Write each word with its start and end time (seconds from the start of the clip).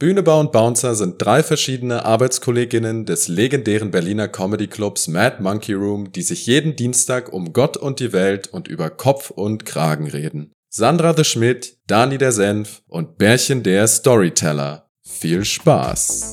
Bühnebar 0.00 0.40
und 0.40 0.50
Bouncer 0.50 0.94
sind 0.94 1.16
drei 1.18 1.42
verschiedene 1.42 2.06
Arbeitskolleginnen 2.06 3.04
des 3.04 3.28
legendären 3.28 3.90
Berliner 3.90 4.28
Comedy-Clubs 4.28 5.08
Mad 5.08 5.42
Monkey 5.42 5.74
Room, 5.74 6.10
die 6.10 6.22
sich 6.22 6.46
jeden 6.46 6.74
Dienstag 6.74 7.34
um 7.34 7.52
Gott 7.52 7.76
und 7.76 8.00
die 8.00 8.14
Welt 8.14 8.46
und 8.48 8.66
über 8.66 8.88
Kopf 8.88 9.28
und 9.28 9.66
Kragen 9.66 10.08
reden. 10.08 10.52
Sandra 10.70 11.12
de 11.12 11.26
Schmidt, 11.26 11.76
Dani 11.86 12.16
der 12.16 12.32
Senf 12.32 12.80
und 12.88 13.18
Bärchen 13.18 13.62
der 13.62 13.86
Storyteller. 13.86 14.88
Viel 15.02 15.44
Spaß! 15.44 16.32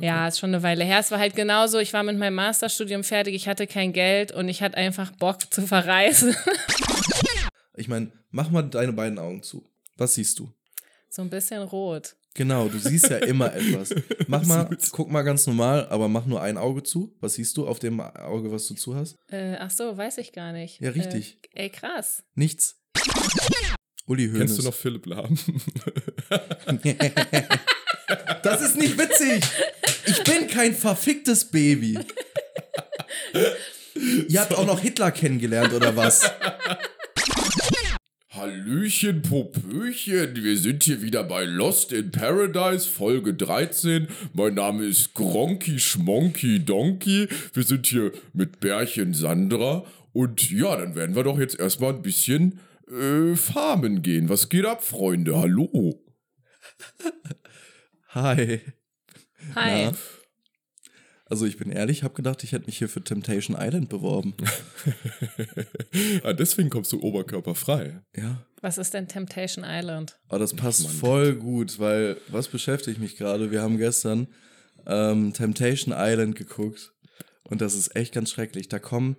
Ja, 0.00 0.28
ist 0.28 0.38
schon 0.38 0.54
eine 0.54 0.62
Weile 0.62 0.84
her. 0.84 1.00
Es 1.00 1.10
war 1.10 1.18
halt 1.18 1.34
genauso, 1.34 1.80
ich 1.80 1.92
war 1.92 2.04
mit 2.04 2.16
meinem 2.16 2.36
Masterstudium 2.36 3.02
fertig, 3.02 3.34
ich 3.34 3.48
hatte 3.48 3.66
kein 3.66 3.92
Geld 3.92 4.30
und 4.30 4.48
ich 4.48 4.62
hatte 4.62 4.76
einfach 4.76 5.10
Bock 5.10 5.38
zu 5.52 5.66
verreisen. 5.66 6.36
Ich 7.76 7.88
meine, 7.88 8.12
mach 8.30 8.50
mal 8.50 8.62
deine 8.62 8.92
beiden 8.92 9.18
Augen 9.18 9.42
zu. 9.42 9.68
Was 9.96 10.14
siehst 10.14 10.38
du? 10.38 10.52
So 11.08 11.22
ein 11.22 11.30
bisschen 11.30 11.62
rot. 11.62 12.16
Genau, 12.34 12.68
du 12.68 12.78
siehst 12.78 13.10
ja 13.10 13.16
immer 13.18 13.52
etwas. 13.54 13.94
Mach 14.28 14.44
mal, 14.46 14.68
guck 14.92 15.10
mal 15.10 15.22
ganz 15.22 15.46
normal, 15.46 15.88
aber 15.88 16.08
mach 16.08 16.26
nur 16.26 16.40
ein 16.40 16.56
Auge 16.56 16.82
zu. 16.82 17.16
Was 17.20 17.34
siehst 17.34 17.56
du 17.56 17.66
auf 17.66 17.80
dem 17.80 18.00
Auge, 18.00 18.52
was 18.52 18.66
du 18.68 18.74
zu 18.74 18.94
hast? 18.94 19.16
Äh, 19.28 19.56
ach 19.56 19.70
so, 19.70 19.96
weiß 19.96 20.18
ich 20.18 20.32
gar 20.32 20.52
nicht. 20.52 20.80
Ja, 20.80 20.90
richtig. 20.90 21.38
Äh, 21.54 21.64
ey, 21.64 21.70
krass. 21.70 22.22
Nichts. 22.34 22.80
Uli 24.06 24.26
Hoeneß. 24.26 24.38
Kennst 24.38 24.58
du 24.58 24.62
noch 24.62 24.74
Philipp 24.74 25.06
Lahm? 25.06 25.38
Das 28.42 28.60
ist 28.60 28.76
nicht 28.76 28.98
witzig. 28.98 29.44
Ich 30.06 30.24
bin 30.24 30.48
kein 30.48 30.74
verficktes 30.74 31.44
Baby. 31.44 31.98
Ihr 34.28 34.40
habt 34.40 34.54
auch 34.54 34.66
noch 34.66 34.80
Hitler 34.80 35.12
kennengelernt, 35.12 35.72
oder 35.72 35.94
was? 35.94 36.28
Hallöchen, 38.40 39.20
Popöchen, 39.20 40.34
wir 40.34 40.56
sind 40.56 40.84
hier 40.84 41.02
wieder 41.02 41.24
bei 41.24 41.44
Lost 41.44 41.92
in 41.92 42.10
Paradise, 42.10 42.88
Folge 42.88 43.34
13. 43.34 44.08
Mein 44.32 44.54
Name 44.54 44.86
ist 44.86 45.12
Gronky 45.12 45.78
Schmonky 45.78 46.64
Donkey. 46.64 47.28
Wir 47.52 47.62
sind 47.62 47.86
hier 47.86 48.12
mit 48.32 48.58
Bärchen 48.60 49.12
Sandra. 49.12 49.84
Und 50.14 50.50
ja, 50.50 50.74
dann 50.74 50.94
werden 50.94 51.14
wir 51.16 51.24
doch 51.24 51.38
jetzt 51.38 51.60
erstmal 51.60 51.92
ein 51.92 52.00
bisschen 52.00 52.60
äh, 52.90 53.36
farmen 53.36 54.00
gehen. 54.00 54.30
Was 54.30 54.48
geht 54.48 54.64
ab, 54.64 54.82
Freunde? 54.82 55.38
Hallo. 55.38 56.02
Hi. 58.14 58.62
Hi. 59.54 59.84
Na? 59.84 59.92
Also 61.30 61.46
ich 61.46 61.56
bin 61.56 61.70
ehrlich, 61.70 62.02
habe 62.02 62.14
gedacht, 62.14 62.42
ich 62.42 62.50
hätte 62.50 62.66
mich 62.66 62.78
hier 62.78 62.88
für 62.88 63.04
Temptation 63.04 63.56
Island 63.56 63.88
beworben. 63.88 64.34
ah, 66.24 66.32
deswegen 66.32 66.70
kommst 66.70 66.90
du 66.92 67.00
oberkörperfrei. 67.00 68.02
Ja. 68.16 68.44
Was 68.60 68.78
ist 68.78 68.94
denn 68.94 69.06
Temptation 69.06 69.64
Island? 69.64 70.18
Aber 70.28 70.40
das 70.40 70.54
passt 70.54 70.88
voll 70.88 71.36
gut, 71.36 71.78
weil 71.78 72.16
was 72.26 72.48
beschäftigt 72.48 72.98
mich 72.98 73.16
gerade? 73.16 73.52
Wir 73.52 73.62
haben 73.62 73.78
gestern 73.78 74.26
ähm, 74.86 75.32
Temptation 75.32 75.94
Island 75.96 76.34
geguckt 76.34 76.92
und 77.44 77.60
das 77.60 77.74
ist 77.76 77.94
echt 77.94 78.12
ganz 78.12 78.32
schrecklich. 78.32 78.68
Da 78.68 78.80
kommen, 78.80 79.16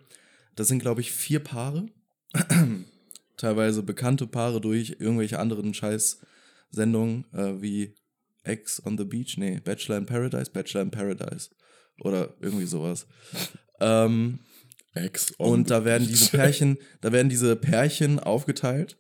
das 0.58 0.68
sind 0.68 0.80
glaube 0.80 1.00
ich 1.00 1.14
vier 1.14 1.40
Paare, 1.40 1.86
teilweise 3.38 3.84
bekannte 3.84 4.28
Paare 4.28 4.60
durch 4.60 4.98
irgendwelche 5.00 5.40
anderen 5.40 5.74
Scheiß-Sendungen 5.74 7.24
äh, 7.34 7.62
wie 7.62 7.96
Ex 8.44 8.86
on 8.86 8.98
the 8.98 9.06
Beach, 9.06 9.38
nee, 9.38 9.62
Bachelor 9.64 9.98
in 9.98 10.06
Paradise, 10.06 10.52
Bachelor 10.52 10.82
in 10.82 10.92
Paradise 10.92 11.52
oder 12.02 12.34
irgendwie 12.40 12.66
sowas. 12.66 13.08
Ähm, 13.80 14.40
Ex 14.94 15.32
und 15.38 15.70
da 15.70 15.86
werden 15.86 16.08
diese 16.08 16.30
Pärchen, 16.32 16.78
da 17.00 17.12
werden 17.12 17.30
diese 17.30 17.56
Pärchen 17.56 18.20
aufgeteilt. 18.20 18.98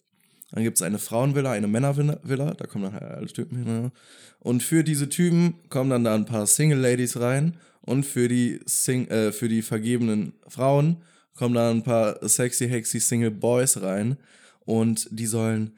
Dann 0.51 0.63
gibt 0.63 0.77
es 0.77 0.81
eine 0.81 0.99
Frauenvilla, 0.99 1.51
eine 1.51 1.67
Männervilla, 1.67 2.53
da 2.53 2.65
kommen 2.65 2.85
dann 2.85 2.93
halt 2.93 3.03
alle 3.03 3.27
Typen 3.27 3.57
hin. 3.57 3.65
ne? 3.65 3.91
Und 4.39 4.63
für 4.63 4.83
diese 4.83 5.07
Typen 5.07 5.55
kommen 5.69 5.89
dann 5.89 6.03
da 6.03 6.15
ein 6.15 6.25
paar 6.25 6.47
Single 6.47 6.79
Ladies 6.79 7.19
rein 7.19 7.57
und 7.81 8.05
für 8.05 8.27
die, 8.27 8.59
Sing 8.65 9.07
äh, 9.07 9.31
für 9.31 9.49
die 9.49 9.61
vergebenen 9.61 10.33
Frauen 10.47 10.97
kommen 11.35 11.55
da 11.55 11.69
ein 11.69 11.83
paar 11.83 12.27
sexy, 12.27 12.67
hexy 12.67 12.99
Single 12.99 13.31
Boys 13.31 13.81
rein 13.81 14.17
und 14.65 15.07
die 15.11 15.25
sollen 15.25 15.73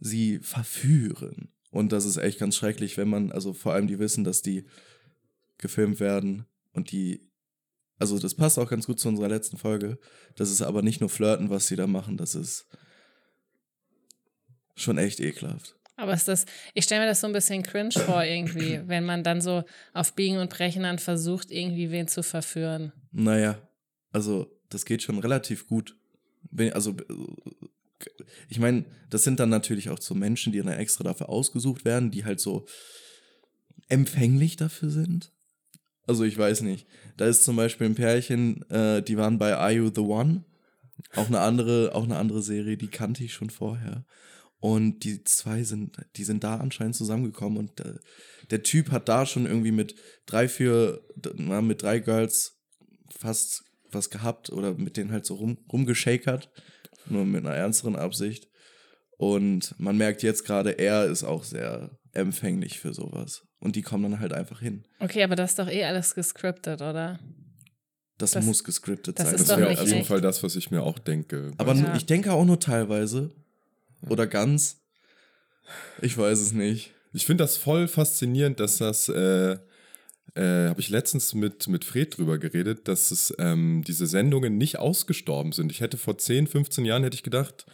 sie 0.00 0.38
verführen. 0.40 1.48
Und 1.70 1.92
das 1.92 2.04
ist 2.04 2.16
echt 2.16 2.38
ganz 2.38 2.56
schrecklich, 2.56 2.96
wenn 2.96 3.08
man, 3.08 3.32
also 3.32 3.52
vor 3.52 3.74
allem 3.74 3.88
die 3.88 3.98
wissen, 3.98 4.24
dass 4.24 4.42
die 4.42 4.64
gefilmt 5.58 6.00
werden 6.00 6.46
und 6.74 6.92
die, 6.92 7.30
also 7.98 8.18
das 8.18 8.34
passt 8.34 8.58
auch 8.58 8.68
ganz 8.68 8.86
gut 8.86 9.00
zu 9.00 9.08
unserer 9.08 9.28
letzten 9.28 9.56
Folge. 9.56 9.98
Das 10.36 10.50
ist 10.50 10.62
aber 10.62 10.82
nicht 10.82 11.00
nur 11.00 11.08
Flirten, 11.08 11.50
was 11.50 11.66
sie 11.66 11.76
da 11.76 11.86
machen, 11.86 12.16
das 12.16 12.34
ist 12.34 12.66
schon 14.76 14.98
echt 14.98 15.20
ekelhaft. 15.20 15.76
Aber 15.96 16.12
ist 16.12 16.26
das, 16.26 16.44
ich 16.74 16.84
stelle 16.84 17.02
mir 17.02 17.06
das 17.06 17.20
so 17.20 17.28
ein 17.28 17.32
bisschen 17.32 17.62
cringe 17.62 17.92
vor 17.92 18.24
irgendwie, 18.24 18.80
wenn 18.86 19.04
man 19.04 19.22
dann 19.22 19.40
so 19.40 19.62
auf 19.92 20.14
Biegen 20.14 20.38
und 20.38 20.50
Brechen 20.50 20.82
dann 20.82 20.98
versucht, 20.98 21.50
irgendwie 21.50 21.90
wen 21.90 22.08
zu 22.08 22.22
verführen. 22.22 22.92
Naja, 23.12 23.60
also 24.10 24.50
das 24.70 24.84
geht 24.84 25.02
schon 25.02 25.18
relativ 25.18 25.68
gut. 25.68 25.96
Also, 26.72 26.96
ich 28.48 28.58
meine, 28.58 28.84
das 29.08 29.22
sind 29.22 29.40
dann 29.40 29.48
natürlich 29.48 29.88
auch 29.90 30.00
so 30.00 30.14
Menschen, 30.14 30.52
die 30.52 30.58
dann 30.58 30.68
extra 30.68 31.04
dafür 31.04 31.28
ausgesucht 31.28 31.84
werden, 31.84 32.10
die 32.10 32.24
halt 32.24 32.40
so 32.40 32.66
empfänglich 33.88 34.56
dafür 34.56 34.90
sind. 34.90 35.32
Also 36.06 36.24
ich 36.24 36.36
weiß 36.36 36.62
nicht. 36.62 36.86
Da 37.16 37.26
ist 37.26 37.44
zum 37.44 37.56
Beispiel 37.56 37.86
ein 37.86 37.94
Pärchen, 37.94 38.68
äh, 38.70 39.02
die 39.02 39.16
waren 39.16 39.38
bei 39.38 39.56
Are 39.56 39.72
You 39.72 39.90
the 39.94 40.00
One? 40.00 40.44
Auch 41.16 41.26
eine 41.26 41.40
andere, 41.40 41.94
auch 41.94 42.04
eine 42.04 42.16
andere 42.16 42.42
Serie, 42.42 42.76
die 42.76 42.88
kannte 42.88 43.24
ich 43.24 43.32
schon 43.32 43.50
vorher. 43.50 44.04
Und 44.60 45.00
die 45.00 45.22
zwei 45.24 45.62
sind, 45.62 45.96
die 46.16 46.24
sind 46.24 46.42
da 46.42 46.56
anscheinend 46.56 46.96
zusammengekommen 46.96 47.58
und 47.58 47.80
äh, 47.80 47.98
der 48.50 48.62
Typ 48.62 48.90
hat 48.90 49.08
da 49.08 49.26
schon 49.26 49.46
irgendwie 49.46 49.72
mit 49.72 49.94
drei, 50.26 50.48
vier, 50.48 51.00
na, 51.34 51.60
mit 51.60 51.82
drei 51.82 51.98
Girls 51.98 52.58
fast 53.10 53.64
was 53.90 54.10
gehabt 54.10 54.50
oder 54.50 54.74
mit 54.74 54.96
denen 54.96 55.12
halt 55.12 55.26
so 55.26 55.34
rum, 55.34 55.58
rumgeschakert, 55.70 56.50
nur 57.06 57.24
mit 57.24 57.44
einer 57.44 57.54
ernsteren 57.54 57.96
Absicht. 57.96 58.48
Und 59.16 59.74
man 59.78 59.96
merkt 59.96 60.22
jetzt 60.22 60.44
gerade, 60.44 60.78
er 60.78 61.06
ist 61.06 61.24
auch 61.24 61.44
sehr 61.44 61.98
empfänglich 62.12 62.80
für 62.80 62.94
sowas. 62.94 63.46
Und 63.64 63.74
die 63.76 63.82
kommen 63.82 64.04
dann 64.04 64.20
halt 64.20 64.32
einfach 64.32 64.60
hin. 64.60 64.84
Okay, 65.00 65.24
aber 65.24 65.34
das 65.36 65.50
ist 65.52 65.58
doch 65.58 65.68
eh 65.68 65.84
alles 65.84 66.14
gescriptet, 66.14 66.80
oder? 66.82 67.18
Das, 68.18 68.30
Das- 68.32 68.44
muss 68.44 68.62
gescriptet 68.62 69.18
das 69.18 69.26
sein. 69.26 69.34
ist 69.34 69.48
Das 69.50 69.58
wäre 69.58 69.70
auf 69.72 69.80
jeden 69.86 69.98
echt. 70.00 70.06
Fall 70.06 70.20
das, 70.20 70.42
was 70.44 70.54
ich 70.54 70.70
mir 70.70 70.82
auch 70.82 70.98
denke. 71.00 71.50
Aber 71.58 71.74
Ja. 71.74 71.96
ich 71.96 72.06
denke 72.06 72.32
auch 72.32 72.44
nur 72.44 72.60
teilweise. 72.60 73.32
Oder 74.08 74.26
ganz. 74.28 74.80
Ich 76.02 76.16
weiß 76.16 76.38
es 76.40 76.52
nicht. 76.52 76.92
Ich 77.12 77.26
finde 77.26 77.42
das 77.44 77.56
voll 77.56 77.88
faszinierend, 77.88 78.60
dass 78.60 78.76
das, 78.76 79.08
äh, 79.08 79.52
äh, 80.34 80.68
habe 80.68 80.80
ich 80.80 80.90
letztens 80.90 81.32
mit, 81.34 81.66
mit 81.68 81.84
Fred 81.84 82.16
drüber 82.18 82.38
geredet, 82.38 82.86
dass 82.88 83.10
es 83.10 83.34
ähm, 83.38 83.82
diese 83.86 84.06
Sendungen 84.06 84.58
nicht 84.58 84.78
ausgestorben 84.78 85.52
sind. 85.52 85.72
Ich 85.72 85.80
hätte 85.80 85.96
vor 85.96 86.18
10, 86.18 86.46
15 86.46 86.84
Jahren 86.84 87.02
hätte 87.02 87.14
ich 87.14 87.22
gedacht, 87.22 87.66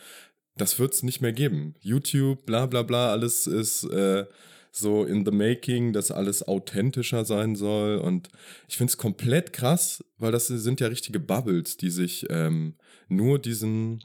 das 0.56 0.78
wird 0.78 0.94
es 0.94 1.02
nicht 1.02 1.20
mehr 1.20 1.32
geben. 1.32 1.74
YouTube, 1.80 2.46
bla 2.46 2.66
bla 2.66 2.82
bla, 2.82 3.10
alles 3.10 3.46
ist 3.46 3.84
äh, 3.84 4.24
so 4.72 5.04
in 5.04 5.25
the 5.25 5.31
making, 5.31 5.92
dass 5.92 6.10
alles 6.10 6.47
authentischer 6.47 7.25
sein 7.25 7.56
soll. 7.56 7.98
Und 7.98 8.28
ich 8.69 8.76
finde 8.76 8.91
es 8.91 8.97
komplett 8.97 9.53
krass, 9.53 10.04
weil 10.19 10.32
das 10.32 10.47
sind 10.47 10.81
ja 10.81 10.86
richtige 10.88 11.20
Bubbles, 11.20 11.76
die 11.76 11.91
sich 11.91 12.26
ähm, 12.31 12.75
nur 13.08 13.38
diesen, 13.38 14.04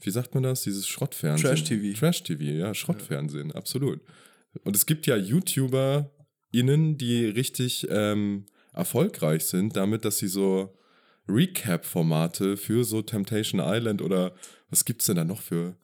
wie 0.00 0.10
sagt 0.10 0.34
man 0.34 0.44
das, 0.44 0.62
dieses 0.62 0.86
Schrottfernsehen. 0.86 1.48
Trash-TV. 1.48 1.98
Trash-TV, 1.98 2.42
ja, 2.42 2.74
Schrottfernsehen, 2.74 3.52
absolut. 3.52 4.00
Und 4.64 4.76
es 4.76 4.86
gibt 4.86 5.06
ja 5.06 5.16
YouTuber*innen, 5.16 6.98
die 6.98 7.26
richtig 7.26 7.86
ähm, 7.90 8.46
erfolgreich 8.72 9.44
sind, 9.44 9.76
damit, 9.76 10.04
dass 10.04 10.18
sie 10.18 10.28
so 10.28 10.76
Recap-Formate 11.28 12.56
für 12.56 12.84
so 12.84 13.02
Temptation 13.02 13.60
Island 13.62 14.02
oder 14.02 14.34
was 14.70 14.84
gibt's 14.84 15.06
denn 15.06 15.16
da 15.16 15.24
noch 15.24 15.40
für, 15.40 15.76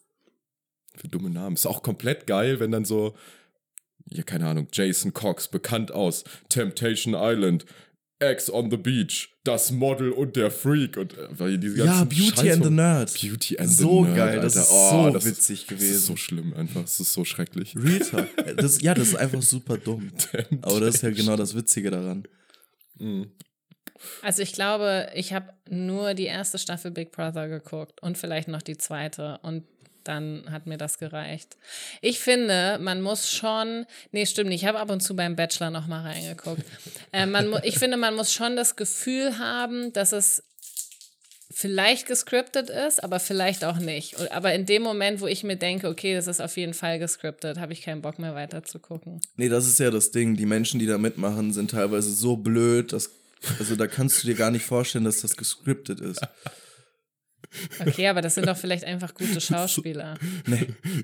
für 0.97 1.09
dumme 1.09 1.31
Namen? 1.31 1.55
Ist 1.55 1.67
auch 1.67 1.83
komplett 1.83 2.27
geil, 2.27 2.61
wenn 2.61 2.73
dann 2.73 2.85
so, 2.85 3.15
ja, 4.11 4.23
keine 4.23 4.47
Ahnung, 4.47 4.69
Jason 4.73 5.13
Cox, 5.13 5.49
bekannt 5.49 5.93
aus 5.93 6.25
Temptation 6.49 7.15
Island, 7.17 7.65
Ex 8.21 8.51
on 8.53 8.69
the 8.71 8.77
Beach, 8.77 9.29
das 9.45 9.71
Model 9.71 10.11
und 10.11 10.35
der 10.35 10.51
Freak 10.51 10.97
und 10.97 11.15
äh, 11.17 11.57
diese 11.59 11.79
Ja, 11.79 11.85
ganzen 11.85 12.09
Beauty 12.09 12.37
Scheiß 12.37 12.53
and 12.55 12.65
the 12.65 12.71
Nerd. 12.71 13.21
Beauty 13.21 13.59
and 13.59 13.71
So 13.71 14.03
the 14.05 14.11
Nerd, 14.11 14.17
geil, 14.17 14.41
das 14.41 14.57
Alter. 14.57 14.67
ist 14.67 14.73
Oh, 14.73 15.03
so 15.07 15.11
das 15.13 15.25
witzig 15.25 15.67
Das 15.67 15.75
ist 15.75 15.81
gewesen. 15.81 16.01
so 16.01 16.17
schlimm 16.17 16.53
einfach, 16.55 16.81
das 16.83 16.99
ist 16.99 17.13
so 17.13 17.25
schrecklich. 17.25 17.77
Real 17.77 18.01
Talk. 18.01 18.27
Das, 18.57 18.81
ja, 18.83 18.95
das 18.95 19.09
ist 19.09 19.15
einfach 19.17 19.41
super 19.43 19.79
dumm. 19.79 20.11
Aber 20.63 20.81
das 20.81 20.97
ist 20.97 21.03
ja 21.03 21.11
genau 21.11 21.37
das 21.37 21.55
Witzige 21.55 21.91
daran. 21.93 22.25
Also 24.23 24.43
ich 24.43 24.53
glaube, 24.53 25.09
ich 25.15 25.33
habe 25.33 25.53
nur 25.69 26.15
die 26.15 26.25
erste 26.27 26.59
Staffel 26.59 26.91
Big 26.91 27.13
Brother 27.13 27.49
geguckt 27.49 28.03
und 28.03 28.19
vielleicht 28.19 28.49
noch 28.49 28.63
die 28.63 28.77
zweite 28.79 29.39
und 29.43 29.65
dann 30.09 30.51
hat 30.51 30.67
mir 30.67 30.79
das 30.79 30.99
gereicht. 30.99 31.57
Ich 32.01 32.19
finde, 32.19 32.79
man 32.81 33.03
muss 33.03 33.31
schon, 33.31 33.87
nee, 34.11 34.27
stimmt 34.27 34.51
nicht, 34.51 34.63
ich 34.63 34.69
habe 34.69 34.81
ab 34.81 34.91
und 34.91 35.01
zu 35.01 35.15
beim 35.15 35.37
Bachelor 35.37 35.71
noch 35.71 35.87
mal 35.87 36.03
reingeguckt. 36.03 36.63
äh, 37.13 37.27
man, 37.27 37.55
ich 37.63 37.79
finde, 37.79 37.97
man 37.97 38.17
muss 38.17 38.33
schon 38.33 38.57
das 38.57 38.77
Gefühl 38.77 39.39
haben, 39.39 39.93
dass 39.93 40.13
es 40.13 40.43
vielleicht 41.51 42.07
gescriptet 42.07 42.71
ist, 42.71 43.03
aber 43.03 43.19
vielleicht 43.19 43.65
auch 43.65 43.79
nicht. 43.79 44.31
Aber 44.31 44.55
in 44.55 44.65
dem 44.65 44.83
Moment, 44.83 45.21
wo 45.21 45.27
ich 45.27 45.43
mir 45.45 45.57
denke, 45.57 45.89
okay, 45.89 46.15
das 46.15 46.27
ist 46.27 46.41
auf 46.41 46.57
jeden 46.57 46.75
Fall 46.75 46.99
gescriptet, 46.99 47.59
habe 47.59 47.73
ich 47.73 47.83
keinen 47.83 48.01
Bock 48.01 48.19
mehr 48.19 48.35
weiter 48.35 48.63
zu 48.63 48.79
gucken. 48.79 49.21
Nee, 49.37 49.49
das 49.49 49.67
ist 49.67 49.81
ja 49.81 49.91
das 49.91 50.11
Ding. 50.11 50.37
Die 50.37 50.47
Menschen, 50.47 50.79
die 50.79 50.87
da 50.87 50.99
mitmachen, 50.99 51.53
sind 51.53 51.73
teilweise 51.73 52.13
so 52.13 52.37
blöd, 52.37 52.93
dass. 52.93 53.11
Also 53.61 53.77
da 53.77 53.87
kannst 53.87 54.23
du 54.23 54.27
dir 54.27 54.35
gar 54.35 54.51
nicht 54.51 54.65
vorstellen, 54.65 55.05
dass 55.05 55.21
das 55.21 55.37
gescriptet 55.37 56.01
ist. 56.01 56.21
Okay, 57.81 58.09
aber 58.09 58.21
das 58.21 58.35
sind 58.35 58.47
doch 58.47 58.57
vielleicht 58.57 58.85
einfach 58.85 59.15
gute 59.15 59.41
Schauspieler. 59.41 60.15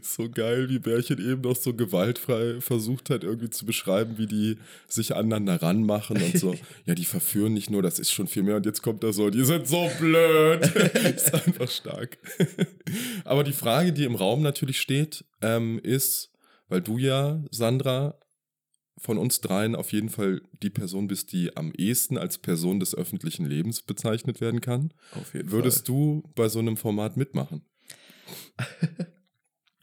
So 0.02 0.29
geil, 0.29 0.69
wie 0.69 0.79
Bärchen 0.79 1.19
eben 1.19 1.41
noch 1.41 1.56
so 1.56 1.75
gewaltfrei 1.75 2.61
versucht 2.61 3.11
hat, 3.11 3.25
irgendwie 3.25 3.50
zu 3.50 3.64
beschreiben, 3.67 4.19
wie 4.19 4.26
die 4.26 4.58
sich 4.88 5.14
aneinander 5.14 5.62
ranmachen 5.62 6.20
und 6.20 6.38
so. 6.38 6.55
Ja, 6.87 6.94
die 6.94 7.05
verführen 7.05 7.55
nicht 7.55 7.70
nur, 7.70 7.82
das 7.82 7.99
ist 7.99 8.11
schon 8.11 8.26
viel 8.26 8.43
mehr. 8.43 8.56
Und 8.56 8.67
jetzt 8.67 8.82
kommt 8.82 9.02
da 9.02 9.12
so, 9.12 9.31
die 9.31 9.44
sind 9.44 9.67
so 9.67 9.91
blöd. 9.99 10.64
ist 11.17 11.32
einfach 11.35 11.70
stark. 11.70 12.19
Aber 13.25 13.44
die 13.44 13.52
Frage, 13.52 13.93
die 13.93 14.05
im 14.05 14.14
Raum 14.14 14.43
natürlich 14.43 14.81
steht, 14.81 15.25
ähm, 15.41 15.79
ist, 15.82 16.31
weil 16.69 16.82
du 16.82 16.99
ja, 16.99 17.43
Sandra, 17.50 18.17
von 19.05 19.19
uns 19.19 19.43
dreien 19.43 19.77
auf 19.77 19.93
jeden 19.93 20.09
Fall 20.09 20.41
die 20.62 20.71
Person 20.71 21.09
bist, 21.09 21.31
die 21.33 21.55
am 21.56 21.73
ehesten 21.77 22.17
als 22.17 22.39
Person 22.39 22.81
des 22.81 22.95
öffentlichen 22.95 23.45
Lebens 23.45 23.83
bezeichnet 23.83 24.41
werden 24.41 24.62
kann. 24.62 24.95
Auf 25.12 25.35
jeden 25.35 25.51
Würdest 25.51 25.89
du 25.89 26.23
bei 26.35 26.49
so 26.49 26.59
einem 26.59 26.79
Format 26.79 27.19
mitmachen? 27.19 27.62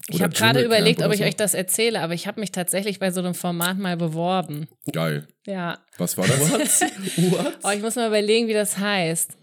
Ich 0.09 0.23
habe 0.23 0.33
gerade 0.33 0.63
überlegt, 0.63 1.03
ob 1.03 1.11
ich 1.11 1.19
so? 1.19 1.25
euch 1.25 1.35
das 1.35 1.53
erzähle, 1.53 2.01
aber 2.01 2.15
ich 2.15 2.25
habe 2.25 2.39
mich 2.39 2.51
tatsächlich 2.51 2.97
bei 2.97 3.11
so 3.11 3.19
einem 3.19 3.35
Format 3.35 3.77
mal 3.77 3.95
beworben. 3.95 4.67
Geil. 4.91 5.27
Ja. 5.45 5.77
Was 5.99 6.17
war 6.17 6.25
das? 6.25 6.81
What? 7.31 7.59
Oh, 7.63 7.69
ich 7.69 7.81
muss 7.81 7.95
mal 7.95 8.07
überlegen, 8.07 8.47
wie 8.47 8.53
das 8.53 8.79
heißt. 8.79 9.37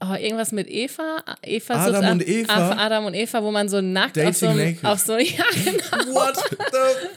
Oh, 0.00 0.14
irgendwas 0.14 0.52
mit 0.52 0.68
Eva? 0.68 1.22
Eva 1.42 1.74
Adam 1.74 2.12
und 2.12 2.26
Eva? 2.28 2.52
Ah, 2.52 2.86
Adam 2.86 3.06
und 3.06 3.14
Eva, 3.14 3.42
wo 3.42 3.50
man 3.50 3.68
so 3.68 3.80
nackt 3.80 4.18
auf 4.18 4.36
so, 4.36 4.48
einem- 4.48 4.78
auf 4.82 4.98
so 4.98 5.16
ja 5.18 5.44
genau. 5.64 6.14
What 6.14 6.36
the 6.36 6.56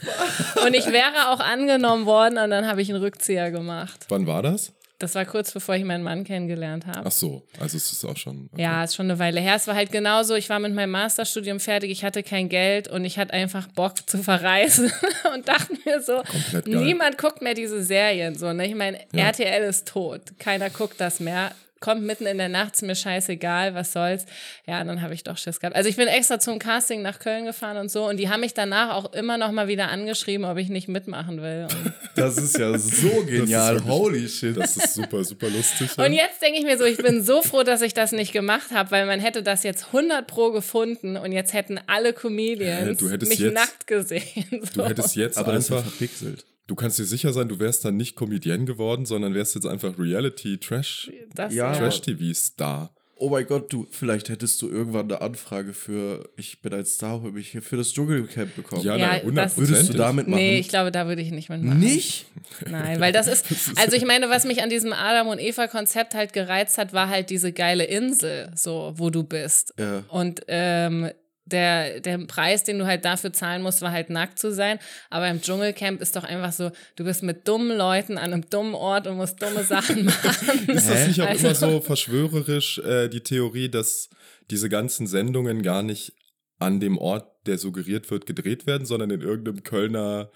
fuck? 0.06 0.64
Und 0.66 0.74
ich 0.74 0.86
wäre 0.86 1.30
auch 1.30 1.40
angenommen 1.40 2.06
worden 2.06 2.38
und 2.38 2.50
dann 2.50 2.66
habe 2.66 2.82
ich 2.82 2.90
einen 2.90 3.02
Rückzieher 3.02 3.50
gemacht. 3.50 4.06
Wann 4.08 4.26
war 4.26 4.42
das? 4.42 4.72
Das 5.00 5.14
war 5.14 5.24
kurz 5.26 5.52
bevor 5.52 5.76
ich 5.76 5.84
meinen 5.84 6.02
Mann 6.02 6.24
kennengelernt 6.24 6.86
habe. 6.86 7.02
Ach 7.04 7.12
so, 7.12 7.44
also 7.60 7.76
es 7.76 7.92
ist 7.92 8.04
auch 8.04 8.16
schon. 8.16 8.48
okay. 8.52 8.62
Ja, 8.62 8.82
ist 8.82 8.96
schon 8.96 9.06
eine 9.06 9.18
Weile 9.20 9.40
her. 9.40 9.54
Es 9.54 9.68
war 9.68 9.76
halt 9.76 9.92
genauso, 9.92 10.34
ich 10.34 10.48
war 10.50 10.58
mit 10.58 10.74
meinem 10.74 10.90
Masterstudium 10.90 11.60
fertig, 11.60 11.90
ich 11.92 12.02
hatte 12.04 12.24
kein 12.24 12.48
Geld 12.48 12.88
und 12.88 13.04
ich 13.04 13.16
hatte 13.16 13.32
einfach 13.32 13.68
Bock 13.68 13.94
zu 14.10 14.18
verreisen 14.22 14.92
und 15.34 15.46
dachte 15.46 15.72
mir 15.84 16.02
so, 16.02 16.22
niemand 16.66 17.16
guckt 17.16 17.42
mehr 17.42 17.54
diese 17.54 17.82
Serien. 17.82 18.34
So, 18.36 18.52
ne? 18.52 18.66
Ich 18.66 18.74
meine, 18.74 18.98
Ja. 19.12 19.26
RTL 19.26 19.62
ist 19.68 19.86
tot, 19.86 20.20
keiner 20.40 20.68
guckt 20.68 21.00
das 21.00 21.20
mehr. 21.20 21.52
Kommt 21.80 22.02
mitten 22.02 22.26
in 22.26 22.38
der 22.38 22.48
Nacht, 22.48 22.74
ist 22.74 22.82
mir 22.82 22.94
scheißegal, 22.96 23.74
was 23.74 23.92
soll's. 23.92 24.26
Ja, 24.66 24.80
und 24.80 24.88
dann 24.88 25.00
habe 25.02 25.14
ich 25.14 25.22
doch 25.24 25.36
Schiss 25.38 25.60
gehabt. 25.60 25.76
Also 25.76 25.88
ich 25.88 25.96
bin 25.96 26.08
extra 26.08 26.40
zum 26.40 26.58
Casting 26.58 27.02
nach 27.02 27.18
Köln 27.18 27.44
gefahren 27.44 27.76
und 27.76 27.90
so 27.90 28.08
und 28.08 28.16
die 28.16 28.28
haben 28.28 28.40
mich 28.40 28.54
danach 28.54 28.94
auch 28.94 29.12
immer 29.12 29.38
noch 29.38 29.52
mal 29.52 29.68
wieder 29.68 29.88
angeschrieben, 29.88 30.44
ob 30.44 30.58
ich 30.58 30.68
nicht 30.68 30.88
mitmachen 30.88 31.40
will. 31.42 31.68
Und, 31.70 31.92
Das 32.16 32.36
ist 32.36 32.58
ja 32.58 32.76
so 32.76 33.22
genial. 33.24 33.74
wirklich- 33.76 33.88
Holy 33.92 34.28
shit. 34.28 34.56
Das 34.56 34.76
ist 34.76 34.94
super, 34.94 35.22
super 35.22 35.48
lustig. 35.50 35.88
ja. 35.96 36.04
Und 36.04 36.12
jetzt 36.12 36.42
denke 36.42 36.58
ich 36.58 36.64
mir 36.64 36.76
so, 36.78 36.84
ich 36.84 36.96
bin 36.98 37.22
so 37.22 37.42
froh, 37.42 37.62
dass 37.62 37.80
ich 37.82 37.94
das 37.94 38.10
nicht 38.12 38.32
gemacht 38.32 38.70
habe, 38.72 38.90
weil 38.90 39.06
man 39.06 39.20
hätte 39.20 39.42
das 39.44 39.62
jetzt 39.62 39.86
100 39.92 40.26
pro 40.26 40.50
gefunden 40.50 41.16
und 41.16 41.30
jetzt 41.32 41.52
hätten 41.52 41.78
alle 41.86 42.12
Comedians 42.12 42.88
Hä, 42.88 42.94
du 42.94 43.10
hättest 43.10 43.30
mich 43.30 43.38
jetzt- 43.38 43.54
nackt 43.54 43.86
gesehen. 43.86 44.46
So. 44.74 44.82
Du 44.82 44.88
hättest 44.88 45.14
jetzt 45.16 45.38
Aber 45.38 45.52
einfach. 45.52 45.82
verpixelt. 45.82 46.44
Du 46.68 46.74
kannst 46.76 46.98
dir 46.98 47.04
sicher 47.06 47.32
sein, 47.32 47.48
du 47.48 47.58
wärst 47.58 47.84
dann 47.84 47.96
nicht 47.96 48.14
Comedian 48.14 48.66
geworden, 48.66 49.06
sondern 49.06 49.34
wärst 49.34 49.54
jetzt 49.56 49.66
einfach 49.66 49.98
Reality 49.98 50.58
Trash 50.58 51.10
das, 51.34 51.52
Ja. 51.54 51.72
Trash 51.72 52.02
TV 52.02 52.32
Star. 52.34 52.94
Oh 53.20 53.30
mein 53.30 53.46
Gott, 53.46 53.72
du, 53.72 53.84
vielleicht 53.90 54.28
hättest 54.28 54.62
du 54.62 54.68
irgendwann 54.68 55.10
eine 55.10 55.20
Anfrage 55.22 55.72
für, 55.72 56.28
ich 56.36 56.60
bin 56.62 56.72
als 56.72 56.94
Star, 56.94 57.20
habe 57.24 57.40
ich 57.40 57.48
hier 57.48 57.62
für 57.62 57.76
das 57.76 57.92
Dschungelcamp 57.92 58.54
bekommen. 58.54 58.82
Ja, 58.84 58.96
Ja, 58.96 59.06
na, 59.08 59.12
das- 59.14 59.22
100 59.22 59.56
Würdest 59.56 59.88
du 59.88 59.96
damit 59.96 60.28
machen? 60.28 60.38
Nee, 60.40 60.58
ich 60.60 60.68
glaube, 60.68 60.92
da 60.92 61.08
würde 61.08 61.22
ich 61.22 61.32
nicht 61.32 61.48
mitmachen. 61.48 61.80
Nicht? 61.80 62.26
Nein, 62.70 63.00
weil 63.00 63.12
das 63.14 63.26
ist, 63.26 63.46
also 63.76 63.96
ich 63.96 64.04
meine, 64.04 64.28
was 64.30 64.44
mich 64.44 64.62
an 64.62 64.70
diesem 64.70 64.92
Adam 64.92 65.26
und 65.28 65.40
Eva 65.40 65.66
Konzept 65.66 66.14
halt 66.14 66.32
gereizt 66.32 66.78
hat, 66.78 66.92
war 66.92 67.08
halt 67.08 67.30
diese 67.30 67.50
geile 67.52 67.84
Insel, 67.84 68.52
so, 68.54 68.92
wo 68.96 69.10
du 69.10 69.24
bist. 69.24 69.74
Ja. 69.80 70.04
Und 70.10 70.42
ähm, 70.46 71.10
der, 71.52 72.00
der 72.00 72.18
Preis, 72.26 72.64
den 72.64 72.78
du 72.78 72.86
halt 72.86 73.04
dafür 73.04 73.32
zahlen 73.32 73.62
musst, 73.62 73.82
war 73.82 73.90
halt 73.92 74.10
nackt 74.10 74.38
zu 74.38 74.52
sein. 74.52 74.78
Aber 75.10 75.28
im 75.28 75.40
Dschungelcamp 75.40 76.00
ist 76.00 76.16
doch 76.16 76.24
einfach 76.24 76.52
so, 76.52 76.70
du 76.96 77.04
bist 77.04 77.22
mit 77.22 77.46
dummen 77.48 77.76
Leuten 77.76 78.18
an 78.18 78.32
einem 78.32 78.48
dummen 78.50 78.74
Ort 78.74 79.06
und 79.06 79.16
musst 79.16 79.42
dumme 79.42 79.64
Sachen 79.64 80.04
machen. 80.06 80.68
Ist 80.68 80.88
das 80.90 81.08
nicht 81.08 81.20
auch 81.20 81.26
Also- 81.26 81.46
immer 81.46 81.54
so 81.54 81.80
verschwörerisch 81.80 82.78
äh, 82.78 83.08
die 83.08 83.20
Theorie, 83.22 83.68
dass 83.68 84.08
diese 84.50 84.68
ganzen 84.68 85.06
Sendungen 85.06 85.62
gar 85.62 85.82
nicht 85.82 86.12
an 86.58 86.80
dem 86.80 86.98
Ort, 86.98 87.26
der 87.46 87.56
suggeriert 87.58 88.10
wird, 88.10 88.26
gedreht 88.26 88.66
werden, 88.66 88.84
sondern 88.86 89.10
in 89.10 89.20
irgendeinem 89.20 89.62
Kölner 89.62 90.30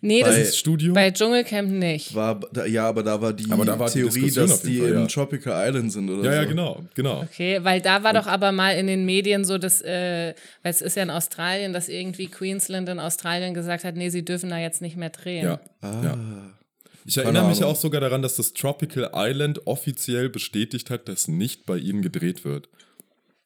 Nee, 0.00 0.20
das 0.20 0.34
Bei- 0.34 0.40
ist 0.40 0.58
Studio? 0.58 0.92
bei 0.94 1.10
Dschungelcamp 1.10 1.70
nicht. 1.70 2.14
War, 2.14 2.40
da, 2.52 2.66
ja, 2.66 2.88
aber 2.88 3.02
da 3.02 3.20
war 3.20 3.32
die 3.32 3.50
Aber 3.50 3.64
da 3.64 3.78
war 3.78 3.88
die 3.88 4.00
Theorie, 4.00 4.20
Diskussion 4.22 4.48
dass 4.48 4.62
die 4.62 4.78
Fall, 4.80 4.88
in 4.90 4.98
ja. 5.00 5.06
Tropical 5.06 5.68
Island 5.68 5.92
sind 5.92 6.10
oder 6.10 6.24
ja, 6.24 6.32
so. 6.32 6.36
ja, 6.38 6.44
genau, 6.44 6.84
genau. 6.94 7.22
Okay, 7.22 7.58
weil 7.62 7.80
da 7.80 8.02
war 8.02 8.12
doch 8.12 8.26
aber 8.26 8.52
mal 8.52 8.76
in 8.76 8.86
den 8.86 9.04
Medien 9.06 9.44
so, 9.44 9.58
dass, 9.58 9.82
äh, 9.82 10.34
weil 10.62 10.70
es 10.70 10.82
ist 10.82 10.96
ja 10.96 11.02
in 11.02 11.10
Australien, 11.10 11.72
dass 11.72 11.88
irgendwie 11.88 12.26
Queensland 12.26 12.88
in 12.88 12.98
Australien 12.98 13.54
gesagt 13.54 13.84
hat, 13.84 13.96
nee, 13.96 14.08
sie 14.08 14.24
dürfen 14.24 14.50
da 14.50 14.58
jetzt 14.58 14.82
nicht 14.82 14.96
mehr 14.96 15.10
drehen. 15.10 15.44
Ja. 15.44 15.60
Ah. 15.80 16.00
Ja. 16.04 16.18
Ich 17.08 17.14
Keine 17.14 17.26
erinnere 17.26 17.48
mich 17.48 17.58
Ahnung. 17.58 17.70
auch 17.70 17.76
sogar 17.76 18.00
daran, 18.00 18.20
dass 18.22 18.34
das 18.34 18.52
Tropical 18.52 19.10
Island 19.14 19.66
offiziell 19.66 20.28
bestätigt 20.28 20.90
hat, 20.90 21.08
dass 21.08 21.28
nicht 21.28 21.64
bei 21.64 21.76
ihnen 21.78 22.02
gedreht 22.02 22.44
wird. 22.44 22.68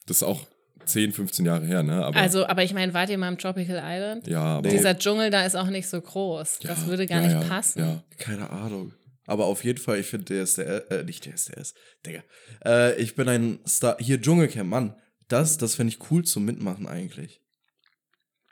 Das 0.06 0.18
ist 0.18 0.22
auch 0.22 0.46
10, 0.84 1.12
15 1.12 1.46
Jahre 1.46 1.66
her, 1.66 1.82
ne? 1.82 2.04
Aber 2.04 2.16
Also, 2.16 2.46
aber 2.46 2.62
ich 2.62 2.74
meine, 2.74 2.94
wart 2.94 3.10
ihr 3.10 3.18
mal 3.18 3.28
im 3.28 3.38
Tropical 3.38 3.80
Island? 3.82 4.26
ja, 4.26 4.42
aber 4.42 4.68
Dieser 4.68 4.98
Dschungel 4.98 5.30
da 5.30 5.44
ist 5.44 5.56
auch 5.56 5.68
nicht 5.68 5.88
so 5.88 6.00
groß. 6.00 6.60
das 6.62 6.82
ja, 6.82 6.86
würde 6.86 7.06
gar 7.06 7.20
ja, 7.22 7.28
nicht 7.28 7.42
ja, 7.42 7.48
passen. 7.48 7.80
Ja. 7.80 8.04
Keine 8.18 8.50
Ahnung. 8.50 8.92
Aber 9.26 9.46
auf 9.46 9.62
jeden 9.62 9.78
Fall, 9.78 9.98
ich 10.00 10.06
finde 10.06 10.44
DSDS, 10.44 10.58
äh, 10.58 11.04
nicht 11.04 11.24
DSDS, 11.24 11.74
Digga. 12.04 12.22
Äh, 12.64 13.00
ich 13.00 13.14
bin 13.14 13.28
ein 13.28 13.60
Star, 13.66 13.96
hier 14.00 14.20
Dschungelcamp, 14.20 14.68
Mann. 14.68 14.96
Das, 15.28 15.56
das 15.56 15.76
fände 15.76 15.92
ich 15.92 16.10
cool 16.10 16.24
zum 16.24 16.44
Mitmachen 16.44 16.88
eigentlich. 16.88 17.40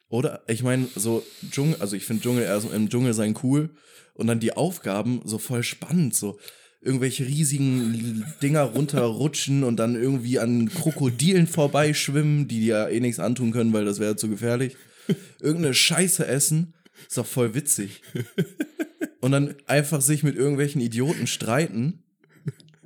Oder? 0.09 0.43
Ich 0.47 0.63
meine, 0.63 0.87
so 0.95 1.25
Dschungel, 1.51 1.81
also 1.81 1.97
ich 1.97 2.05
finde 2.05 2.23
Dschungel, 2.23 2.47
also 2.47 2.71
im 2.71 2.89
Dschungel 2.89 3.13
sein 3.13 3.35
cool. 3.43 3.75
Und 4.15 4.27
dann 4.27 4.41
die 4.41 4.57
Aufgaben 4.57 5.21
so 5.25 5.39
voll 5.39 5.63
spannend, 5.63 6.15
so 6.15 6.39
irgendwelche 6.81 7.27
riesigen 7.27 8.25
Dinger 8.43 8.63
runterrutschen 8.63 9.65
und 9.65 9.77
dann 9.77 9.97
irgendwie 9.97 10.39
an 10.39 10.69
Krokodilen 10.69 11.47
vorbeischwimmen, 11.47 12.49
die 12.49 12.61
dir 12.61 12.67
ja 12.67 12.89
eh 12.89 13.01
nichts 13.01 13.19
antun 13.19 13.53
können, 13.53 13.73
weil 13.73 13.85
das 13.85 13.99
wäre 13.99 14.17
zu 14.17 14.29
gefährlich. 14.29 14.77
Irgendeine 15.41 15.75
Scheiße 15.75 16.27
essen, 16.27 16.75
ist 17.07 17.19
doch 17.19 17.27
voll 17.27 17.55
witzig. 17.55 18.03
Und 19.21 19.33
dann 19.33 19.57
einfach 19.67 20.01
sich 20.01 20.23
mit 20.23 20.37
irgendwelchen 20.37 20.81
Idioten 20.81 21.27
streiten. 21.27 22.05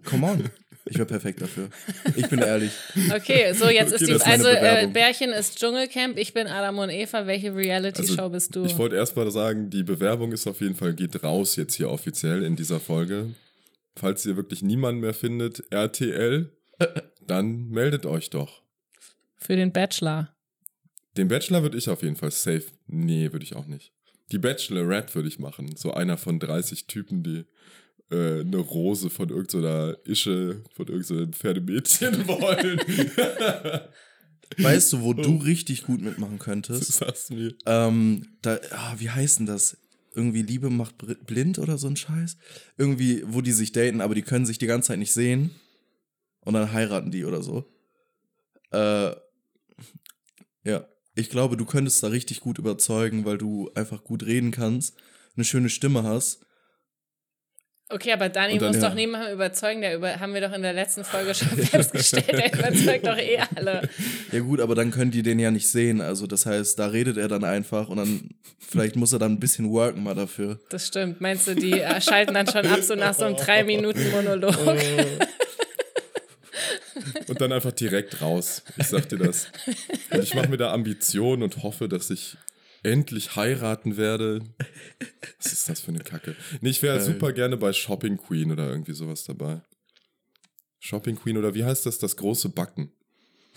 Come 0.04 0.26
on. 0.26 0.44
Ich 0.84 0.96
wäre 0.96 1.06
perfekt 1.06 1.40
dafür. 1.40 1.68
Ich 2.16 2.28
bin 2.28 2.40
ehrlich. 2.40 2.72
Okay, 3.14 3.52
so 3.52 3.68
jetzt 3.68 3.94
Okay, 3.94 4.02
ist 4.02 4.08
die, 4.08 4.12
ist 4.14 4.26
also 4.26 4.48
äh. 4.48 4.88
Bärchen 4.92 5.30
ist 5.30 5.58
Dschungelcamp, 5.58 6.18
ich 6.18 6.34
bin 6.34 6.48
Adam 6.48 6.78
und 6.78 6.90
Eva. 6.90 7.26
Welche 7.26 7.54
Reality-Show 7.54 8.22
Also, 8.22 8.30
bist 8.30 8.56
du? 8.56 8.64
Ich 8.64 8.76
wollte 8.76 8.96
erst 8.96 9.14
mal 9.14 9.30
sagen, 9.30 9.70
die 9.70 9.84
Bewerbung 9.84 10.32
ist 10.32 10.46
auf 10.48 10.60
jeden 10.60 10.74
Fall, 10.74 10.94
geht 10.94 11.22
raus 11.22 11.54
jetzt 11.56 11.74
hier 11.74 11.88
offiziell 11.88 12.42
in 12.42 12.56
dieser 12.56 12.80
Folge. 12.80 13.28
Falls 13.94 14.24
ihr 14.26 14.36
wirklich 14.36 14.62
niemanden 14.62 15.00
mehr 15.00 15.14
findet, 15.14 15.64
RTL, 15.70 16.50
dann 17.26 17.68
meldet 17.68 18.06
euch 18.06 18.30
doch. 18.30 18.62
Für 19.36 19.56
den 19.56 19.72
Bachelor. 19.72 20.34
Den 21.16 21.28
Bachelor 21.28 21.62
würde 21.62 21.76
ich 21.76 21.88
auf 21.88 22.02
jeden 22.02 22.16
Fall 22.16 22.30
safe. 22.30 22.64
Nee, 22.86 23.32
würde 23.32 23.44
ich 23.44 23.54
auch 23.54 23.66
nicht. 23.66 23.92
Die 24.30 24.38
Bachelorette 24.38 25.14
würde 25.14 25.28
ich 25.28 25.38
machen. 25.38 25.76
So 25.76 25.92
einer 25.92 26.16
von 26.16 26.38
30 26.38 26.86
Typen, 26.86 27.22
die 27.22 27.44
äh, 28.10 28.40
eine 28.40 28.56
Rose 28.56 29.10
von 29.10 29.28
irgendeiner 29.28 29.96
Ische, 30.04 30.62
von 30.74 30.86
irgendeinem 30.88 31.32
Pferdemädchen 31.32 32.26
wollen. 32.26 32.80
Weißt 34.58 34.92
du, 34.92 35.02
wo 35.02 35.14
du 35.14 35.36
richtig 35.36 35.84
gut 35.84 36.02
mitmachen 36.02 36.38
könntest? 36.38 36.92
Sag's 36.92 37.30
mir. 37.30 37.54
Ähm, 37.66 38.36
da, 38.42 38.58
ah, 38.70 38.94
wie 38.98 39.10
heißt 39.10 39.38
denn 39.38 39.46
das? 39.46 39.78
Irgendwie 40.14 40.42
Liebe 40.42 40.70
macht 40.70 40.96
blind 41.26 41.58
oder 41.58 41.78
so 41.78 41.86
ein 41.86 41.96
Scheiß? 41.96 42.36
Irgendwie, 42.76 43.22
wo 43.26 43.40
die 43.40 43.52
sich 43.52 43.72
daten, 43.72 44.00
aber 44.00 44.14
die 44.14 44.22
können 44.22 44.46
sich 44.46 44.58
die 44.58 44.66
ganze 44.66 44.88
Zeit 44.88 44.98
nicht 44.98 45.12
sehen. 45.12 45.50
Und 46.40 46.54
dann 46.54 46.72
heiraten 46.72 47.10
die 47.10 47.24
oder 47.24 47.42
so. 47.42 47.64
Äh, 48.72 49.14
ja, 50.64 50.86
ich 51.14 51.30
glaube, 51.30 51.56
du 51.56 51.64
könntest 51.64 52.02
da 52.02 52.08
richtig 52.08 52.40
gut 52.40 52.58
überzeugen, 52.58 53.24
weil 53.24 53.38
du 53.38 53.70
einfach 53.74 54.02
gut 54.04 54.24
reden 54.24 54.50
kannst, 54.50 54.96
eine 55.36 55.44
schöne 55.44 55.68
Stimme 55.68 56.02
hast. 56.02 56.44
Okay, 57.92 58.12
aber 58.12 58.28
Dani 58.28 58.58
dann, 58.58 58.68
muss 58.68 58.82
ja. 58.82 58.88
doch 58.88 58.94
niemanden 58.94 59.32
überzeugen, 59.32 59.82
der 59.82 59.96
über, 59.96 60.18
haben 60.18 60.34
wir 60.34 60.40
doch 60.40 60.52
in 60.52 60.62
der 60.62 60.72
letzten 60.72 61.04
Folge 61.04 61.34
schon 61.34 61.48
festgestellt, 61.48 62.32
der 62.32 62.52
überzeugt 62.52 63.06
doch 63.06 63.18
eh 63.18 63.38
alle. 63.54 63.88
Ja 64.30 64.40
gut, 64.40 64.60
aber 64.60 64.74
dann 64.74 64.90
können 64.90 65.10
die 65.10 65.22
den 65.22 65.38
ja 65.38 65.50
nicht 65.50 65.68
sehen. 65.68 66.00
Also 66.00 66.26
das 66.26 66.46
heißt, 66.46 66.78
da 66.78 66.86
redet 66.86 67.18
er 67.18 67.28
dann 67.28 67.44
einfach 67.44 67.88
und 67.88 67.98
dann 67.98 68.30
vielleicht 68.58 68.96
muss 68.96 69.12
er 69.12 69.18
dann 69.18 69.32
ein 69.32 69.40
bisschen 69.40 69.70
worken 69.70 70.02
mal 70.02 70.14
dafür. 70.14 70.58
Das 70.70 70.86
stimmt. 70.86 71.20
Meinst 71.20 71.46
du, 71.46 71.54
die 71.54 71.80
äh, 71.80 72.00
schalten 72.00 72.34
dann 72.34 72.46
schon 72.46 72.66
ab, 72.66 72.80
so 72.82 72.94
nach 72.94 73.14
so 73.14 73.24
einem 73.24 73.36
drei 73.36 73.64
Minuten 73.64 74.10
Monolog? 74.10 74.56
und 77.28 77.40
dann 77.40 77.52
einfach 77.52 77.72
direkt 77.72 78.22
raus. 78.22 78.62
Ich 78.78 78.86
sag 78.86 79.08
dir 79.08 79.18
das. 79.18 79.48
Und 80.10 80.22
ich 80.22 80.34
mache 80.34 80.48
mir 80.48 80.56
da 80.56 80.72
Ambitionen 80.72 81.42
und 81.42 81.62
hoffe, 81.62 81.88
dass 81.88 82.10
ich 82.10 82.36
endlich 82.82 83.36
heiraten 83.36 83.96
werde. 83.96 84.40
Was 85.38 85.52
ist 85.52 85.68
das 85.68 85.80
für 85.80 85.88
eine 85.88 86.00
Kacke? 86.00 86.34
Nee, 86.60 86.70
ich 86.70 86.82
wäre 86.82 87.00
super 87.00 87.32
gerne 87.32 87.56
bei 87.56 87.72
Shopping 87.72 88.16
Queen 88.16 88.50
oder 88.50 88.68
irgendwie 88.68 88.94
sowas 88.94 89.24
dabei. 89.24 89.62
Shopping 90.80 91.16
Queen 91.16 91.36
oder 91.36 91.54
wie 91.54 91.64
heißt 91.64 91.86
das? 91.86 91.98
Das 91.98 92.16
große 92.16 92.48
Backen. 92.48 92.90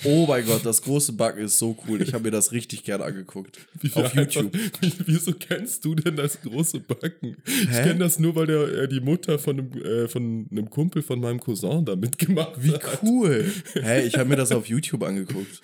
Oh 0.04 0.26
mein 0.28 0.46
Gott, 0.46 0.66
das 0.66 0.82
große 0.82 1.14
Backen 1.14 1.40
ist 1.46 1.58
so 1.58 1.78
cool. 1.88 2.02
Ich 2.02 2.14
habe 2.14 2.26
mir 2.26 2.32
das 2.32 2.52
richtig 2.52 2.84
gern 2.84 3.02
angeguckt. 3.02 3.66
Wie 3.80 3.92
Auf 3.94 4.14
YouTube. 4.14 4.54
Einfach, 4.54 4.82
wie, 4.82 4.94
wieso 5.06 5.34
kennst 5.34 5.86
du 5.86 5.96
denn 5.96 6.18
das 6.18 6.42
große 6.42 6.82
Backen? 6.82 7.38
Ich 7.46 7.70
Hä? 7.70 7.84
kenne 7.84 8.00
das 8.00 8.20
nur, 8.20 8.36
weil 8.36 8.46
der, 8.46 8.68
äh, 8.68 8.88
die 8.90 9.00
Mutter 9.00 9.40
von 9.40 9.58
einem, 9.58 9.82
äh, 9.82 10.08
von 10.10 10.48
einem 10.52 10.70
Kumpel 10.70 11.02
von 11.02 11.22
meinem 11.22 11.40
Cousin 11.40 11.86
da 11.86 11.96
mitgemacht 11.96 12.62
Wie 12.62 12.74
hat. 12.74 13.02
cool. 13.04 13.50
Hä, 13.74 14.06
ich 14.06 14.18
habe 14.18 14.30
mir 14.30 14.36
das 14.36 14.52
auf 14.52 14.68
YouTube 14.68 15.02
angeguckt. 15.04 15.62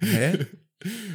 Hä? 0.00 0.46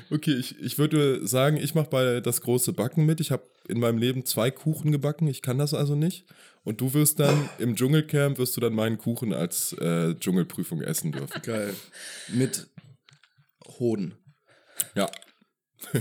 Okay, 0.10 0.34
ich, 0.34 0.60
ich 0.60 0.78
würde 0.78 1.26
sagen, 1.26 1.58
ich 1.58 1.74
mache 1.74 1.90
bei 1.90 2.20
das 2.20 2.42
große 2.42 2.74
Backen 2.74 3.06
mit. 3.06 3.20
Ich 3.22 3.32
habe 3.32 3.48
in 3.68 3.80
meinem 3.80 3.98
Leben 3.98 4.26
zwei 4.26 4.52
Kuchen 4.52 4.92
gebacken. 4.92 5.28
Ich 5.28 5.42
kann 5.42 5.58
das 5.58 5.74
also 5.74 5.96
nicht. 5.96 6.26
Und 6.64 6.82
du 6.82 6.94
wirst 6.94 7.20
dann 7.20 7.50
im 7.60 7.76
Dschungelcamp 7.76 8.38
wirst 8.38 8.56
du 8.58 8.62
dann 8.62 8.74
meinen 8.74 8.98
Kuchen 8.98 9.34
als 9.34 9.74
äh, 9.74 10.16
Dschungelprüfung 10.16 10.82
essen 10.82 11.12
dürfen. 11.12 11.42
Geil. 11.42 11.74
Mit 12.30 12.68
Hoden 13.80 14.16
Ja, 14.96 15.10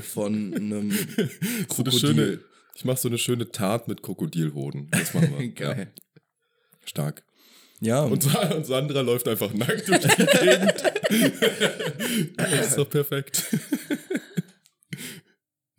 von 0.02 0.54
einem 0.54 0.90
so 0.90 0.96
eine 0.98 1.66
Krokodil. 1.68 1.98
schöne. 1.98 2.40
Ich 2.74 2.84
mache 2.84 2.98
so 2.98 3.08
eine 3.08 3.18
schöne 3.18 3.50
Tat 3.50 3.86
mit 3.88 4.02
Krokodilhoden. 4.02 4.88
Das 4.90 5.14
machen 5.14 5.38
wir. 5.38 5.48
Geil. 5.52 5.92
Ja, 5.94 6.18
stark. 6.84 7.24
Ja, 7.84 8.02
Und, 8.02 8.24
und 8.54 8.64
Sandra 8.64 9.00
läuft 9.00 9.26
einfach 9.26 9.52
nackt 9.52 9.88
durch 9.88 9.98
die 9.98 10.26
Gegend. 10.38 10.74
das 12.36 12.52
ist 12.68 12.78
doch 12.78 12.88
perfekt. 12.88 13.44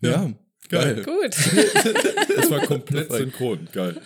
ja, 0.01 0.33
Geil. 0.67 0.95
geil. 0.95 1.03
Gut. 1.03 1.33
Das 2.35 2.51
war 2.51 2.59
komplett 2.67 3.09
synchron. 3.11 3.69
Geil. 3.71 4.01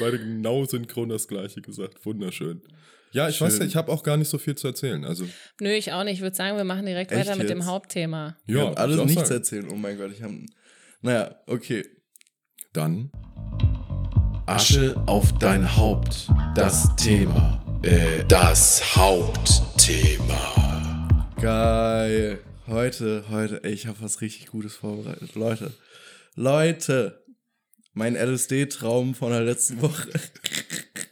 Beide 0.00 0.18
genau 0.18 0.64
synchron 0.64 1.10
das 1.10 1.28
gleiche 1.28 1.60
gesagt. 1.62 2.04
Wunderschön. 2.04 2.60
Ja, 3.12 3.28
ich 3.28 3.40
weiß 3.40 3.52
Schön. 3.52 3.60
ja, 3.62 3.66
ich 3.68 3.76
habe 3.76 3.92
auch 3.92 4.02
gar 4.02 4.16
nicht 4.16 4.28
so 4.28 4.38
viel 4.38 4.56
zu 4.56 4.66
erzählen. 4.66 5.04
Also, 5.04 5.24
Nö, 5.60 5.70
ich 5.70 5.92
auch 5.92 6.02
nicht. 6.02 6.14
Ich 6.14 6.22
würde 6.22 6.34
sagen, 6.34 6.56
wir 6.56 6.64
machen 6.64 6.86
direkt 6.86 7.12
Echt 7.12 7.20
weiter 7.20 7.36
mit 7.38 7.48
dem? 7.50 7.66
Hauptthema. 7.66 8.36
Ja, 8.46 8.72
alles 8.72 8.96
nichts 9.04 9.28
sagen. 9.28 9.34
erzählen. 9.34 9.68
Oh 9.70 9.76
mein 9.76 9.96
Gott, 9.96 10.10
ich 10.12 10.22
habe. 10.22 10.34
Naja, 11.02 11.36
okay. 11.46 11.84
Dann 12.72 13.12
Asche 14.46 15.00
auf 15.06 15.38
dein 15.38 15.76
Haupt. 15.76 16.28
Das 16.56 16.96
Thema. 16.96 17.62
Äh, 17.82 18.24
das 18.26 18.96
Hauptthema. 18.96 20.48
Geil. 21.40 22.40
Heute, 22.66 23.24
heute, 23.30 23.62
ey, 23.62 23.72
ich 23.72 23.86
habe 23.86 24.00
was 24.00 24.20
richtig 24.20 24.48
Gutes 24.48 24.74
vorbereitet. 24.74 25.36
Leute, 25.36 25.72
Leute, 26.34 27.24
mein 27.92 28.16
LSD-Traum 28.16 29.14
von 29.14 29.30
der 29.30 29.42
letzten 29.42 29.80
Woche. 29.80 30.08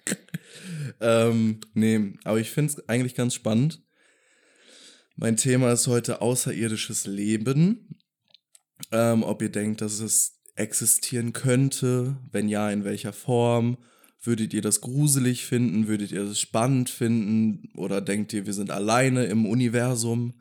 ähm, 1.01 1.61
nee, 1.73 2.15
aber 2.25 2.41
ich 2.41 2.51
finde 2.51 2.73
es 2.73 2.89
eigentlich 2.89 3.15
ganz 3.15 3.35
spannend. 3.35 3.81
Mein 5.15 5.37
Thema 5.37 5.73
ist 5.73 5.87
heute 5.87 6.21
außerirdisches 6.21 7.07
Leben. 7.07 7.97
Ähm, 8.91 9.23
ob 9.23 9.41
ihr 9.41 9.53
denkt, 9.53 9.83
dass 9.83 10.01
es 10.01 10.40
existieren 10.55 11.33
könnte, 11.33 12.17
wenn 12.31 12.49
ja, 12.49 12.71
in 12.71 12.85
welcher 12.85 13.13
Form. 13.13 13.79
Würdet 14.23 14.53
ihr 14.53 14.61
das 14.61 14.83
gruselig 14.83 15.47
finden? 15.47 15.89
Würdet 15.89 16.13
ihr 16.13 16.25
das 16.25 16.39
spannend 16.39 16.91
finden? 16.91 17.71
Oder 17.77 18.01
denkt 18.03 18.33
ihr, 18.33 18.45
wir 18.45 18.53
sind 18.53 18.71
alleine 18.71 19.25
im 19.25 19.47
Universum? 19.47 20.35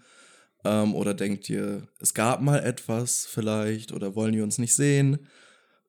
Ähm, 0.65 0.93
oder 0.93 1.13
denkt 1.13 1.49
ihr, 1.49 1.87
es 1.99 2.13
gab 2.13 2.41
mal 2.41 2.59
etwas 2.59 3.25
vielleicht? 3.25 3.93
Oder 3.93 4.15
wollen 4.15 4.33
die 4.33 4.41
uns 4.41 4.57
nicht 4.57 4.75
sehen? 4.75 5.27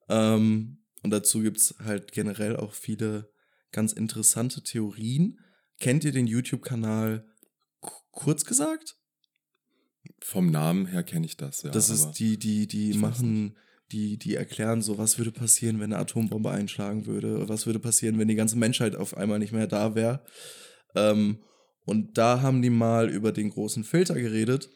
Ähm, 0.09 0.79
und 1.03 1.11
dazu 1.11 1.41
gibt 1.41 1.57
es 1.57 1.75
halt 1.85 2.13
generell 2.13 2.57
auch 2.57 2.75
viele 2.75 3.33
ganz 3.73 3.93
interessante 3.93 4.63
Theorien. 4.63 5.41
Kennt 5.81 6.05
ihr 6.05 6.13
den 6.13 6.27
YouTube-Kanal 6.27 7.27
kurz 8.13 8.45
gesagt? 8.45 9.01
vom 10.23 10.51
Namen 10.51 10.87
her 10.87 11.03
kenne 11.03 11.27
ich 11.27 11.37
das. 11.37 11.63
Ja, 11.63 11.71
das 11.71 11.91
ist 11.91 12.13
die, 12.13 12.39
die, 12.39 12.67
die 12.67 12.95
machen, 12.95 13.57
die, 13.93 14.19
die 14.19 14.35
erklären 14.35 14.83
so, 14.83 14.99
was 14.99 15.19
würde 15.19 15.33
passieren, 15.33 15.81
wenn 15.81 15.93
eine 15.93 16.03
Atombombe 16.03 16.51
einschlagen 16.51 17.07
würde, 17.07 17.49
was 17.49 17.67
würde 17.67 17.79
passieren, 17.79 18.19
wenn 18.19 18.29
die 18.29 18.35
ganze 18.35 18.57
Menschheit 18.57 18.95
auf 18.97 19.17
einmal 19.17 19.39
nicht 19.39 19.53
mehr 19.53 19.67
da 19.67 19.95
wäre. 19.95 20.25
Ähm, 20.95 21.39
und 21.85 22.17
da 22.19 22.43
haben 22.43 22.63
die 22.63 22.71
mal 22.71 23.09
über 23.09 23.33
den 23.33 23.51
großen 23.51 23.85
Filter 23.85 24.15
geredet, 24.15 24.71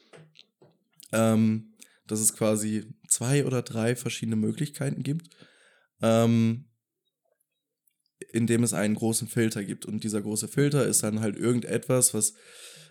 ähm, 1.13 1.75
dass 2.07 2.21
es 2.21 2.35
quasi 2.35 2.85
zwei 3.09 3.45
oder 3.47 3.63
drei 3.63 3.97
verschiedene 3.97 4.37
Möglichkeiten 4.37 5.03
gibt, 5.03 5.29
ähm, 6.03 6.67
in 8.33 8.49
es 8.49 8.75
einen 8.75 8.95
großen 8.95 9.29
Filter 9.29 9.63
gibt. 9.65 9.87
Und 9.87 10.03
dieser 10.03 10.23
große 10.23 10.49
Filter 10.49 10.87
ist 10.87 11.03
dann 11.03 11.21
halt 11.21 11.37
irgendetwas, 11.37 12.15
was 12.15 12.35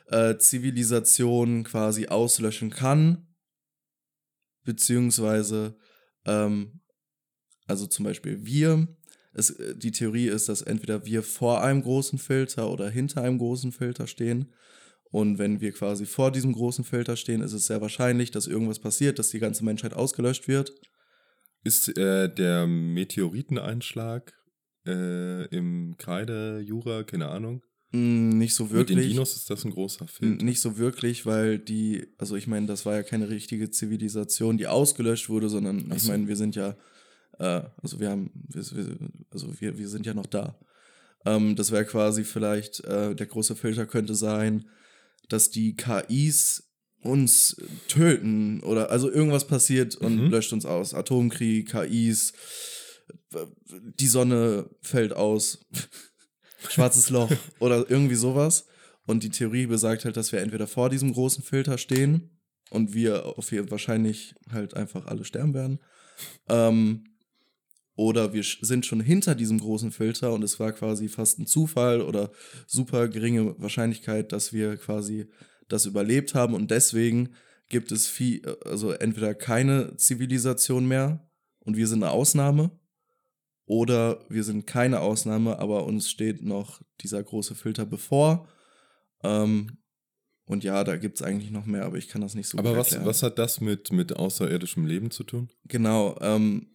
äh, 0.07 0.37
Zivilisation 0.37 1.63
quasi 1.63 2.07
auslöschen 2.07 2.69
kann, 2.69 3.27
beziehungsweise, 4.63 5.77
ähm, 6.25 6.81
also 7.67 7.87
zum 7.87 8.05
Beispiel 8.05 8.45
wir. 8.45 8.87
Es, 9.33 9.49
äh, 9.51 9.75
die 9.75 9.91
Theorie 9.91 10.27
ist, 10.27 10.49
dass 10.49 10.61
entweder 10.61 11.05
wir 11.05 11.23
vor 11.23 11.63
einem 11.63 11.81
großen 11.81 12.19
Filter 12.19 12.69
oder 12.69 12.89
hinter 12.89 13.21
einem 13.21 13.37
großen 13.37 13.71
Filter 13.71 14.07
stehen. 14.07 14.53
Und 15.11 15.37
wenn 15.37 15.61
wir 15.61 15.71
quasi 15.71 16.05
vor 16.05 16.31
diesem 16.31 16.53
großen 16.53 16.83
Filter 16.83 17.15
stehen, 17.15 17.41
ist 17.41 17.53
es 17.53 17.67
sehr 17.67 17.81
wahrscheinlich, 17.81 18.31
dass 18.31 18.47
irgendwas 18.47 18.79
passiert, 18.79 19.19
dass 19.19 19.29
die 19.29 19.39
ganze 19.39 19.63
Menschheit 19.63 19.93
ausgelöscht 19.93 20.47
wird. 20.47 20.73
Ist 21.63 21.95
äh, 21.97 22.33
der 22.33 22.67
Meteoriteneinschlag 22.67 24.33
äh, 24.85 25.45
im 25.55 25.95
Kreide, 25.97 26.59
Jura, 26.59 27.03
keine 27.03 27.29
Ahnung. 27.29 27.61
Mm, 27.93 28.29
nicht 28.37 28.55
so 28.55 28.65
Mit 28.65 28.73
wirklich. 28.73 28.97
den 28.97 29.09
Dinos 29.09 29.35
ist 29.35 29.49
das 29.49 29.63
ein 29.65 29.71
großer 29.71 30.07
Film. 30.07 30.39
N- 30.39 30.45
Nicht 30.45 30.59
so 30.61 30.77
wirklich, 30.77 31.25
weil 31.25 31.59
die, 31.59 32.07
also 32.17 32.35
ich 32.35 32.47
meine, 32.47 32.65
das 32.67 32.85
war 32.85 32.95
ja 32.95 33.03
keine 33.03 33.29
richtige 33.29 33.69
Zivilisation, 33.69 34.57
die 34.57 34.67
ausgelöscht 34.67 35.29
wurde, 35.29 35.47
sondern 35.49 35.85
Ach 35.91 35.95
ich 35.95 36.03
so. 36.03 36.11
meine, 36.11 36.27
wir 36.27 36.35
sind 36.35 36.55
ja, 36.55 36.75
äh, 37.39 37.61
also 37.81 37.99
wir 37.99 38.09
haben, 38.09 38.31
wir, 38.49 38.63
wir, 38.71 38.97
also 39.31 39.53
wir, 39.61 39.77
wir 39.77 39.87
sind 39.87 40.05
ja 40.05 40.13
noch 40.13 40.25
da. 40.25 40.57
Ähm, 41.25 41.55
das 41.55 41.71
wäre 41.71 41.85
quasi 41.85 42.23
vielleicht, 42.23 42.79
äh, 42.85 43.15
der 43.15 43.27
große 43.27 43.55
Filter 43.55 43.85
könnte 43.85 44.15
sein, 44.15 44.65
dass 45.29 45.49
die 45.51 45.75
KIs 45.75 46.69
uns 47.01 47.57
töten 47.87 48.61
oder 48.61 48.89
also 48.89 49.11
irgendwas 49.11 49.45
passiert 49.45 49.95
und 49.95 50.15
Mhm. 50.25 50.31
löscht 50.31 50.51
uns 50.53 50.65
aus. 50.65 50.93
Atomkrieg, 50.93 51.69
KIs, 51.69 52.33
die 53.99 54.07
Sonne 54.07 54.69
fällt 54.81 55.13
aus, 55.13 55.65
schwarzes 56.69 57.09
Loch 57.09 57.31
oder 57.59 57.89
irgendwie 57.89 58.15
sowas. 58.15 58.67
Und 59.05 59.23
die 59.23 59.29
Theorie 59.29 59.67
besagt 59.67 60.05
halt, 60.05 60.15
dass 60.15 60.31
wir 60.31 60.39
entweder 60.39 60.67
vor 60.67 60.89
diesem 60.89 61.13
großen 61.13 61.43
Filter 61.43 61.77
stehen 61.77 62.29
und 62.69 62.93
wir 62.93 63.37
auf 63.37 63.51
jeden 63.51 63.69
wahrscheinlich 63.69 64.33
halt 64.51 64.75
einfach 64.75 65.05
alle 65.07 65.25
sterben 65.25 65.53
werden. 65.53 65.79
Ähm, 66.47 67.03
oder 67.95 68.33
wir 68.33 68.43
sind 68.43 68.85
schon 68.85 69.01
hinter 69.01 69.35
diesem 69.35 69.59
großen 69.59 69.91
Filter 69.91 70.33
und 70.33 70.43
es 70.43 70.59
war 70.59 70.71
quasi 70.71 71.07
fast 71.07 71.37
ein 71.39 71.45
Zufall 71.45 72.01
oder 72.01 72.31
super 72.65 73.07
geringe 73.07 73.59
Wahrscheinlichkeit, 73.59 74.31
dass 74.31 74.51
wir 74.51 74.77
quasi 74.77 75.27
das 75.67 75.85
überlebt 75.85 76.33
haben 76.33 76.55
und 76.55 76.71
deswegen 76.71 77.35
gibt 77.69 77.91
es 77.91 78.07
viel, 78.07 78.43
also 78.65 78.91
entweder 78.91 79.35
keine 79.35 79.95
Zivilisation 79.97 80.87
mehr 80.87 81.27
und 81.59 81.77
wir 81.77 81.87
sind 81.87 82.03
eine 82.03 82.11
Ausnahme 82.11 82.71
oder 83.65 84.19
wir 84.29 84.43
sind 84.43 84.67
keine 84.67 84.99
Ausnahme, 84.99 85.59
aber 85.59 85.85
uns 85.85 86.09
steht 86.09 86.43
noch 86.43 86.81
dieser 87.01 87.23
große 87.23 87.55
Filter 87.55 87.85
bevor. 87.85 88.47
Ähm, 89.23 89.77
und 90.45 90.63
ja, 90.63 90.83
da 90.83 90.97
gibt 90.97 91.17
es 91.17 91.21
eigentlich 91.21 91.51
noch 91.51 91.65
mehr, 91.65 91.85
aber 91.85 91.97
ich 91.97 92.09
kann 92.09 92.21
das 92.21 92.35
nicht 92.35 92.49
so 92.49 92.57
Aber 92.57 92.71
gut 92.71 92.79
was, 92.79 92.87
erklären. 92.87 93.07
was 93.07 93.23
hat 93.23 93.39
das 93.39 93.61
mit, 93.61 93.91
mit 93.91 94.15
außerirdischem 94.15 94.85
Leben 94.85 95.09
zu 95.09 95.23
tun? 95.23 95.49
Genau, 95.65 96.17
ähm, 96.19 96.67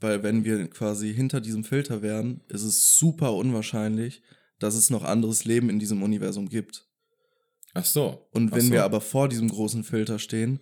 weil 0.00 0.22
wenn 0.22 0.44
wir 0.44 0.68
quasi 0.68 1.12
hinter 1.12 1.40
diesem 1.40 1.64
Filter 1.64 2.02
wären, 2.02 2.42
ist 2.48 2.62
es 2.62 2.96
super 2.96 3.34
unwahrscheinlich, 3.34 4.22
dass 4.60 4.74
es 4.74 4.90
noch 4.90 5.04
anderes 5.04 5.44
Leben 5.44 5.68
in 5.70 5.80
diesem 5.80 6.02
Universum 6.02 6.48
gibt. 6.48 6.86
Ach 7.74 7.84
so. 7.84 8.28
Und 8.32 8.52
wenn 8.52 8.66
so. 8.66 8.72
wir 8.72 8.84
aber 8.84 9.00
vor 9.00 9.28
diesem 9.28 9.48
großen 9.48 9.82
Filter 9.82 10.18
stehen, 10.18 10.60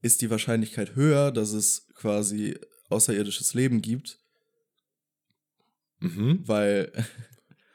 ist 0.00 0.22
die 0.22 0.30
Wahrscheinlichkeit 0.30 0.96
höher, 0.96 1.30
dass 1.30 1.52
es 1.52 1.88
quasi 1.94 2.58
außerirdisches 2.88 3.54
Leben 3.54 3.82
gibt, 3.82 4.18
Mhm. 6.00 6.42
weil 6.46 6.92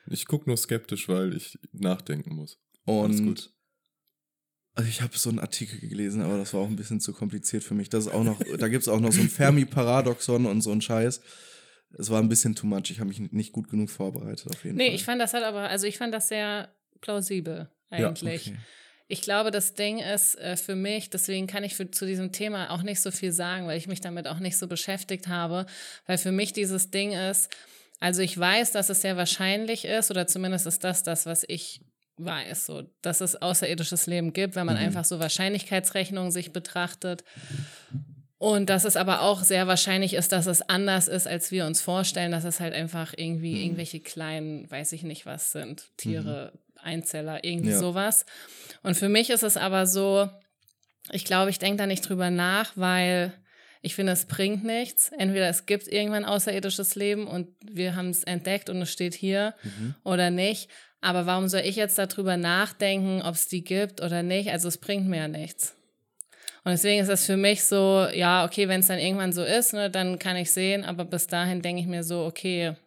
Ich 0.08 0.26
gucke 0.26 0.50
nur 0.50 0.58
skeptisch, 0.58 1.08
weil 1.08 1.34
ich 1.36 1.58
nachdenken 1.72 2.36
muss. 2.36 2.60
Alles 2.86 3.20
und 3.22 3.26
gut. 3.26 3.54
also 4.76 4.90
ich 4.90 5.02
habe 5.02 5.18
so 5.18 5.30
einen 5.30 5.40
Artikel 5.40 5.80
gelesen, 5.80 6.22
aber 6.22 6.38
das 6.38 6.54
war 6.54 6.60
auch 6.62 6.68
ein 6.68 6.76
bisschen 6.76 7.00
zu 7.00 7.14
kompliziert 7.14 7.64
für 7.64 7.74
mich. 7.74 7.90
Das 7.90 8.08
ist 8.08 8.12
auch 8.14 8.24
noch, 8.26 8.42
da 8.60 8.68
gibt 8.68 8.82
es 8.82 8.90
auch 8.90 9.00
noch 9.00 9.14
so 9.14 9.22
ein 9.22 9.30
Fermi-Paradoxon 9.78 10.46
und 10.46 10.62
so 10.62 10.72
ein 10.74 10.82
Scheiß. 10.82 11.22
es 11.98 12.10
war 12.10 12.22
ein 12.22 12.28
bisschen 12.28 12.54
too 12.54 12.68
much. 12.68 12.92
Ich 12.92 13.00
habe 13.00 13.08
mich 13.08 13.20
nicht 13.32 13.54
gut 13.54 13.70
genug 13.70 13.90
vorbereitet, 13.90 14.48
auf 14.54 14.64
jeden 14.66 14.76
Nee, 14.76 14.88
Fall. 14.88 14.96
ich 14.96 15.04
fand 15.06 15.22
das 15.22 15.34
halt 15.34 15.46
aber, 15.46 15.70
also 15.70 15.88
ich 15.88 15.98
fand 15.98 16.14
das 16.14 16.28
sehr 16.28 16.76
plausibel 17.00 17.70
eigentlich. 17.90 18.48
okay. 18.50 18.58
Ich 19.08 19.22
glaube, 19.22 19.52
das 19.52 19.74
Ding 19.74 20.00
ist 20.00 20.36
äh, 20.40 20.58
für 20.58 20.76
mich, 20.76 21.10
deswegen 21.12 21.46
kann 21.48 21.64
ich 21.64 21.76
für, 21.76 21.90
zu 21.92 22.06
diesem 22.06 22.32
Thema 22.34 22.72
auch 22.72 22.84
nicht 22.84 23.00
so 23.00 23.12
viel 23.12 23.32
sagen, 23.32 23.68
weil 23.68 23.78
ich 23.78 23.88
mich 23.88 24.02
damit 24.02 24.28
auch 24.28 24.40
nicht 24.40 24.58
so 24.58 24.68
beschäftigt 24.68 25.28
habe, 25.28 25.66
weil 26.08 26.18
für 26.18 26.32
mich 26.32 26.52
dieses 26.54 26.90
Ding 26.92 27.12
ist, 27.14 27.50
also 28.00 28.22
ich 28.22 28.38
weiß, 28.38 28.72
dass 28.72 28.90
es 28.90 29.02
sehr 29.02 29.18
wahrscheinlich 29.18 29.86
ist, 29.86 30.12
oder 30.12 30.28
zumindest 30.28 30.68
ist 30.68 30.84
das 30.84 31.04
das, 31.04 31.26
was 31.26 31.44
ich 31.48 31.82
weiß, 32.18 32.68
so, 32.68 32.84
dass 33.02 33.22
es 33.22 33.42
außerirdisches 33.42 34.06
Leben 34.08 34.34
gibt, 34.34 34.56
wenn 34.56 34.66
man 34.66 34.78
einfach 34.78 35.06
so 35.06 35.20
Wahrscheinlichkeitsrechnungen 35.20 36.32
sich 36.32 36.52
betrachtet. 36.54 37.24
Und 38.38 38.70
dass 38.70 38.84
es 38.84 38.98
aber 38.98 39.22
auch 39.22 39.42
sehr 39.42 39.68
wahrscheinlich 39.68 40.14
ist, 40.14 40.34
dass 40.34 40.48
es 40.48 40.62
anders 40.62 41.08
ist, 41.08 41.28
als 41.28 41.50
wir 41.52 41.66
uns 41.66 41.82
vorstellen, 41.82 42.32
dass 42.32 42.44
es 42.44 42.60
halt 42.60 42.74
einfach 42.74 43.14
irgendwie 43.16 43.64
irgendwelche 43.64 44.02
kleinen, 44.02 44.70
weiß 44.70 44.92
ich 44.92 45.04
nicht 45.04 45.26
was 45.26 45.54
sind, 45.54 45.86
Tiere, 45.96 46.52
Einzeller, 46.82 47.44
irgendwie 47.46 47.72
Ja. 47.72 47.80
sowas. 47.80 48.26
Und 48.84 48.98
für 48.98 49.08
mich 49.08 49.30
ist 49.30 49.44
es 49.44 49.56
aber 49.56 49.88
so, 49.88 50.30
ich 51.12 51.24
glaube, 51.24 51.52
ich 51.52 51.60
denke 51.60 51.78
da 51.78 51.86
nicht 51.88 52.08
drüber 52.08 52.30
nach, 52.30 52.74
weil 52.76 53.32
ich 53.84 53.96
finde, 53.96 54.14
es 54.14 54.26
bringt 54.26 54.64
nichts. 54.64 55.12
Entweder 55.18 55.50
es 55.50 55.66
gibt 55.68 55.88
irgendwann 55.90 56.26
außerirdisches 56.26 56.96
Leben 56.96 57.28
und 57.28 57.50
wir 57.62 57.96
haben 57.96 58.10
es 58.10 58.24
entdeckt 58.24 58.70
und 58.70 58.82
es 58.82 58.90
steht 58.92 59.14
hier 59.14 59.54
oder 60.04 60.32
nicht. 60.32 60.70
Aber 61.02 61.26
warum 61.26 61.50
soll 61.50 61.62
ich 61.66 61.76
jetzt 61.76 61.98
darüber 61.98 62.38
nachdenken, 62.38 63.22
ob 63.22 63.36
es 63.36 63.50
die 63.50 63.62
gibt 63.64 64.02
oder 64.02 64.24
nicht? 64.24 64.50
Also 64.52 64.70
es 64.70 64.78
bringt 64.78 65.08
mir 65.08 65.18
ja 65.18 65.28
nichts. 65.28 65.76
Und 66.64 66.72
deswegen 66.72 67.02
ist 67.02 67.10
das 67.10 67.26
für 67.26 67.36
mich 67.36 67.66
so, 67.66 68.08
ja, 68.14 68.46
okay, 68.46 68.70
wenn 68.70 68.80
es 68.80 68.88
dann 68.88 69.00
irgendwann 69.00 69.34
so 69.34 69.44
ist, 69.44 69.74
ne, 69.74 69.90
dann 69.90 70.18
kann 70.18 70.38
ich 70.38 70.50
sehen, 70.50 70.86
aber 70.86 71.04
bis 71.04 71.28
dahin 71.28 71.62
denke 71.62 71.82
ich 71.82 71.88
mir 71.88 72.04
so, 72.06 72.24
okay, 72.24 72.78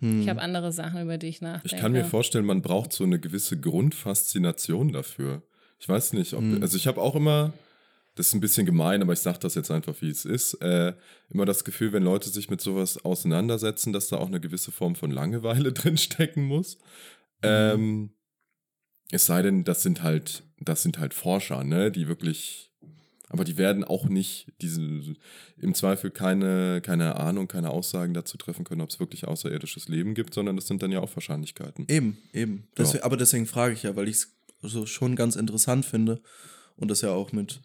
Hm. 0.00 0.20
ich 0.20 0.28
habe 0.28 0.42
andere 0.42 0.72
Sachen, 0.72 1.00
über 1.00 1.16
die 1.16 1.28
ich 1.28 1.40
nachdenke. 1.40 1.74
Ich 1.74 1.80
kann 1.80 1.92
mir 1.92 2.04
vorstellen, 2.04 2.44
man 2.44 2.60
braucht 2.60 2.92
so 2.92 3.04
eine 3.04 3.18
gewisse 3.18 3.58
Grundfaszination 3.58 4.92
dafür. 4.92 5.42
Ich 5.78 5.88
weiß 5.88 6.12
nicht, 6.12 6.34
ob, 6.34 6.40
Hm. 6.40 6.60
also 6.60 6.76
ich 6.76 6.86
habe 6.86 7.00
auch 7.00 7.14
immer, 7.14 7.54
das 8.16 8.28
ist 8.28 8.34
ein 8.34 8.40
bisschen 8.40 8.64
gemein, 8.64 9.02
aber 9.02 9.12
ich 9.12 9.20
sage 9.20 9.38
das 9.40 9.54
jetzt 9.54 9.70
einfach, 9.70 9.94
wie 10.00 10.08
es 10.08 10.24
ist, 10.24 10.54
äh, 10.54 10.94
immer 11.28 11.44
das 11.44 11.64
Gefühl, 11.64 11.92
wenn 11.92 12.02
Leute 12.02 12.30
sich 12.30 12.48
mit 12.48 12.62
sowas 12.62 13.04
auseinandersetzen, 13.04 13.92
dass 13.92 14.08
da 14.08 14.16
auch 14.16 14.28
eine 14.28 14.40
gewisse 14.40 14.72
Form 14.72 14.96
von 14.96 15.10
Langeweile 15.10 15.72
drin 15.74 15.98
stecken 15.98 16.42
muss. 16.42 16.78
Ähm, 17.42 18.10
es 19.10 19.26
sei 19.26 19.42
denn, 19.42 19.64
das 19.64 19.82
sind 19.82 20.02
halt, 20.02 20.44
das 20.58 20.82
sind 20.82 20.98
halt 20.98 21.12
Forscher, 21.12 21.62
ne, 21.62 21.92
die 21.92 22.08
wirklich, 22.08 22.72
aber 23.28 23.44
die 23.44 23.58
werden 23.58 23.84
auch 23.84 24.06
nicht 24.06 24.50
diese, 24.62 24.80
im 25.58 25.74
Zweifel 25.74 26.10
keine, 26.10 26.80
keine 26.80 27.16
Ahnung, 27.16 27.48
keine 27.48 27.68
Aussagen 27.68 28.14
dazu 28.14 28.38
treffen 28.38 28.64
können, 28.64 28.80
ob 28.80 28.88
es 28.88 28.98
wirklich 28.98 29.28
außerirdisches 29.28 29.88
Leben 29.88 30.14
gibt, 30.14 30.32
sondern 30.32 30.56
das 30.56 30.66
sind 30.66 30.82
dann 30.82 30.90
ja 30.90 31.00
auch 31.00 31.14
Wahrscheinlichkeiten. 31.14 31.84
Eben, 31.88 32.16
eben. 32.32 32.56
Ja. 32.56 32.64
Deswegen, 32.78 33.04
Aber 33.04 33.18
deswegen 33.18 33.44
frage 33.44 33.74
ich 33.74 33.82
ja, 33.82 33.94
weil 33.94 34.08
ich 34.08 34.16
es 34.16 34.36
so 34.62 34.86
schon 34.86 35.16
ganz 35.16 35.36
interessant 35.36 35.84
finde 35.84 36.22
und 36.76 36.90
das 36.90 37.02
ja 37.02 37.10
auch 37.10 37.32
mit 37.32 37.60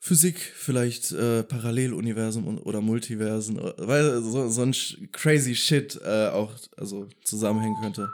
Physik, 0.00 0.38
vielleicht 0.38 1.10
äh, 1.12 1.42
Paralleluniversum 1.42 2.46
und, 2.46 2.58
oder 2.60 2.80
Multiversen, 2.80 3.58
oder- 3.58 3.74
weil 3.78 4.22
so, 4.22 4.48
so 4.48 4.62
ein 4.62 4.74
crazy 5.12 5.54
Shit 5.54 6.00
äh, 6.04 6.28
auch 6.28 6.52
also 6.76 7.08
zusammenhängen 7.24 7.76
könnte. 7.80 8.08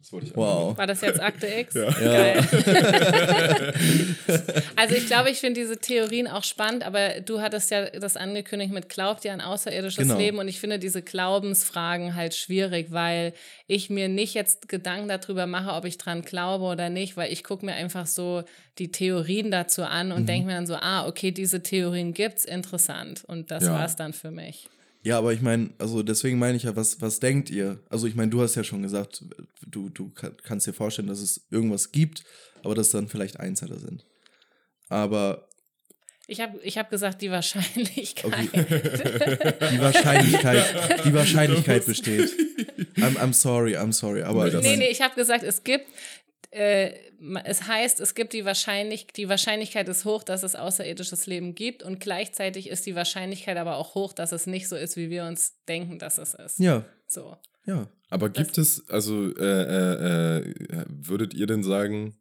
Das 0.00 0.12
wollte 0.12 0.26
ich 0.26 0.36
Wow. 0.36 0.76
War 0.78 0.86
das 0.86 1.00
jetzt 1.00 1.20
Akte 1.20 1.46
X? 1.46 1.74
Ja. 1.74 1.90
Geil. 1.90 2.48
also 4.76 4.94
ich 4.94 5.06
glaube, 5.06 5.30
ich 5.30 5.38
finde 5.38 5.60
diese 5.60 5.78
Theorien 5.78 6.26
auch 6.28 6.44
spannend, 6.44 6.84
aber 6.86 7.20
du 7.20 7.40
hattest 7.40 7.70
ja 7.70 7.86
das 7.90 8.16
angekündigt 8.16 8.72
mit 8.72 8.88
glaubt 8.88 9.24
ihr 9.24 9.32
an 9.32 9.40
außerirdisches 9.40 9.98
Genau. 10.08 10.18
Leben 10.18 10.38
und 10.38 10.48
ich 10.48 10.60
finde 10.60 10.78
diese 10.78 11.02
Glaubensfragen 11.02 12.14
halt 12.14 12.34
schwierig, 12.34 12.88
weil 12.90 13.32
ich 13.66 13.90
mir 13.90 14.08
nicht 14.08 14.34
jetzt 14.34 14.68
Gedanken 14.68 15.08
darüber 15.08 15.46
mache, 15.46 15.72
ob 15.72 15.84
ich 15.84 15.98
dran 15.98 16.22
glaube 16.22 16.64
oder 16.64 16.88
nicht, 16.90 17.16
weil 17.16 17.32
ich 17.32 17.42
gucke 17.44 17.66
mir 17.66 17.74
einfach 17.74 18.06
so 18.06 18.44
die 18.78 18.92
Theorien 18.92 19.50
dazu 19.50 19.82
an 19.82 20.08
Mhm. 20.08 20.12
und 20.14 20.28
denke 20.28 20.46
mir 20.46 20.54
dann 20.54 20.66
so, 20.66 20.74
ah, 20.76 21.06
okay, 21.06 21.32
diese 21.32 21.62
Theorien 21.62 22.14
gibt's, 22.14 22.44
interessant 22.44 23.24
und 23.26 23.50
das 23.50 23.64
Ja. 23.64 23.72
war's 23.72 23.96
dann 23.96 24.12
für 24.12 24.30
mich. 24.30 24.68
Ja, 25.02 25.18
aber 25.18 25.32
ich 25.32 25.40
meine, 25.40 25.70
also 25.78 26.02
deswegen 26.02 26.38
meine 26.38 26.56
ich 26.56 26.64
ja, 26.64 26.74
was, 26.76 27.00
was 27.00 27.20
denkt 27.20 27.50
ihr? 27.50 27.78
Also 27.88 28.06
ich 28.06 28.14
meine, 28.14 28.30
du 28.30 28.42
hast 28.42 28.56
ja 28.56 28.64
schon 28.64 28.82
gesagt, 28.82 29.24
du, 29.66 29.88
du 29.90 30.10
ka- 30.10 30.32
kannst 30.42 30.66
dir 30.66 30.72
vorstellen, 30.72 31.08
dass 31.08 31.20
es 31.20 31.40
irgendwas 31.50 31.92
gibt, 31.92 32.24
aber 32.64 32.74
dass 32.74 32.90
dann 32.90 33.08
vielleicht 33.08 33.38
Einzeller 33.40 33.78
sind. 33.78 34.04
Aber 34.88 35.48
Ich 36.26 36.40
habe 36.40 36.58
ich 36.62 36.76
hab 36.78 36.90
gesagt, 36.90 37.22
die 37.22 37.30
Wahrscheinlichkeit. 37.30 38.24
Okay. 38.24 38.48
die 39.72 39.80
Wahrscheinlichkeit, 39.80 41.04
die 41.04 41.14
Wahrscheinlichkeit 41.20 41.86
besteht. 41.86 42.30
I'm, 42.96 43.16
I'm 43.16 43.32
sorry, 43.32 43.76
I'm 43.76 43.92
sorry, 43.92 44.22
aber 44.22 44.50
Nee, 44.60 44.76
nee, 44.76 44.88
ich 44.90 45.00
habe 45.00 45.14
gesagt, 45.14 45.44
es 45.44 45.62
gibt, 45.62 45.86
äh, 46.50 46.92
es 47.44 47.66
heißt, 47.66 48.00
es 48.00 48.14
gibt 48.14 48.32
die 48.32 48.44
Wahrscheinlich, 48.44 49.06
die 49.08 49.28
Wahrscheinlichkeit 49.28 49.88
ist 49.88 50.04
hoch, 50.04 50.22
dass 50.22 50.42
es 50.42 50.54
außerirdisches 50.54 51.26
Leben 51.26 51.54
gibt 51.54 51.82
und 51.82 52.00
gleichzeitig 52.00 52.68
ist 52.68 52.86
die 52.86 52.94
Wahrscheinlichkeit 52.94 53.56
aber 53.58 53.76
auch 53.76 53.94
hoch, 53.94 54.12
dass 54.12 54.32
es 54.32 54.46
nicht 54.46 54.68
so 54.68 54.76
ist, 54.76 54.96
wie 54.96 55.10
wir 55.10 55.24
uns 55.24 55.62
denken, 55.66 55.98
dass 55.98 56.18
es 56.18 56.34
ist. 56.34 56.58
ja, 56.58 56.84
So. 57.06 57.36
ja. 57.66 57.88
Aber 58.10 58.30
gibt 58.30 58.56
es, 58.56 58.88
also 58.88 59.30
äh, 59.36 59.42
äh, 59.62 60.38
äh, 60.38 60.84
würdet 60.88 61.34
ihr 61.34 61.46
denn 61.46 61.62
sagen, 61.62 62.18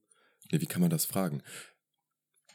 nee, 0.51 0.59
wie 0.59 0.65
kann 0.65 0.81
man 0.81 0.89
das 0.89 1.05
fragen? 1.05 1.41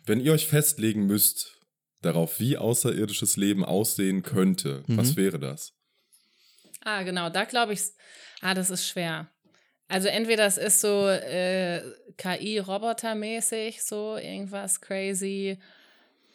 Wenn 0.05 0.21
ihr 0.21 0.33
euch 0.35 0.47
festlegen 0.47 1.07
müsst 1.07 1.59
darauf, 2.03 2.39
wie 2.41 2.59
außerirdisches 2.59 3.37
Leben 3.37 3.65
aussehen 3.65 4.23
könnte, 4.23 4.83
Mhm. 4.87 4.97
was 4.99 5.17
wäre 5.17 5.39
das? 5.39 5.73
Ah, 6.85 7.05
genau, 7.05 7.31
da 7.31 7.45
glaube 7.45 7.73
ich, 7.73 7.81
ah, 8.43 8.53
das 8.55 8.69
ist 8.69 8.87
schwer. 8.87 9.31
Also 9.93 10.09
entweder 10.09 10.47
es 10.47 10.57
ist 10.57 10.81
so 10.81 11.07
äh, 11.07 11.83
KI-Roboter-mäßig, 12.17 13.83
so 13.83 14.17
irgendwas 14.17 14.81
crazy, 14.81 15.59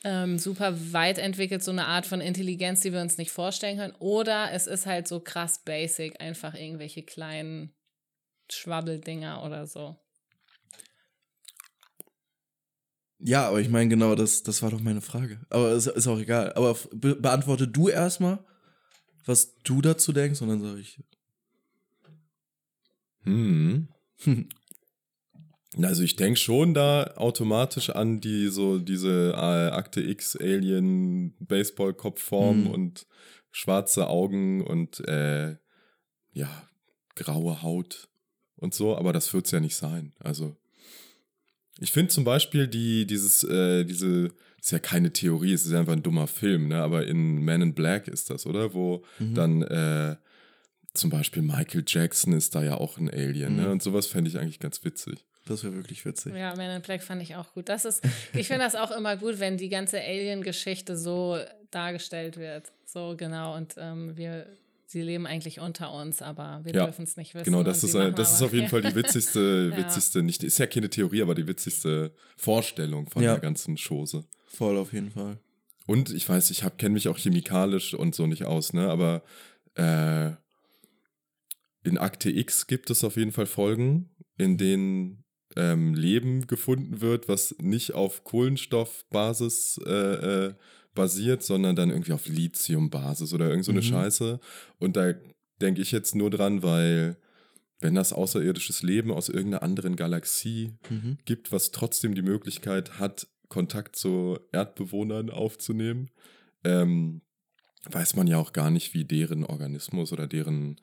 ähm, 0.03 0.37
super 0.37 0.75
weit 0.93 1.17
entwickelt, 1.17 1.63
so 1.63 1.71
eine 1.71 1.87
Art 1.87 2.05
von 2.05 2.21
Intelligenz, 2.21 2.81
die 2.81 2.93
wir 2.93 3.01
uns 3.01 3.17
nicht 3.17 3.31
vorstellen 3.31 3.79
können. 3.79 3.95
Oder 3.97 4.51
es 4.51 4.67
ist 4.67 4.85
halt 4.85 5.07
so 5.07 5.19
krass 5.19 5.63
basic, 5.65 6.21
einfach 6.21 6.53
irgendwelche 6.53 7.01
kleinen 7.01 7.73
Schwabbeldinger 8.51 9.43
oder 9.43 9.65
so. 9.65 9.95
Ja, 13.17 13.47
aber 13.47 13.59
ich 13.59 13.69
meine, 13.69 13.89
genau, 13.89 14.13
das, 14.13 14.43
das 14.43 14.61
war 14.61 14.69
doch 14.69 14.81
meine 14.81 15.01
Frage. 15.01 15.41
Aber 15.49 15.71
ist, 15.71 15.87
ist 15.87 16.05
auch 16.05 16.19
egal. 16.19 16.53
Aber 16.53 16.77
be 16.93 17.15
beantworte 17.15 17.67
du 17.67 17.89
erstmal, 17.89 18.37
was 19.25 19.55
du 19.63 19.81
dazu 19.81 20.13
denkst, 20.13 20.43
und 20.43 20.49
dann 20.49 20.61
sage 20.61 20.79
ich. 20.79 20.99
Hm. 23.27 23.87
Also 25.79 26.01
ich 26.01 26.15
denke 26.15 26.39
schon 26.39 26.73
da 26.73 27.13
automatisch 27.17 27.89
an 27.91 28.19
die 28.19 28.47
so 28.47 28.79
diese 28.79 29.33
äh, 29.35 29.69
Akte 29.75 30.01
X 30.01 30.35
Alien 30.35 31.35
Baseballkopfform 31.39 32.61
Mhm. 32.61 32.67
und 32.67 33.05
schwarze 33.51 34.07
Augen 34.07 34.61
und 34.65 35.01
äh, 35.07 35.57
ja 36.31 36.49
graue 37.15 37.61
Haut 37.61 38.07
und 38.55 38.73
so, 38.73 38.95
aber 38.97 39.13
das 39.13 39.33
wird's 39.33 39.51
ja 39.51 39.59
nicht 39.59 39.75
sein. 39.75 40.13
Also 40.19 40.55
ich 41.79 41.91
finde 41.91 42.09
zum 42.09 42.23
Beispiel 42.23 42.67
die 42.67 43.05
dieses 43.05 43.43
äh, 43.43 43.83
diese 43.83 44.31
ist 44.59 44.71
ja 44.71 44.79
keine 44.79 45.13
Theorie, 45.13 45.53
es 45.53 45.65
ist 45.65 45.73
einfach 45.73 45.93
ein 45.93 46.01
dummer 46.03 46.27
Film, 46.27 46.69
ne? 46.69 46.81
Aber 46.81 47.05
in 47.05 47.43
Man 47.45 47.61
in 47.61 47.73
Black 47.75 48.07
ist 48.07 48.29
das, 48.31 48.47
oder? 48.47 48.73
Wo 48.73 49.03
Mhm. 49.19 49.33
dann 49.35 49.61
äh, 49.63 50.15
zum 50.93 51.09
Beispiel 51.09 51.41
Michael 51.43 51.83
Jackson 51.85 52.33
ist 52.33 52.55
da 52.55 52.63
ja 52.63 52.75
auch 52.75 52.97
ein 52.97 53.09
Alien, 53.09 53.55
ne? 53.55 53.63
Mhm. 53.63 53.71
Und 53.73 53.83
sowas 53.83 54.07
fände 54.07 54.29
ich 54.29 54.37
eigentlich 54.37 54.59
ganz 54.59 54.83
witzig. 54.83 55.25
Das 55.45 55.63
wäre 55.63 55.75
wirklich 55.75 56.03
witzig. 56.05 56.33
Ja, 56.35 56.55
Man 56.55 56.69
in 56.75 56.81
Black 56.81 57.01
fand 57.03 57.21
ich 57.21 57.35
auch 57.35 57.53
gut. 57.53 57.69
Das 57.69 57.85
ist, 57.85 58.03
ich 58.33 58.47
finde 58.47 58.63
das 58.65 58.75
auch 58.75 58.91
immer 58.91 59.15
gut, 59.15 59.39
wenn 59.39 59.57
die 59.57 59.69
ganze 59.69 59.99
Alien-Geschichte 60.01 60.97
so 60.97 61.37
dargestellt 61.71 62.37
wird. 62.37 62.71
So 62.85 63.15
genau. 63.17 63.55
Und 63.55 63.75
ähm, 63.77 64.17
wir, 64.17 64.47
sie 64.87 65.01
leben 65.01 65.25
eigentlich 65.25 65.59
unter 65.61 65.93
uns, 65.93 66.21
aber 66.21 66.61
wir 66.63 66.73
Ja, 66.73 66.85
dürfen 66.85 67.03
es 67.03 67.15
nicht 67.15 67.33
wissen. 67.33 67.45
Genau, 67.45 67.63
das 67.63 67.83
ist, 67.83 67.93
äh, 67.93 68.11
das 68.11 68.33
ist 68.33 68.41
auf 68.41 68.53
jeden 68.53 68.67
Fall 68.67 68.81
die 68.81 68.93
witzigste, 68.95 69.69
Ja. 69.71 69.77
witzigste, 69.77 70.21
nicht, 70.21 70.43
ist 70.43 70.57
ja 70.57 70.67
keine 70.67 70.89
Theorie, 70.89 71.21
aber 71.21 71.35
die 71.35 71.47
witzigste 71.47 72.11
Vorstellung 72.35 73.07
von 73.07 73.23
Ja. 73.23 73.33
der 73.33 73.41
ganzen 73.41 73.77
Chose. 73.77 74.25
Voll 74.47 74.77
auf 74.77 74.91
jeden 74.91 75.11
Fall. 75.11 75.37
Und 75.85 76.09
ich 76.11 76.27
weiß, 76.27 76.51
ich 76.51 76.65
kenne 76.77 76.93
mich 76.95 77.07
auch 77.07 77.17
chemikalisch 77.17 77.93
und 77.93 78.15
so 78.15 78.27
nicht 78.27 78.43
aus, 78.43 78.73
ne? 78.73 78.89
Aber 78.89 79.21
äh, 79.75 80.31
in 81.87 81.97
Akte 81.97 82.29
X 82.29 82.67
gibt 82.67 82.89
es 82.89 83.03
auf 83.03 83.15
jeden 83.17 83.31
Fall 83.31 83.45
Folgen, 83.45 84.09
in 84.37 84.57
denen 84.57 85.23
ähm, 85.55 85.93
Leben 85.93 86.45
gefunden 86.47 87.01
wird, 87.01 87.27
was 87.27 87.55
nicht 87.59 87.93
auf 87.93 88.23
Kohlenstoffbasis 88.23 89.79
äh, 89.85 89.91
äh, 89.91 90.53
basiert, 90.93 91.43
sondern 91.43 91.75
dann 91.75 91.89
irgendwie 91.89 92.13
auf 92.13 92.27
Lithiumbasis 92.27 93.33
oder 93.33 93.49
irgend 93.49 93.65
so 93.65 93.71
eine 93.71 93.81
Mhm. 93.81 93.85
Scheiße. 93.85 94.39
Und 94.79 94.95
da 94.97 95.13
denke 95.61 95.81
ich 95.81 95.91
jetzt 95.91 96.15
nur 96.15 96.29
dran, 96.29 96.63
weil 96.63 97.17
wenn 97.79 97.95
das 97.95 98.11
außerirdisches 98.13 98.81
Leben 98.83 99.11
aus 99.11 99.29
irgendeiner 99.29 99.63
anderen 99.63 99.95
Galaxie 99.95 100.73
Mhm. 100.89 101.17
gibt, 101.25 101.51
was 101.51 101.71
trotzdem 101.71 102.15
die 102.15 102.23
Möglichkeit 102.23 102.99
hat, 102.99 103.27
Kontakt 103.49 103.95
zu 103.95 104.39
Erdbewohnern 104.51 105.29
aufzunehmen, 105.29 106.09
ähm, 106.63 107.21
weiß 107.89 108.15
man 108.15 108.27
ja 108.27 108.37
auch 108.37 108.51
gar 108.51 108.69
nicht, 108.71 108.93
wie 108.93 109.05
deren 109.05 109.45
Organismus 109.45 110.11
oder 110.11 110.27
deren, 110.27 110.81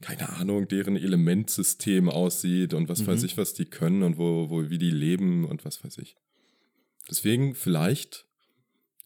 keine 0.00 0.28
Ahnung, 0.30 0.68
deren 0.68 0.96
Elementsystem 0.96 2.08
aussieht 2.08 2.72
und 2.74 2.88
was 2.88 3.00
Mhm. 3.02 3.06
weiß 3.08 3.22
ich, 3.24 3.36
was 3.36 3.54
die 3.54 3.64
können 3.66 4.02
und 4.02 4.16
wo, 4.18 4.48
wo, 4.50 4.70
wie 4.70 4.78
die 4.78 4.90
leben 4.90 5.44
und 5.44 5.64
was 5.64 5.82
weiß 5.82 5.98
ich. 5.98 6.16
Deswegen, 7.10 7.54
vielleicht 7.54 8.26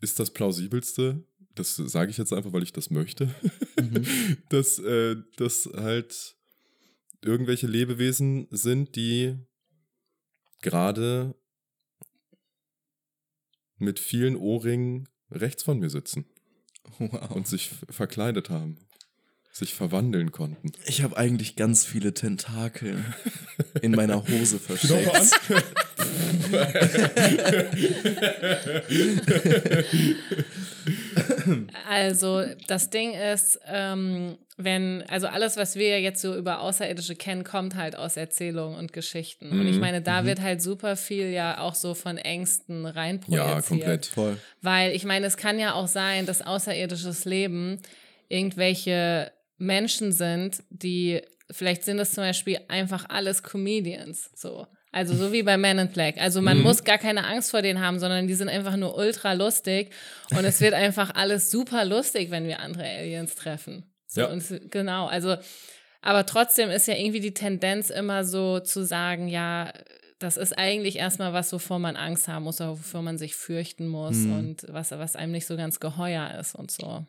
ist 0.01 0.19
das 0.19 0.33
plausibelste, 0.33 1.25
das 1.55 1.77
sage 1.77 2.11
ich 2.11 2.19
jetzt 2.19 2.33
einfach, 2.33 2.53
weil 2.53 2.63
ich 2.63 2.73
das 2.73 2.91
möchte, 2.91 3.35
Mhm. 3.81 4.05
dass 4.51 4.79
äh, 4.79 5.17
das 5.37 5.69
halt 5.75 6.37
irgendwelche 7.23 7.67
Lebewesen 7.69 8.49
sind, 8.51 8.97
die 8.97 9.37
gerade 10.61 11.35
mit 13.79 13.99
vielen 13.99 14.37
Ohrringen 14.37 15.09
rechts 15.31 15.63
von 15.63 15.79
mir 15.79 15.91
sitzen 15.91 16.27
Wow. 16.99 17.31
und 17.31 17.47
sich 17.47 17.71
verkleidet 17.89 18.51
haben, 18.51 18.77
sich 19.53 19.75
verwandeln 19.75 20.33
konnten. 20.33 20.73
Ich 20.87 21.03
habe 21.03 21.17
eigentlich 21.19 21.57
ganz 21.57 21.85
viele 21.85 22.15
Tentakel 22.15 23.05
in 23.83 23.93
meiner 23.93 24.27
Hose 24.27 24.59
versteckt. 24.59 25.11
Also 31.89 32.45
das 32.67 32.91
Ding 32.91 33.13
ist, 33.13 33.61
ähm, 33.67 34.39
wenn, 34.57 35.03
also 35.09 35.27
alles, 35.27 35.57
was 35.57 35.77
wir 35.77 36.01
jetzt 36.01 36.21
so 36.23 36.35
über 36.37 36.61
Außerirdische 36.61 37.15
kennen, 37.15 37.45
kommt 37.45 37.75
halt 37.75 37.97
aus 37.97 38.17
Erzählungen 38.17 38.79
und 38.79 38.93
Geschichten. 38.93 39.53
Und 39.53 39.67
ich 39.67 39.75
Mhm, 39.75 39.81
meine, 39.81 40.03
da 40.03 40.25
wird 40.25 40.41
halt 40.41 40.63
super 40.63 40.97
viel 40.97 41.31
ja 41.31 41.59
auch 41.59 41.75
so 41.75 41.95
von 41.95 42.17
Ängsten 42.19 42.87
reinprojiziert. 42.87 43.47
Ja, 43.55 43.61
komplett. 43.61 44.07
Voll. 44.07 44.37
Weil 44.61 44.93
ich 44.93 45.05
meine, 45.05 45.27
es 45.27 45.37
kann 45.37 45.59
ja 45.59 45.75
auch 45.75 45.89
sein, 45.89 46.27
dass 46.27 46.43
außerirdisches 46.43 47.25
Leben 47.25 47.81
irgendwelche 48.29 49.31
Menschen 49.63 50.13
sind, 50.13 50.63
die, 50.71 51.21
vielleicht 51.51 51.85
sind 51.85 51.99
es 51.99 52.13
zum 52.13 52.25
Beispiel 52.25 52.59
einfach 52.69 53.07
alles 53.09 53.43
Comedians, 53.43 54.31
so. 54.35 54.67
Also 54.95 55.15
so 55.15 55.33
wie 55.33 55.43
bei 55.43 55.57
Men 55.57 55.79
in 55.79 55.89
Black. 55.89 56.19
Also 56.19 56.43
man 56.43 56.61
muss 56.61 56.85
gar 56.85 56.99
keine 56.99 57.27
Angst 57.27 57.51
vor 57.51 57.63
denen 57.63 57.81
haben, 57.81 57.99
sondern 57.99 58.27
die 58.27 58.35
sind 58.35 58.51
einfach 58.51 58.77
nur 58.77 58.95
ultra 58.99 59.33
lustig 59.33 59.91
und 60.33 60.45
es 60.45 60.61
wird 60.61 60.75
einfach 60.75 61.15
alles 61.15 61.51
super 61.51 61.87
lustig, 61.87 62.31
wenn 62.31 62.47
wir 62.47 62.61
andere 62.61 62.85
Aliens 62.85 63.35
treffen. 63.35 63.85
So, 64.07 64.21
Ja. 64.23 64.27
und 64.27 64.71
genau, 64.71 65.07
also 65.07 65.37
aber 66.03 66.27
trotzdem 66.27 66.69
ist 66.69 66.89
ja 66.89 66.95
irgendwie 66.95 67.21
die 67.21 67.33
Tendenz 67.33 67.89
immer 67.89 68.25
so 68.25 68.61
zu 68.61 68.85
sagen, 68.85 69.29
ja, 69.29 69.73
das 70.19 70.37
ist 70.37 70.53
eigentlich 70.59 70.97
erstmal 70.97 71.33
was, 71.33 71.53
wovor 71.53 71.79
man 71.79 71.97
Angst 71.97 72.29
haben 72.29 72.43
muss 72.45 72.61
oder 72.61 72.73
wofür 72.73 73.01
man 73.03 73.17
sich 73.19 73.35
fürchten 73.35 73.89
muss 73.89 74.17
Mhm. 74.17 74.33
und 74.33 74.67
was, 74.69 74.91
was 74.91 75.17
einem 75.17 75.33
nicht 75.33 75.47
so 75.47 75.57
ganz 75.57 75.81
geheuer 75.81 76.37
ist 76.39 76.55
und 76.55 76.71
so. 76.71 77.07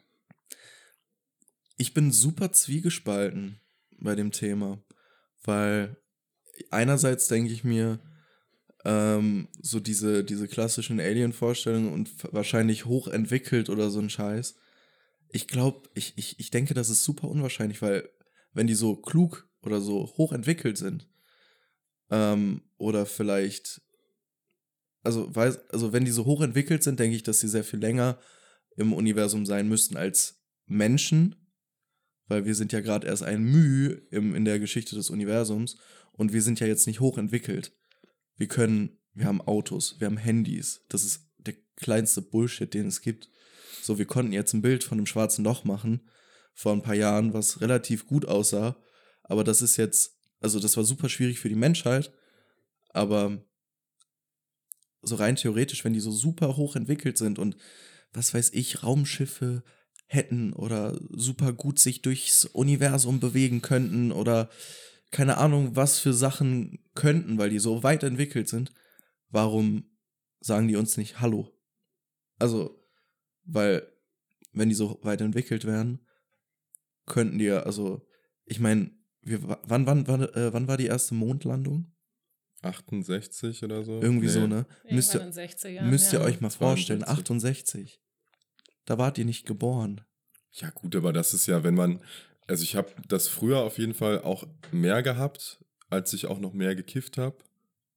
Ich 1.77 1.93
bin 1.93 2.11
super 2.11 2.51
zwiegespalten 2.51 3.59
bei 3.99 4.15
dem 4.15 4.31
Thema, 4.31 4.83
weil 5.43 5.97
einerseits 6.69 7.27
denke 7.27 7.51
ich 7.51 7.63
mir, 7.63 7.99
ähm, 8.85 9.47
so 9.61 9.79
diese, 9.79 10.23
diese 10.23 10.47
klassischen 10.47 10.99
Alien-Vorstellungen 10.99 11.93
und 11.93 12.11
wahrscheinlich 12.33 12.85
hochentwickelt 12.85 13.69
oder 13.69 13.89
so 13.89 13.99
ein 13.99 14.09
Scheiß. 14.09 14.55
Ich 15.29 15.47
glaube, 15.47 15.89
ich, 15.93 16.13
ich, 16.17 16.39
ich 16.39 16.51
denke, 16.51 16.73
das 16.73 16.89
ist 16.89 17.03
super 17.03 17.27
unwahrscheinlich, 17.27 17.81
weil 17.81 18.09
wenn 18.53 18.67
die 18.67 18.75
so 18.75 18.95
klug 18.95 19.47
oder 19.61 19.81
so 19.81 20.13
hochentwickelt 20.17 20.77
sind, 20.77 21.07
ähm, 22.09 22.61
oder 22.77 23.05
vielleicht, 23.05 23.81
also, 25.01 25.33
weiß, 25.35 25.69
also 25.69 25.93
wenn 25.93 26.05
die 26.05 26.11
so 26.11 26.25
hochentwickelt 26.25 26.83
sind, 26.83 26.99
denke 26.99 27.15
ich, 27.15 27.23
dass 27.23 27.39
sie 27.39 27.47
sehr 27.47 27.63
viel 27.63 27.79
länger 27.79 28.19
im 28.75 28.93
Universum 28.93 29.45
sein 29.45 29.67
müssten 29.67 29.97
als 29.97 30.43
Menschen, 30.65 31.35
weil 32.27 32.45
wir 32.45 32.55
sind 32.55 32.71
ja 32.71 32.81
gerade 32.81 33.07
erst 33.07 33.23
ein 33.23 33.43
Mühe 33.43 34.01
im, 34.11 34.35
in 34.35 34.45
der 34.45 34.59
Geschichte 34.59 34.95
des 34.95 35.09
Universums 35.09 35.77
und 36.11 36.33
wir 36.33 36.41
sind 36.41 36.59
ja 36.59 36.67
jetzt 36.67 36.87
nicht 36.87 36.99
hochentwickelt. 36.99 37.73
Wir 38.37 38.47
können, 38.47 38.99
wir 39.13 39.25
haben 39.25 39.41
Autos, 39.41 39.99
wir 39.99 40.07
haben 40.07 40.17
Handys. 40.17 40.81
Das 40.89 41.03
ist 41.03 41.27
der 41.37 41.55
kleinste 41.75 42.21
Bullshit, 42.21 42.73
den 42.73 42.87
es 42.87 43.01
gibt. 43.01 43.29
So, 43.81 43.97
wir 43.97 44.05
konnten 44.05 44.33
jetzt 44.33 44.53
ein 44.53 44.61
Bild 44.61 44.83
von 44.83 44.97
einem 44.97 45.05
schwarzen 45.05 45.43
Loch 45.43 45.63
machen 45.63 46.01
vor 46.53 46.71
ein 46.71 46.83
paar 46.83 46.95
Jahren, 46.95 47.33
was 47.33 47.61
relativ 47.61 48.05
gut 48.07 48.25
aussah. 48.25 48.77
Aber 49.23 49.43
das 49.43 49.61
ist 49.61 49.77
jetzt, 49.77 50.17
also 50.39 50.59
das 50.59 50.77
war 50.77 50.83
super 50.83 51.09
schwierig 51.09 51.39
für 51.39 51.49
die 51.49 51.55
Menschheit. 51.55 52.13
Aber 52.89 53.43
so 55.01 55.15
rein 55.15 55.35
theoretisch, 55.35 55.83
wenn 55.83 55.93
die 55.93 55.99
so 55.99 56.11
super 56.11 56.55
hoch 56.55 56.75
entwickelt 56.75 57.17
sind 57.17 57.39
und 57.39 57.57
was 58.13 58.33
weiß 58.33 58.51
ich, 58.53 58.83
Raumschiffe 58.83 59.63
hätten 60.13 60.53
oder 60.53 60.99
super 61.09 61.53
gut 61.53 61.79
sich 61.79 62.01
durchs 62.01 62.45
Universum 62.45 63.19
bewegen 63.19 63.61
könnten 63.61 64.11
oder 64.11 64.49
keine 65.11 65.37
Ahnung, 65.37 65.75
was 65.75 65.99
für 65.99 66.13
Sachen 66.13 66.79
könnten, 66.95 67.37
weil 67.37 67.49
die 67.49 67.59
so 67.59 67.83
weit 67.83 68.03
entwickelt 68.03 68.49
sind, 68.49 68.73
warum 69.29 69.85
sagen 70.39 70.67
die 70.67 70.75
uns 70.75 70.97
nicht 70.97 71.19
Hallo? 71.21 71.51
Also, 72.39 72.83
weil, 73.45 73.87
wenn 74.51 74.69
die 74.69 74.75
so 74.75 74.99
weit 75.03 75.21
entwickelt 75.21 75.65
wären, 75.65 75.99
könnten 77.05 77.37
die 77.37 77.45
ja, 77.45 77.59
also, 77.61 78.05
ich 78.45 78.59
meine, 78.59 78.91
wir, 79.21 79.59
wann, 79.63 79.85
wann, 79.85 80.07
wann, 80.07 80.21
äh, 80.21 80.51
wann 80.51 80.67
war 80.67 80.77
die 80.77 80.87
erste 80.87 81.13
Mondlandung? 81.13 81.91
68 82.61 83.63
oder 83.63 83.83
so? 83.83 84.01
Irgendwie 84.01 84.27
Nee. 84.27 84.31
so, 84.31 84.47
ne? 84.47 84.65
Müsst 84.89 85.13
Irgendwann 85.13 85.33
ihr, 85.37 85.43
in 85.43 85.49
den 85.49 85.81
60ern. 85.83 85.89
müsst 85.89 86.13
ihr 86.13 86.19
ja. 86.19 86.25
euch 86.25 86.41
mal 86.41 86.49
vorstellen, 86.49 87.01
72. 87.01 87.83
68. 87.83 88.02
Da 88.85 88.97
wart 88.97 89.17
ihr 89.17 89.25
nicht 89.25 89.45
geboren. 89.45 90.01
Ja, 90.51 90.69
gut, 90.69 90.95
aber 90.95 91.13
das 91.13 91.33
ist 91.33 91.47
ja, 91.47 91.63
wenn 91.63 91.73
man, 91.75 92.01
also 92.47 92.63
ich 92.63 92.75
habe 92.75 92.91
das 93.07 93.27
früher 93.27 93.59
auf 93.59 93.77
jeden 93.77 93.93
Fall 93.93 94.21
auch 94.21 94.45
mehr 94.71 95.01
gehabt, 95.01 95.59
als 95.89 96.13
ich 96.13 96.25
auch 96.27 96.39
noch 96.39 96.53
mehr 96.53 96.75
gekifft 96.75 97.17
habe, 97.17 97.37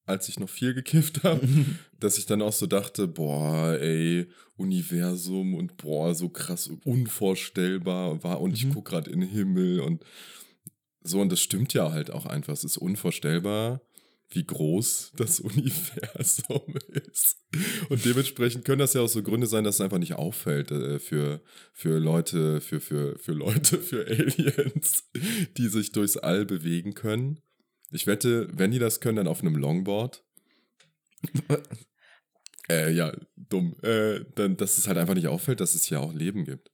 als 0.06 0.28
ich 0.28 0.38
noch 0.38 0.48
viel 0.48 0.72
gekifft 0.72 1.22
habe, 1.24 1.46
dass 2.00 2.16
ich 2.18 2.26
dann 2.26 2.40
auch 2.42 2.52
so 2.52 2.66
dachte, 2.66 3.08
boah, 3.08 3.76
ey, 3.80 4.28
Universum 4.56 5.54
und 5.54 5.76
boah, 5.76 6.14
so 6.14 6.28
krass 6.28 6.70
unvorstellbar 6.84 8.22
war 8.22 8.40
und 8.40 8.52
ich 8.54 8.66
Mhm. 8.66 8.72
gucke 8.74 8.90
gerade 8.90 9.10
in 9.10 9.20
den 9.20 9.28
Himmel 9.30 9.80
und 9.80 10.04
so 11.02 11.20
und 11.20 11.30
das 11.30 11.40
stimmt 11.40 11.72
ja 11.74 11.92
halt 11.92 12.10
auch 12.10 12.26
einfach, 12.26 12.52
es 12.54 12.64
ist 12.64 12.78
unvorstellbar, 12.78 13.80
wie 14.30 14.44
groß 14.44 15.12
das 15.16 15.40
Universum 15.40 16.74
ist. 17.12 17.36
Und 17.88 18.04
dementsprechend 18.04 18.64
können 18.64 18.80
das 18.80 18.94
ja 18.94 19.00
auch 19.00 19.08
so 19.08 19.22
Gründe 19.22 19.46
sein, 19.46 19.64
dass 19.64 19.76
es 19.76 19.80
einfach 19.80 19.98
nicht 19.98 20.14
auffällt 20.14 20.70
äh, 20.70 20.98
für, 20.98 21.42
für 21.72 21.98
Leute, 21.98 22.60
für, 22.60 22.80
für, 22.80 23.18
für 23.18 23.32
Leute, 23.32 23.78
für 23.82 24.06
Aliens, 24.06 25.10
die 25.56 25.68
sich 25.68 25.92
durchs 25.92 26.16
All 26.16 26.44
bewegen 26.44 26.94
können. 26.94 27.40
Ich 27.92 28.06
wette, 28.06 28.48
wenn 28.52 28.72
die 28.72 28.78
das 28.78 29.00
können, 29.00 29.16
dann 29.16 29.28
auf 29.28 29.40
einem 29.40 29.56
Longboard. 29.56 30.24
äh, 32.68 32.92
ja, 32.92 33.12
dumm. 33.36 33.76
Äh, 33.82 34.24
dann, 34.34 34.56
dass 34.56 34.78
es 34.78 34.88
halt 34.88 34.98
einfach 34.98 35.14
nicht 35.14 35.28
auffällt, 35.28 35.60
dass 35.60 35.74
es 35.74 35.84
hier 35.84 36.00
auch 36.00 36.12
Leben 36.12 36.44
gibt. 36.44 36.72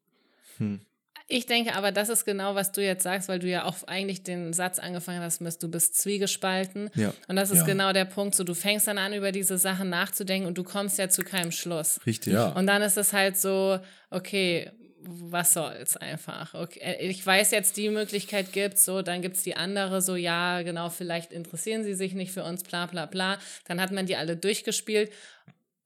Hm. 0.57 0.81
Ich 1.29 1.47
denke 1.47 1.75
aber, 1.75 1.93
das 1.93 2.09
ist 2.09 2.25
genau, 2.25 2.55
was 2.55 2.73
du 2.73 2.83
jetzt 2.83 3.03
sagst, 3.03 3.29
weil 3.29 3.39
du 3.39 3.49
ja 3.49 3.65
auch 3.65 3.77
eigentlich 3.87 4.23
den 4.23 4.53
Satz 4.53 4.79
angefangen 4.79 5.21
hast 5.21 5.41
mit, 5.41 5.63
du 5.63 5.69
bist 5.71 5.97
zwiegespalten. 6.01 6.91
Ja, 6.95 7.13
Und 7.29 7.37
das 7.37 7.51
ist 7.51 7.59
Ja. 7.59 7.65
genau 7.65 7.93
der 7.93 8.05
Punkt, 8.05 8.35
so 8.35 8.45
du 8.45 8.55
fängst 8.55 8.87
dann 8.87 8.99
an, 8.99 9.13
über 9.13 9.33
diese 9.33 9.59
Sachen 9.59 9.89
nachzudenken 9.91 10.47
und 10.47 10.59
du 10.59 10.65
kommst 10.65 10.99
ja 10.99 11.09
zu 11.09 11.23
keinem 11.23 11.53
Schluss. 11.53 12.01
richtig. 12.07 12.33
Ja. 12.35 12.49
Und 12.49 12.67
dann 12.67 12.83
ist 12.83 12.97
es 12.97 13.13
halt 13.13 13.37
so, 13.37 13.79
okay, 14.11 14.71
was 15.05 15.55
soll's 15.55 15.97
einfach. 15.97 16.55
Okay, 16.55 16.79
äh, 16.81 17.07
ich 17.09 17.27
weiß 17.27 17.51
jetzt, 17.51 17.77
die 17.77 17.89
Möglichkeit 17.89 18.53
gibt's, 18.53 18.85
so, 18.85 19.03
dann 19.03 19.21
gibt's 19.21 19.43
die 19.43 19.57
andere, 19.57 20.01
so, 20.01 20.15
ja, 20.15 20.63
genau, 20.63 20.91
vielleicht 20.91 21.33
interessieren 21.33 21.83
sie 21.83 21.95
sich 21.95 22.15
nicht 22.15 22.31
für 22.33 22.45
uns, 22.45 22.63
bla 22.63 22.87
bla 22.87 23.07
bla. 23.07 23.39
Dann 23.67 23.81
hat 23.81 23.91
man 23.91 24.07
die 24.07 24.15
alle 24.17 24.37
durchgespielt. 24.37 25.11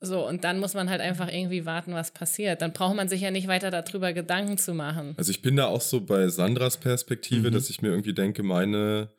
So, 0.06 0.26
und 0.26 0.44
dann 0.44 0.58
muss 0.60 0.74
man 0.74 0.88
halt 0.88 1.00
einfach 1.00 1.30
irgendwie 1.32 1.66
warten, 1.66 1.92
was 1.94 2.10
passiert. 2.12 2.62
Dann 2.62 2.72
braucht 2.72 2.96
man 2.96 3.08
sich 3.08 3.20
ja 3.20 3.30
nicht 3.30 3.48
weiter 3.48 3.70
darüber 3.70 4.12
Gedanken 4.12 4.56
zu 4.58 4.72
machen. 4.74 5.14
Also 5.16 5.30
ich 5.30 5.42
bin 5.42 5.56
da 5.56 5.66
auch 5.66 5.80
so 5.80 6.00
bei 6.00 6.28
Sandras 6.28 6.78
Perspektive, 6.78 7.50
Mhm. 7.50 7.54
dass 7.54 7.68
ich 7.70 7.82
mir 7.82 7.88
irgendwie 7.88 8.14
denke, 8.14 8.42
meine, 8.42 9.10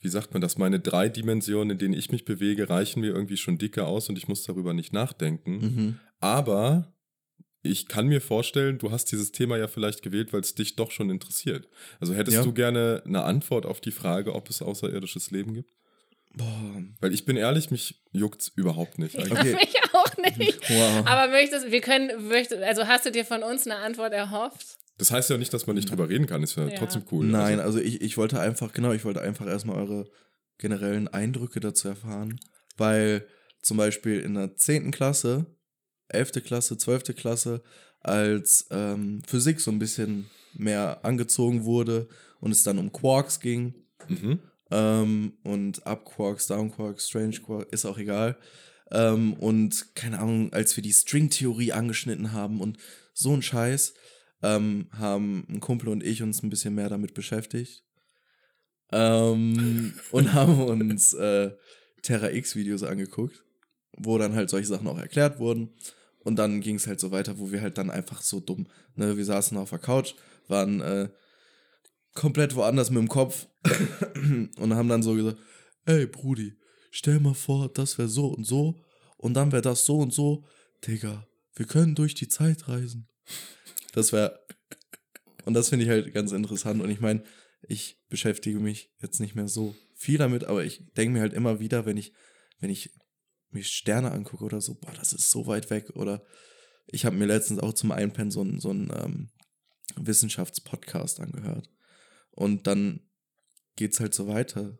wie 0.00 0.08
sagt 0.08 0.32
man 0.32 0.40
das, 0.42 0.58
meine 0.58 0.80
drei 0.80 1.08
Dimensionen, 1.08 1.70
in 1.72 1.78
denen 1.78 1.94
ich 1.94 2.10
mich 2.10 2.24
bewege, 2.24 2.68
reichen 2.68 3.00
mir 3.00 3.12
irgendwie 3.14 3.36
schon 3.36 3.58
dicke 3.58 3.84
aus 3.86 4.08
und 4.08 4.18
ich 4.18 4.28
muss 4.28 4.42
darüber 4.42 4.74
nicht 4.74 4.92
nachdenken. 4.92 5.52
Mhm. 5.58 5.98
Aber 6.20 6.92
ich 7.62 7.88
kann 7.88 8.06
mir 8.08 8.20
vorstellen, 8.20 8.76
du 8.78 8.90
hast 8.90 9.06
dieses 9.12 9.32
Thema 9.32 9.56
ja 9.56 9.66
vielleicht 9.68 10.02
gewählt, 10.02 10.32
weil 10.34 10.40
es 10.40 10.54
dich 10.54 10.76
doch 10.76 10.90
schon 10.90 11.08
interessiert. 11.08 11.66
Also 12.00 12.12
hättest 12.14 12.36
Ja. 12.36 12.42
du 12.42 12.52
gerne 12.52 13.02
eine 13.06 13.22
Antwort 13.24 13.64
auf 13.64 13.80
die 13.80 13.90
Frage, 13.90 14.34
ob 14.34 14.50
es 14.50 14.60
außerirdisches 14.60 15.30
Leben 15.30 15.54
gibt? 15.54 15.70
Boah. 16.36 16.82
Weil 17.00 17.12
ich 17.14 17.24
bin 17.24 17.36
ehrlich, 17.36 17.70
mich 17.70 18.02
juckt's 18.12 18.48
überhaupt 18.56 18.98
nicht. 18.98 19.14
Ja, 19.14 19.24
Okay. 19.30 19.54
mich 19.54 19.74
auch 19.92 20.16
nicht. 20.38 20.60
Wow. 20.70 21.06
Aber 21.06 21.30
möchtest, 21.30 21.70
wir 21.70 21.80
können, 21.80 22.28
möchtest, 22.28 22.62
also 22.62 22.86
hast 22.86 23.06
du 23.06 23.12
dir 23.12 23.24
von 23.24 23.42
uns 23.42 23.66
eine 23.66 23.76
Antwort 23.76 24.12
erhofft? 24.12 24.78
Das 24.98 25.10
heißt 25.10 25.30
ja 25.30 25.36
nicht, 25.38 25.52
dass 25.52 25.66
man 25.66 25.76
nicht 25.76 25.90
drüber 25.90 26.08
reden 26.08 26.26
kann. 26.26 26.42
Ist 26.42 26.56
ja, 26.56 26.66
Ja. 26.66 26.78
trotzdem 26.78 27.02
cool. 27.10 27.26
Nein, 27.26 27.60
Also, 27.60 27.78
also 27.78 27.80
ich, 27.80 28.00
ich 28.00 28.16
wollte 28.16 28.40
einfach, 28.40 28.72
genau, 28.72 28.92
ich 28.92 29.04
wollte 29.04 29.20
einfach 29.22 29.46
erstmal 29.46 29.76
eure 29.76 30.08
generellen 30.58 31.08
Eindrücke 31.08 31.60
dazu 31.60 31.88
erfahren. 31.88 32.38
Weil 32.76 33.26
zum 33.62 33.76
Beispiel 33.76 34.20
in 34.20 34.34
der 34.34 34.56
10. 34.56 34.90
Klasse 34.92 35.46
11. 36.08 36.44
Klasse, 36.44 36.76
12. 36.78 37.14
Klasse, 37.16 37.62
als 38.00 38.66
ähm, 38.70 39.22
Physik 39.26 39.60
so 39.60 39.70
ein 39.70 39.78
bisschen 39.78 40.30
mehr 40.52 41.00
angezogen 41.04 41.64
wurde 41.64 42.08
und 42.40 42.52
es 42.52 42.62
dann 42.62 42.78
um 42.78 42.92
Quarks 42.92 43.40
ging. 43.40 43.74
Mhm. 44.08 44.40
Ähm, 44.70 45.34
und 45.42 45.86
Up 45.86 46.04
Quarks, 46.04 46.46
Down 46.46 46.72
Quarks, 46.72 47.08
Strange 47.08 47.40
Quarks, 47.40 47.72
ist 47.72 47.84
auch 47.84 47.98
egal. 47.98 48.36
Ähm, 48.90 49.34
und 49.34 49.94
keine 49.94 50.18
Ahnung, 50.18 50.52
als 50.52 50.76
wir 50.76 50.82
die 50.82 50.92
Stringtheorie 50.92 51.72
angeschnitten 51.72 52.32
haben 52.32 52.60
und 52.60 52.78
so 53.12 53.32
ein 53.32 53.42
Scheiß, 53.42 53.94
ähm, 54.42 54.88
haben 54.92 55.46
ein 55.48 55.60
Kumpel 55.60 55.88
und 55.88 56.04
ich 56.04 56.22
uns 56.22 56.42
ein 56.42 56.50
bisschen 56.50 56.74
mehr 56.74 56.88
damit 56.88 57.14
beschäftigt. 57.14 57.84
Ähm, 58.92 59.94
und 60.10 60.32
haben 60.34 60.60
uns 60.60 61.14
äh, 61.14 61.52
Terra 62.02 62.30
X-Videos 62.30 62.82
angeguckt, 62.82 63.44
wo 63.96 64.18
dann 64.18 64.34
halt 64.34 64.50
solche 64.50 64.68
Sachen 64.68 64.86
auch 64.86 64.98
erklärt 64.98 65.38
wurden. 65.38 65.70
Und 66.20 66.36
dann 66.36 66.60
ging 66.60 66.76
es 66.76 66.86
halt 66.86 67.00
so 67.00 67.10
weiter, 67.10 67.38
wo 67.38 67.52
wir 67.52 67.60
halt 67.60 67.76
dann 67.78 67.90
einfach 67.90 68.22
so 68.22 68.40
dumm, 68.40 68.66
ne, 68.94 69.16
wir 69.16 69.24
saßen 69.24 69.58
auf 69.58 69.70
der 69.70 69.78
Couch, 69.78 70.14
waren 70.48 70.80
äh, 70.80 71.08
komplett 72.14 72.54
woanders 72.54 72.90
mit 72.90 72.98
dem 72.98 73.08
Kopf 73.08 73.48
und 74.56 74.74
haben 74.74 74.88
dann 74.88 75.02
so 75.02 75.14
gesagt, 75.14 75.38
ey 75.84 76.06
Brudi, 76.06 76.54
stell 76.90 77.20
mal 77.20 77.34
vor, 77.34 77.68
das 77.72 77.98
wäre 77.98 78.08
so 78.08 78.28
und 78.28 78.44
so 78.44 78.80
und 79.16 79.34
dann 79.34 79.52
wäre 79.52 79.62
das 79.62 79.84
so 79.84 79.98
und 79.98 80.12
so. 80.12 80.44
Digga, 80.86 81.26
wir 81.54 81.66
können 81.66 81.94
durch 81.94 82.14
die 82.14 82.28
Zeit 82.28 82.68
reisen. 82.68 83.08
Das 83.92 84.12
wäre, 84.12 84.38
und 85.44 85.54
das 85.54 85.68
finde 85.70 85.84
ich 85.84 85.90
halt 85.90 86.12
ganz 86.12 86.32
interessant 86.32 86.82
und 86.82 86.90
ich 86.90 87.00
meine, 87.00 87.22
ich 87.62 87.98
beschäftige 88.08 88.60
mich 88.60 88.92
jetzt 89.00 89.20
nicht 89.20 89.34
mehr 89.34 89.48
so 89.48 89.74
viel 89.94 90.18
damit, 90.18 90.44
aber 90.44 90.64
ich 90.64 90.82
denke 90.96 91.14
mir 91.14 91.20
halt 91.20 91.32
immer 91.32 91.60
wieder, 91.60 91.86
wenn 91.86 91.96
ich, 91.96 92.12
wenn 92.60 92.70
ich 92.70 92.90
mir 93.50 93.62
Sterne 93.62 94.12
angucke 94.12 94.44
oder 94.44 94.60
so, 94.60 94.74
boah, 94.74 94.92
das 94.92 95.12
ist 95.12 95.30
so 95.30 95.46
weit 95.46 95.70
weg. 95.70 95.90
Oder 95.94 96.22
ich 96.86 97.04
habe 97.06 97.16
mir 97.16 97.26
letztens 97.26 97.60
auch 97.60 97.72
zum 97.72 97.92
Einpennen 97.92 98.30
so 98.30 98.40
einen 98.40 98.60
so 98.60 98.70
einen, 98.70 98.90
ähm, 98.94 99.30
Wissenschaftspodcast 99.96 101.20
angehört. 101.20 101.70
Und 102.34 102.66
dann 102.66 103.00
geht's 103.76 104.00
halt 104.00 104.14
so 104.14 104.26
weiter. 104.28 104.78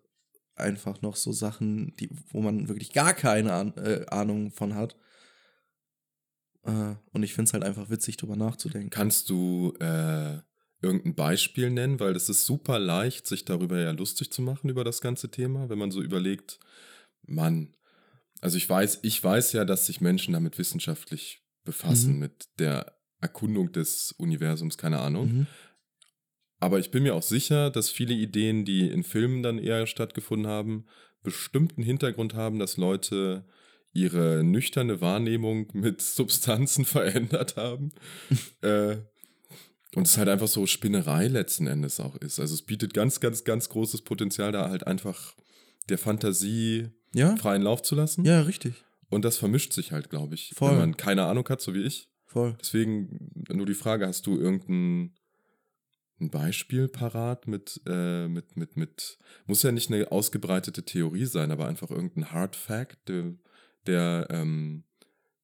Einfach 0.56 1.02
noch 1.02 1.16
so 1.16 1.32
Sachen, 1.32 1.94
die, 1.96 2.10
wo 2.30 2.40
man 2.40 2.68
wirklich 2.68 2.92
gar 2.92 3.12
keine 3.14 3.52
Ahn 3.52 3.74
äh, 3.76 4.06
Ahnung 4.08 4.52
von 4.52 4.74
hat. 4.74 4.96
Äh, 6.62 6.94
und 7.12 7.22
ich 7.22 7.34
finde 7.34 7.48
es 7.48 7.52
halt 7.52 7.64
einfach 7.64 7.90
witzig, 7.90 8.16
drüber 8.16 8.36
nachzudenken. 8.36 8.90
Kannst 8.90 9.28
du 9.30 9.74
äh, 9.80 10.38
irgendein 10.80 11.14
Beispiel 11.14 11.70
nennen? 11.70 11.98
Weil 12.00 12.14
das 12.14 12.28
ist 12.28 12.44
super 12.44 12.78
leicht, 12.78 13.26
sich 13.26 13.44
darüber 13.44 13.80
ja 13.80 13.90
lustig 13.90 14.30
zu 14.32 14.42
machen, 14.42 14.68
über 14.70 14.84
das 14.84 15.00
ganze 15.00 15.30
Thema, 15.30 15.68
wenn 15.68 15.78
man 15.78 15.90
so 15.90 16.02
überlegt, 16.02 16.60
Mann, 17.26 17.76
also 18.40 18.56
ich 18.56 18.68
weiß, 18.68 19.00
ich 19.02 19.22
weiß 19.22 19.52
ja, 19.52 19.64
dass 19.64 19.86
sich 19.86 20.00
Menschen 20.00 20.34
damit 20.34 20.58
wissenschaftlich 20.58 21.42
befassen, 21.64 22.14
Mhm. 22.14 22.18
mit 22.18 22.48
der 22.58 22.94
Erkundung 23.20 23.72
des 23.72 24.12
Universums, 24.12 24.76
keine 24.76 25.00
Ahnung. 25.00 25.32
Mhm. 25.32 25.46
Aber 26.64 26.78
ich 26.78 26.90
bin 26.90 27.02
mir 27.02 27.14
auch 27.14 27.22
sicher, 27.22 27.68
dass 27.68 27.90
viele 27.90 28.14
Ideen, 28.14 28.64
die 28.64 28.88
in 28.88 29.04
Filmen 29.04 29.42
dann 29.42 29.58
eher 29.58 29.86
stattgefunden 29.86 30.50
haben, 30.50 30.86
bestimmten 31.22 31.82
Hintergrund 31.82 32.32
haben, 32.32 32.58
dass 32.58 32.78
Leute 32.78 33.44
ihre 33.92 34.42
nüchterne 34.42 35.02
Wahrnehmung 35.02 35.68
mit 35.74 36.00
Substanzen 36.00 36.86
verändert 36.86 37.56
haben. 37.56 37.92
äh, 38.62 38.96
und 39.94 40.06
es 40.06 40.16
halt 40.16 40.30
einfach 40.30 40.48
so 40.48 40.64
Spinnerei 40.64 41.28
letzten 41.28 41.66
Endes 41.66 42.00
auch 42.00 42.16
ist. 42.16 42.40
Also 42.40 42.54
es 42.54 42.62
bietet 42.62 42.94
ganz, 42.94 43.20
ganz, 43.20 43.44
ganz 43.44 43.68
großes 43.68 44.00
Potenzial, 44.00 44.50
da 44.50 44.70
halt 44.70 44.86
einfach 44.86 45.34
der 45.90 45.98
Fantasie 45.98 46.88
Ja? 47.14 47.36
freien 47.36 47.60
Lauf 47.60 47.82
zu 47.82 47.94
lassen. 47.94 48.24
Ja, 48.24 48.40
richtig. 48.40 48.72
Und 49.10 49.26
das 49.26 49.36
vermischt 49.36 49.74
sich 49.74 49.92
halt, 49.92 50.08
glaube 50.08 50.34
ich, 50.34 50.54
Voll. 50.56 50.70
wenn 50.70 50.78
man 50.78 50.96
keine 50.96 51.24
Ahnung 51.24 51.46
hat, 51.50 51.60
so 51.60 51.74
wie 51.74 51.82
ich. 51.82 52.08
Voll. 52.24 52.56
Deswegen 52.58 53.30
nur 53.52 53.66
die 53.66 53.74
Frage, 53.74 54.06
hast 54.06 54.26
du 54.26 54.40
irgendein 54.40 55.12
ein 56.20 56.30
Beispiel 56.30 56.88
parat 56.88 57.46
mit, 57.46 57.80
äh, 57.86 58.28
mit, 58.28 58.56
mit, 58.56 58.76
mit, 58.76 59.18
muss 59.46 59.62
ja 59.62 59.72
nicht 59.72 59.90
eine 59.90 60.10
ausgebreitete 60.12 60.84
Theorie 60.84 61.26
sein, 61.26 61.50
aber 61.50 61.66
einfach 61.66 61.90
irgendein 61.90 62.30
Hard 62.32 62.56
Fact, 62.56 63.08
der, 63.08 63.34
der 63.86 64.28
ähm, 64.30 64.84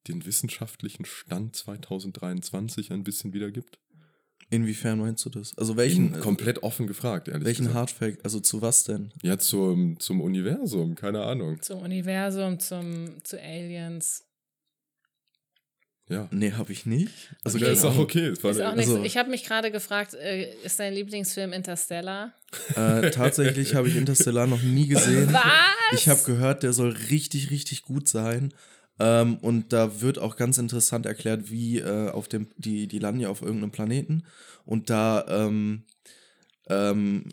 den 0.08 0.24
wissenschaftlichen 0.24 1.04
Stand 1.04 1.56
2023 1.56 2.92
ein 2.92 3.04
bisschen 3.04 3.32
wiedergibt? 3.32 3.78
Inwiefern 4.52 4.98
meinst 4.98 5.24
du 5.24 5.30
das? 5.30 5.56
Also 5.56 5.76
welchen, 5.76 6.10
Bin 6.10 6.20
komplett 6.20 6.62
offen 6.64 6.88
gefragt, 6.88 7.28
ehrlich 7.28 7.44
welchen 7.44 7.66
gesagt. 7.66 7.76
Hardfact, 7.76 8.24
also 8.24 8.40
zu 8.40 8.60
was 8.60 8.82
denn? 8.82 9.12
Ja, 9.22 9.38
zum, 9.38 10.00
zum 10.00 10.20
Universum, 10.20 10.96
keine 10.96 11.22
Ahnung. 11.22 11.62
Zum 11.62 11.80
Universum, 11.82 12.58
zum, 12.58 13.22
zu 13.22 13.40
Aliens. 13.40 14.24
Ja. 16.10 16.28
Nee, 16.32 16.52
habe 16.52 16.72
ich 16.72 16.86
nicht. 16.86 17.12
Also 17.44 17.58
Okay. 17.58 17.72
Ist 17.72 17.84
auch 17.84 17.96
okay. 17.96 18.30
Ist 18.32 18.44
auch 18.44 18.48
Also- 18.76 18.96
so. 18.96 19.04
Ich 19.04 19.16
habe 19.16 19.30
mich 19.30 19.44
gerade 19.44 19.70
gefragt, 19.70 20.14
äh, 20.14 20.52
ist 20.64 20.80
dein 20.80 20.92
Lieblingsfilm 20.92 21.52
Interstellar? 21.52 22.32
Äh, 22.74 23.10
tatsächlich 23.12 23.74
habe 23.76 23.88
ich 23.88 23.94
Interstellar 23.96 24.46
noch 24.48 24.60
nie 24.62 24.88
gesehen. 24.88 25.32
Was? 25.32 25.42
Ich 25.92 26.08
habe 26.08 26.20
gehört, 26.24 26.64
der 26.64 26.72
soll 26.72 26.90
richtig, 27.10 27.50
richtig 27.50 27.82
gut 27.84 28.08
sein. 28.08 28.52
Ähm, 28.98 29.36
und 29.38 29.72
da 29.72 30.00
wird 30.00 30.18
auch 30.18 30.36
ganz 30.36 30.58
interessant 30.58 31.06
erklärt, 31.06 31.50
wie 31.50 31.78
äh, 31.78 32.10
auf 32.10 32.26
dem, 32.28 32.48
die, 32.56 32.88
die 32.88 32.98
landen 32.98 33.20
ja 33.20 33.28
auf 33.28 33.40
irgendeinem 33.40 33.70
Planeten. 33.70 34.24
Und 34.66 34.90
da 34.90 35.24
ähm, 35.28 35.84
ähm, 36.68 37.24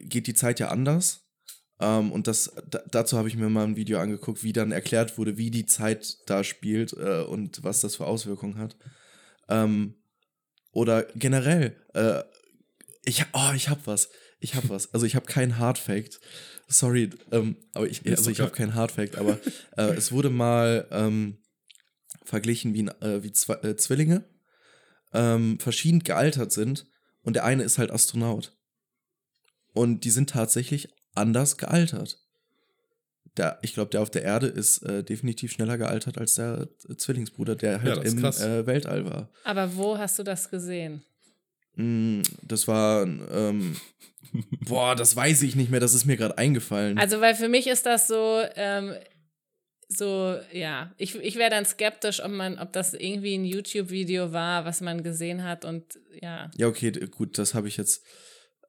geht 0.00 0.26
die 0.28 0.34
Zeit 0.34 0.60
ja 0.60 0.68
anders. 0.68 1.23
Ähm, 1.84 2.12
und 2.12 2.26
das, 2.26 2.50
da, 2.70 2.80
dazu 2.90 3.18
habe 3.18 3.28
ich 3.28 3.36
mir 3.36 3.50
mal 3.50 3.64
ein 3.64 3.76
Video 3.76 3.98
angeguckt, 3.98 4.42
wie 4.42 4.54
dann 4.54 4.72
erklärt 4.72 5.18
wurde, 5.18 5.36
wie 5.36 5.50
die 5.50 5.66
Zeit 5.66 6.16
da 6.26 6.42
spielt 6.42 6.94
äh, 6.94 7.22
und 7.22 7.62
was 7.62 7.82
das 7.82 7.96
für 7.96 8.06
Auswirkungen 8.06 8.56
hat. 8.56 8.74
Ähm, 9.50 9.94
oder 10.72 11.02
generell, 11.14 11.76
äh, 11.92 12.22
ich, 13.04 13.26
oh, 13.34 13.52
ich 13.54 13.68
hab 13.68 13.86
was. 13.86 14.08
Ich 14.40 14.54
hab 14.54 14.68
was. 14.70 14.94
Also 14.94 15.04
ich 15.04 15.14
habe 15.14 15.26
keinen 15.26 15.58
Hard 15.58 15.76
Fact. 15.76 16.20
Sorry, 16.68 17.10
ähm, 17.30 17.56
aber 17.74 17.86
ich, 17.86 18.06
also 18.06 18.30
ich 18.30 18.40
habe 18.40 18.50
keinen 18.50 18.74
Hard 18.74 18.92
Fact, 18.92 19.18
aber 19.18 19.38
äh, 19.76 19.92
es 19.94 20.10
wurde 20.10 20.30
mal 20.30 20.88
ähm, 20.90 21.36
verglichen, 22.24 22.72
wie, 22.72 22.86
äh, 22.86 23.22
wie 23.22 23.32
zwei, 23.32 23.54
äh, 23.56 23.76
Zwillinge 23.76 24.24
ähm, 25.12 25.60
verschieden 25.60 26.00
gealtert 26.00 26.50
sind 26.52 26.86
und 27.22 27.34
der 27.36 27.44
eine 27.44 27.62
ist 27.62 27.76
halt 27.76 27.90
Astronaut. 27.90 28.56
Und 29.74 30.04
die 30.04 30.10
sind 30.10 30.30
tatsächlich 30.30 30.93
anders 31.14 31.56
gealtert. 31.56 32.18
Der, 33.36 33.58
ich 33.62 33.74
glaube, 33.74 33.90
der 33.90 34.02
auf 34.02 34.10
der 34.10 34.22
Erde 34.22 34.46
ist 34.46 34.82
äh, 34.82 35.02
definitiv 35.02 35.50
schneller 35.52 35.76
gealtert 35.76 36.18
als 36.18 36.34
der 36.34 36.68
äh, 36.88 36.96
Zwillingsbruder, 36.96 37.56
der 37.56 37.82
halt 37.82 38.04
ist 38.04 38.12
im 38.12 38.24
äh, 38.24 38.66
Weltall 38.66 39.04
war. 39.06 39.28
Aber 39.42 39.74
wo 39.74 39.98
hast 39.98 40.18
du 40.18 40.22
das 40.22 40.50
gesehen? 40.50 41.02
Mm, 41.74 42.22
Das 42.42 42.68
war, 42.68 43.02
ähm, 43.02 43.76
boah, 44.60 44.94
das 44.94 45.16
weiß 45.16 45.42
ich 45.42 45.56
nicht 45.56 45.70
mehr, 45.70 45.80
das 45.80 45.94
ist 45.94 46.04
mir 46.04 46.16
gerade 46.16 46.38
eingefallen. 46.38 46.96
Also, 46.98 47.20
weil 47.20 47.34
für 47.34 47.48
mich 47.48 47.66
ist 47.66 47.86
das 47.86 48.06
so, 48.06 48.40
ähm, 48.54 48.94
so, 49.88 50.36
ja, 50.52 50.92
ich, 50.96 51.16
ich 51.16 51.36
wäre 51.36 51.50
dann 51.50 51.64
skeptisch, 51.64 52.22
ob 52.22 52.30
man, 52.30 52.58
ob 52.58 52.72
das 52.72 52.94
irgendwie 52.94 53.34
ein 53.34 53.44
YouTube-Video 53.44 54.32
war, 54.32 54.64
was 54.64 54.80
man 54.80 55.02
gesehen 55.02 55.44
hat 55.44 55.64
und 55.64 55.98
ja. 56.20 56.50
ja, 56.56 56.68
okay, 56.68 56.90
gut, 57.10 57.38
das 57.38 57.54
habe 57.54 57.68
ich 57.68 57.76
jetzt. 57.76 58.04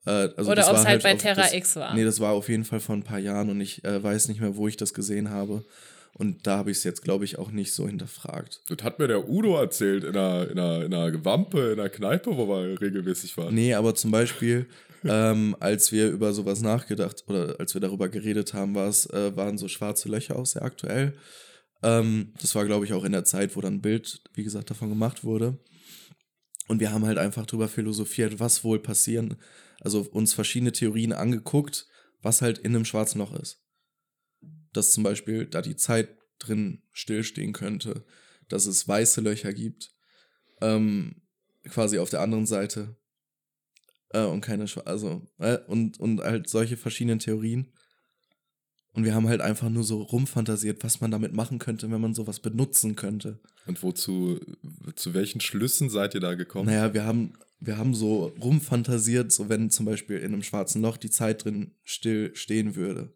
Äh, 0.05 0.29
also 0.35 0.51
Oder 0.51 0.69
ob 0.69 0.75
es 0.75 0.83
war 0.83 0.85
halt 0.85 1.03
bei 1.03 1.15
Terra 1.15 1.41
das, 1.41 1.53
X 1.53 1.75
war. 1.75 1.93
Nee, 1.93 2.03
das 2.03 2.19
war 2.19 2.31
auf 2.31 2.49
jeden 2.49 2.65
Fall 2.65 2.79
vor 2.79 2.95
ein 2.95 3.03
paar 3.03 3.19
Jahren 3.19 3.49
und 3.49 3.59
ich 3.61 3.83
äh, 3.83 4.01
weiß 4.01 4.27
nicht 4.27 4.41
mehr, 4.41 4.55
wo 4.55 4.67
ich 4.67 4.77
das 4.77 4.93
gesehen 4.93 5.29
habe. 5.29 5.63
Und 6.17 6.47
da 6.47 6.57
habe 6.57 6.71
ich 6.71 6.77
es 6.77 6.83
jetzt, 6.85 7.01
glaube 7.01 7.25
ich, 7.25 7.37
auch 7.39 7.51
nicht 7.51 7.73
so 7.73 7.87
hinterfragt. 7.87 8.61
Das 8.69 8.85
hat 8.85 8.99
mir 8.99 9.07
der 9.07 9.27
Udo 9.27 9.57
erzählt 9.57 10.05
in 10.05 10.15
einer, 10.15 10.49
in 10.49 10.57
einer, 10.57 10.85
in 10.85 10.93
einer 10.93 11.25
Wampe, 11.25 11.73
in 11.73 11.79
einer 11.79 11.89
Kneipe, 11.89 12.37
wo 12.37 12.47
wir 12.47 12.79
regelmäßig 12.79 13.35
waren. 13.37 13.53
Nee, 13.53 13.73
aber 13.73 13.95
zum 13.95 14.11
Beispiel, 14.11 14.67
ähm, 15.03 15.57
als 15.59 15.91
wir 15.91 16.09
über 16.09 16.31
sowas 16.31 16.61
nachgedacht 16.61 17.25
oder 17.27 17.59
als 17.59 17.73
wir 17.73 17.81
darüber 17.81 18.07
geredet 18.07 18.53
haben, 18.53 18.75
äh, 18.77 19.35
waren 19.35 19.57
so 19.57 19.67
schwarze 19.67 20.07
Löcher 20.07 20.37
auch 20.37 20.45
sehr 20.45 20.61
aktuell. 20.61 21.15
Ähm, 21.83 22.31
das 22.41 22.55
war, 22.55 22.63
glaube 22.63 22.85
ich, 22.85 22.93
auch 22.93 23.03
in 23.03 23.11
der 23.11 23.25
Zeit, 23.25 23.57
wo 23.57 23.61
dann 23.61 23.75
ein 23.75 23.81
Bild, 23.81 24.21
wie 24.35 24.43
gesagt, 24.45 24.69
davon 24.69 24.89
gemacht 24.89 25.25
wurde. 25.25 25.57
Und 26.69 26.79
wir 26.79 26.93
haben 26.93 27.05
halt 27.05 27.17
einfach 27.17 27.45
drüber 27.45 27.67
philosophiert, 27.67 28.39
was 28.39 28.63
wohl 28.63 28.79
passieren. 28.79 29.35
Also 29.85 30.01
uns 30.01 30.33
verschiedene 30.33 30.71
Theorien 30.71 31.13
angeguckt, 31.13 31.87
was 32.23 32.41
halt 32.41 32.57
in 32.57 32.75
einem 32.75 32.85
schwarzen 32.85 33.19
Loch 33.19 33.33
ist. 33.39 33.61
Dass 34.73 34.91
zum 34.91 35.03
Beispiel 35.03 35.45
da 35.45 35.61
die 35.61 35.75
Zeit 35.75 36.09
drin 36.39 36.81
stillstehen 36.91 37.53
könnte, 37.53 38.03
dass 38.49 38.65
es 38.65 38.87
weiße 38.87 39.21
Löcher 39.21 39.53
gibt. 39.53 39.93
Ähm, 40.59 41.21
quasi 41.65 41.99
auf 41.99 42.09
der 42.09 42.21
anderen 42.21 42.47
Seite 42.47 42.97
äh, 44.09 44.23
und 44.23 44.41
keine 44.41 44.67
Schwa 44.67 44.81
also 44.81 45.27
äh, 45.37 45.57
und 45.67 45.99
und 45.99 46.19
halt 46.21 46.49
solche 46.49 46.77
verschiedenen 46.77 47.19
Theorien 47.19 47.71
und 48.95 49.03
wir 49.03 49.13
haben 49.13 49.27
halt 49.27 49.41
einfach 49.41 49.69
nur 49.69 49.83
so 49.83 50.01
rumfantasiert, 50.01 50.83
was 50.83 51.01
man 51.01 51.11
damit 51.11 51.33
machen 51.33 51.59
könnte, 51.59 51.91
wenn 51.91 52.01
man 52.01 52.13
sowas 52.13 52.39
benutzen 52.39 52.95
könnte. 52.95 53.39
Und 53.67 53.83
wozu, 53.83 54.39
zu 54.95 55.13
welchen 55.13 55.41
Schlüssen 55.41 55.89
seid 55.89 56.15
ihr 56.15 56.21
da 56.21 56.33
gekommen? 56.33 56.67
Naja, 56.67 56.93
wir 56.93 57.05
haben 57.05 57.33
wir 57.59 57.77
haben 57.77 57.95
so 57.95 58.33
rumfantasiert, 58.41 59.31
so 59.31 59.49
wenn 59.49 59.69
zum 59.69 59.85
Beispiel 59.85 60.17
in 60.17 60.33
einem 60.33 60.43
schwarzen 60.43 60.81
Loch 60.81 60.97
die 60.97 61.09
Zeit 61.09 61.45
drin 61.45 61.71
still 61.83 62.35
stehen 62.35 62.75
würde. 62.75 63.13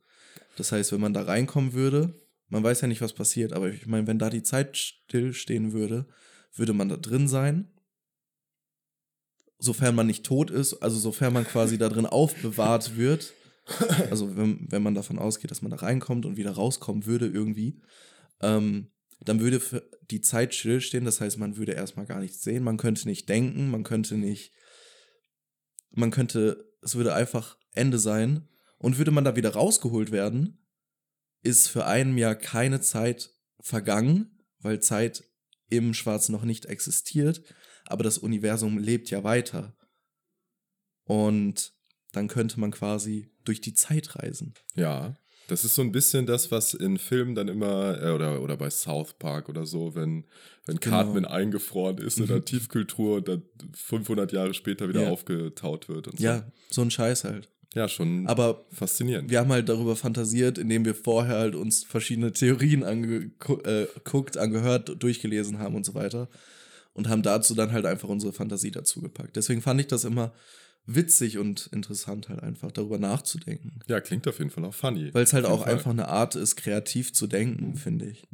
Das 0.55 0.71
heißt, 0.71 0.91
wenn 0.91 1.01
man 1.01 1.13
da 1.13 1.23
reinkommen 1.23 1.73
würde 1.73 2.13
man 2.49 2.63
weiß 2.63 2.81
ja 2.81 2.87
nicht, 2.87 3.01
was 3.01 3.13
passiert, 3.13 3.53
aber 3.53 3.69
ich 3.69 3.85
meine, 3.85 4.07
wenn 4.07 4.19
da 4.19 4.29
die 4.29 4.43
Zeit 4.43 4.75
stillstehen 4.75 5.71
würde, 5.71 6.05
würde 6.55 6.73
man 6.73 6.89
da 6.89 6.97
drin 6.97 7.27
sein. 7.27 7.71
Sofern 9.59 9.93
man 9.93 10.07
nicht 10.07 10.25
tot 10.25 10.49
ist, 10.49 10.75
also 10.75 10.97
sofern 10.97 11.33
man 11.33 11.45
quasi 11.45 11.77
da 11.77 11.89
drin 11.89 12.05
aufbewahrt 12.05 12.97
wird. 12.97 13.33
Also 14.10 14.36
wenn, 14.36 14.71
wenn 14.71 14.84
man 14.84 14.95
davon 14.95 15.19
ausgeht, 15.19 15.51
dass 15.51 15.62
man 15.62 15.71
da 15.71 15.77
reinkommt 15.77 16.25
und 16.25 16.38
wieder 16.38 16.51
rauskommen 16.51 17.05
würde 17.05 17.27
irgendwie, 17.27 17.82
ähm, 18.41 18.91
dann 19.21 19.39
würde 19.39 19.62
die 20.10 20.21
Zeit 20.21 20.55
stillstehen. 20.55 21.05
Das 21.05 21.21
heißt, 21.21 21.38
man 21.38 21.58
würde 21.58 21.73
erstmal 21.73 22.05
gar 22.05 22.19
nichts 22.19 22.41
sehen, 22.41 22.63
man 22.63 22.77
könnte 22.77 23.08
nicht 23.08 23.29
denken, 23.29 23.69
man 23.69 23.84
könnte 23.84 24.15
nicht, 24.15 24.53
man 25.91 26.12
könnte, 26.12 26.71
es 26.82 26.95
würde 26.95 27.13
einfach 27.13 27.58
Ende 27.71 27.99
sein. 27.99 28.47
Und 28.77 28.97
würde 28.97 29.12
man 29.12 29.25
da 29.25 29.36
wieder 29.36 29.53
rausgeholt 29.53 30.12
werden, 30.12 30.65
ist 31.41 31.67
für 31.67 31.86
einen 31.86 32.17
Jahr 32.17 32.36
keine 32.36 32.79
Zeit 32.79 33.34
vergangen, 33.60 34.45
weil 34.60 34.79
Zeit 34.79 35.25
im 35.67 35.93
Schwarzen 35.93 36.32
noch 36.32 36.45
nicht 36.45 36.65
existiert, 36.65 37.43
aber 37.86 38.03
das 38.03 38.17
Universum 38.17 38.77
lebt 38.77 39.10
ja 39.10 39.23
weiter. 39.23 39.75
Und 41.03 41.73
dann 42.12 42.28
könnte 42.28 42.60
man 42.60 42.72
quasi 42.72 43.30
durch 43.45 43.62
die 43.62 43.74
Zeit 43.74 44.15
reisen. 44.15 44.54
Ja, 44.76 45.15
das 45.48 45.65
ist 45.65 45.74
so 45.76 45.82
ein 45.82 45.91
bisschen 45.91 46.26
das, 46.28 46.52
was 46.52 46.74
in 46.76 46.98
Filmen 47.00 47.34
dann 47.34 47.48
immer, 47.48 48.00
äh, 48.02 48.12
oder, 48.12 48.41
oder 48.41 48.56
bei 48.56 48.69
South 48.69 49.13
Park 49.17 49.50
oder 49.50 49.65
so, 49.65 49.95
wenn, 49.95 50.26
wenn 50.67 50.78
Genau. 50.80 50.95
Cartman 50.98 51.26
eingefroren 51.26 51.98
ist 51.98 52.19
in 52.19 52.28
der 52.28 52.45
Tiefkühltruhe 52.45 53.17
und 53.17 53.28
dann 53.28 53.41
500 53.74 54.32
Jahre 54.32 54.54
später 54.54 54.88
wieder 54.89 55.04
Ja. 55.04 55.10
aufgetaut 55.10 55.89
wird 55.89 56.08
und 56.08 56.19
so. 56.19 56.24
Ja, 56.24 56.43
so 56.69 56.82
ein 56.82 56.91
Scheiß 56.91 57.24
halt. 57.24 57.50
Ja, 57.74 57.88
schon 57.88 58.26
Aber 58.28 58.65
faszinierend. 58.72 59.30
wir 59.30 59.39
haben 59.39 59.52
halt 59.52 59.69
darüber 59.69 59.95
fantasiert, 59.95 60.58
indem 60.58 60.86
wir 60.86 60.95
vorher 60.95 61.38
halt 61.38 61.54
uns 61.56 61.84
verschiedene 61.84 62.32
Theorien 62.34 62.84
angeguckt, 62.84 64.36
äh, 64.36 64.39
angehört, 64.39 65.02
durchgelesen 65.02 65.60
haben 65.60 65.76
und 65.76 65.86
so 65.86 65.93
weiter. 65.93 66.30
Und 66.93 67.08
haben 67.10 67.22
dazu 67.22 67.54
dann 67.56 67.72
halt 67.72 67.86
einfach 67.86 68.10
unsere 68.10 68.34
Fantasie 68.34 68.72
dazu 68.72 69.02
gepackt. 69.02 69.36
Deswegen 69.36 69.62
fand 69.62 69.80
ich 69.82 69.88
das 69.88 70.04
immer 70.04 70.34
witzig 70.95 71.38
und 71.38 71.67
interessant, 71.67 72.30
halt 72.30 72.41
einfach 72.41 72.71
darüber 72.71 72.97
nachzudenken. 72.97 73.80
Ja, 73.88 74.02
klingt 74.02 74.28
auf 74.28 74.39
jeden 74.39 74.52
Fall 74.52 74.65
auch 74.65 74.73
funny. 74.73 75.13
Weil 75.13 75.23
es 75.23 75.34
halt 75.34 75.45
auch 75.45 75.63
Fall. 75.63 75.73
einfach 75.73 75.91
eine 75.91 76.08
Art 76.08 76.36
ist, 76.36 76.56
kreativ 76.56 77.13
zu 77.13 77.28
denken, 77.28 77.75
finde 77.75 78.06
ich. 78.08 78.28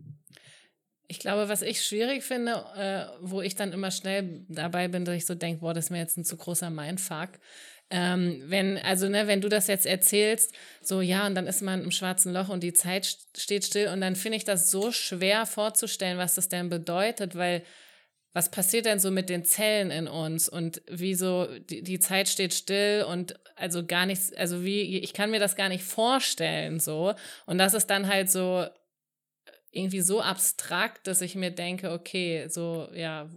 Ich 1.07 1.19
glaube, 1.19 1.49
was 1.49 1.61
ich 1.61 1.83
schwierig 1.83 2.23
finde, 2.23 2.65
äh, 2.75 3.05
wo 3.21 3.41
ich 3.41 3.55
dann 3.55 3.73
immer 3.73 3.91
schnell 3.91 4.43
dabei 4.49 4.87
bin, 4.87 5.05
dass 5.05 5.15
ich 5.15 5.25
so 5.25 5.35
denke, 5.35 5.61
boah, 5.61 5.73
das 5.73 5.85
ist 5.85 5.91
mir 5.91 5.99
jetzt 5.99 6.17
ein 6.17 6.25
zu 6.25 6.35
großer 6.35 6.69
Mindfuck. 6.69 7.29
Ähm, 7.91 8.41
wenn, 8.47 8.79
also, 8.79 9.07
ne, 9.07 9.27
wenn 9.27 9.41
du 9.41 9.47
das 9.47 9.67
jetzt 9.67 9.85
erzählst, 9.85 10.53
so, 10.81 11.01
ja, 11.01 11.27
und 11.27 11.35
dann 11.35 11.45
ist 11.45 11.61
man 11.61 11.83
im 11.83 11.91
schwarzen 11.91 12.33
Loch 12.33 12.49
und 12.49 12.63
die 12.63 12.73
Zeit 12.73 13.05
st- 13.05 13.39
steht 13.39 13.63
still 13.65 13.89
und 13.89 14.01
dann 14.01 14.15
finde 14.15 14.37
ich 14.37 14.43
das 14.43 14.71
so 14.71 14.91
schwer 14.91 15.45
vorzustellen, 15.45 16.17
was 16.17 16.33
das 16.33 16.49
denn 16.49 16.69
bedeutet, 16.69 17.35
weil 17.35 17.61
was 18.35 18.51
passiert 18.51 18.85
denn 18.85 18.99
so 18.99 19.11
mit 19.11 19.29
den 19.29 19.45
Zellen 19.45 19.91
in 19.91 20.09
uns 20.09 20.49
und 20.49 20.81
wieso 20.91 21.47
die, 21.69 21.81
die 21.83 21.99
Zeit 21.99 22.27
steht 22.27 22.53
still 22.53 23.05
und 23.07 23.39
also 23.55 23.85
gar 23.85 24.05
nichts, 24.05 24.33
also 24.33 24.65
wie, 24.65 24.81
ich 24.99 25.13
kann 25.13 25.31
mir 25.31 25.39
das 25.39 25.55
gar 25.55 25.69
nicht 25.69 25.85
vorstellen 25.85 26.81
so. 26.81 27.13
Und 27.45 27.57
das 27.57 27.73
ist 27.73 27.87
dann 27.87 28.07
halt 28.07 28.29
so 28.29 28.65
irgendwie 29.71 30.01
so 30.01 30.21
abstrakt, 30.21 31.07
dass 31.07 31.21
ich 31.21 31.35
mir 31.35 31.51
denke, 31.51 31.91
okay, 31.91 32.47
so, 32.49 32.89
ja, 32.93 33.29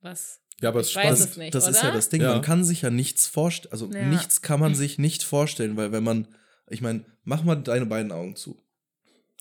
was, 0.00 0.40
Ja, 0.60 0.68
aber 0.68 0.78
es 0.80 0.86
ist 0.86 0.90
ich 0.92 0.96
weiß 0.96 1.04
spannend. 1.18 1.30
es 1.32 1.36
nicht, 1.36 1.54
das 1.56 1.66
ist 1.66 1.78
oder? 1.80 1.88
ja 1.88 1.94
das 1.94 2.08
Ding, 2.08 2.22
Ja. 2.22 2.32
man 2.34 2.42
kann 2.42 2.62
sich 2.62 2.82
ja 2.82 2.90
nichts 2.90 3.26
vorstellen, 3.26 3.72
also 3.72 3.90
Ja. 3.92 4.02
nichts 4.04 4.42
kann 4.42 4.60
man 4.60 4.76
sich 4.76 4.98
nicht 4.98 5.24
vorstellen, 5.24 5.76
weil 5.76 5.90
wenn 5.90 6.04
man, 6.04 6.28
ich 6.70 6.80
meine, 6.82 7.04
mach 7.24 7.42
mal 7.42 7.56
deine 7.56 7.86
beiden 7.86 8.12
Augen 8.12 8.36
zu. 8.36 8.62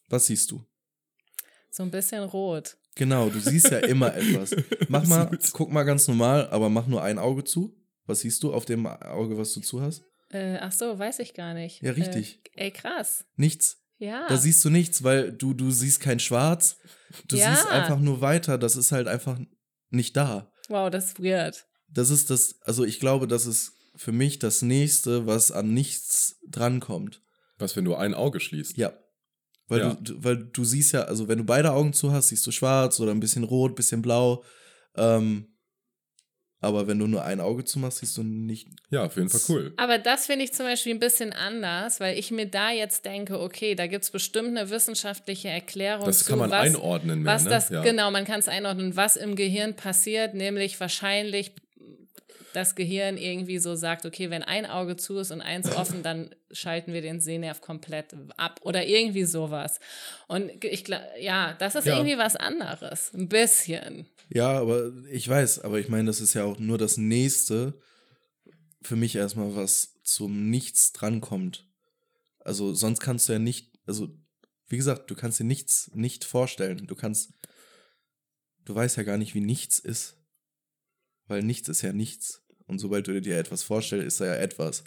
Was 0.09 0.25
siehst 0.25 0.49
du? 0.49 0.65
so 1.69 1.83
ein 1.83 1.91
bisschen 1.91 2.23
rot. 2.23 2.77
Genau, 2.95 3.29
du 3.29 3.39
siehst 3.39 3.69
ja 3.71 3.79
immer 3.79 4.13
etwas. 4.15 4.55
Mach 4.87 5.05
mal, 5.05 5.37
guck 5.53 5.71
mal 5.71 5.83
ganz 5.83 6.07
normal, 6.07 6.49
aber 6.49 6.69
mach 6.69 6.87
nur 6.87 7.03
ein 7.03 7.19
Auge 7.19 7.43
zu. 7.43 7.75
Was 8.05 8.21
siehst 8.21 8.41
du 8.43 8.53
auf 8.53 8.65
dem 8.65 8.85
Auge, 8.87 9.37
was 9.37 9.53
du 9.53 9.61
zu 9.61 9.81
hast? 9.81 10.03
Äh, 10.29 10.57
ach 10.57 10.71
so, 10.71 10.97
weiß 10.97 11.19
ich 11.19 11.33
gar 11.33 11.53
nicht. 11.53 11.81
Ja, 11.81 11.91
richtig. 11.91 12.39
Äh, 12.53 12.65
ey, 12.65 12.71
krass. 12.71 13.25
Nichts. 13.35 13.77
Ja. 13.97 14.27
Da 14.27 14.37
siehst 14.37 14.63
du 14.65 14.69
nichts, 14.69 15.03
weil 15.03 15.31
du, 15.31 15.53
du 15.53 15.71
siehst 15.71 15.99
kein 16.01 16.19
Schwarz. 16.19 16.77
Du 17.27 17.37
Ja. 17.37 17.53
siehst 17.55 17.67
einfach 17.67 17.99
nur 17.99 18.21
weiter. 18.21 18.57
Das 18.57 18.75
ist 18.75 18.91
halt 18.91 19.07
einfach 19.07 19.39
nicht 19.89 20.15
da. 20.17 20.51
wow, 20.69 20.89
das 20.89 21.05
ist 21.07 21.23
weird. 21.23 21.65
Das 21.89 22.09
ist 22.09 22.29
das, 22.29 22.61
also 22.63 22.83
ich 22.83 22.99
glaube, 22.99 23.27
das 23.27 23.45
ist 23.45 23.73
für 23.95 24.11
mich 24.11 24.39
das 24.39 24.61
nächste, 24.61 25.25
was 25.27 25.51
an 25.51 25.73
nichts 25.73 26.37
drankommt. 26.49 27.21
Was, 27.57 27.75
wenn 27.77 27.85
du 27.85 27.95
ein 27.95 28.13
Auge 28.13 28.39
schließt? 28.41 28.75
Ja. 28.77 28.91
Weil, 29.67 29.79
Ja. 29.79 29.93
Du, 29.95 30.13
du, 30.13 30.23
weil 30.23 30.37
du 30.37 30.63
siehst 30.63 30.93
ja, 30.93 31.03
also 31.03 31.27
wenn 31.27 31.39
du 31.39 31.43
beide 31.43 31.71
Augen 31.71 31.93
zu 31.93 32.11
hast, 32.11 32.29
siehst 32.29 32.45
du 32.45 32.51
schwarz 32.51 32.99
oder 32.99 33.11
ein 33.11 33.19
bisschen 33.19 33.43
rot, 33.43 33.71
ein 33.71 33.75
bisschen 33.75 34.01
blau. 34.01 34.43
Ähm, 34.95 35.47
aber 36.61 36.87
wenn 36.87 36.97
du 36.97 37.05
nur 37.05 37.23
ein 37.23 37.41
Auge 37.41 37.63
zumachst, 37.63 37.99
siehst 37.99 38.17
du 38.17 38.23
nicht. 38.23 38.67
Ja, 38.89 39.05
auf 39.05 39.15
jeden 39.17 39.29
Fall 39.29 39.41
cool. 39.49 39.73
Aber 39.77 39.99
das 39.99 40.25
finde 40.25 40.45
ich 40.45 40.53
zum 40.53 40.65
Beispiel 40.65 40.93
ein 40.95 40.99
bisschen 40.99 41.31
anders, 41.33 41.99
weil 41.99 42.17
ich 42.17 42.31
mir 42.31 42.47
da 42.47 42.71
jetzt 42.71 43.05
denke, 43.05 43.39
okay, 43.39 43.75
da 43.75 43.85
gibt 43.85 44.03
es 44.03 44.09
bestimmt 44.09 44.49
eine 44.49 44.69
wissenschaftliche 44.69 45.49
Erklärung 45.49 46.05
Das 46.05 46.19
zu, 46.19 46.25
kann 46.25 46.39
man 46.39 46.49
was, 46.49 46.61
einordnen 46.61 47.21
mehr, 47.21 47.33
was 47.33 47.43
ne? 47.43 47.49
das, 47.51 47.69
Ja. 47.69 47.83
genau, 47.83 48.09
man 48.09 48.25
kann 48.25 48.39
es 48.39 48.47
einordnen, 48.47 48.95
was 48.95 49.15
im 49.15 49.35
Gehirn 49.35 49.75
passiert, 49.75 50.33
nämlich 50.33 50.79
wahrscheinlich 50.79 51.51
das 52.55 52.75
Gehirn 52.75 53.17
irgendwie 53.17 53.57
so 53.59 53.75
sagt, 53.75 54.05
okay, 54.05 54.29
wenn 54.29 54.43
ein 54.43 54.65
Auge 54.65 54.95
zu 54.95 55.17
ist 55.17 55.31
und 55.31 55.41
eins 55.41 55.69
offen, 55.75 56.03
dann 56.03 56.33
schalten 56.51 56.93
wir 56.93 57.01
den 57.01 57.19
Sehnerv 57.19 57.61
komplett 57.61 58.15
ab 58.37 58.59
oder 58.63 58.85
irgendwie 58.85 59.25
sowas. 59.25 59.79
Und 60.27 60.63
ich 60.63 60.83
glaube, 60.83 61.05
ja, 61.19 61.53
das 61.59 61.75
ist 61.75 61.85
Ja. 61.85 61.97
irgendwie 61.97 62.17
was 62.17 62.35
anderes, 62.35 63.13
ein 63.13 63.27
bisschen. 63.29 64.07
Ja, 64.29 64.59
aber 64.59 64.91
ich 65.11 65.27
weiß, 65.27 65.59
aber 65.59 65.79
ich 65.79 65.89
meine, 65.89 66.05
das 66.07 66.21
ist 66.21 66.33
ja 66.33 66.43
auch 66.45 66.57
nur 66.59 66.77
das 66.77 66.97
nächste 66.97 67.79
für 68.81 68.95
mich 68.95 69.15
erstmal, 69.15 69.55
was 69.55 70.01
zum 70.03 70.49
Nichts 70.49 70.93
drankommt. 70.93 71.67
Also 72.39 72.73
sonst 72.73 72.99
kannst 72.99 73.27
du 73.27 73.33
ja 73.33 73.39
nicht, 73.39 73.71
also 73.87 74.09
wie 74.67 74.77
gesagt, 74.77 75.09
du 75.09 75.15
kannst 75.15 75.39
dir 75.39 75.43
nichts 75.43 75.89
nicht 75.93 76.23
vorstellen. 76.25 76.85
Du 76.87 76.95
kannst, 76.95 77.33
du 78.63 78.75
weißt 78.75 78.97
ja 78.97 79.03
gar 79.03 79.17
nicht, 79.17 79.33
wie 79.33 79.41
nichts 79.41 79.79
ist. 79.79 80.17
Weil 81.27 81.41
nichts 81.41 81.69
ist 81.69 81.81
ja 81.81 81.91
nichts. 81.93 82.44
Und 82.67 82.79
sobald 82.79 83.07
du 83.07 83.21
dir 83.21 83.37
etwas 83.37 83.63
vorstellst, 83.63 84.07
ist 84.07 84.21
da 84.21 84.25
ja 84.25 84.35
etwas. 84.35 84.83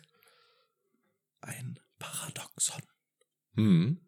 Ein 1.41 1.79
Paradoxon. 1.99 2.83
Hm. 3.55 4.01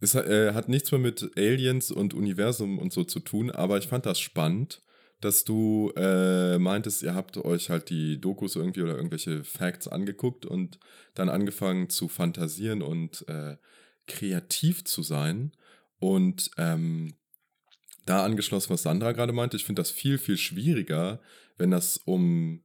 Es 0.00 0.14
äh, 0.16 0.52
hat 0.52 0.68
nichts 0.68 0.90
mehr 0.90 1.00
mit 1.00 1.30
Aliens 1.36 1.92
und 1.92 2.12
Universum 2.12 2.78
und 2.78 2.92
so 2.92 3.04
zu 3.04 3.20
tun, 3.20 3.52
aber 3.52 3.78
ich 3.78 3.86
fand 3.86 4.04
das 4.04 4.18
spannend, 4.18 4.82
dass 5.20 5.44
du 5.44 5.92
äh, 5.94 6.58
meintest, 6.58 7.04
ihr 7.04 7.14
habt 7.14 7.36
euch 7.36 7.70
halt 7.70 7.88
die 7.88 8.20
Dokus 8.20 8.56
irgendwie 8.56 8.82
oder 8.82 8.96
irgendwelche 8.96 9.44
Facts 9.44 9.86
angeguckt 9.86 10.44
und 10.44 10.80
dann 11.14 11.28
angefangen 11.28 11.88
zu 11.88 12.08
fantasieren 12.08 12.82
und 12.82 13.26
äh, 13.28 13.56
kreativ 14.08 14.84
zu 14.84 15.04
sein. 15.04 15.52
Und 16.00 16.50
ähm, 16.58 17.14
da 18.04 18.24
angeschlossen, 18.24 18.70
was 18.70 18.82
Sandra 18.82 19.12
gerade 19.12 19.32
meinte, 19.32 19.56
ich 19.56 19.64
finde 19.64 19.80
das 19.80 19.92
viel, 19.92 20.18
viel 20.18 20.36
schwieriger, 20.36 21.20
wenn 21.56 21.70
das 21.70 21.98
um 21.98 22.64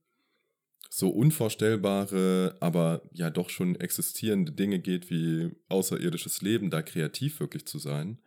so 0.89 1.09
unvorstellbare, 1.09 2.55
aber 2.59 3.01
ja 3.11 3.29
doch 3.29 3.49
schon 3.49 3.75
existierende 3.75 4.51
Dinge 4.51 4.79
geht 4.79 5.09
wie 5.09 5.51
außerirdisches 5.69 6.41
Leben, 6.41 6.69
da 6.69 6.81
kreativ 6.81 7.39
wirklich 7.39 7.65
zu 7.65 7.79
sein, 7.79 8.19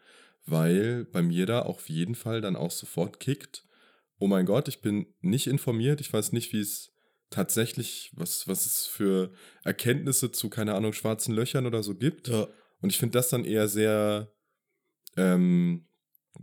weil 0.46 1.04
bei 1.04 1.22
mir 1.22 1.46
da 1.46 1.62
auf 1.62 1.88
jeden 1.88 2.14
Fall 2.14 2.40
dann 2.40 2.56
auch 2.56 2.70
sofort 2.70 3.20
kickt, 3.20 3.64
oh 4.18 4.26
mein 4.26 4.46
Gott, 4.46 4.68
ich 4.68 4.82
bin 4.82 5.06
nicht 5.20 5.46
informiert, 5.46 6.00
ich 6.00 6.12
weiß 6.12 6.32
nicht, 6.32 6.52
wie 6.52 6.60
es 6.60 6.92
tatsächlich, 7.30 8.12
was, 8.14 8.46
was 8.46 8.66
es 8.66 8.86
für 8.86 9.32
Erkenntnisse 9.64 10.32
zu, 10.32 10.50
keine 10.50 10.74
Ahnung, 10.74 10.92
schwarzen 10.92 11.34
Löchern 11.34 11.66
oder 11.66 11.82
so 11.82 11.94
gibt. 11.94 12.28
Ja. 12.28 12.48
Und 12.80 12.90
ich 12.90 12.98
finde 12.98 13.18
das 13.18 13.28
dann 13.28 13.44
eher 13.44 13.68
sehr 13.68 14.32
ähm, 15.16 15.86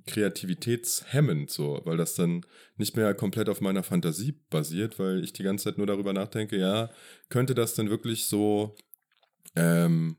kreativitätshemmend, 0.05 1.49
so, 1.49 1.81
weil 1.85 1.97
das 1.97 2.15
dann 2.15 2.45
nicht 2.77 2.95
mehr 2.95 3.13
komplett 3.13 3.49
auf 3.49 3.61
meiner 3.61 3.83
Fantasie 3.83 4.39
basiert, 4.49 4.99
weil 4.99 5.23
ich 5.23 5.33
die 5.33 5.43
ganze 5.43 5.65
Zeit 5.65 5.77
nur 5.77 5.87
darüber 5.87 6.13
nachdenke, 6.13 6.57
ja, 6.57 6.89
könnte 7.29 7.55
das 7.55 7.73
denn 7.73 7.89
wirklich 7.89 8.25
so, 8.25 8.75
ähm, 9.55 10.17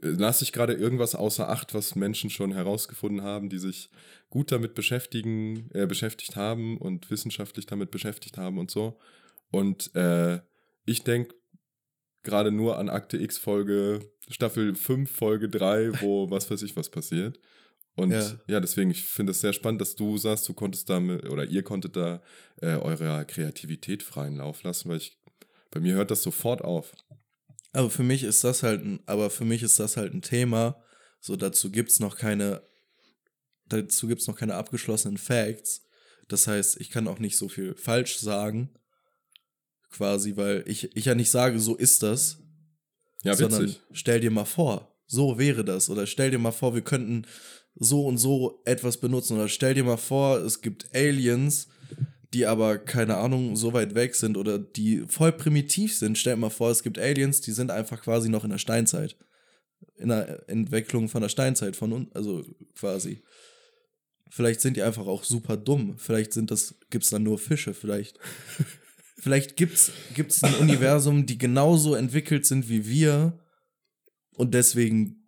lasse 0.00 0.44
ich 0.44 0.52
gerade 0.52 0.72
irgendwas 0.72 1.14
außer 1.14 1.48
Acht, 1.48 1.74
was 1.74 1.94
Menschen 1.94 2.30
schon 2.30 2.52
herausgefunden 2.52 3.22
haben, 3.22 3.48
die 3.48 3.58
sich 3.58 3.90
gut 4.30 4.50
damit 4.52 4.74
beschäftigen, 4.74 5.70
äh, 5.72 5.86
beschäftigt 5.86 6.36
haben 6.36 6.78
und 6.78 7.10
wissenschaftlich 7.10 7.66
damit 7.66 7.90
beschäftigt 7.90 8.38
haben 8.38 8.58
und 8.58 8.70
so. 8.70 8.98
Und 9.50 9.94
äh, 9.94 10.40
ich 10.84 11.04
denke 11.04 11.34
gerade 12.22 12.50
nur 12.50 12.78
an 12.78 12.88
Akte 12.88 13.16
X 13.16 13.38
Folge, 13.38 14.00
Staffel 14.28 14.74
5, 14.74 15.10
Folge 15.10 15.48
3, 15.48 16.00
wo 16.00 16.30
was 16.30 16.50
weiß 16.50 16.62
ich 16.62 16.76
was 16.76 16.90
passiert. 16.90 17.38
Und 17.98 18.12
ja, 18.12 18.38
Ja. 18.46 18.60
deswegen, 18.60 18.90
ich 18.90 19.04
finde 19.04 19.32
es 19.32 19.40
sehr 19.40 19.52
spannend, 19.52 19.80
dass 19.80 19.94
du 19.96 20.16
sagst, 20.18 20.48
du 20.48 20.54
konntest 20.54 20.88
da 20.88 21.00
mit, 21.00 21.28
oder 21.28 21.44
ihr 21.44 21.62
konntet 21.62 21.96
da 21.96 22.22
äh, 22.60 22.76
eurer 22.76 23.24
Kreativität 23.24 24.02
freien 24.02 24.36
Lauf 24.36 24.62
lassen, 24.62 24.88
weil 24.88 24.98
ich, 24.98 25.18
bei 25.70 25.80
mir 25.80 25.94
hört 25.94 26.10
das 26.10 26.22
sofort 26.22 26.62
auf. 26.62 26.94
Aber 27.72 27.90
für 27.90 28.02
mich 28.02 28.22
ist 28.22 28.44
das 28.44 28.62
halt 28.62 28.84
ein, 28.84 29.00
aber 29.06 29.30
für 29.30 29.44
mich 29.44 29.62
ist 29.62 29.78
das 29.78 29.96
halt 29.96 30.14
ein 30.14 30.22
Thema. 30.22 30.82
So, 31.20 31.36
dazu 31.36 31.70
gibt 31.70 31.90
es 31.90 32.00
noch 32.00 32.16
keine 32.16 32.62
dazu 33.68 34.08
gibt 34.08 34.20
es 34.22 34.26
noch 34.26 34.36
keine 34.36 34.54
abgeschlossenen 34.54 35.18
Facts. 35.18 35.82
Das 36.28 36.46
heißt, 36.46 36.80
ich 36.80 36.90
kann 36.90 37.08
auch 37.08 37.18
nicht 37.18 37.36
so 37.36 37.48
viel 37.48 37.74
falsch 37.74 38.16
sagen. 38.18 38.70
Quasi, 39.90 40.36
weil 40.36 40.64
ich, 40.66 40.96
ich 40.96 41.04
ja 41.06 41.14
nicht 41.14 41.30
sage, 41.30 41.58
so 41.60 41.74
ist 41.76 42.02
das. 42.02 42.38
Ja, 43.22 43.34
sondern 43.34 43.64
witzig. 43.64 43.80
stell 43.92 44.20
dir 44.20 44.30
mal 44.30 44.44
vor, 44.44 44.94
so 45.06 45.38
wäre 45.38 45.64
das. 45.64 45.90
Oder 45.90 46.06
stell 46.06 46.30
dir 46.30 46.38
mal 46.38 46.52
vor, 46.52 46.74
wir 46.74 46.82
könnten 46.82 47.26
so 47.78 48.06
und 48.06 48.18
so 48.18 48.60
etwas 48.64 48.98
benutzen. 48.98 49.36
Oder 49.36 49.48
stell 49.48 49.74
dir 49.74 49.84
mal 49.84 49.96
vor, 49.96 50.38
es 50.38 50.60
gibt 50.60 50.94
Aliens, 50.94 51.68
die 52.34 52.46
aber, 52.46 52.78
keine 52.78 53.16
Ahnung, 53.16 53.56
so 53.56 53.72
weit 53.72 53.94
weg 53.94 54.14
sind 54.14 54.36
oder 54.36 54.58
die 54.58 55.04
voll 55.08 55.32
primitiv 55.32 55.96
sind. 55.96 56.18
Stell 56.18 56.34
dir 56.34 56.40
mal 56.40 56.50
vor, 56.50 56.70
es 56.70 56.82
gibt 56.82 56.98
Aliens, 56.98 57.40
die 57.40 57.52
sind 57.52 57.70
einfach 57.70 58.02
quasi 58.02 58.28
noch 58.28 58.44
in 58.44 58.50
der 58.50 58.58
Steinzeit. 58.58 59.16
In 59.96 60.08
der 60.08 60.48
Entwicklung 60.48 61.08
von 61.08 61.22
der 61.22 61.28
Steinzeit, 61.28 61.76
von 61.76 61.92
uns, 61.92 62.14
also 62.14 62.44
quasi. 62.74 63.22
Vielleicht 64.30 64.60
sind 64.60 64.76
die 64.76 64.82
einfach 64.82 65.06
auch 65.06 65.24
super 65.24 65.56
dumm. 65.56 65.96
Vielleicht 65.98 66.32
sind 66.32 66.50
das, 66.50 66.74
gibt's 66.90 67.10
dann 67.10 67.22
nur 67.22 67.38
Fische, 67.38 67.72
vielleicht. 67.72 68.18
vielleicht 69.18 69.56
gibt's, 69.56 69.92
gibt's 70.14 70.42
ein 70.44 70.54
Universum, 70.56 71.24
die 71.24 71.38
genauso 71.38 71.94
entwickelt 71.94 72.44
sind 72.44 72.68
wie 72.68 72.86
wir. 72.86 73.38
Und 74.34 74.52
deswegen 74.52 75.27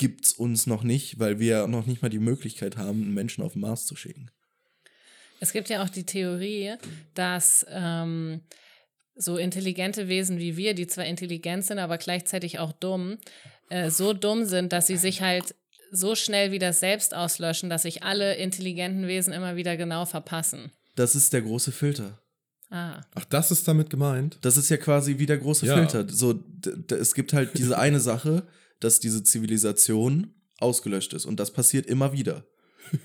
gibt's 0.00 0.32
uns 0.32 0.66
noch 0.66 0.82
nicht, 0.82 1.18
weil 1.18 1.38
wir 1.38 1.66
noch 1.66 1.84
nicht 1.84 2.00
mal 2.00 2.08
die 2.08 2.18
Möglichkeit 2.18 2.78
haben, 2.78 3.02
einen 3.02 3.12
Menschen 3.12 3.44
auf 3.44 3.52
den 3.52 3.60
Mars 3.60 3.84
zu 3.84 3.96
schicken. 3.96 4.30
Es 5.40 5.52
gibt 5.52 5.68
ja 5.68 5.84
auch 5.84 5.90
die 5.90 6.04
Theorie, 6.04 6.74
dass 7.14 7.66
ähm, 7.68 8.40
so 9.14 9.36
intelligente 9.36 10.08
Wesen 10.08 10.38
wie 10.38 10.56
wir, 10.56 10.72
die 10.72 10.86
zwar 10.86 11.04
intelligent 11.04 11.66
sind, 11.66 11.78
aber 11.78 11.98
gleichzeitig 11.98 12.58
auch 12.58 12.72
dumm, 12.72 13.18
äh, 13.68 13.90
so 13.90 14.14
dumm 14.14 14.46
sind, 14.46 14.72
dass 14.72 14.86
sie 14.86 14.96
sich 14.96 15.20
halt 15.20 15.54
so 15.92 16.14
schnell 16.14 16.50
wieder 16.50 16.72
selbst 16.72 17.14
auslöschen, 17.14 17.68
dass 17.68 17.82
sich 17.82 18.02
alle 18.02 18.36
intelligenten 18.36 19.06
Wesen 19.06 19.34
immer 19.34 19.56
wieder 19.56 19.76
genau 19.76 20.06
verpassen. 20.06 20.72
Das 20.96 21.14
ist 21.14 21.34
der 21.34 21.42
große 21.42 21.72
Filter. 21.72 22.18
Ah. 22.70 23.02
Ach, 23.14 23.24
das 23.26 23.50
ist 23.50 23.68
damit 23.68 23.90
gemeint? 23.90 24.38
Das 24.40 24.56
ist 24.56 24.70
ja 24.70 24.78
quasi 24.78 25.18
wie 25.18 25.26
der 25.26 25.36
große 25.36 25.66
Ja. 25.66 25.76
Filter. 25.76 26.08
So, 26.08 26.42
es 26.90 27.14
gibt 27.14 27.34
halt 27.34 27.58
diese 27.58 27.76
eine 27.76 28.00
Sache, 28.00 28.46
dass 28.80 29.00
diese 29.00 29.22
Zivilisation 29.22 30.34
ausgelöscht 30.58 31.12
ist. 31.12 31.26
Und 31.26 31.38
das 31.40 31.52
passiert 31.52 31.86
immer 31.86 32.12
wieder. 32.12 32.44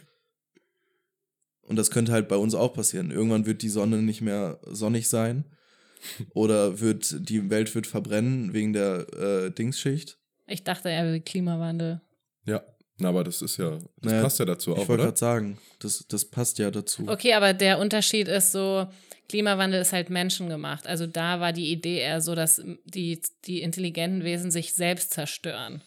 Und 1.62 1.76
das 1.78 1.92
könnte 1.92 2.12
halt 2.12 2.28
bei 2.28 2.38
uns 2.38 2.56
auch 2.56 2.74
passieren. 2.74 3.12
Irgendwann 3.12 3.46
wird 3.46 3.62
die 3.62 3.70
Sonne 3.70 4.02
nicht 4.02 4.22
mehr 4.22 4.60
sonnig 4.66 5.10
sein. 5.10 5.46
Oder 6.34 6.80
wird 6.80 7.30
die 7.30 7.50
Welt 7.50 7.74
wird 7.76 7.88
verbrennen 7.88 8.54
wegen 8.54 8.74
der 8.74 9.08
äh, 9.14 9.52
Dingsschicht. 9.52 10.18
Ich 10.48 10.64
dachte, 10.64 10.90
er 10.90 11.06
will 11.06 11.22
Klimawandel. 11.22 12.02
Ja. 12.46 12.64
Na, 12.98 13.10
aber 13.10 13.26
das 13.26 13.42
ist 13.42 13.58
ja, 13.58 13.72
das 13.72 13.84
Naja, 14.04 14.22
passt 14.22 14.40
ja 14.40 14.46
dazu 14.46 14.72
ich 14.72 14.78
auch, 14.78 14.88
wollte 14.88 14.94
oder? 14.94 15.04
gerade 15.06 15.18
sagen, 15.18 15.58
das, 15.80 16.06
das 16.08 16.24
passt 16.24 16.60
ja 16.60 16.72
dazu. 16.72 17.04
Okay, 17.08 17.34
aber 17.34 17.54
der 17.54 17.80
Unterschied 17.80 18.30
ist 18.30 18.54
so, 18.54 18.88
Klimawandel 19.30 19.82
ist 19.82 19.94
halt 19.94 20.10
menschengemacht. 20.10 20.88
Also 20.88 21.08
da 21.08 21.40
war 21.40 21.52
die 21.54 21.72
Idee 21.72 22.00
eher 22.00 22.22
so, 22.22 22.36
dass 22.36 22.62
die, 22.86 23.20
die 23.46 23.62
intelligenten 23.62 24.24
Wesen 24.24 24.52
sich 24.52 24.74
selbst 24.74 25.12
zerstören. 25.12 25.82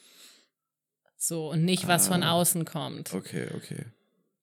So, 1.17 1.51
und 1.51 1.65
nicht, 1.65 1.89
was 1.89 2.09
von 2.09 2.23
Ah. 2.23 2.33
außen 2.33 2.65
kommt. 2.65 3.13
Okay, 3.13 3.49
okay. 3.57 3.87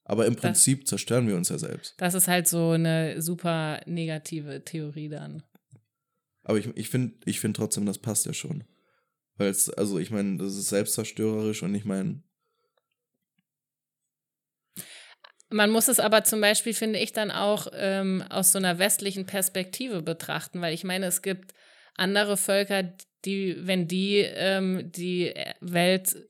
Aber 0.04 0.26
im 0.26 0.36
Prinzip 0.36 0.88
zerstören 0.88 1.28
wir 1.28 1.36
uns 1.36 1.50
ja 1.50 1.58
selbst. 1.58 1.96
Das 1.98 2.14
ist 2.14 2.28
halt 2.28 2.48
so 2.48 2.72
eine 2.72 3.22
super 3.22 3.82
negative 3.86 4.64
Theorie 4.64 5.10
dann. 5.10 5.42
Aber 6.44 6.60
ich, 6.60 6.68
ich 6.76 6.90
finde 6.90 7.16
ich 7.26 7.40
find 7.40 7.56
trotzdem, 7.56 7.86
das 7.86 7.98
passt 7.98 8.26
ja 8.26 8.34
schon. 8.34 8.66
Weil 9.38 9.50
es, 9.50 9.70
also 9.70 9.98
ich 9.98 10.12
meine, 10.12 10.38
das 10.38 10.56
ist 10.56 10.70
selbstzerstörerisch 10.70 11.64
und 11.64 11.74
ich 11.74 11.86
meine, 11.86 12.22
Man 15.56 15.72
muss 15.72 15.88
es 15.88 16.02
aber 16.02 16.26
zum 16.26 16.42
Beispiel, 16.42 16.74
finde 16.74 17.00
ich, 17.00 17.14
dann 17.14 17.32
auch 17.32 17.68
ähm, 17.72 18.22
aus 18.30 18.52
so 18.52 18.58
einer 18.58 18.78
westlichen 18.78 19.26
Perspektive 19.26 20.02
betrachten, 20.02 20.60
weil 20.60 20.74
ich 20.74 20.84
meine, 20.84 21.06
es 21.06 21.22
gibt 21.22 21.54
andere 21.96 22.36
Völker, 22.36 22.84
die, 23.24 23.56
wenn 23.62 23.88
die 23.88 24.18
ähm, 24.18 24.92
die 24.92 25.34
Welt 25.62 26.28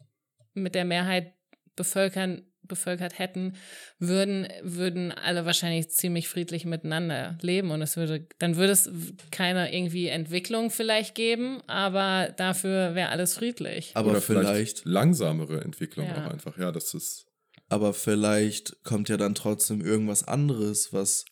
mit 0.54 0.76
der 0.76 0.86
Mehrheit 0.86 1.34
bevölkern, 1.76 2.44
bevölkert 2.62 3.18
hätten, 3.18 3.56
würden, 3.98 4.48
würden 4.62 5.12
alle 5.12 5.44
wahrscheinlich 5.48 5.90
ziemlich 5.90 6.30
friedlich 6.30 6.66
miteinander 6.66 7.36
leben 7.42 7.72
und 7.72 7.82
es 7.82 7.98
würde, 7.98 8.28
dann 8.38 8.58
würde 8.58 8.74
es 8.74 8.92
keine 9.32 9.74
irgendwie 9.76 10.08
Entwicklung 10.08 10.70
vielleicht 10.70 11.16
geben, 11.16 11.64
aber 11.66 12.32
dafür 12.38 12.94
wäre 12.94 13.10
alles 13.10 13.34
friedlich. 13.34 13.90
aber 13.96 14.12
oder 14.12 14.22
vielleicht, 14.22 14.86
langsamere 14.86 15.62
Entwicklung 15.62 16.06
Ja. 16.06 16.28
auch 16.28 16.32
einfach. 16.32 16.60
Ja, 16.60 16.72
das 16.72 16.94
ist. 16.94 17.25
Aber 17.68 17.94
vielleicht 17.94 18.84
kommt 18.84 19.10
ja 19.10 19.18
dann 19.18 19.36
trotzdem 19.36 19.82
irgendwas 19.82 20.28
anderes, 20.28 20.94
was 20.94 21.26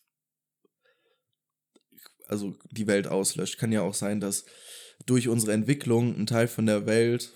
also 2.28 2.56
die 2.70 2.86
Welt 2.86 3.06
auslöscht. 3.06 3.58
Kann 3.58 3.72
ja 3.72 3.82
auch 3.82 3.94
sein, 3.94 4.20
dass 4.20 4.44
durch 5.06 5.28
unsere 5.28 5.52
Entwicklung 5.52 6.16
ein 6.18 6.26
Teil 6.26 6.48
von 6.48 6.66
der 6.66 6.86
Welt, 6.86 7.30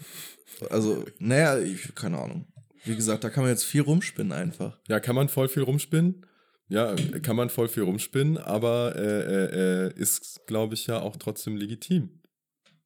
also, 0.70 1.04
naja, 1.18 1.58
ich, 1.58 1.94
keine 1.94 2.18
Ahnung. 2.18 2.52
Wie 2.84 2.96
gesagt, 2.96 3.22
da 3.24 3.30
kann 3.30 3.44
man 3.44 3.52
jetzt 3.52 3.64
viel 3.64 3.82
rumspinnen 3.82 4.32
einfach. 4.32 4.78
Ja, 4.88 5.00
kann 5.00 5.14
man 5.14 5.28
voll 5.28 5.48
viel 5.48 5.62
rumspinnen. 5.62 6.26
Ja, 6.68 6.94
kann 7.22 7.36
man 7.36 7.48
voll 7.48 7.68
viel 7.68 7.82
rumspinnen, 7.82 8.36
aber 8.36 8.94
äh, 8.96 9.00
äh, 9.00 9.86
äh, 9.86 9.94
ist, 9.94 10.46
glaube 10.46 10.74
ich, 10.74 10.86
ja 10.86 11.00
auch 11.00 11.16
trotzdem 11.16 11.56
legitim, 11.56 12.22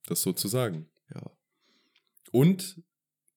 das 0.06 0.22
so 0.22 0.32
zu 0.32 0.48
sagen. 0.48 0.88
Ja. 1.12 1.30
Und 2.30 2.80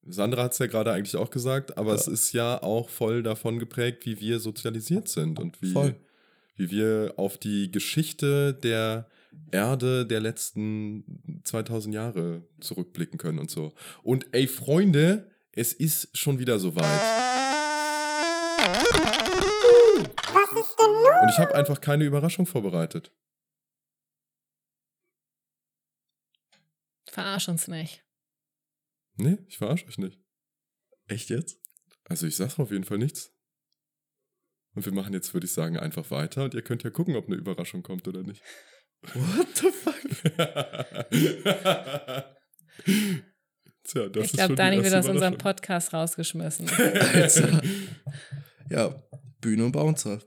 Sandra 0.08 0.44
hat 0.44 0.52
es 0.52 0.58
ja 0.58 0.66
gerade 0.66 0.92
eigentlich 0.92 1.16
auch 1.16 1.30
gesagt, 1.30 1.76
aber 1.78 1.90
Ja. 1.90 1.96
es 1.96 2.06
ist 2.08 2.32
ja 2.32 2.62
auch 2.62 2.88
voll 2.88 3.22
davon 3.22 3.58
geprägt, 3.58 4.06
wie 4.06 4.20
wir 4.20 4.38
sozialisiert 4.40 5.08
sind 5.08 5.38
und 5.38 5.60
wie, 5.62 5.72
Voll. 5.72 5.94
wie 6.56 6.70
wir 6.70 7.14
auf 7.16 7.38
die 7.38 7.70
Geschichte 7.70 8.54
der 8.54 9.08
Erde 9.50 10.06
der 10.06 10.20
letzten 10.20 11.40
2000 11.44 11.94
Jahre 11.94 12.42
zurückblicken 12.60 13.18
können 13.18 13.38
und 13.38 13.50
so. 13.50 13.72
Und 14.02 14.26
ey, 14.32 14.46
Freunde, 14.46 15.30
es 15.52 15.72
ist 15.72 16.16
schon 16.16 16.38
wieder 16.38 16.58
soweit. 16.58 16.84
Und 21.22 21.28
ich 21.30 21.38
habe 21.38 21.54
einfach 21.54 21.80
keine 21.80 22.04
Überraschung 22.04 22.46
vorbereitet. 22.46 23.10
Verarsch 27.10 27.48
uns 27.48 27.68
nicht. 27.68 28.02
Nee, 29.16 29.38
ich 29.48 29.58
verarsche 29.58 29.86
euch 29.86 29.98
nicht. 29.98 30.20
Echt 31.08 31.30
jetzt? 31.30 31.58
Also 32.04 32.26
ich 32.26 32.36
sage 32.36 32.60
auf 32.62 32.70
jeden 32.70 32.84
Fall 32.84 32.98
nichts. 32.98 33.32
Und 34.74 34.84
wir 34.84 34.92
machen 34.92 35.14
jetzt, 35.14 35.32
würde 35.32 35.46
ich 35.46 35.52
sagen, 35.52 35.78
einfach 35.78 36.10
weiter 36.10 36.44
und 36.44 36.54
ihr 36.54 36.62
könnt 36.62 36.82
ja 36.82 36.90
gucken, 36.90 37.16
ob 37.16 37.26
eine 37.26 37.36
Überraschung 37.36 37.82
kommt 37.82 38.06
oder 38.08 38.22
nicht. 38.22 38.42
What 39.14 39.48
the 39.56 39.70
fuck? 39.70 39.96
Tja, 43.84 44.08
das 44.08 44.24
ich 44.26 44.32
glaube, 44.32 44.54
Dani 44.56 44.82
wird 44.82 44.94
aus 44.94 45.08
unserem. 45.08 45.38
Podcast 45.38 45.92
rausgeschmissen. 45.92 46.68
Alter. 46.68 47.62
Ja, 48.68 49.02
Bühne 49.40 49.64
und 49.66 49.72
Bouncer. 49.72 50.20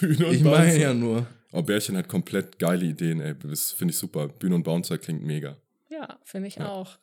Bühne 0.00 0.26
und 0.26 0.34
Ich 0.34 0.42
meine 0.42 0.56
Bouncer. 0.66 0.78
ja 0.78 0.92
nur. 0.94 1.26
Oh, 1.52 1.62
Bärchen 1.62 1.96
hat 1.96 2.08
komplett 2.08 2.58
geile 2.58 2.84
Ideen, 2.84 3.20
ey. 3.20 3.34
Das 3.38 3.70
finde 3.72 3.92
ich 3.92 3.98
super. 3.98 4.28
Bühne 4.28 4.56
und 4.56 4.62
Bouncer 4.64 4.98
klingt 4.98 5.22
mega. 5.22 5.56
ja, 5.88 6.18
finde 6.24 6.48
ich 6.48 6.56
Ja. 6.56 6.68
auch. 6.68 6.98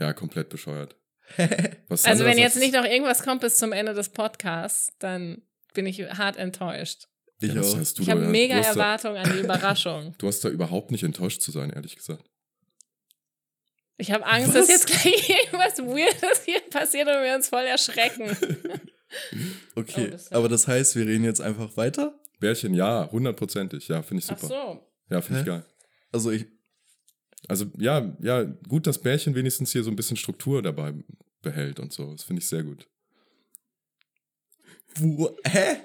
Ja, 0.00 0.12
komplett 0.12 0.48
bescheuert. 0.48 0.96
Was 1.88 2.04
Also, 2.04 2.24
wenn 2.24 2.36
jetzt 2.38 2.56
nicht 2.56 2.74
noch 2.74 2.84
irgendwas 2.84 3.22
kommt 3.22 3.40
bis 3.40 3.56
zum 3.56 3.72
Ende 3.72 3.94
des 3.94 4.10
Podcasts, 4.10 4.92
dann 4.98 5.42
bin 5.72 5.86
ich 5.86 6.00
hart 6.00 6.36
enttäuscht. 6.36 7.08
Ich 7.40 7.52
Ja, 7.52 7.60
auch. 7.62 7.78
Ich 7.98 8.10
habe 8.10 8.20
mega 8.22 8.56
Erwartungen 8.56 9.16
an 9.16 9.32
die 9.32 9.40
Überraschung. 9.44 10.14
Du 10.18 10.26
hast 10.28 10.44
da 10.44 10.48
überhaupt 10.48 10.90
nicht 10.90 11.02
enttäuscht 11.02 11.40
zu 11.42 11.50
sein, 11.50 11.70
ehrlich 11.70 11.96
gesagt. 11.96 12.24
Ich 13.96 14.10
habe 14.10 14.26
Angst, 14.26 14.48
Was? 14.48 14.66
dass 14.66 14.68
jetzt 14.68 14.86
gleich 14.86 15.28
irgendwas 15.46 15.78
Weirdes 15.78 16.44
hier 16.44 16.60
passiert 16.70 17.06
und 17.08 17.22
wir 17.22 17.34
uns 17.34 17.48
voll 17.48 17.64
erschrecken. 17.64 18.36
Okay, 19.76 20.06
Oh, 20.08 20.10
das 20.10 20.32
aber 20.32 20.48
das 20.48 20.66
heißt, 20.66 20.96
wir 20.96 21.06
reden 21.06 21.24
jetzt 21.24 21.40
einfach 21.40 21.76
weiter? 21.76 22.18
Bärchen, 22.40 22.74
ja, 22.74 23.08
hundertprozentig. 23.10 23.86
Ja, 23.88 24.02
finde 24.02 24.22
ich 24.24 24.30
Ach 24.30 24.38
super. 24.38 24.48
so. 25.08 25.14
Ja, 25.14 25.20
finde 25.20 25.40
ich 25.40 25.46
geil. 25.46 25.64
Also 26.12 26.30
ich, 26.32 26.46
Also 27.48 27.66
ja, 27.78 28.16
ja, 28.20 28.42
gut, 28.42 28.86
dass 28.86 29.00
Bärchen 29.00 29.34
wenigstens 29.34 29.72
hier 29.72 29.82
so 29.82 29.90
ein 29.90 29.96
bisschen 29.96 30.16
Struktur 30.16 30.62
dabei 30.62 30.94
behält 31.42 31.78
und 31.78 31.92
so. 31.92 32.12
Das 32.12 32.24
finde 32.24 32.40
ich 32.40 32.48
sehr 32.48 32.62
gut. 32.62 32.86
wo, 34.96 35.36
hä? 35.44 35.76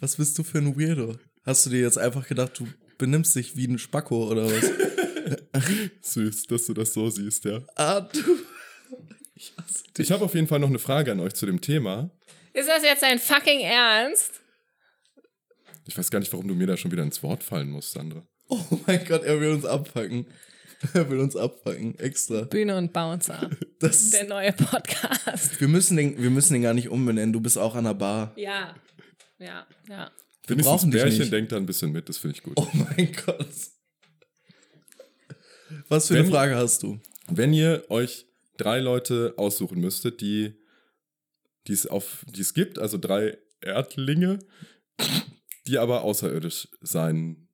Was 0.00 0.16
bist 0.16 0.38
du 0.38 0.44
für 0.44 0.58
ein 0.58 0.78
Weirdo? 0.78 1.16
Hast 1.44 1.66
du 1.66 1.70
dir 1.70 1.80
jetzt 1.80 1.98
einfach 1.98 2.28
gedacht, 2.28 2.58
du 2.58 2.68
benimmst 2.98 3.34
dich 3.34 3.56
wie 3.56 3.66
ein 3.66 3.78
Spacko 3.78 4.28
oder 4.28 4.44
was? 4.46 4.70
Süß, 6.02 6.46
dass 6.46 6.66
du 6.66 6.74
das 6.74 6.92
so 6.92 7.08
siehst, 7.10 7.44
ja. 7.44 7.62
ah, 7.76 8.00
du. 8.00 8.38
Ich 9.34 9.52
hasse 9.56 9.84
dich. 9.96 10.06
Ich 10.06 10.12
habe 10.12 10.24
auf 10.24 10.34
jeden 10.34 10.46
Fall 10.46 10.58
noch 10.58 10.68
eine 10.68 10.78
Frage 10.78 11.12
an 11.12 11.20
euch 11.20 11.34
zu 11.34 11.46
dem 11.46 11.60
Thema. 11.60 12.10
Ist 12.52 12.68
das 12.68 12.82
jetzt 12.82 13.02
dein 13.02 13.18
fucking 13.18 13.60
Ernst? 13.60 14.40
Ich 15.86 15.96
weiß 15.96 16.10
gar 16.10 16.18
nicht, 16.18 16.32
warum 16.32 16.48
du 16.48 16.54
mir 16.54 16.66
da 16.66 16.76
schon 16.76 16.90
wieder 16.90 17.02
ins 17.02 17.22
Wort 17.22 17.42
fallen 17.42 17.70
musst, 17.70 17.92
Sandra. 17.92 18.26
Oh 18.70 18.78
mein 18.86 19.04
Gott, 19.06 19.22
er 19.24 19.40
will 19.40 19.50
uns 19.50 19.64
abpacken. 19.64 20.26
Er 20.94 21.10
will 21.10 21.18
uns 21.18 21.34
abfangen, 21.34 21.98
extra. 21.98 22.42
Bühne 22.42 22.76
und 22.76 22.92
Bouncer. 22.92 23.50
Das 23.80 23.96
ist, 24.00 24.14
Der 24.14 24.28
neue 24.28 24.52
Podcast. 24.52 25.60
wir, 25.60 25.66
müssen 25.68 25.96
den, 25.96 26.20
wir 26.22 26.30
müssen 26.30 26.52
den 26.52 26.62
gar 26.62 26.72
nicht 26.74 26.88
umbenennen. 26.88 27.32
Du 27.32 27.40
bist 27.40 27.58
auch 27.58 27.74
an 27.74 27.82
der 27.84 27.94
Bar. 27.94 28.32
Ja. 28.36 28.74
Ja, 29.40 29.66
ja. 29.88 30.10
Wenigstens 30.46 30.66
brauchen 30.72 30.90
dich 30.92 31.02
Bärchen 31.02 31.18
nicht. 31.20 31.32
denkt 31.32 31.50
da 31.52 31.56
ein 31.56 31.66
bisschen 31.66 31.90
mit, 31.90 32.08
das 32.08 32.18
finde 32.18 32.36
ich 32.36 32.42
gut. 32.44 32.54
Oh 32.56 32.66
mein 32.72 33.10
Gott. 33.26 33.48
Was 35.88 36.08
für 36.08 36.14
eine 36.14 36.24
Wenn- 36.24 36.30
Frage 36.30 36.54
hast 36.56 36.82
du? 36.84 37.00
Wenn 37.28 37.52
ihr 37.52 37.84
euch 37.88 38.26
drei 38.56 38.78
Leute 38.80 39.34
aussuchen 39.36 39.80
müsstet, 39.80 40.20
die 40.20 40.54
die 41.66 41.72
es 41.72 41.86
auf 41.88 42.24
die 42.28 42.40
es 42.40 42.54
gibt, 42.54 42.78
also 42.78 42.98
drei 42.98 43.36
Erdlinge, 43.60 44.38
die 45.66 45.76
aber 45.78 46.02
außerirdisch 46.02 46.68
sein, 46.80 47.47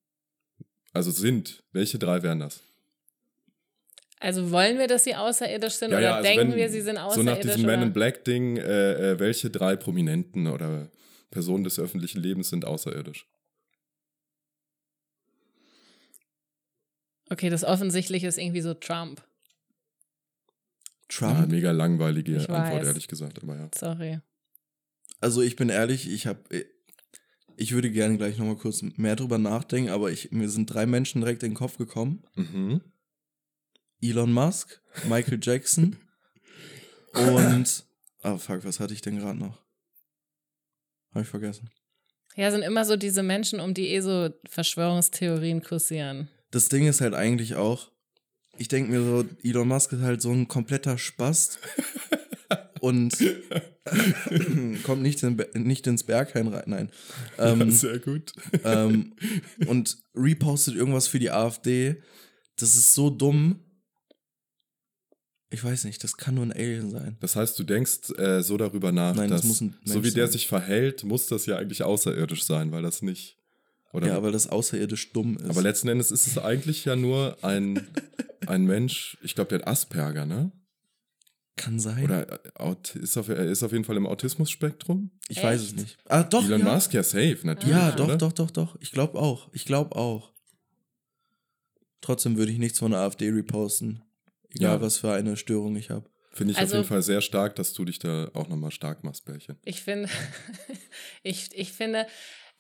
also 0.95 1.11
sind, 1.11 1.63
welche 1.73 1.99
drei 1.99 2.23
wären 2.23 2.41
das? 2.41 2.61
Also 4.21 4.51
wollen 4.51 4.79
wir, 4.79 4.87
dass 4.87 5.05
sie 5.05 5.15
außerirdisch 5.15 5.75
sind 5.75 5.91
Ja, 5.91 5.99
oder 5.99 6.07
ja, 6.07 6.15
also 6.17 6.29
denken 6.29 6.51
wenn- 6.53 6.57
wir, 6.57 6.71
sie 6.71 6.81
sind 6.81 6.97
So 6.97 7.03
außerirdisch? 7.03 7.35
nach 7.35 7.41
diesem 7.41 7.63
Man 7.67 7.75
oder? 7.81 7.83
in 7.89 7.93
Black 7.93 8.25
Ding, 8.25 8.57
äh, 8.57 9.11
äh, 9.13 9.19
welche 9.21 9.51
drei 9.51 9.77
Prominenten 9.77 10.47
oder 10.47 10.91
Personen 11.31 11.65
des 11.65 11.79
öffentlichen 11.79 12.23
Lebens 12.23 12.49
sind 12.49 12.65
außerirdisch? 12.65 13.27
Okay, 17.31 17.51
das 17.51 17.65
Offensichtliche 17.65 18.27
ist 18.27 18.39
irgendwie 18.39 18.61
so 18.61 18.75
Trump. 18.75 19.21
Ja, 21.11 21.33
Trump? 21.33 21.49
mega 21.51 21.71
langweilige 21.71 22.33
Ich 22.37 22.49
Antwort, 22.51 22.81
weiß. 22.81 22.87
ehrlich 22.87 23.09
gesagt, 23.09 23.43
aber 23.43 23.57
ja. 23.57 23.69
Sorry. 23.75 24.21
Also 25.21 25.43
ich 25.43 25.57
bin 25.57 25.69
ehrlich, 25.69 26.11
ich 26.11 26.27
habe, 26.27 26.67
ich 27.57 27.73
würde 27.73 27.91
gerne 27.91 28.17
gleich 28.17 28.39
nochmal 28.39 28.57
kurz 28.57 28.83
mehr 28.83 29.17
drüber 29.17 29.39
nachdenken, 29.39 29.91
aber 29.91 30.11
ich, 30.11 30.31
mir 30.33 30.49
sind 30.49 30.67
drei 30.67 30.87
Menschen 30.87 31.21
direkt 31.21 31.43
in 31.43 31.51
den 31.51 31.57
Kopf 31.57 31.79
gekommen. 31.79 32.23
Mhm. 32.35 32.81
Elon 34.01 34.33
Musk, 34.33 34.81
Michael 35.09 35.39
Jackson 35.41 35.97
und, 37.15 37.85
ah 38.23 38.37
fuck, 38.39 38.65
was 38.65 38.81
hatte 38.81 38.93
ich 38.93 39.01
denn 39.01 39.19
gerade 39.19 39.39
noch? 39.39 39.59
Habe 41.13 41.23
ich 41.23 41.29
vergessen. 41.29 41.71
Ja, 42.37 42.51
sind 42.51 42.63
immer 42.63 42.85
so 42.85 42.97
diese 42.97 43.23
Menschen, 43.23 43.61
um 43.61 43.75
die 43.75 43.89
eh 43.89 44.01
so 44.01 44.31
Verschwörungstheorien 44.49 45.63
kursieren. 45.63 46.29
Das 46.51 46.69
Ding 46.69 46.87
ist 46.87 47.01
halt 47.01 47.15
eigentlich 47.15 47.55
auch, 47.55 47.93
ich 48.59 48.69
denke 48.69 48.91
mir 48.91 49.01
so, 49.01 49.25
Elon 49.43 49.69
Musk 49.69 49.93
ist 49.93 50.03
halt 50.03 50.21
so 50.21 50.33
ein 50.33 50.49
kompletter 50.49 50.99
Spast 50.99 51.61
und 52.85 53.17
kommt 54.83 55.01
nicht, 55.03 55.23
in, 55.23 55.41
nicht 55.55 55.87
ins 55.87 56.05
Berghain 56.05 56.49
rein, 56.49 56.65
nein. 56.67 56.91
Ähm, 57.39 57.71
Sehr 57.71 57.99
gut. 57.99 58.33
ähm, 58.63 59.15
und 59.67 59.97
repostet 60.15 60.75
irgendwas 60.77 61.09
für 61.09 61.19
die 61.19 61.31
AfD. 61.31 62.03
Das 62.57 62.75
ist 62.75 62.95
so 62.95 63.09
dumm. 63.09 63.61
Ich 65.51 65.65
weiß 65.65 65.85
nicht, 65.85 66.03
das 66.05 66.17
kann 66.17 66.35
nur 66.35 66.45
ein 66.45 66.53
Alien 66.53 66.91
sein. 66.91 67.17
Das 67.21 67.37
heißt, 67.37 67.59
du 67.59 67.65
denkst 67.65 68.11
äh, 68.19 68.43
so 68.43 68.57
darüber 68.59 68.93
nach, 68.93 69.15
Nein, 69.15 69.31
das 69.31 69.43
dass 69.43 69.61
ein 69.61 69.77
so 69.85 70.05
wie 70.05 70.11
der 70.11 70.27
sein. 70.27 70.33
sich 70.33 70.49
verhält, 70.49 71.05
muss 71.05 71.27
das 71.27 71.47
ja 71.47 71.57
eigentlich 71.57 71.83
außerirdisch 71.85 72.43
sein, 72.45 72.71
weil 72.73 72.83
das 72.83 73.01
nicht. 73.03 73.39
Oder 73.93 74.09
Ja, 74.09 74.23
weil 74.23 74.33
das 74.33 74.49
außerirdisch 74.49 75.13
dumm 75.13 75.37
ist. 75.37 75.49
aber 75.49 75.63
letzten 75.63 75.89
Endes 75.89 76.11
ist 76.11 76.27
es 76.27 76.37
eigentlich 76.39 76.85
ja 76.85 76.97
nur 76.97 77.39
ein, 77.43 77.87
ein 78.47 78.65
Mensch, 78.65 79.17
ich 79.23 79.35
glaube, 79.37 79.49
der 79.51 79.61
hat 79.61 79.69
Asperger, 79.69 80.27
ne? 80.27 80.51
Kann 81.57 81.79
sein. 81.79 82.05
Oder 82.05 82.33
äh, 82.45 82.51
Aut- 82.57 82.97
ist 82.97 83.17
auf, 83.17 83.29
er 83.29 83.39
ist 83.39 83.63
auf 83.63 83.73
jeden 83.73 83.85
Fall 83.85 83.97
im 83.97 84.07
Autismus-Spektrum. 84.07 85.11
ich 85.29 85.43
weiß 85.43 85.61
es 85.61 85.69
Echt? 85.69 85.77
nicht. 85.77 85.97
Ah, 86.07 86.23
doch. 86.23 86.45
Elon 86.45 86.67
ja. 86.67 86.75
Musk, 86.75 86.93
ja, 86.95 87.03
safe, 87.03 87.39
natürlich. 87.45 87.75
Ja, 87.77 87.93
doch, 87.93 88.05
oder? 88.07 88.17
doch, 88.19 88.33
doch, 88.33 88.51
doch. 88.51 88.77
Ich 88.81 88.91
glaube 88.93 89.19
auch. 89.19 89.49
Ich 89.53 89.65
glaube 89.65 89.95
auch. 89.97 90.33
Trotzdem 92.01 92.37
würde 92.37 92.53
ich 92.53 92.59
nichts 92.59 92.79
von 92.79 92.91
der 92.91 93.01
AfD 93.01 93.31
reposten. 93.31 94.03
Egal, 94.51 94.75
Ja. 94.77 94.81
was 94.81 94.99
für 94.99 95.13
eine 95.13 95.37
Störung 95.37 95.75
ich 95.77 95.91
habe. 95.91 96.09
Finde 96.33 96.53
ich 96.53 96.59
Also- 96.59 96.75
auf 96.75 96.79
jeden 96.79 96.89
Fall 96.89 97.03
sehr 97.03 97.21
stark, 97.21 97.55
dass 97.57 97.73
du 97.73 97.85
dich 97.85 97.99
da 97.99 98.29
auch 98.35 98.49
nochmal 98.49 98.71
stark 98.73 99.05
machst, 99.05 99.25
Bärchen. 99.25 99.57
Ich 99.65 99.83
finde, 99.83 100.09
ich, 101.23 101.49
ich 101.57 101.73
finde, 101.73 102.07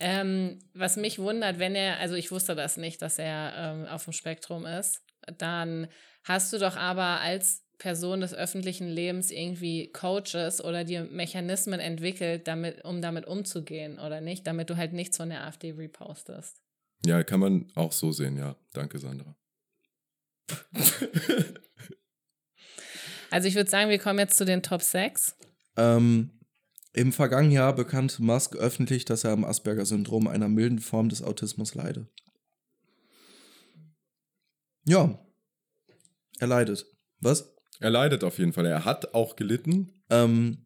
ähm, 0.00 0.60
was 0.74 0.96
mich 0.96 1.18
wundert, 1.18 1.58
wenn 1.58 1.74
er, 1.74 1.98
also 1.98 2.14
ich 2.14 2.30
wusste 2.30 2.54
das 2.54 2.76
nicht, 2.76 3.02
dass 3.02 3.18
er 3.18 3.52
ähm, 3.56 3.86
auf 3.86 4.04
dem 4.04 4.12
Spektrum 4.12 4.64
ist, 4.66 5.02
dann 5.38 5.88
hast 6.24 6.52
du 6.52 6.58
doch 6.58 6.76
aber 6.76 7.20
als 7.20 7.63
Person 7.78 8.20
des 8.20 8.34
öffentlichen 8.34 8.88
Lebens 8.88 9.30
irgendwie 9.30 9.90
Coaches 9.92 10.62
oder 10.62 10.84
dir 10.84 11.04
Mechanismen 11.04 11.80
entwickelt, 11.80 12.46
damit, 12.46 12.84
um 12.84 13.02
damit 13.02 13.26
umzugehen 13.26 13.98
oder 13.98 14.20
nicht, 14.20 14.46
damit 14.46 14.70
du 14.70 14.76
halt 14.76 14.92
nichts 14.92 15.16
von 15.16 15.28
der 15.28 15.44
AfD 15.44 15.72
repostest. 15.72 16.60
Ja, 17.04 17.22
kann 17.22 17.40
man 17.40 17.70
auch 17.74 17.92
so 17.92 18.12
sehen, 18.12 18.36
ja. 18.38 18.56
Danke, 18.72 18.98
Sandra. 18.98 19.36
Also 23.34 23.48
ich 23.48 23.56
würde 23.56 23.68
sagen, 23.68 23.90
wir 23.90 23.98
kommen 23.98 24.20
jetzt 24.20 24.38
zu 24.38 24.44
den 24.44 24.62
Top 24.62 24.80
6. 24.80 25.34
Ähm, 25.76 26.38
Im 26.92 27.12
vergangenen 27.12 27.50
Jahr 27.50 27.74
bekannte 27.74 28.22
Musk 28.22 28.54
öffentlich, 28.54 29.04
dass 29.04 29.24
er 29.24 29.32
am 29.32 29.44
Asperger-Syndrom, 29.44 30.28
einer 30.28 30.48
milden 30.48 30.78
Form 30.78 31.08
des 31.08 31.20
Autismus, 31.20 31.74
leide. 31.74 32.06
Ja. 34.86 35.18
Er 36.38 36.46
leidet. 36.46 36.86
Was? 37.18 37.53
Er 37.80 37.90
leidet 37.90 38.24
auf 38.24 38.38
jeden 38.38 38.52
Fall. 38.52 38.66
Er 38.66 38.84
hat 38.84 39.14
auch 39.14 39.36
gelitten. 39.36 39.92
Ähm, 40.10 40.64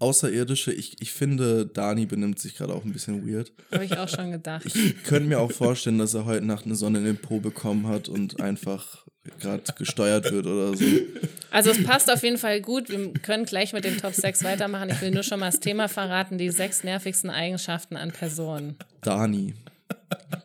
Außerirdische, 0.00 0.72
ich, 0.72 0.96
ich 1.02 1.12
finde, 1.12 1.66
Dani 1.66 2.06
benimmt 2.06 2.38
sich 2.38 2.56
gerade 2.56 2.72
auch 2.72 2.86
ein 2.86 2.92
bisschen 2.92 3.28
weird. 3.28 3.52
Habe 3.70 3.84
ich 3.84 3.98
auch 3.98 4.08
schon 4.08 4.30
gedacht. 4.30 4.64
Ich 4.64 5.02
könnte 5.04 5.28
mir 5.28 5.38
auch 5.38 5.52
vorstellen, 5.52 5.98
dass 5.98 6.14
er 6.14 6.24
heute 6.24 6.44
Nacht 6.46 6.64
eine 6.64 6.74
Sonne 6.74 7.00
in 7.00 7.04
den 7.04 7.18
Po 7.18 7.38
bekommen 7.38 7.86
hat 7.86 8.08
und 8.08 8.40
einfach 8.40 9.06
gerade 9.38 9.62
gesteuert 9.76 10.32
wird 10.32 10.46
oder 10.46 10.74
so. 10.74 10.86
Also 11.50 11.70
es 11.70 11.84
passt 11.84 12.10
auf 12.10 12.22
jeden 12.22 12.38
Fall 12.38 12.62
gut. 12.62 12.88
Wir 12.88 13.12
können 13.12 13.44
gleich 13.44 13.74
mit 13.74 13.84
den 13.84 13.98
Top 13.98 14.14
6 14.14 14.42
weitermachen. 14.42 14.88
Ich 14.88 15.02
will 15.02 15.10
nur 15.10 15.22
schon 15.22 15.40
mal 15.40 15.50
das 15.50 15.60
Thema 15.60 15.86
verraten, 15.86 16.38
die 16.38 16.48
sechs 16.48 16.82
nervigsten 16.82 17.28
Eigenschaften 17.28 17.98
an 17.98 18.10
Personen. 18.10 18.76
Dani. 19.02 19.52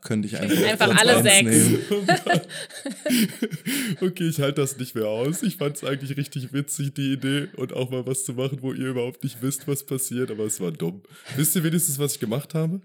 Könnte 0.01 0.27
ich 0.27 0.37
einfach, 0.39 0.63
Einfach 0.63 0.97
alle 0.99 1.23
sechs. 1.23 1.49
nehmen. 1.49 1.79
Okay, 4.01 4.27
ich 4.27 4.39
halte 4.39 4.61
das 4.61 4.77
nicht 4.77 4.95
mehr 4.95 5.07
aus. 5.07 5.43
Ich 5.43 5.57
fand 5.57 5.75
es 5.77 5.83
eigentlich 5.83 6.15
richtig 6.17 6.53
witzig, 6.53 6.93
die 6.93 7.13
Idee. 7.13 7.47
Und 7.55 7.73
auch 7.73 7.89
mal 7.89 8.05
was 8.05 8.25
zu 8.25 8.33
machen, 8.33 8.59
wo 8.61 8.73
ihr 8.73 8.87
überhaupt 8.87 9.23
nicht 9.23 9.41
wisst, 9.41 9.67
was 9.67 9.85
passiert. 9.85 10.31
Aber 10.31 10.43
es 10.45 10.59
war 10.59 10.71
dumm. 10.71 11.01
Wisst 11.35 11.55
ihr 11.55 11.63
wenigstens, 11.63 11.97
was 11.99 12.13
ich 12.13 12.19
gemacht 12.19 12.53
habe? 12.53 12.81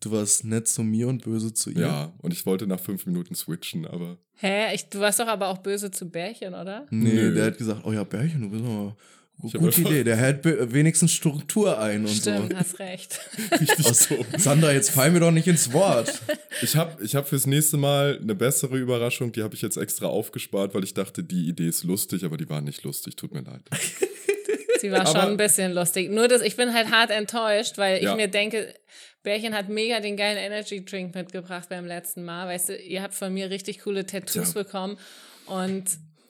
Du 0.00 0.10
warst 0.12 0.44
nett 0.44 0.68
zu 0.68 0.82
mir 0.82 1.08
und 1.08 1.24
böse 1.24 1.54
zu 1.54 1.70
ihr. 1.70 1.80
Ja, 1.80 2.12
und 2.20 2.32
ich 2.34 2.44
wollte 2.44 2.66
nach 2.66 2.80
fünf 2.80 3.06
Minuten 3.06 3.34
switchen, 3.34 3.86
aber 3.86 4.18
Hä? 4.36 4.74
Ich, 4.74 4.90
du 4.90 5.00
warst 5.00 5.20
doch 5.20 5.28
aber 5.28 5.48
auch 5.48 5.58
böse 5.58 5.90
zu 5.90 6.10
Bärchen, 6.10 6.52
oder? 6.54 6.86
Nee, 6.90 7.14
Nö. 7.14 7.34
der 7.34 7.46
hat 7.46 7.56
gesagt, 7.58 7.82
oh 7.84 7.92
ja, 7.92 8.04
Bärchen, 8.04 8.42
du 8.42 8.50
bist 8.50 8.64
aber 8.64 8.96
gute 9.40 9.80
Idee. 9.82 10.04
Der 10.04 10.16
hält 10.16 10.44
wenigstens 10.72 11.12
Struktur 11.12 11.78
ein 11.78 12.02
und 12.02 12.08
Stimmt, 12.14 12.54
hast 12.56 12.78
recht. 12.78 13.20
richtig 13.60 13.86
so. 13.86 13.92
so. 13.92 14.24
Sander, 14.38 14.72
jetzt 14.72 14.90
fall 14.90 15.10
mir 15.10 15.20
doch 15.20 15.30
nicht 15.30 15.46
ins 15.46 15.72
Wort. 15.72 16.20
Ich 16.62 16.76
habe 16.76 17.02
ich 17.04 17.14
hab 17.14 17.28
fürs 17.28 17.46
nächste 17.46 17.76
Mal 17.76 18.18
eine 18.22 18.34
bessere 18.34 18.76
Überraschung. 18.78 19.32
Die 19.32 19.42
habe 19.42 19.54
ich 19.54 19.62
jetzt 19.62 19.76
extra 19.76 20.06
aufgespart, 20.06 20.74
weil 20.74 20.84
ich 20.84 20.94
dachte, 20.94 21.22
die 21.22 21.48
Idee 21.48 21.68
ist 21.68 21.84
lustig, 21.84 22.24
aber 22.24 22.36
die 22.36 22.48
war 22.48 22.60
nicht 22.60 22.82
lustig. 22.84 23.16
Tut 23.16 23.32
mir 23.34 23.42
leid. 23.42 23.62
Sie 24.80 24.90
war 24.90 25.06
schon 25.06 25.16
Aber- 25.16 25.30
ein 25.30 25.36
bisschen 25.36 25.72
lustig. 25.72 26.10
Nur, 26.10 26.28
dass 26.28 26.42
ich 26.42 26.56
bin 26.56 26.72
halt 26.74 26.90
hart 26.90 27.10
enttäuscht, 27.10 27.78
weil 27.78 28.02
Ja. 28.02 28.10
ich 28.10 28.16
mir 28.16 28.28
denke, 28.28 28.74
Bärchen 29.22 29.54
hat 29.54 29.68
mega 29.70 30.00
den 30.00 30.16
geilen 30.16 30.36
Energy 30.36 30.84
Drink 30.84 31.14
mitgebracht 31.14 31.68
beim 31.70 31.86
letzten 31.86 32.24
Mal. 32.24 32.46
Weißt 32.48 32.68
du, 32.68 32.76
ihr 32.76 33.02
habt 33.02 33.14
von 33.14 33.32
mir 33.32 33.48
richtig 33.50 33.78
coole 33.80 34.04
Tattoos 34.04 34.52
Tja. 34.52 34.62
bekommen. 34.62 34.98
Und 35.46 35.84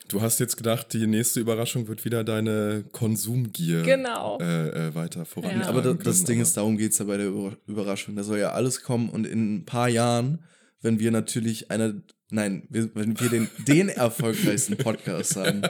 Du 0.08 0.20
hast 0.20 0.38
jetzt 0.38 0.56
gedacht, 0.56 0.92
die 0.92 1.06
nächste 1.06 1.40
Überraschung 1.40 1.88
wird 1.88 2.04
wieder 2.04 2.24
deine 2.24 2.84
Konsumgier 2.92 3.82
Genau. 3.82 4.38
äh, 4.38 4.88
äh, 4.88 4.94
weiter 4.94 5.24
vorantragen. 5.24 5.62
Ja. 5.62 5.68
Aber 5.68 5.80
das, 5.82 5.92
können, 5.92 6.04
das 6.04 6.24
Ding 6.24 6.36
aber- 6.38 6.42
ist, 6.42 6.56
darum 6.56 6.76
geht 6.76 6.92
es 6.92 6.98
ja 6.98 7.06
bei 7.06 7.16
der 7.16 7.26
Über- 7.28 7.56
Überraschung. 7.66 8.14
Da 8.14 8.22
soll 8.22 8.38
ja 8.38 8.52
alles 8.52 8.82
kommen 8.82 9.08
und 9.08 9.26
in 9.26 9.54
ein 9.56 9.64
paar 9.64 9.88
Jahren, 9.88 10.44
wenn 10.82 10.98
wir 10.98 11.10
natürlich 11.10 11.70
einer, 11.70 11.94
nein, 12.30 12.66
wir, 12.68 12.94
wenn 12.94 13.18
wir 13.18 13.30
den, 13.30 13.48
den 13.66 13.88
erfolgreichsten 13.88 14.76
Podcast 14.76 15.36
haben, 15.36 15.62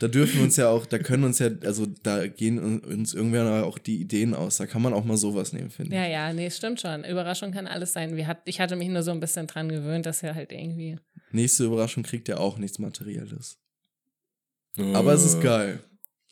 da 0.00 0.08
dürfen 0.08 0.38
wir 0.38 0.42
uns 0.44 0.56
ja 0.56 0.68
auch, 0.68 0.84
da 0.84 0.98
können 0.98 1.22
uns 1.22 1.38
ja, 1.38 1.48
also 1.64 1.86
da 2.02 2.26
gehen 2.26 2.58
un- 2.58 2.80
uns 2.80 3.14
irgendwann 3.14 3.62
auch 3.62 3.78
die 3.78 4.00
Ideen 4.00 4.34
aus. 4.34 4.56
Da 4.56 4.66
kann 4.66 4.82
man 4.82 4.92
auch 4.92 5.04
mal 5.04 5.16
sowas 5.16 5.52
nehmen, 5.52 5.70
finde 5.70 5.92
ich. 5.94 5.96
ja, 5.96 6.06
ja, 6.08 6.32
nee, 6.32 6.50
stimmt 6.50 6.80
schon. 6.80 7.04
Überraschung 7.04 7.52
kann 7.52 7.68
alles 7.68 7.92
sein. 7.92 8.16
Wir 8.16 8.26
hat, 8.26 8.38
ich 8.44 8.58
hatte 8.60 8.74
mich 8.74 8.88
nur 8.88 9.04
so 9.04 9.12
ein 9.12 9.20
bisschen 9.20 9.46
dran 9.46 9.68
gewöhnt, 9.68 10.04
dass 10.04 10.24
er 10.24 10.34
halt 10.34 10.50
irgendwie. 10.50 10.98
Nächste 11.30 11.64
Überraschung 11.64 12.02
kriegt 12.02 12.26
ja 12.26 12.38
auch 12.38 12.58
nichts 12.58 12.80
Materielles. 12.80 13.56
Äh, 14.78 14.94
Aber 14.94 15.12
es 15.12 15.24
ist 15.24 15.40
geil. 15.40 15.80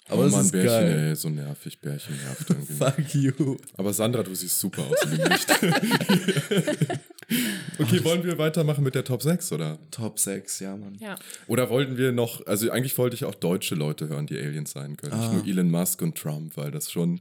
Aber 0.08 0.22
oh 0.22 0.26
es 0.26 0.32
Mann, 0.32 0.42
ist 0.42 0.52
Bärchen, 0.52 0.68
geil. 0.68 1.08
ey, 1.08 1.16
so 1.16 1.28
nervig, 1.28 1.80
Bärchen 1.80 2.14
nervt 2.16 2.48
irgendwie. 2.48 2.72
Fuck 2.78 3.14
you. 3.14 3.56
Aber 3.76 3.92
Sandra, 3.92 4.22
du 4.22 4.34
siehst 4.36 4.60
super 4.60 4.82
aus 4.86 5.00
dem 5.00 5.16
Licht. 5.16 5.50
okay, 7.78 8.04
wollen 8.04 8.22
wir 8.24 8.38
weitermachen 8.38 8.84
mit 8.84 8.94
der 8.94 9.04
Top 9.04 9.22
6, 9.22 9.52
oder? 9.52 9.78
Top 9.90 10.18
6, 10.18 10.60
ja, 10.60 10.76
Mann. 10.76 10.96
Ja. 11.00 11.16
Oder 11.48 11.70
wollten 11.70 11.96
wir 11.96 12.12
noch, 12.12 12.46
also 12.46 12.70
eigentlich 12.70 12.96
wollte 12.98 13.14
ich 13.16 13.24
auch 13.24 13.34
deutsche 13.34 13.74
Leute 13.74 14.08
hören, 14.08 14.26
die 14.26 14.38
Aliens 14.38 14.70
sein 14.72 14.96
können. 14.96 15.18
Nicht 15.18 15.28
Ah. 15.28 15.32
nur 15.32 15.44
Elon 15.46 15.70
Musk 15.70 16.00
und 16.02 16.16
Trump, 16.16 16.56
weil 16.56 16.70
das 16.70 16.90
schon 16.90 17.20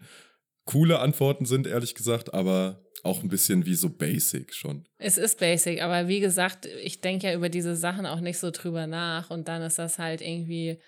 coole 0.65 0.99
Antworten 0.99 1.45
sind, 1.45 1.67
ehrlich 1.67 1.95
gesagt, 1.95 2.33
aber 2.33 2.81
auch 3.03 3.21
ein 3.23 3.29
bisschen 3.29 3.65
wie 3.65 3.75
so 3.75 3.89
basic 3.89 4.53
schon. 4.53 4.85
Es 4.97 5.17
ist 5.17 5.39
basic, 5.39 5.81
aber 5.81 6.07
wie 6.07 6.19
gesagt, 6.19 6.67
ich 6.83 7.01
denke 7.01 7.27
ja 7.27 7.33
über 7.35 7.49
diese 7.49 7.75
Sachen 7.75 8.05
auch 8.07 8.19
nicht 8.19 8.39
so 8.39 8.49
drüber 8.51 8.87
nach 8.87 9.29
und 9.29 9.47
dann 9.47 9.61
ist 9.61 9.77
das 9.77 9.99
halt 9.99 10.21
irgendwie 10.21 10.79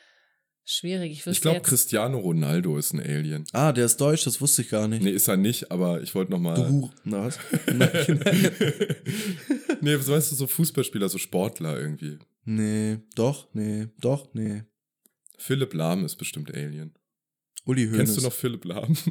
schwierig. 0.69 1.11
Ich, 1.13 1.27
Ich 1.27 1.41
glaube, 1.41 1.61
Cristiano 1.61 2.19
Ronaldo 2.19 2.77
ist 2.77 2.93
ein 2.93 2.99
Alien. 2.99 3.45
Ah, 3.53 3.71
der 3.71 3.85
ist 3.85 3.97
deutsch, 3.97 4.23
das 4.25 4.41
wusste 4.41 4.61
ich 4.61 4.69
gar 4.69 4.87
nicht. 4.87 5.01
Nee, 5.03 5.11
ist 5.11 5.27
er 5.27 5.37
nicht, 5.37 5.71
aber 5.71 6.01
ich 6.01 6.13
wollte 6.15 6.31
nochmal. 6.31 6.55
Du, 6.55 6.91
na 7.03 7.25
was? 7.25 7.39
Nee, 9.79 9.95
so 9.97 10.11
weißt 10.13 10.31
du, 10.31 10.35
so 10.35 10.47
Fußballspieler, 10.47 11.07
so 11.07 11.19
Sportler 11.19 11.79
irgendwie. 11.79 12.17
nee, 12.45 12.97
doch, 13.15 13.47
nee, 13.53 13.87
doch, 13.99 14.33
nee. 14.33 14.63
Philipp 15.37 15.73
Lahm 15.75 16.03
ist 16.03 16.15
bestimmt 16.15 16.51
Alien. 16.53 16.95
Uli 17.65 17.83
Hoeneß. 17.85 17.97
Kennst 17.97 18.17
du 18.17 18.21
noch 18.21 18.33
Philipp 18.33 18.65
Lahm? 18.65 18.97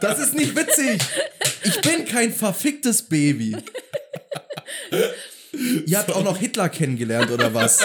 Das 0.00 0.20
ist 0.20 0.34
nicht 0.34 0.54
witzig. 0.54 1.00
Ich 1.64 1.80
bin 1.80 2.04
kein 2.04 2.32
verficktes 2.32 3.02
Baby. 3.02 3.56
Ihr 5.86 5.98
habt 5.98 6.12
auch 6.12 6.22
noch 6.22 6.38
Hitler 6.38 6.68
kennengelernt, 6.68 7.30
oder 7.32 7.52
was? 7.52 7.80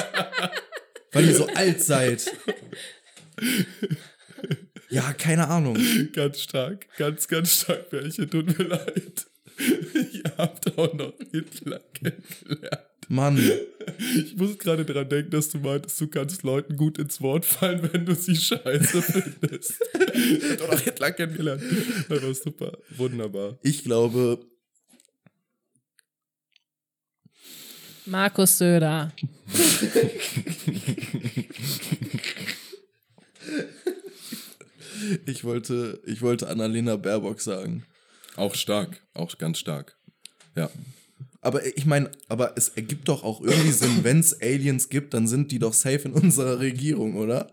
Weil 1.12 1.26
ihr 1.26 1.36
so 1.36 1.48
alt 1.48 1.84
seid. 1.84 2.32
Ja, 4.90 5.14
keine 5.14 5.48
Ahnung. 5.48 5.78
ganz 6.14 6.42
stark, 6.42 6.86
ganz, 6.98 7.28
ganz 7.28 7.62
stark, 7.62 7.92
welche. 7.92 8.30
Tut 8.30 8.58
mir 8.58 8.66
leid. 8.66 9.26
Ihr 10.14 10.32
habt 10.38 10.78
auch 10.78 10.94
noch 10.94 11.14
Hitler 11.32 11.82
kennengelernt. 11.94 12.88
Mann. 13.08 13.38
Ich 14.16 14.36
muss 14.38 14.58
gerade 14.58 14.86
dran 14.86 15.10
denken, 15.10 15.32
dass 15.32 15.50
du 15.50 15.58
meintest, 15.60 16.00
du 16.00 16.08
kannst 16.08 16.44
Leuten 16.44 16.78
gut 16.78 16.98
ins 16.98 17.20
Wort 17.22 17.46
fallen, 17.46 17.90
wenn 17.92 18.06
du 18.06 18.16
sie 18.16 18.36
scheiße 18.36 19.02
findest. 19.02 19.74
Ich 20.14 20.52
hab 20.52 20.62
auch 20.62 20.72
noch 20.74 20.80
Hitler 20.80 21.12
kennengelernt. 21.12 21.64
Das 22.08 22.24
war 22.24 22.34
super, 22.34 22.78
wunderbar. 22.98 23.60
Ich 23.64 23.84
glaube, 23.84 24.40
Markus 28.12 28.58
Söder. 28.58 29.14
ich 35.26 35.46
wollte, 35.46 36.02
ich 36.06 36.22
wollte 36.22 36.50
Annalena 36.50 36.98
Baerbock 36.98 37.40
sagen. 37.40 37.86
Auch 38.36 38.54
stark, 38.56 39.02
auch 39.14 39.38
ganz 39.38 39.60
stark. 39.60 39.98
Ja. 40.58 40.70
Aber 41.40 41.66
ich 41.66 41.86
meine, 41.86 42.12
aber 42.28 42.58
es 42.58 42.68
ergibt 42.68 43.08
doch 43.08 43.24
auch 43.24 43.40
irgendwie 43.40 43.72
Sinn, 43.72 44.04
wenn 44.04 44.20
es 44.20 44.42
Aliens 44.42 44.90
gibt, 44.90 45.14
dann 45.14 45.26
sind 45.26 45.54
die 45.54 45.60
doch 45.60 45.74
safe 45.74 46.02
in 46.10 46.12
unserer 46.12 46.60
Regierung, 46.60 47.16
oder? 47.16 47.50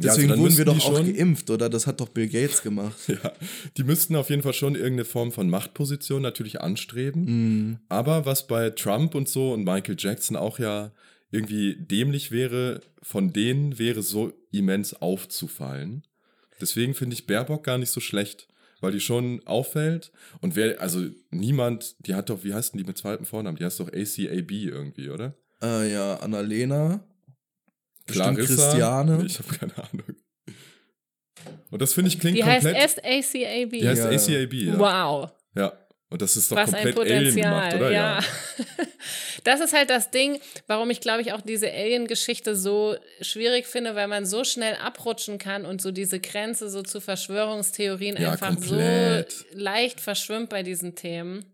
Ja, 0.00 0.10
also 0.10 0.22
Deswegen 0.22 0.40
wurden 0.40 0.56
wir 0.56 0.64
doch 0.64 0.84
auch 0.84 1.04
geimpft, 1.04 1.50
oder? 1.50 1.68
Das 1.68 1.86
hat 1.86 2.00
doch 2.00 2.08
Bill 2.08 2.28
Gates 2.28 2.62
gemacht. 2.62 2.96
Ja, 3.08 3.32
die 3.76 3.84
müssten 3.84 4.14
auf 4.16 4.30
jeden 4.30 4.42
Fall 4.42 4.52
schon 4.52 4.74
irgendeine 4.74 5.04
Form 5.04 5.32
von 5.32 5.48
Machtposition 5.48 6.22
natürlich 6.22 6.60
anstreben. 6.60 7.80
Aber 7.88 8.26
was 8.26 8.46
bei 8.46 8.70
Trump 8.70 9.14
und 9.14 9.28
so 9.28 9.52
und 9.52 9.64
Michael 9.64 9.96
Jackson 9.98 10.36
auch 10.36 10.58
ja 10.58 10.92
irgendwie 11.30 11.76
dämlich 11.76 12.30
wäre, 12.30 12.80
von 13.02 13.32
denen 13.32 13.78
wäre 13.78 14.02
so 14.02 14.32
immens 14.50 14.94
aufzufallen. 14.94 16.02
Deswegen 16.60 16.94
finde 16.94 17.14
ich 17.14 17.26
Baerbock 17.26 17.64
gar 17.64 17.78
nicht 17.78 17.90
so 17.90 18.00
schlecht, 18.00 18.48
weil 18.80 18.92
die 18.92 19.00
schon 19.00 19.40
auffällt. 19.46 20.12
Und 20.40 20.56
wer, 20.56 20.80
also 20.80 21.06
niemand, 21.30 21.96
die 22.06 22.14
hat 22.14 22.30
doch, 22.30 22.44
wie 22.44 22.54
heißt 22.54 22.72
denn 22.74 22.78
die 22.78 22.84
mit 22.86 22.98
zweitem 22.98 23.26
Vornamen? 23.26 23.56
Die 23.56 23.64
heißt 23.64 23.80
doch 23.80 23.88
ACAB 23.88 24.50
irgendwie, 24.50 25.10
oder? 25.10 25.34
Äh, 25.62 25.92
ja, 25.92 26.16
Annalena. 26.16 27.04
Bestimmt 28.08 28.36
Clarissa? 28.38 28.62
Christiane. 28.70 29.24
Ich 29.26 29.38
habe 29.38 29.54
keine 29.56 29.74
Ahnung. 29.76 30.04
Und 31.70 31.80
das 31.82 31.94
finde 31.94 32.08
ich 32.08 32.18
klingt 32.18 32.36
Die 32.36 32.44
heißt 32.44 32.66
komplett. 32.66 32.90
SACAB. 32.90 33.70
die 33.70 33.88
heißt 33.88 34.02
Ja. 34.02 34.08
ACAB, 34.10 34.52
ja. 34.54 34.78
Wow. 34.78 35.30
Ja. 35.54 35.72
Und 36.10 36.22
das 36.22 36.36
ist 36.38 36.50
doch 36.50 36.56
Was 36.56 36.72
ein 36.72 36.82
komplett 36.94 37.12
Alien 37.12 37.34
Potenzial, 37.34 37.70
gemacht, 37.70 37.74
oder? 37.76 37.90
ja. 37.92 38.20
Das 39.44 39.60
ist 39.60 39.72
halt 39.72 39.88
das 39.88 40.10
Ding, 40.10 40.40
warum 40.66 40.90
ich 40.90 41.00
glaube 41.00 41.22
ich 41.22 41.32
auch 41.32 41.40
diese 41.40 41.70
Alien-Geschichte 41.72 42.56
so 42.56 42.96
schwierig 43.20 43.66
finde, 43.66 43.94
weil 43.94 44.08
man 44.08 44.26
so 44.26 44.42
schnell 44.44 44.74
abrutschen 44.74 45.38
kann 45.38 45.64
und 45.64 45.80
so 45.80 45.90
diese 45.92 46.18
Grenze 46.18 46.68
so 46.68 46.82
zu 46.82 47.00
Verschwörungstheorien 47.00 48.16
Ja, 48.20 48.32
einfach 48.32 48.48
komplett. 48.48 49.30
so 49.32 49.44
leicht 49.52 50.00
verschwimmt 50.00 50.50
bei 50.50 50.62
diesen 50.62 50.96
Themen. 50.96 51.44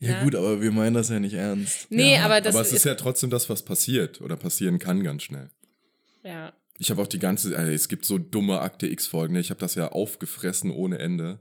Ja, 0.00 0.10
Ja. 0.10 0.24
gut, 0.24 0.34
aber 0.34 0.60
wir 0.60 0.70
meinen 0.72 0.94
das 0.94 1.08
ja 1.08 1.20
nicht 1.20 1.34
ernst. 1.34 1.86
Nee, 1.90 2.14
Ja, 2.16 2.24
aber 2.24 2.40
das 2.40 2.54
aber 2.54 2.62
es 2.64 2.72
ist 2.72 2.84
ja 2.84 2.94
trotzdem 2.94 3.30
das, 3.30 3.48
was 3.48 3.64
passiert 3.64 4.20
oder 4.20 4.36
passieren 4.36 4.78
kann 4.78 5.02
ganz 5.02 5.22
schnell. 5.24 5.50
ja. 6.22 6.52
Ich 6.80 6.90
habe 6.90 7.00
auch 7.00 7.06
die 7.06 7.20
ganze, 7.20 7.56
also 7.56 7.70
es 7.70 7.88
gibt 7.88 8.04
so 8.04 8.18
dumme 8.18 8.58
Akte 8.60 8.88
X-Folgen, 8.88 9.34
ne? 9.34 9.38
ich 9.40 9.50
habe 9.50 9.60
das 9.60 9.76
ja 9.76 9.92
aufgefressen 9.92 10.72
ohne 10.72 10.98
Ende. 10.98 11.38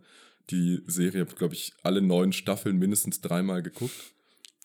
Die 0.51 0.83
Serie 0.85 1.21
habe, 1.21 1.33
glaube 1.35 1.55
ich, 1.55 1.73
alle 1.81 2.03
neun 2.03 2.33
Staffeln 2.33 2.77
mindestens 2.77 3.19
dreimal 3.19 3.63
geguckt. 3.63 3.95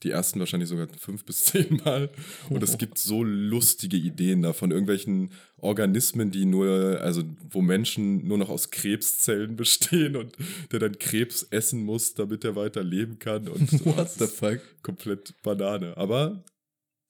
Die 0.02 0.10
ersten 0.10 0.38
wahrscheinlich 0.38 0.68
sogar 0.68 0.86
fünf 0.98 1.24
bis 1.24 1.44
zehnmal. 1.46 2.10
Und 2.48 2.62
es 2.62 2.78
gibt 2.78 2.98
so 2.98 3.22
lustige 3.24 3.96
Ideen 3.96 4.42
da 4.42 4.52
von 4.52 4.70
irgendwelchen 4.70 5.30
Organismen, 5.56 6.30
die 6.30 6.44
nur, 6.44 7.00
also 7.00 7.24
wo 7.50 7.60
Menschen 7.62 8.26
nur 8.26 8.38
noch 8.38 8.48
aus 8.48 8.70
Krebszellen 8.70 9.56
bestehen 9.56 10.14
und 10.16 10.36
der 10.70 10.78
dann 10.78 10.98
Krebs 10.98 11.42
essen 11.50 11.84
muss, 11.84 12.14
damit 12.14 12.44
er 12.44 12.54
weiter 12.54 12.82
leben 12.84 13.18
kann. 13.18 13.48
Und 13.48 13.72
What 13.84 14.10
the 14.12 14.26
fuck? 14.26 14.60
komplett 14.82 15.34
Banane. 15.42 15.96
Aber 15.96 16.44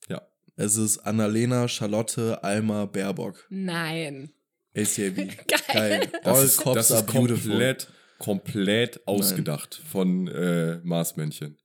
ja, 0.09 0.21
Es 0.55 0.75
ist 0.75 0.97
Annalena, 0.99 1.67
Charlotte, 1.67 2.43
Alma, 2.43 2.85
Baerbock. 2.85 3.45
Nein. 3.49 4.31
ACAB. 4.75 5.47
Geil. 5.73 6.07
Das 6.23 6.37
All 6.37 6.45
ist, 6.45 6.57
cops 6.57 6.75
das 6.75 6.91
are 6.91 7.01
ist 7.01 7.11
beautiful. 7.13 7.49
komplett, 7.51 7.87
komplett 8.17 9.07
ausgedacht 9.07 9.81
von 9.91 10.27
äh, 10.27 10.79
Marsmännchen. 10.83 11.57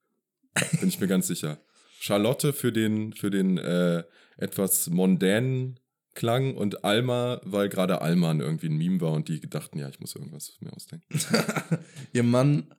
Bin 0.81 0.89
ich 0.89 1.01
mir 1.01 1.07
ganz 1.09 1.27
sicher. 1.27 1.61
Charlotte 2.01 2.53
für 2.53 2.73
den, 2.73 3.13
für 3.13 3.31
den 3.31 3.59
äh, 3.59 4.05
etwas 4.37 4.89
mondänen 4.89 5.81
Klang 6.15 6.55
und 6.55 6.85
Alma, 6.85 7.41
weil 7.45 7.69
gerade 7.69 8.01
Alman 8.01 8.41
irgendwie 8.41 8.69
ein 8.69 8.77
Meme 8.77 9.01
war 9.01 9.13
und 9.13 9.29
die 9.29 9.41
dachten, 9.41 9.79
ja, 9.79 9.89
ich 9.89 10.01
muss 10.01 10.15
irgendwas 10.15 10.53
mir 10.61 10.73
ausdenken. 10.73 11.07
Ihr 12.13 12.23
Mann 12.23 12.73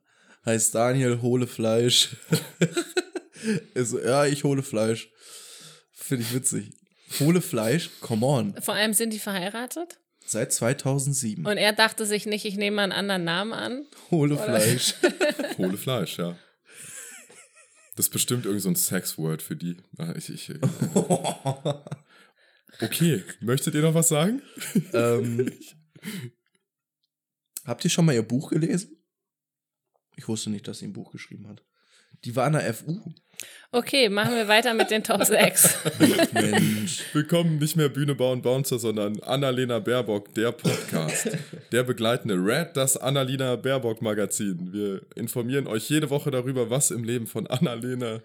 heißt 0.44 0.74
Daniel 0.74 1.20
Hole 1.20 1.46
Fleisch. 1.46 2.16
also, 3.74 4.00
ja, 4.00 4.24
ich 4.26 4.44
hole 4.44 4.62
Fleisch. 4.62 5.10
Finde 5.92 6.24
ich 6.24 6.34
witzig. 6.34 6.72
Hole 7.20 7.40
Fleisch, 7.40 7.90
come 8.00 8.24
on. 8.24 8.54
Vor 8.62 8.74
allem 8.74 8.94
sind 8.94 9.12
die 9.12 9.18
verheiratet 9.18 10.00
Seit 10.24 10.52
2007. 10.52 11.46
und 11.46 11.56
er 11.56 11.72
dachte 11.72 12.04
sich 12.04 12.26
nicht, 12.26 12.44
ich 12.46 12.56
nehme 12.56 12.76
mal 12.76 12.82
einen 12.84 12.92
anderen 12.92 13.24
Namen 13.24 13.52
an. 13.52 13.86
Hole 14.10 14.36
Fleisch. 14.36 14.94
Hohle 15.58 15.76
Fleisch, 15.76 16.18
ja. 16.18 16.36
Das 17.96 18.06
ist 18.06 18.12
bestimmt 18.12 18.44
irgend 18.44 18.62
so 18.62 18.68
ein 18.68 18.76
Sexword 18.76 19.40
für 19.40 19.56
die. 19.56 19.78
Ah, 19.96 20.12
ich, 20.16 20.28
ich, 20.28 20.50
äh, 20.50 20.60
okay, 22.82 23.24
möchtet 23.40 23.74
ihr 23.74 23.80
noch 23.80 23.94
was 23.94 24.08
sagen? 24.08 24.42
ähm, 24.92 25.50
habt 27.64 27.84
ihr 27.84 27.90
schon 27.90 28.04
mal 28.04 28.14
ihr 28.14 28.22
Buch 28.22 28.50
gelesen? 28.50 29.02
Ich 30.14 30.28
wusste 30.28 30.50
nicht, 30.50 30.68
dass 30.68 30.78
sie 30.78 30.86
ein 30.86 30.92
Buch 30.92 31.10
geschrieben 31.10 31.48
hat. 31.48 31.64
Die 32.24 32.36
war 32.36 32.46
an 32.46 32.52
der 32.52 32.72
FU. 32.74 33.14
Okay, 33.72 34.08
machen 34.08 34.34
wir 34.34 34.48
weiter 34.48 34.74
mit 34.74 34.90
den 34.90 35.02
Top 35.02 35.24
6. 35.24 35.76
Mensch. 36.32 37.02
Willkommen 37.12 37.58
nicht 37.58 37.76
mehr 37.76 37.88
Bühne 37.88 38.14
bauen 38.14 38.40
Bouncer, 38.40 38.78
sondern 38.78 39.20
Annalena 39.22 39.80
Baerbock, 39.80 40.32
der 40.34 40.52
Podcast. 40.52 41.28
der 41.72 41.82
begleitende 41.82 42.36
Red, 42.36 42.76
das 42.76 42.96
Annalena 42.96 43.56
Baerbock 43.56 44.00
Magazin. 44.02 44.72
Wir 44.72 45.02
informieren 45.16 45.66
euch 45.66 45.90
jede 45.90 46.08
Woche 46.10 46.30
darüber, 46.30 46.70
was 46.70 46.90
im 46.90 47.04
Leben 47.04 47.26
von 47.26 47.46
Annalena 47.48 48.22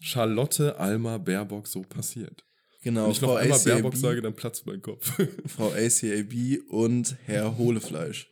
Charlotte 0.00 0.78
Alma 0.78 1.18
Baerbock 1.18 1.68
so 1.68 1.82
passiert. 1.82 2.44
Genau, 2.82 3.04
Wenn 3.04 3.12
ich 3.12 3.20
noch 3.20 3.30
Frau 3.30 3.36
einmal 3.36 3.60
Baerbock 3.60 3.92
ACAB, 3.92 4.00
sage, 4.00 4.22
dann 4.22 4.34
platzt 4.34 4.66
mein 4.66 4.82
Kopf. 4.82 5.12
Frau 5.46 5.68
ACAB 5.68 6.58
und 6.68 7.16
Herr 7.24 7.56
Hohlefleisch. 7.56 8.28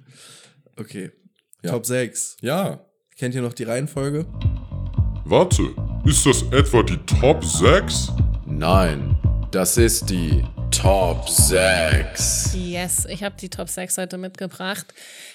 Okay. 0.76 1.12
Ja. 1.62 1.70
Top 1.70 1.86
6. 1.86 2.38
ja, 2.40 2.84
Kennt 3.16 3.34
ihr 3.34 3.42
noch 3.42 3.52
die 3.52 3.64
Reihenfolge? 3.64 4.26
Warte, 5.26 5.74
ist 6.04 6.24
das 6.24 6.42
etwa 6.50 6.82
die 6.82 6.96
Top 6.98 7.44
6? 7.44 8.12
Nein, 8.46 9.16
das 9.50 9.76
ist 9.76 10.08
die 10.08 10.42
Top 10.70 11.28
6. 11.28 12.54
Yes, 12.54 13.06
ich 13.06 13.22
habe 13.22 13.34
die 13.38 13.48
Top 13.48 13.68
6 13.68 13.98
heute 13.98 14.16
mitgebracht. 14.16 14.86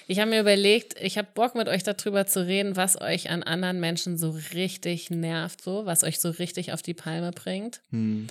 Ich 0.06 0.18
habe 0.18 0.30
mir 0.30 0.40
überlegt, 0.40 0.94
ich 1.00 1.18
habe 1.18 1.28
Bock 1.34 1.54
mit 1.54 1.68
euch 1.68 1.82
darüber 1.82 2.26
zu 2.26 2.46
reden, 2.46 2.76
was 2.76 3.00
euch 3.00 3.30
an 3.30 3.42
anderen 3.42 3.80
Menschen 3.80 4.18
so 4.18 4.36
richtig 4.54 5.10
nervt, 5.10 5.62
so, 5.62 5.86
was 5.86 6.02
euch 6.02 6.18
so 6.18 6.30
richtig 6.30 6.72
auf 6.72 6.82
die 6.82 6.94
Palme 6.94 7.30
bringt. 7.30 7.80
Hm. 7.90 8.26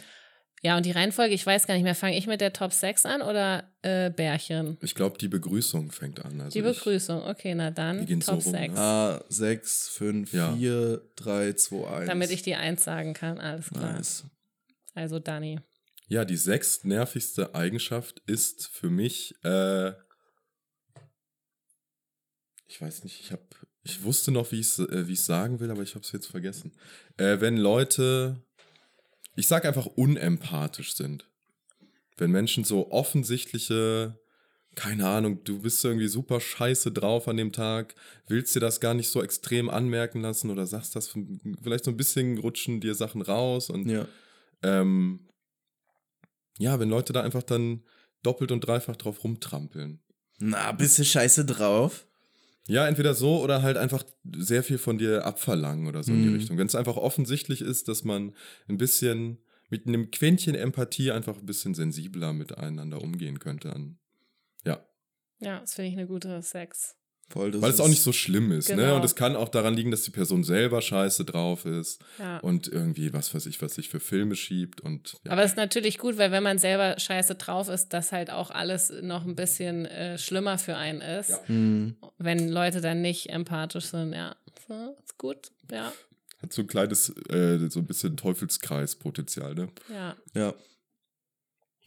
Ja, 0.66 0.76
und 0.78 0.84
die 0.84 0.92
Reihenfolge, 0.92 1.36
ich 1.36 1.46
weiß 1.46 1.68
gar 1.68 1.76
nicht 1.76 1.84
mehr, 1.84 1.94
fange 1.94 2.18
ich 2.18 2.26
mit 2.26 2.42
der 2.42 2.52
Top 2.52 2.74
6 2.74 3.06
an 3.06 3.22
oder 3.22 3.72
äh, 3.84 4.10
Bärchen? 4.10 4.80
ich 4.82 4.96
glaube, 4.96 5.16
die 5.20 5.28
Begrüßung 5.28 5.92
fängt 5.92 6.26
an. 6.26 6.42
Also 6.42 6.58
Die 6.58 6.64
Begrüßung, 6.64 7.22
okay, 7.22 7.54
na 7.54 7.70
dann 7.70 8.08
gehen 8.08 8.20
so 8.20 8.32
Top 8.32 8.46
rum, 8.46 8.52
6. 8.52 8.74
ne? 8.74 8.80
A, 8.80 9.24
6, 9.30 9.90
5, 9.90 10.34
Ja. 10.34 10.56
4, 10.56 11.02
3, 11.18 11.54
2, 11.54 11.88
1. 11.88 12.08
Damit 12.08 12.32
ich 12.32 12.42
die 12.42 12.56
1 12.56 12.84
sagen 12.84 13.14
kann, 13.14 13.38
alles 13.40 13.70
klar. 13.70 13.94
Nice. 13.94 14.24
Also 14.96 15.20
Dani. 15.20 15.60
Ja, 16.08 16.26
die 16.26 16.36
sechst 16.36 16.84
nervigste 16.84 17.54
Eigenschaft 17.54 18.24
ist 18.26 18.66
für 18.66 18.90
mich 18.90 19.36
äh, 19.44 19.92
ich 22.68 22.82
weiß 22.82 23.04
nicht, 23.04 23.20
ich 23.22 23.32
habe, 23.32 23.44
ich 23.84 24.04
wusste 24.04 24.32
noch, 24.32 24.52
wie 24.52 24.60
ich 24.60 24.66
es 24.68 24.80
äh, 24.80 25.08
wie 25.08 25.16
sagen 25.16 25.60
will, 25.60 25.70
aber 25.70 25.84
ich 25.84 25.94
habe 25.94 26.04
es 26.04 26.12
jetzt 26.12 26.26
vergessen. 26.26 26.72
Äh, 27.18 27.40
wenn 27.40 27.56
Leute, 27.56 28.42
ich 29.36 29.48
sag 29.48 29.66
einfach 29.66 29.86
unempathisch 29.86 30.96
sind. 30.96 31.30
Wenn 32.18 32.32
Menschen 32.32 32.64
so 32.64 32.92
offensichtliche, 32.92 34.18
keine 34.76 35.08
Ahnung, 35.08 35.44
du 35.44 35.60
bist 35.62 35.84
irgendwie 35.84 36.08
super 36.08 36.40
scheiße 36.40 36.92
drauf 36.92 37.28
an 37.28 37.38
dem 37.38 37.52
Tag, 37.52 37.96
willst 38.28 38.56
dir 38.56 38.62
das 38.62 38.80
gar 38.80 38.94
nicht 38.94 39.10
so 39.10 39.22
extrem 39.22 39.70
anmerken 39.70 40.22
lassen 40.22 40.50
oder 40.50 40.66
sagst 40.66 40.96
das 40.96 41.14
vielleicht 41.62 41.84
so 41.86 41.92
ein 41.92 41.98
bisschen 41.98 42.38
rutschen 42.38 42.80
dir 42.80 42.96
Sachen 42.96 43.22
raus 43.22 43.70
und 43.70 43.90
Ja. 43.90 44.08
ähm, 44.64 45.28
ja, 46.58 46.80
wenn 46.80 46.90
Leute 46.90 47.12
da 47.12 47.22
einfach 47.22 47.44
dann 47.44 47.84
doppelt 48.24 48.52
und 48.52 48.62
dreifach 48.62 48.96
drauf 48.96 49.24
rumtrampeln. 49.24 50.00
Na, 50.40 50.72
bist 50.72 50.98
du 51.00 51.04
scheiße 51.06 51.46
drauf? 51.46 52.08
Ja, 52.68 52.88
entweder 52.88 53.14
so 53.14 53.42
oder 53.44 53.62
halt 53.62 53.78
einfach 53.78 54.04
sehr 54.36 54.64
viel 54.64 54.78
von 54.80 54.98
dir 54.98 55.24
abverlangen 55.26 55.88
oder 55.88 56.04
so 56.04 56.14
in 56.14 56.22
die 56.24 56.30
Mhm. 56.30 56.36
Richtung. 56.36 56.58
Wenn 56.58 56.68
es 56.68 56.76
einfach 56.76 56.98
offensichtlich 56.98 57.62
ist, 57.62 57.88
dass 57.88 58.04
man 58.04 58.34
ein 58.68 58.78
bisschen 58.78 59.38
mit 59.70 59.88
einem 59.88 60.10
Quäntchen 60.12 60.56
Empathie 60.56 61.12
einfach 61.12 61.38
ein 61.38 61.46
bisschen 61.46 61.76
sensibler 61.76 62.34
miteinander 62.34 63.02
umgehen 63.02 63.40
könnte. 63.40 63.70
Dann, 63.70 64.00
ja, 64.66 64.84
Ja, 65.40 65.60
das 65.60 65.74
finde 65.76 65.90
ich 65.92 65.98
eine 65.98 66.08
gute 66.08 66.42
Sex. 66.42 66.96
Voll, 67.28 67.50
das 67.52 67.62
weil 67.62 67.72
es 67.72 67.80
auch 67.80 67.88
nicht 67.88 68.04
so 68.04 68.12
schlimm 68.14 68.52
ist. 68.52 68.70
Ne? 68.70 68.76
Genau. 68.76 68.98
Und 68.98 69.04
es 69.04 69.16
kann 69.16 69.36
auch 69.36 69.50
daran 69.50 69.74
liegen, 69.74 69.90
dass 69.90 70.04
die 70.04 70.12
Person 70.12 70.44
selber 70.44 70.80
scheiße 70.82 71.26
drauf 71.26 71.66
ist 71.66 72.00
Ja. 72.20 72.38
und 72.38 72.68
irgendwie 72.68 73.14
was 73.14 73.34
weiß 73.34 73.48
ich, 73.48 73.60
was 73.64 73.74
sich 73.76 73.90
für 73.90 74.00
Filme 74.00 74.36
schiebt. 74.36 74.82
Und 74.82 75.14
ja. 75.24 75.32
Aber 75.32 75.44
es 75.44 75.52
ist 75.52 75.58
natürlich 75.58 75.98
gut, 75.98 76.18
weil 76.20 76.32
wenn 76.32 76.44
man 76.44 76.60
selber 76.60 77.00
scheiße 77.00 77.34
drauf 77.36 77.68
ist, 77.68 77.90
dass 77.94 78.12
halt 78.12 78.30
auch 78.30 78.52
alles 78.52 78.94
noch 79.02 79.26
ein 79.26 79.36
bisschen 79.36 79.86
äh, 79.88 80.20
schlimmer 80.20 80.60
für 80.60 80.78
einen 80.78 81.02
ist. 81.02 81.30
Ja. 81.30 81.40
Hm, 81.48 81.96
Wenn 82.20 82.48
Leute 82.48 82.80
dann 82.80 83.02
nicht 83.02 83.30
empathisch 83.32 83.86
sind, 83.86 84.14
ja. 84.14 84.36
So, 84.68 84.96
ist 85.04 85.18
gut, 85.18 85.52
ja. 85.72 85.92
hat 86.44 86.54
so 86.54 86.62
ein 86.62 86.68
kleines, 86.68 87.10
äh, 87.30 87.70
so 87.70 87.80
ein 87.80 87.88
bisschen 87.88 88.18
Teufelskreis-Potenzial, 88.18 89.56
ne? 89.56 89.70
Ja. 89.92 90.16
ja. 90.36 90.54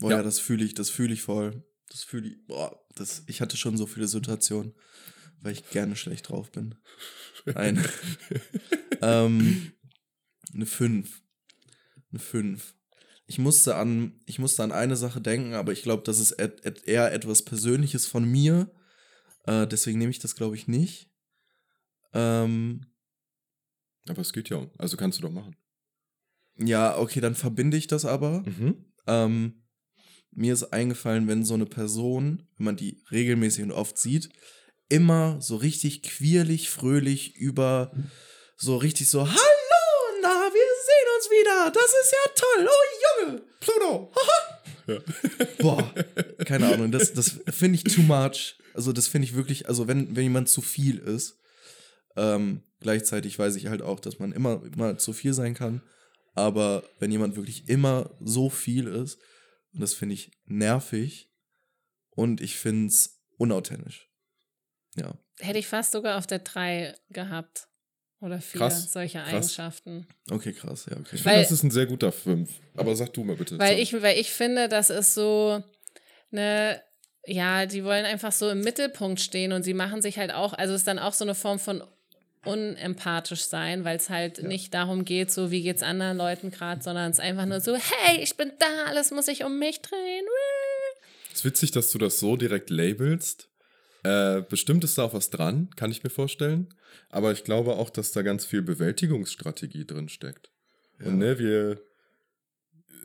Boah, 0.01 0.11
ja, 0.11 0.17
Ja. 0.19 0.23
das 0.23 0.41
fühle 0.41 0.65
ich, 0.65 0.75
das 0.75 0.91
fühle 0.91 1.13
ich 1.15 1.23
voll. 1.23 1.63
Das 1.91 2.03
fühle 2.05 2.29
ich, 2.29 2.47
boah, 2.47 2.77
das, 2.97 3.23
ich 3.29 3.41
hatte 3.41 3.57
schon 3.57 3.77
so 3.77 3.87
viele 3.87 4.07
Situationen, 4.09 4.75
weil 5.41 5.53
ich 5.53 5.69
gerne 5.71 5.97
schlecht 5.97 6.29
drauf 6.29 6.51
bin. 6.51 6.75
Ein, 7.55 7.85
ähm, 9.01 9.73
eine 10.53 10.67
5. 10.67 11.23
Eine 12.11 12.19
5. 12.19 12.75
Ich 13.27 13.39
musste 13.39 13.77
an, 13.77 14.21
ich 14.27 14.39
musste 14.39 14.63
an 14.63 14.73
eine 14.73 14.97
Sache 14.97 15.21
denken, 15.21 15.55
aber 15.55 15.73
ich 15.73 15.83
glaube, 15.83 16.03
das 16.05 16.19
ist 16.19 16.33
et, 16.33 16.65
et, 16.65 16.85
eher 16.85 17.13
etwas 17.13 17.43
Persönliches 17.43 18.07
von 18.07 18.25
mir. 18.25 18.71
Äh, 19.45 19.67
deswegen 19.67 19.99
nehme 19.99 20.11
ich 20.11 20.19
das, 20.19 20.35
glaube 20.35 20.57
ich, 20.57 20.67
nicht. 20.67 21.11
Ähm, 22.13 22.87
Aber 24.09 24.23
es 24.23 24.33
geht 24.33 24.49
ja 24.49 24.57
um. 24.57 24.71
Also 24.79 24.97
kannst 24.97 25.19
du 25.19 25.23
doch 25.23 25.31
machen. 25.33 25.57
ja, 26.57 26.97
okay, 26.99 27.21
dann 27.21 27.35
verbinde 27.35 27.77
ich 27.77 27.87
das 27.87 28.05
aber. 28.05 28.41
Mhm. 28.43 28.93
Ähm, 29.07 29.63
mir 30.31 30.53
ist 30.53 30.65
eingefallen, 30.73 31.29
wenn 31.29 31.45
so 31.45 31.55
eine 31.55 31.67
Person, 31.67 32.47
wenn 32.57 32.65
man 32.65 32.77
die 32.77 33.03
regelmäßig 33.11 33.65
und 33.65 33.73
oft 33.73 33.99
sieht, 33.99 34.31
immer 34.89 35.41
so 35.41 35.57
richtig 35.57 36.03
quirlig, 36.03 36.71
fröhlich 36.71 37.37
über 37.37 37.93
so 38.57 38.77
richtig 38.77 39.09
so, 39.09 39.21
hallo, 39.21 40.19
na, 40.23 40.29
wir 40.29 40.69
sehen 40.87 41.09
uns 41.17 41.31
wieder, 41.31 41.71
das 41.71 41.95
ist 42.03 42.13
ja 42.13 42.33
toll, 42.35 42.69
oh 42.69 43.27
Junge, 43.27 43.43
Pluto, 43.61 44.13
haha. 44.15 44.59
Boah, 45.59 45.95
keine 46.45 46.73
Ahnung, 46.73 46.91
das, 46.91 47.13
das 47.13 47.41
finde 47.51 47.77
ich 47.77 47.85
too 47.85 48.03
much. 48.03 48.57
Also 48.75 48.93
das 48.93 49.07
finde 49.07 49.27
ich 49.27 49.35
wirklich, 49.35 49.69
also 49.69 49.87
wenn, 49.87 50.17
wenn 50.17 50.23
jemand 50.23 50.49
zu 50.49 50.63
viel 50.63 50.99
ist, 50.99 51.37
ähm, 52.17 52.63
gleichzeitig 52.81 53.39
weiß 53.39 53.57
ich 53.57 53.67
halt 53.67 53.83
auch, 53.83 54.01
dass 54.01 54.19
man 54.19 54.33
immer, 54.33 54.63
immer 54.65 54.99
zu 54.99 55.13
viel 55.13 55.35
sein 55.35 55.55
kann. 55.55 55.83
Aber 56.35 56.85
wenn 57.01 57.11
jemand 57.11 57.37
wirklich 57.37 57.69
immer 57.69 58.17
so 58.21 58.49
viel 58.49 58.87
ist, 58.87 59.19
und 59.75 59.81
das 59.81 59.95
finde 59.95 60.15
ich 60.15 60.31
nervig 60.47 61.31
und 62.11 62.41
ich 62.41 62.57
finde 62.57 62.87
es 62.87 63.21
unauthentisch. 63.37 64.08
Ja. 65.01 65.13
Hätte 65.41 65.59
ich 65.59 65.67
fast 65.67 65.93
sogar 65.93 66.19
auf 66.19 66.27
der 66.27 66.41
3 66.41 66.95
gehabt. 67.11 67.67
Oder 68.21 68.41
vier 68.41 68.61
Krass, 68.63 68.93
solche 68.93 69.19
krass. 69.19 69.33
Eigenschaften. 69.33 70.07
Okay, 70.29 70.53
krass, 70.53 70.87
ja, 70.91 70.97
okay. 70.97 71.11
Ich 71.15 71.25
Weil- 71.25 71.35
finde, 71.35 71.43
das 71.43 71.53
ist 71.53 71.63
ein 71.63 71.71
sehr 71.71 71.87
guter 71.87 72.11
Fünf. 72.11 72.51
Aber 72.75 72.97
sag 72.97 73.13
du 73.13 73.23
mal 73.23 73.37
bitte. 73.37 73.57
Weil 73.61 73.77
So. 73.77 73.83
ich, 73.83 74.03
weil 74.03 74.19
ich 74.19 74.31
finde, 74.33 74.69
das 74.69 74.91
ist 74.91 75.15
so 75.15 75.63
eine, 76.33 76.83
ja, 77.25 77.67
die 77.67 77.85
wollen 77.85 78.05
einfach 78.05 78.33
so 78.33 78.51
im 78.51 78.61
Mittelpunkt 78.63 79.21
stehen 79.21 79.53
und 79.53 79.63
sie 79.63 79.73
machen 79.75 80.03
sich 80.03 80.19
halt 80.19 80.33
auch, 80.35 80.53
also 80.53 80.75
es 80.75 80.81
ist 80.81 80.89
dann 80.89 80.99
auch 80.99 81.13
so 81.13 81.25
eine 81.25 81.37
Form 81.37 81.61
von 81.61 81.81
unempathisch 82.45 83.43
sein, 83.45 83.85
weil 83.85 83.97
es 83.97 84.11
halt 84.11 84.43
nicht 84.43 84.75
darum 84.75 85.05
geht, 85.05 85.31
so 85.31 85.51
wie 85.51 85.63
geht's 85.63 85.83
anderen 85.83 86.17
Leuten 86.17 86.51
gerade, 86.51 86.83
sondern 86.83 87.11
es 87.11 87.19
ist 87.19 87.25
einfach 87.25 87.47
nur 87.47 87.61
so, 87.61 87.77
hey, 87.77 88.21
ich 88.21 88.37
bin 88.37 88.51
da, 88.59 88.85
alles 88.87 89.11
muss 89.11 89.27
sich 89.27 89.45
um 89.45 89.59
mich 89.59 89.81
drehen. 89.83 90.25
Es 91.31 91.39
ist 91.41 91.45
witzig, 91.45 91.71
dass 91.73 91.91
du 91.91 91.99
das 91.99 92.19
so 92.19 92.37
direkt 92.37 92.71
labelst. 92.71 93.49
Äh, 94.05 94.43
bestimmt 94.43 94.85
ist 94.85 94.99
da 94.99 95.05
auch 95.05 95.15
was 95.15 95.31
dran, 95.31 95.71
kann 95.77 95.91
ich 95.91 96.05
mir 96.05 96.11
vorstellen. 96.11 96.69
Aber 97.11 97.33
ich 97.33 97.45
glaube 97.45 97.77
auch, 97.77 97.91
dass 97.91 98.13
da 98.13 98.23
ganz 98.23 98.45
viel 98.45 98.63
Bewältigungsstrategie 98.63 99.87
drin 99.87 100.09
steckt. 100.09 100.51
Und 101.01 101.19
ne, 101.19 101.39
wir 101.39 101.81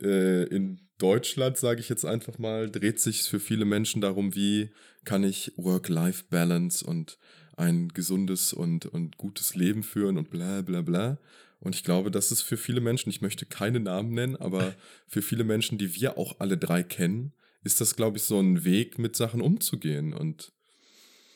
äh, 0.02 0.44
in 0.44 0.80
Deutschland, 0.98 1.56
sage 1.56 1.80
ich 1.80 1.88
jetzt 1.88 2.04
einfach 2.04 2.38
mal, 2.38 2.70
dreht 2.70 3.00
sich 3.00 3.22
für 3.22 3.40
viele 3.40 3.64
Menschen 3.64 4.00
darum, 4.00 4.34
wie 4.34 4.70
kann 5.04 5.24
ich 5.24 5.52
Work-Life-Balance 5.56 6.84
und 6.84 7.18
ein 7.56 7.88
gesundes 7.88 8.52
und, 8.52 8.86
und 8.86 9.16
gutes 9.16 9.54
Leben 9.54 9.82
führen 9.82 10.18
und 10.18 10.30
bla 10.30 10.62
bla 10.62 10.82
bla. 10.82 11.18
Und 11.60 11.74
ich 11.74 11.84
glaube, 11.84 12.10
das 12.10 12.30
ist 12.30 12.42
für 12.42 12.56
viele 12.56 12.80
Menschen, 12.80 13.10
ich 13.10 13.20
möchte 13.20 13.46
keine 13.46 13.80
Namen 13.80 14.12
nennen, 14.12 14.36
aber 14.36 14.74
für 15.06 15.22
viele 15.22 15.44
Menschen, 15.44 15.78
die 15.78 15.94
wir 15.94 16.18
auch 16.18 16.40
alle 16.40 16.58
drei 16.58 16.82
kennen, 16.82 17.32
ist 17.62 17.80
das, 17.80 17.96
glaube 17.96 18.18
ich, 18.18 18.24
so 18.24 18.38
ein 18.38 18.64
Weg, 18.64 18.98
mit 18.98 19.16
Sachen 19.16 19.40
umzugehen 19.40 20.12
und 20.12 20.52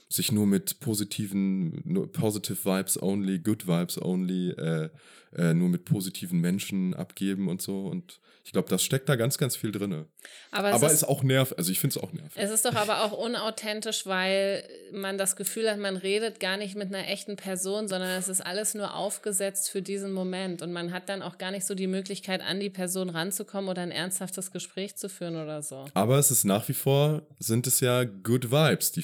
sich 0.09 0.33
nur 0.33 0.47
mit 0.47 0.81
positiven, 0.81 1.83
nur 1.85 2.11
positive 2.11 2.65
Vibes 2.65 3.01
only, 3.03 3.39
good 3.39 3.67
Vibes 3.67 4.01
only, 4.01 4.51
äh, 4.53 4.89
äh, 5.37 5.53
nur 5.53 5.69
mit 5.69 5.85
positiven 5.85 6.41
Menschen 6.41 6.95
abgeben 6.95 7.49
und 7.49 7.61
so. 7.61 7.87
Und 7.87 8.19
ich 8.49 8.53
glaube, 8.53 8.71
das 8.71 8.83
steckt 8.83 9.11
da 9.11 9.17
ganz, 9.17 9.37
ganz 9.37 9.57
viel 9.57 9.73
drin. 9.73 10.07
Aber, 10.51 10.71
es 10.71 10.75
Aber 10.77 10.87
ist, 10.87 10.95
ist 10.95 11.05
auch 11.05 11.23
nervig, 11.23 11.59
also 11.59 11.71
ich 11.71 11.81
finde 11.81 11.99
es 11.99 12.03
auch 12.03 12.13
nervig. 12.15 12.43
Es 12.43 12.51
ist 12.51 12.65
doch 12.65 12.75
aber 12.75 13.05
auch 13.05 13.13
unauthentisch, 13.13 14.07
weil 14.07 14.67
man 14.91 15.19
das 15.19 15.37
Gefühl 15.37 15.71
hat, 15.71 15.79
man 15.79 15.99
redet 15.99 16.41
gar 16.41 16.57
nicht 16.57 16.75
mit 16.75 16.89
einer 16.89 17.07
echten 17.07 17.37
Person, 17.37 17.89
sondern 17.89 18.19
es 18.19 18.29
ist 18.29 18.41
alles 18.41 18.75
nur 18.75 18.95
aufgesetzt 18.95 19.69
für 19.69 19.83
diesen 19.83 20.13
Moment. 20.13 20.63
Und 20.63 20.73
man 20.73 20.95
hat 20.95 21.11
dann 21.11 21.21
auch 21.21 21.37
gar 21.37 21.51
nicht 21.51 21.67
so 21.67 21.75
die 21.75 21.87
Möglichkeit, 21.87 22.41
an 22.41 22.59
die 22.59 22.71
Person 22.71 23.11
ranzukommen 23.11 23.69
oder 23.69 23.83
ein 23.83 23.91
ernsthaftes 23.91 24.51
Gespräch 24.51 24.97
zu 24.97 25.11
führen 25.11 25.37
oder 25.37 25.61
so. 25.61 25.85
Aber 25.93 26.19
es 26.19 26.31
ist 26.31 26.45
nach 26.45 26.67
wie 26.71 26.75
vor, 26.75 27.27
sind 27.39 27.67
es 27.67 27.81
ja 27.81 28.05
Good 28.05 28.51
Vibes, 28.51 28.93
die 28.93 29.03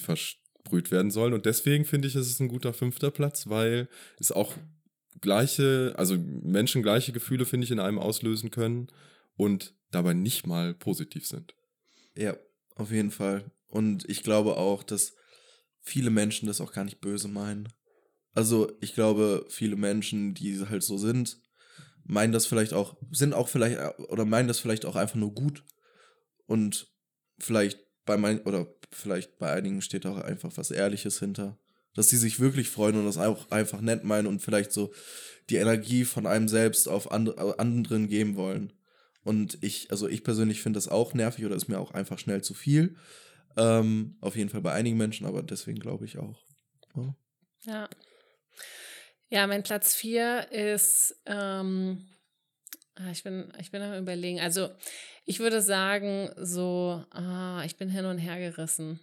versprüht 0.64 0.90
werden 0.90 1.10
sollen. 1.10 1.34
Und 1.34 1.46
deswegen 1.46 1.84
finde 1.84 2.08
ich, 2.08 2.16
ist 2.16 2.30
es 2.30 2.40
ein 2.40 2.48
guter 2.48 2.72
fünfter 2.72 3.10
Platz, 3.10 3.48
weil 3.48 3.88
es 4.18 4.32
auch 4.32 4.54
gleiche, 5.20 5.94
also 5.96 6.16
Menschen 6.18 6.82
gleiche 6.82 7.12
Gefühle, 7.12 7.44
finde 7.44 7.64
ich, 7.64 7.70
in 7.70 7.80
einem 7.80 7.98
auslösen 7.98 8.50
können 8.50 8.88
und 9.36 9.74
dabei 9.90 10.14
nicht 10.14 10.46
mal 10.46 10.74
positiv 10.74 11.26
sind. 11.26 11.54
Ja, 12.16 12.36
auf 12.76 12.90
jeden 12.90 13.10
Fall. 13.10 13.50
Und 13.68 14.08
ich 14.08 14.22
glaube 14.22 14.56
auch, 14.56 14.82
dass 14.82 15.14
viele 15.80 16.10
Menschen 16.10 16.46
das 16.46 16.60
auch 16.60 16.72
gar 16.72 16.84
nicht 16.84 17.00
böse 17.00 17.28
meinen. 17.28 17.68
Also 18.32 18.72
ich 18.80 18.94
glaube, 18.94 19.46
viele 19.48 19.76
Menschen, 19.76 20.34
die 20.34 20.58
halt 20.66 20.82
so 20.82 20.98
sind, 20.98 21.40
meinen 22.04 22.32
das 22.32 22.46
vielleicht 22.46 22.72
auch, 22.72 22.96
sind 23.12 23.32
auch 23.32 23.48
vielleicht, 23.48 23.78
oder 24.08 24.24
meinen 24.24 24.48
das 24.48 24.58
vielleicht 24.58 24.86
auch 24.86 24.96
einfach 24.96 25.16
nur 25.16 25.34
gut. 25.34 25.62
Und 26.46 26.88
vielleicht 27.38 27.83
bei 28.04 28.16
mein, 28.16 28.40
oder 28.42 28.66
vielleicht 28.90 29.38
bei 29.38 29.52
einigen 29.52 29.82
steht 29.82 30.06
auch 30.06 30.18
einfach 30.18 30.52
was 30.56 30.70
Ehrliches 30.70 31.18
hinter. 31.18 31.58
Dass 31.94 32.08
sie 32.08 32.16
sich 32.16 32.40
wirklich 32.40 32.70
freuen 32.70 32.96
und 32.96 33.06
das 33.06 33.18
auch 33.18 33.50
einfach 33.50 33.80
nett 33.80 34.02
meinen 34.02 34.26
und 34.26 34.40
vielleicht 34.40 34.72
so 34.72 34.92
die 35.48 35.56
Energie 35.56 36.04
von 36.04 36.26
einem 36.26 36.48
selbst 36.48 36.88
auf 36.88 37.12
and, 37.12 37.38
anderen 37.38 38.08
geben 38.08 38.36
wollen. 38.36 38.72
Und 39.22 39.58
ich, 39.62 39.90
also 39.90 40.08
ich 40.08 40.24
persönlich 40.24 40.60
finde 40.60 40.76
das 40.78 40.88
auch 40.88 41.14
nervig 41.14 41.44
oder 41.44 41.56
ist 41.56 41.68
mir 41.68 41.78
auch 41.78 41.92
einfach 41.92 42.18
schnell 42.18 42.42
zu 42.42 42.52
viel. 42.52 42.96
Ähm, 43.56 44.16
auf 44.20 44.36
jeden 44.36 44.50
Fall 44.50 44.60
bei 44.60 44.72
einigen 44.72 44.96
Menschen, 44.96 45.26
aber 45.26 45.42
deswegen 45.42 45.78
glaube 45.78 46.04
ich 46.04 46.18
auch. 46.18 46.44
Ja. 46.96 47.16
Ja. 47.62 47.88
Ja, 49.30 49.46
mein 49.46 49.62
Platz 49.62 49.94
4 49.94 50.52
ist, 50.52 51.20
ähm, 51.26 52.06
ich 53.10 53.22
bin, 53.22 53.52
ich 53.58 53.70
bin 53.70 53.82
am 53.82 53.98
überlegen. 53.98 54.40
Also, 54.40 54.70
ich 55.24 55.40
würde 55.40 55.60
sagen, 55.62 56.30
so, 56.36 57.04
ah, 57.10 57.62
ich 57.64 57.76
bin 57.76 57.88
hin 57.88 58.04
und 58.04 58.18
her 58.18 58.38
gerissen. 58.38 59.00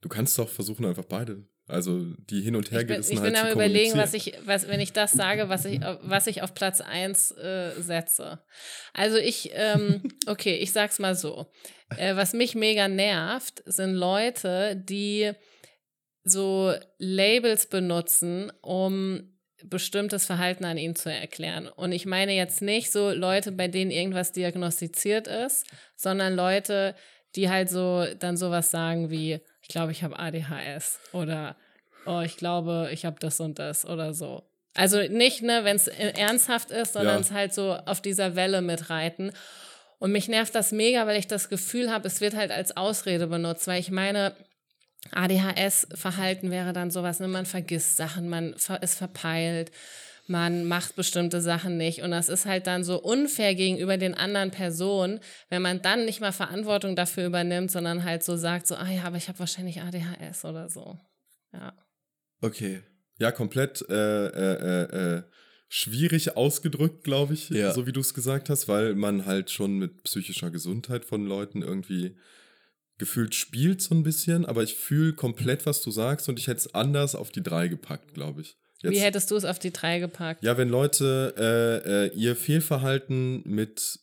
Du 0.00 0.08
kannst 0.08 0.38
doch 0.38 0.48
versuchen, 0.48 0.84
einfach 0.84 1.04
beide 1.04 1.44
Also 1.66 2.04
die 2.30 2.40
hin 2.40 2.54
und 2.54 2.70
her 2.70 2.80
Ich 2.80 2.86
bin, 2.86 2.96
gerissen 2.96 3.14
ich 3.14 3.20
bin 3.20 3.36
halt 3.36 3.46
am 3.46 3.52
überlegen, 3.52 3.96
was 3.96 4.14
ich, 4.14 4.32
was, 4.44 4.68
wenn 4.68 4.80
ich 4.80 4.92
das 4.92 5.12
sage, 5.12 5.48
was 5.48 5.64
ich, 5.64 5.80
was 5.80 6.26
ich 6.26 6.42
auf 6.42 6.54
Platz 6.54 6.80
1 6.80 7.32
äh, 7.32 7.72
setze. 7.78 8.40
Also 8.92 9.16
ich, 9.16 9.50
ähm, 9.54 10.02
okay, 10.26 10.56
ich 10.56 10.72
sag's 10.72 10.98
mal 10.98 11.14
so. 11.14 11.50
Äh, 11.96 12.16
was 12.16 12.32
mich 12.32 12.54
mega 12.54 12.88
nervt, 12.88 13.62
sind 13.66 13.94
Leute, 13.94 14.76
die 14.76 15.32
so 16.28 16.72
Labels 16.98 17.66
benutzen, 17.66 18.52
um 18.60 19.34
bestimmtes 19.64 20.24
Verhalten 20.26 20.64
an 20.64 20.78
ihnen 20.78 20.94
zu 20.94 21.10
erklären. 21.10 21.66
Und 21.68 21.92
ich 21.92 22.06
meine 22.06 22.32
jetzt 22.32 22.62
nicht 22.62 22.92
so 22.92 23.10
Leute, 23.10 23.50
bei 23.52 23.66
denen 23.68 23.90
irgendwas 23.90 24.32
diagnostiziert 24.32 25.26
ist, 25.26 25.66
sondern 25.96 26.34
Leute, 26.36 26.94
die 27.34 27.50
halt 27.50 27.68
so 27.68 28.06
dann 28.18 28.36
sowas 28.36 28.70
sagen 28.70 29.10
wie, 29.10 29.40
ich 29.62 29.68
glaube, 29.68 29.92
ich 29.92 30.02
habe 30.04 30.18
ADHS 30.18 31.00
oder 31.12 31.56
oh, 32.06 32.20
ich 32.20 32.36
glaube, 32.36 32.88
ich 32.92 33.04
habe 33.04 33.16
das 33.20 33.40
und 33.40 33.58
das 33.58 33.84
oder 33.84 34.14
so. 34.14 34.44
Also 34.74 35.02
nicht, 35.02 35.42
ne, 35.42 35.64
wenn 35.64 35.76
es 35.76 35.88
ernsthaft 35.88 36.70
ist, 36.70 36.92
sondern 36.92 37.16
Ja. 37.16 37.20
es 37.20 37.32
halt 37.32 37.52
so 37.52 37.74
auf 37.74 38.00
dieser 38.00 38.36
Welle 38.36 38.62
mitreiten. 38.62 39.32
Und 39.98 40.12
mich 40.12 40.28
nervt 40.28 40.54
das 40.54 40.70
mega, 40.70 41.06
weil 41.08 41.18
ich 41.18 41.26
das 41.26 41.48
Gefühl 41.48 41.90
habe, 41.90 42.06
es 42.06 42.20
wird 42.20 42.36
halt 42.36 42.52
als 42.52 42.76
Ausrede 42.76 43.26
benutzt, 43.26 43.66
weil 43.66 43.80
ich 43.80 43.90
meine, 43.90 44.34
ADHS-Verhalten 45.12 46.50
wäre 46.50 46.72
dann 46.72 46.90
sowas, 46.90 47.20
ne? 47.20 47.28
man 47.28 47.46
vergisst 47.46 47.96
Sachen, 47.96 48.28
man 48.28 48.54
ver 48.56 48.82
ist 48.82 48.96
verpeilt, 48.96 49.70
man 50.26 50.66
macht 50.66 50.94
bestimmte 50.94 51.40
Sachen 51.40 51.76
nicht 51.78 52.02
und 52.02 52.10
das 52.10 52.28
ist 52.28 52.44
halt 52.44 52.66
dann 52.66 52.84
so 52.84 53.00
unfair 53.00 53.54
gegenüber 53.54 53.96
den 53.96 54.14
anderen 54.14 54.50
Personen, 54.50 55.20
wenn 55.48 55.62
man 55.62 55.80
dann 55.80 56.04
nicht 56.04 56.20
mal 56.20 56.32
Verantwortung 56.32 56.96
dafür 56.96 57.26
übernimmt, 57.26 57.70
sondern 57.70 58.04
halt 58.04 58.22
so 58.22 58.36
sagt, 58.36 58.66
so, 58.66 58.74
ah 58.76 58.90
ja, 58.90 59.04
aber 59.04 59.16
ich 59.16 59.28
habe 59.28 59.38
wahrscheinlich 59.38 59.80
ADHS 59.80 60.44
oder 60.44 60.68
so. 60.68 60.98
Ja. 61.52 61.72
Okay. 62.40 62.82
Ja, 63.18 63.32
komplett 63.32 63.84
äh, 63.88 64.26
äh, 64.26 64.84
äh, 64.84 65.16
äh, 65.16 65.22
schwierig 65.68 66.36
ausgedrückt, 66.36 67.04
glaube 67.04 67.34
ich, 67.34 67.50
Ja. 67.50 67.72
so 67.72 67.86
wie 67.86 67.92
du 67.92 68.00
es 68.00 68.14
gesagt 68.14 68.48
hast, 68.48 68.68
weil 68.68 68.94
man 68.94 69.26
halt 69.26 69.50
schon 69.50 69.78
mit 69.78 70.04
psychischer 70.04 70.50
Gesundheit 70.50 71.04
von 71.04 71.26
Leuten 71.26 71.62
irgendwie 71.62 72.16
gefühlt 72.98 73.34
spielt 73.34 73.80
so 73.80 73.94
ein 73.94 74.02
bisschen, 74.02 74.44
aber 74.44 74.62
ich 74.62 74.74
fühle 74.74 75.12
komplett, 75.12 75.66
was 75.66 75.80
du 75.82 75.90
sagst 75.90 76.28
und 76.28 76.38
ich 76.38 76.46
hätte 76.48 76.58
es 76.58 76.74
anders 76.74 77.14
auf 77.14 77.30
die 77.30 77.42
drei 77.42 77.68
gepackt, 77.68 78.14
glaube 78.14 78.40
ich. 78.42 78.56
Wie 78.82 78.88
Jetzt- 78.88 79.02
hättest 79.04 79.30
du 79.30 79.36
es 79.36 79.44
auf 79.44 79.58
die 79.58 79.72
drei 79.72 79.98
gepackt? 79.98 80.42
Ja, 80.44 80.56
wenn 80.56 80.68
Leute 80.68 81.34
äh, 81.36 82.06
äh, 82.06 82.14
ihr 82.14 82.36
Fehlverhalten 82.36 83.42
mit 83.44 84.00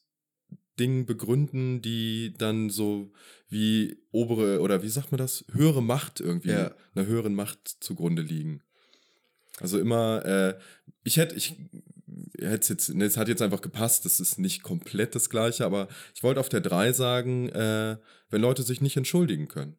Dingen 0.79 1.05
begründen, 1.05 1.81
die 1.81 2.33
dann 2.37 2.69
so 2.69 3.11
wie 3.47 3.97
obere 4.11 4.59
oder 4.59 4.83
wie 4.83 4.89
sagt 4.89 5.11
man 5.11 5.17
das, 5.19 5.45
höhere 5.51 5.81
Macht 5.81 6.19
irgendwie, 6.19 6.49
Ja. 6.51 6.75
einer 6.93 7.05
höheren 7.05 7.35
Macht 7.35 7.77
zugrunde 7.79 8.21
liegen. 8.21 8.61
Also 9.61 9.79
immer, 9.79 10.25
äh, 10.25 10.59
ich 11.05 11.15
hätte, 11.17 11.35
ich 11.35 11.55
hätte 12.39 12.73
jetzt, 12.73 12.93
ne, 12.93 13.05
es 13.05 13.17
hat 13.17 13.27
jetzt 13.27 13.41
einfach 13.41 13.61
gepasst, 13.61 14.05
das 14.05 14.19
ist 14.19 14.39
nicht 14.39 14.63
komplett 14.63 15.15
das 15.15 15.29
Gleiche, 15.29 15.65
aber 15.65 15.87
ich 16.13 16.23
wollte 16.23 16.39
auf 16.39 16.49
der 16.49 16.61
3 16.61 16.93
sagen, 16.93 17.49
äh, 17.49 17.97
wenn 18.29 18.41
Leute 18.41 18.63
sich 18.63 18.81
nicht 18.81 18.97
entschuldigen 18.97 19.47
können. 19.47 19.77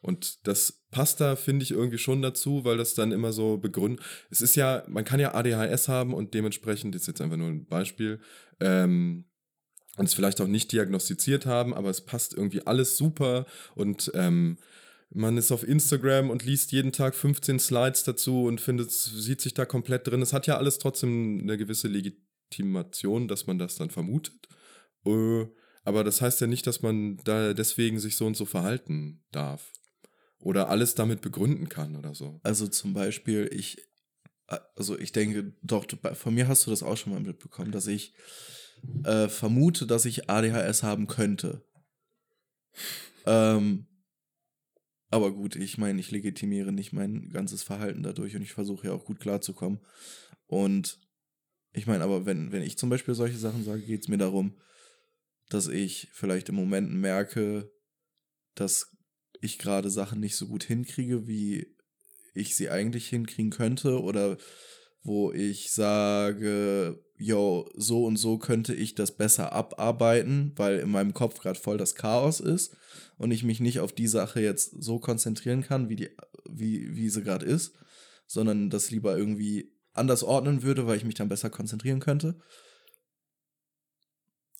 Und 0.00 0.46
das 0.46 0.84
passt 0.90 1.20
da, 1.20 1.34
finde 1.34 1.62
ich, 1.62 1.70
irgendwie 1.70 1.98
schon 1.98 2.20
dazu, 2.20 2.64
weil 2.64 2.76
das 2.76 2.94
dann 2.94 3.10
immer 3.10 3.32
so 3.32 3.56
begründet. 3.56 4.04
Es 4.30 4.42
ist 4.42 4.54
ja, 4.54 4.84
man 4.86 5.04
kann 5.04 5.18
ja 5.18 5.34
ADHS 5.34 5.88
haben 5.88 6.12
und 6.12 6.34
dementsprechend, 6.34 6.94
das 6.94 7.02
ist 7.02 7.08
jetzt 7.08 7.20
einfach 7.22 7.38
nur 7.38 7.48
ein 7.48 7.66
Beispiel, 7.66 8.20
ähm, 8.60 9.24
und 9.96 10.06
es 10.06 10.14
vielleicht 10.14 10.40
auch 10.40 10.46
nicht 10.46 10.72
diagnostiziert 10.72 11.46
haben, 11.46 11.72
aber 11.72 11.88
es 11.88 12.00
passt 12.00 12.34
irgendwie 12.34 12.66
alles 12.66 12.96
super 12.96 13.46
und 13.74 14.10
ähm, 14.14 14.58
man 15.10 15.36
ist 15.36 15.52
auf 15.52 15.66
Instagram 15.66 16.30
und 16.30 16.44
liest 16.44 16.72
jeden 16.72 16.92
Tag 16.92 17.14
15 17.14 17.58
Slides 17.58 18.04
dazu 18.04 18.44
und 18.44 18.60
findet, 18.60 18.90
sieht 18.90 19.40
sich 19.40 19.54
da 19.54 19.64
komplett 19.64 20.06
drin. 20.06 20.22
Es 20.22 20.32
hat 20.32 20.46
ja 20.46 20.56
alles 20.56 20.78
trotzdem 20.78 21.40
eine 21.40 21.56
gewisse 21.56 21.88
Legitimation, 21.88 23.28
dass 23.28 23.46
man 23.46 23.58
das 23.58 23.76
dann 23.76 23.90
vermutet. 23.90 24.48
Äh, 25.06 25.46
aber 25.84 26.02
das 26.02 26.20
heißt 26.20 26.40
ja 26.40 26.46
nicht, 26.46 26.66
dass 26.66 26.82
man 26.82 27.18
da 27.24 27.52
deswegen 27.52 27.98
sich 27.98 28.16
so 28.16 28.26
und 28.26 28.36
so 28.36 28.46
verhalten 28.46 29.22
darf. 29.30 29.72
Oder 30.38 30.68
alles 30.68 30.94
damit 30.94 31.20
begründen 31.20 31.68
kann 31.68 31.96
oder 31.96 32.14
so. 32.14 32.40
Also 32.42 32.66
zum 32.66 32.92
Beispiel, 32.92 33.48
ich, 33.52 33.86
also 34.76 34.98
ich 34.98 35.12
denke, 35.12 35.54
doch, 35.62 35.86
von 36.14 36.34
mir 36.34 36.48
hast 36.48 36.66
du 36.66 36.70
das 36.70 36.82
auch 36.82 36.96
schon 36.96 37.12
mal 37.12 37.20
mitbekommen, 37.20 37.70
dass 37.70 37.86
ich 37.86 38.14
äh, 39.04 39.28
vermute, 39.28 39.86
dass 39.86 40.04
ich 40.04 40.28
ADHS 40.28 40.82
haben 40.82 41.06
könnte. 41.06 41.64
Ähm, 43.26 43.86
aber 45.14 45.30
gut, 45.30 45.54
ich 45.54 45.78
meine, 45.78 46.00
ich 46.00 46.10
legitimiere 46.10 46.72
nicht 46.72 46.92
mein 46.92 47.30
ganzes 47.30 47.62
Verhalten 47.62 48.02
dadurch 48.02 48.34
und 48.34 48.42
ich 48.42 48.52
versuche 48.52 48.88
ja 48.88 48.92
auch 48.92 49.04
gut 49.04 49.20
klarzukommen. 49.20 49.78
Und 50.48 50.98
ich 51.72 51.86
meine, 51.86 52.02
aber 52.02 52.26
wenn, 52.26 52.50
wenn 52.50 52.62
ich 52.62 52.76
zum 52.78 52.90
Beispiel 52.90 53.14
solche 53.14 53.38
Sachen 53.38 53.62
sage, 53.62 53.82
geht 53.82 54.02
es 54.02 54.08
mir 54.08 54.18
darum, 54.18 54.58
dass 55.50 55.68
ich 55.68 56.08
vielleicht 56.12 56.48
im 56.48 56.56
Moment 56.56 56.92
merke, 56.92 57.70
dass 58.56 58.90
ich 59.40 59.58
gerade 59.58 59.88
Sachen 59.88 60.18
nicht 60.18 60.34
so 60.34 60.48
gut 60.48 60.64
hinkriege, 60.64 61.28
wie 61.28 61.76
ich 62.34 62.56
sie 62.56 62.70
eigentlich 62.70 63.08
hinkriegen 63.08 63.52
könnte 63.52 64.02
oder 64.02 64.36
wo 65.04 65.30
ich 65.30 65.70
sage, 65.70 67.03
yo, 67.16 67.70
so 67.76 68.04
und 68.04 68.16
so 68.16 68.38
könnte 68.38 68.74
ich 68.74 68.94
das 68.94 69.16
besser 69.16 69.52
abarbeiten, 69.52 70.52
weil 70.56 70.78
in 70.78 70.90
meinem 70.90 71.14
Kopf 71.14 71.40
gerade 71.40 71.58
voll 71.58 71.78
das 71.78 71.94
Chaos 71.94 72.40
ist 72.40 72.76
und 73.18 73.30
ich 73.30 73.44
mich 73.44 73.60
nicht 73.60 73.80
auf 73.80 73.92
die 73.92 74.08
Sache 74.08 74.40
jetzt 74.40 74.82
so 74.82 74.98
konzentrieren 74.98 75.62
kann, 75.62 75.88
wie, 75.88 75.96
die, 75.96 76.10
wie, 76.48 76.96
wie 76.96 77.08
sie 77.08 77.22
gerade 77.22 77.46
ist, 77.46 77.74
sondern 78.26 78.70
das 78.70 78.90
lieber 78.90 79.16
irgendwie 79.16 79.72
anders 79.92 80.22
ordnen 80.24 80.62
würde, 80.62 80.86
weil 80.86 80.96
ich 80.96 81.04
mich 81.04 81.14
dann 81.14 81.28
besser 81.28 81.50
konzentrieren 81.50 82.00
könnte. 82.00 82.36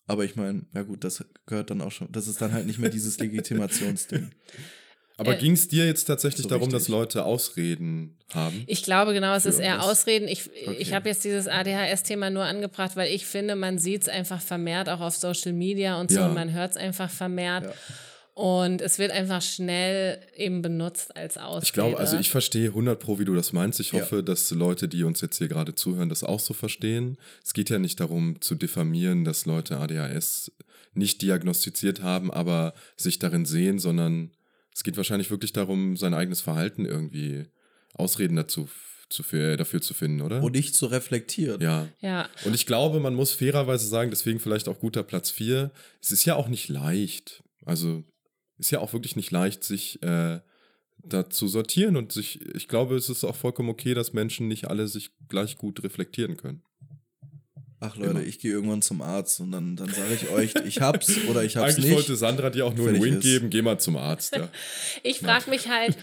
Aber 0.06 0.24
ich 0.24 0.36
meine, 0.36 0.66
ja 0.74 0.82
gut, 0.82 1.02
das 1.02 1.24
gehört 1.46 1.70
dann 1.70 1.80
auch 1.80 1.90
schon, 1.90 2.12
das 2.12 2.28
ist 2.28 2.40
dann 2.40 2.52
halt 2.52 2.66
nicht 2.66 2.78
mehr 2.78 2.90
dieses 2.90 3.18
Legitimationsding. 3.20 4.30
Aber 5.16 5.34
Äh, 5.34 5.38
ging 5.38 5.52
es 5.52 5.68
dir 5.68 5.86
jetzt 5.86 6.04
tatsächlich 6.06 6.42
so 6.42 6.48
darum, 6.48 6.70
dass 6.70 6.82
richtig. 6.82 6.92
Leute 6.94 7.24
Ausreden 7.24 8.18
haben? 8.32 8.64
Ich 8.66 8.82
glaube 8.82 9.12
genau, 9.14 9.34
es 9.36 9.46
ist 9.46 9.60
eher 9.60 9.74
irgendwas. 9.74 9.90
Ausreden. 9.90 10.26
Ich, 10.28 10.46
Okay. 10.66 10.76
ich 10.80 10.92
habe 10.92 11.08
jetzt 11.08 11.22
dieses 11.24 11.46
ADHS-Thema 11.46 12.30
nur 12.30 12.42
angebracht, 12.44 12.96
weil 12.96 13.12
ich 13.14 13.24
finde, 13.26 13.54
man 13.54 13.78
sieht 13.78 14.02
es 14.02 14.08
einfach 14.08 14.40
vermehrt 14.40 14.88
auch 14.88 15.00
auf 15.00 15.14
Social 15.16 15.52
Media 15.52 16.00
und 16.00 16.10
so 16.10 16.18
Ja. 16.18 16.26
und 16.28 16.34
man 16.34 16.52
hört 16.52 16.72
es 16.72 16.76
einfach 16.76 17.10
vermehrt. 17.10 17.64
Ja. 17.64 17.72
Und 18.34 18.80
es 18.82 18.98
wird 18.98 19.12
einfach 19.12 19.40
schnell 19.40 20.18
eben 20.36 20.60
benutzt 20.60 21.16
als 21.16 21.38
Ausrede. 21.38 21.64
Ich 21.66 21.72
glaube, 21.72 21.98
also 21.98 22.16
ich 22.18 22.30
verstehe 22.32 22.70
100 22.70 22.98
pro, 22.98 23.20
wie 23.20 23.24
du 23.24 23.36
das 23.36 23.52
meinst. 23.52 23.78
Ich 23.78 23.92
Ja. 23.92 24.00
hoffe, 24.00 24.24
dass 24.24 24.50
Leute, 24.50 24.88
die 24.88 25.04
uns 25.04 25.20
jetzt 25.20 25.38
hier 25.38 25.46
gerade 25.46 25.76
zuhören, 25.76 26.08
das 26.08 26.24
auch 26.24 26.40
so 26.40 26.52
verstehen. 26.52 27.16
Es 27.44 27.52
geht 27.54 27.70
ja 27.70 27.78
nicht 27.78 28.00
darum 28.00 28.40
zu 28.40 28.56
diffamieren, 28.56 29.24
dass 29.24 29.46
Leute 29.46 29.76
ADHS 29.78 30.50
nicht 30.94 31.22
diagnostiziert 31.22 32.02
haben, 32.02 32.32
aber 32.32 32.74
sich 32.96 33.20
darin 33.20 33.44
sehen, 33.46 33.78
sondern 33.78 34.32
es 34.74 34.82
geht 34.82 34.96
wahrscheinlich 34.96 35.30
wirklich 35.30 35.52
darum, 35.52 35.96
sein 35.96 36.14
eigenes 36.14 36.40
Verhalten 36.40 36.84
irgendwie 36.84 37.44
Ausreden 37.94 38.36
dazu 38.36 38.68
zu, 39.08 39.22
für, 39.22 39.56
dafür 39.56 39.80
zu 39.80 39.94
finden, 39.94 40.20
oder? 40.20 40.42
Und 40.42 40.52
nicht 40.52 40.74
zu 40.74 40.86
reflektieren. 40.86 41.60
ja. 41.60 41.88
Ja, 42.00 42.28
Und 42.44 42.54
ich 42.54 42.66
glaube, 42.66 43.00
man 43.00 43.14
muss 43.14 43.32
fairerweise 43.32 43.86
sagen, 43.86 44.10
deswegen 44.10 44.40
vielleicht 44.40 44.68
auch 44.68 44.80
guter 44.80 45.02
Platz 45.02 45.30
4. 45.30 45.70
Es 46.02 46.10
ist 46.10 46.24
ja 46.24 46.34
auch 46.34 46.48
nicht 46.48 46.68
leicht. 46.68 47.44
Also 47.64 48.04
ist 48.58 48.70
ja 48.70 48.80
auch 48.80 48.92
wirklich 48.92 49.14
nicht 49.16 49.30
leicht, 49.30 49.62
sich 49.62 50.02
äh, 50.02 50.40
da 50.98 51.30
zu 51.30 51.48
sortieren. 51.48 51.96
Und 51.96 52.12
sich, 52.12 52.40
ich 52.54 52.66
glaube, 52.66 52.96
es 52.96 53.08
ist 53.08 53.24
auch 53.24 53.36
vollkommen 53.36 53.68
okay, 53.68 53.94
dass 53.94 54.12
Menschen 54.12 54.48
nicht 54.48 54.68
alle 54.68 54.88
sich 54.88 55.10
gleich 55.28 55.58
gut 55.58 55.84
reflektieren 55.84 56.36
können. 56.36 56.62
Ach 57.86 57.96
Leute, 57.96 58.10
Immer. 58.12 58.22
ich 58.22 58.38
gehe 58.38 58.52
irgendwann 58.52 58.80
zum 58.80 59.02
Arzt 59.02 59.40
und 59.40 59.50
dann, 59.50 59.76
dann 59.76 59.88
sage 59.88 60.14
ich 60.14 60.30
euch, 60.30 60.54
ich 60.64 60.80
hab's 60.80 61.12
oder 61.28 61.44
ich 61.44 61.56
hab's 61.56 61.74
Eigentlich 61.74 61.86
nicht. 61.86 61.94
wollte 61.94 62.16
Sandra 62.16 62.48
dir 62.48 62.64
auch 62.64 62.74
nur 62.74 62.88
einen 62.88 63.02
Wink 63.02 63.20
geben, 63.20 63.50
geh 63.50 63.60
mal 63.60 63.78
zum 63.78 63.96
Arzt. 63.98 64.34
Ja. 64.34 64.48
ich 65.02 65.18
frage 65.18 65.50
mich 65.50 65.68
halt, 65.68 65.96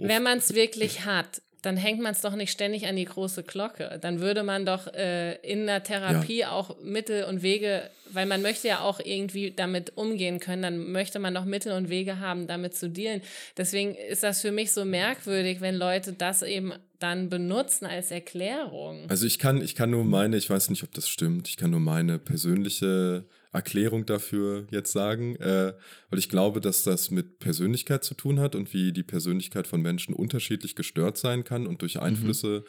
wenn 0.00 0.22
man 0.22 0.38
es 0.38 0.54
wirklich 0.54 1.04
hat, 1.04 1.42
dann 1.62 1.76
hängt 1.76 2.00
man 2.00 2.12
es 2.12 2.20
doch 2.20 2.36
nicht 2.36 2.52
ständig 2.52 2.86
an 2.86 2.96
die 2.96 3.04
große 3.04 3.42
Glocke. 3.42 3.98
Dann 4.00 4.20
würde 4.20 4.42
man 4.42 4.64
doch 4.64 4.86
äh, 4.94 5.34
in 5.36 5.66
der 5.66 5.82
Therapie 5.82 6.44
auch 6.44 6.76
Mittel 6.82 7.24
und 7.24 7.42
Wege, 7.42 7.90
weil 8.10 8.26
man 8.26 8.42
möchte 8.42 8.68
ja 8.68 8.80
auch 8.80 9.00
irgendwie 9.00 9.50
damit 9.50 9.96
umgehen 9.96 10.38
können, 10.38 10.62
dann 10.62 10.92
möchte 10.92 11.18
man 11.18 11.34
doch 11.34 11.44
Mittel 11.44 11.72
und 11.72 11.88
Wege 11.88 12.20
haben, 12.20 12.46
damit 12.46 12.76
zu 12.76 12.88
dealen. 12.88 13.22
Deswegen 13.56 13.94
ist 13.94 14.22
das 14.22 14.40
für 14.40 14.52
mich 14.52 14.72
so 14.72 14.84
merkwürdig, 14.84 15.60
wenn 15.60 15.74
Leute 15.74 16.12
das 16.12 16.42
eben 16.42 16.72
dann 17.00 17.28
benutzen 17.28 17.86
als 17.86 18.10
Erklärung. 18.10 19.08
Also 19.08 19.26
ich 19.26 19.38
kann, 19.38 19.60
ich 19.62 19.74
kann 19.74 19.90
nur 19.90 20.04
meine, 20.04 20.36
ich 20.36 20.48
weiß 20.48 20.70
nicht, 20.70 20.82
ob 20.84 20.92
das 20.94 21.08
stimmt, 21.08 21.48
ich 21.48 21.56
kann 21.56 21.70
nur 21.70 21.80
meine 21.80 22.18
persönliche 22.18 23.24
Erklärung 23.52 24.04
dafür 24.06 24.66
jetzt 24.70 24.92
sagen, 24.92 25.36
äh, 25.36 25.72
weil 26.10 26.18
ich 26.18 26.28
glaube, 26.28 26.60
dass 26.60 26.82
das 26.82 27.10
mit 27.10 27.38
Persönlichkeit 27.38 28.04
zu 28.04 28.14
tun 28.14 28.40
hat 28.40 28.54
und 28.54 28.72
wie 28.74 28.92
die 28.92 29.02
Persönlichkeit 29.02 29.66
von 29.66 29.80
Menschen 29.80 30.14
unterschiedlich 30.14 30.74
gestört 30.74 31.16
sein 31.16 31.44
kann 31.44 31.66
und 31.66 31.82
durch 31.82 32.00
Einflüsse 32.00 32.64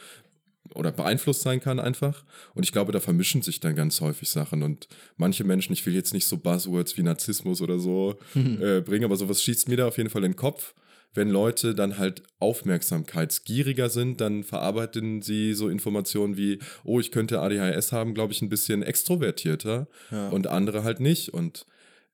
oder 0.75 0.91
beeinflusst 0.91 1.41
sein 1.41 1.59
kann 1.59 1.79
einfach. 1.79 2.23
Und 2.53 2.63
ich 2.63 2.71
glaube, 2.71 2.91
da 2.91 2.99
vermischen 2.99 3.41
sich 3.41 3.59
dann 3.59 3.75
ganz 3.75 4.01
häufig 4.01 4.29
Sachen. 4.29 4.63
Und 4.63 4.87
manche 5.17 5.43
Menschen, 5.43 5.73
ich 5.73 5.85
will 5.85 5.95
jetzt 5.95 6.13
nicht 6.13 6.27
so 6.27 6.37
Buzzwords 6.37 6.97
wie 6.97 7.03
Narzissmus 7.03 7.61
oder 7.61 7.79
so 7.79 8.17
äh, 8.35 8.81
bringen, 8.81 9.05
aber 9.05 9.15
sowas 9.15 9.43
schießt 9.43 9.67
mir 9.67 9.77
da 9.77 9.87
auf 9.87 9.97
jeden 9.97 10.09
Fall 10.09 10.23
in 10.23 10.31
den 10.31 10.37
Kopf. 10.37 10.75
Wenn 11.13 11.29
Leute 11.29 11.73
dann 11.75 11.97
halt 11.97 12.23
aufmerksamkeitsgieriger 12.39 13.89
sind, 13.89 14.21
dann 14.21 14.43
verarbeiten 14.43 15.21
sie 15.21 15.53
so 15.53 15.69
Informationen 15.69 16.37
wie, 16.37 16.59
oh, 16.83 16.99
ich 16.99 17.11
könnte 17.11 17.39
ADHS 17.41 17.91
haben, 17.91 18.13
glaube 18.13 18.33
ich, 18.33 18.41
ein 18.41 18.49
bisschen 18.49 18.83
extrovertierter 18.83 19.87
Ja. 20.11 20.29
und 20.29 20.47
andere 20.47 20.83
halt 20.83 20.99
nicht. 20.99 21.29
Und 21.33 21.65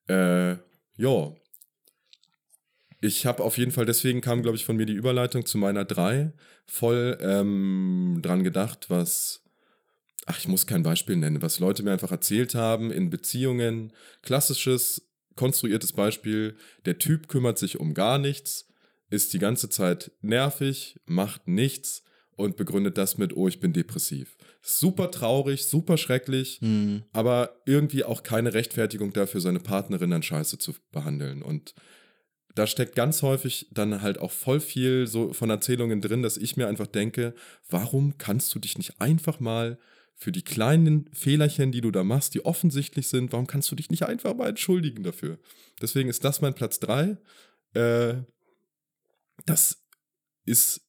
äh, 0.07 0.51
ja, 0.97 1.33
ich 3.01 3.25
habe 3.25 3.43
auf 3.43 3.57
jeden 3.57 3.71
Fall, 3.71 3.85
deswegen 3.85 4.21
kam, 4.21 4.41
glaube 4.41 4.55
ich, 4.57 4.65
von 4.65 4.77
mir 4.77 4.85
die 4.85 4.93
Überleitung 4.93 5.45
zu 5.45 5.57
meiner 5.57 5.85
drei 5.85 6.31
voll 6.65 7.17
ähm, 7.21 8.19
dran 8.21 8.43
gedacht, 8.43 8.89
was, 8.89 9.43
ach, 10.25 10.39
ich 10.39 10.47
muss 10.47 10.65
kein 10.65 10.83
Beispiel 10.83 11.17
nennen, 11.17 11.41
was 11.41 11.59
Leute 11.59 11.83
mir 11.83 11.91
einfach 11.91 12.11
erzählt 12.11 12.55
haben 12.55 12.91
in 12.91 13.09
Beziehungen. 13.09 13.93
Klassisches, 14.23 15.07
konstruiertes 15.35 15.91
Beispiel, 15.93 16.55
der 16.85 16.97
Typ 16.97 17.27
kümmert 17.27 17.57
sich 17.59 17.79
um 17.79 17.93
gar 17.93 18.17
nichts, 18.17 18.67
ist 19.09 19.33
die 19.33 19.39
ganze 19.39 19.69
Zeit 19.69 20.11
nervig, 20.21 20.99
macht 21.05 21.47
nichts 21.47 22.03
und 22.31 22.57
begründet 22.57 22.97
das 22.97 23.17
mit, 23.17 23.35
oh, 23.35 23.47
ich 23.47 23.59
bin 23.59 23.71
depressiv. 23.71 24.35
Super 24.61 25.09
traurig, 25.11 25.65
super 25.65 25.97
schrecklich, 25.97 26.59
Hm. 26.61 27.03
aber 27.13 27.61
irgendwie 27.65 28.03
auch 28.03 28.23
keine 28.23 28.53
Rechtfertigung 28.53 29.13
dafür, 29.13 29.39
seine 29.41 29.59
Partnerin 29.59 30.11
dann 30.11 30.23
scheiße 30.23 30.57
zu 30.57 30.73
behandeln. 30.91 31.41
Und 31.41 31.75
da 32.55 32.67
steckt 32.67 32.95
ganz 32.95 33.21
häufig 33.21 33.67
dann 33.71 34.01
halt 34.01 34.17
auch 34.17 34.31
voll 34.31 34.59
viel 34.59 35.07
so 35.07 35.33
von 35.33 35.49
Erzählungen 35.49 36.01
drin, 36.01 36.21
dass 36.23 36.37
ich 36.37 36.57
mir 36.57 36.67
einfach 36.67 36.87
denke, 36.87 37.33
warum 37.69 38.17
kannst 38.17 38.53
du 38.55 38.59
dich 38.59 38.77
nicht 38.77 38.99
einfach 39.01 39.39
mal 39.39 39.77
für 40.17 40.31
die 40.31 40.43
kleinen 40.43 41.09
Fehlerchen, 41.13 41.73
die 41.73 41.81
du 41.81 41.91
da 41.91 42.03
machst, 42.05 42.33
die 42.33 42.45
offensichtlich 42.45 43.07
sind, 43.09 43.33
warum 43.33 43.47
kannst 43.47 43.69
du 43.71 43.75
dich 43.75 43.89
nicht 43.89 44.03
einfach 44.03 44.33
mal 44.35 44.47
entschuldigen 44.47 45.03
dafür? 45.03 45.37
Deswegen 45.81 46.09
ist 46.09 46.23
das 46.23 46.39
mein 46.41 46.53
Platz 46.53 46.79
3. 46.79 47.17
Äh, 47.73 48.15
das 49.45 49.85
ist, 50.45 50.87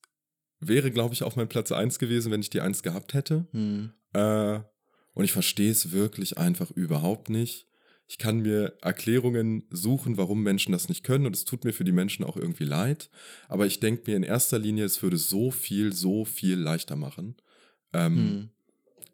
wäre, 0.61 0.91
glaube 0.91 1.15
ich, 1.15 1.23
auch 1.23 1.37
mein 1.37 1.49
Platz 1.49 1.73
1 1.73 1.99
gewesen, 1.99 2.33
wenn 2.33 2.41
ich 2.41 2.51
die 2.51 2.61
1 2.61 2.83
gehabt 2.83 3.15
hätte. 3.15 3.47
Hm. 3.53 3.93
Äh, 4.13 4.61
und 5.13 5.25
ich 5.25 5.33
verstehe 5.33 5.71
es 5.71 5.93
wirklich 5.93 6.39
einfach 6.39 6.71
überhaupt 6.71 7.31
nicht. 7.31 7.67
Ich 8.09 8.19
kann 8.19 8.41
mir 8.41 8.77
Erklärungen 8.83 9.65
suchen, 9.71 10.17
warum 10.17 10.43
Menschen 10.43 10.73
das 10.73 10.89
nicht 10.89 11.03
können. 11.03 11.27
Und 11.27 11.35
es 11.35 11.45
tut 11.45 11.65
mir 11.65 11.73
für 11.73 11.85
die 11.85 11.93
Menschen 11.93 12.25
auch 12.25 12.37
irgendwie 12.37 12.65
leid. 12.65 13.11
Aber 13.49 13.67
ich 13.67 13.81
denke 13.81 14.11
mir 14.11 14.17
in 14.17 14.23
erster 14.23 14.59
Linie, 14.59 14.85
es 14.85 15.03
würde 15.03 15.17
so 15.17 15.51
viel, 15.51 15.93
so 15.93 16.25
viel 16.25 16.59
leichter 16.59 16.97
machen. 16.97 17.37
Ähm, 17.93 18.17
Hm. 18.17 18.51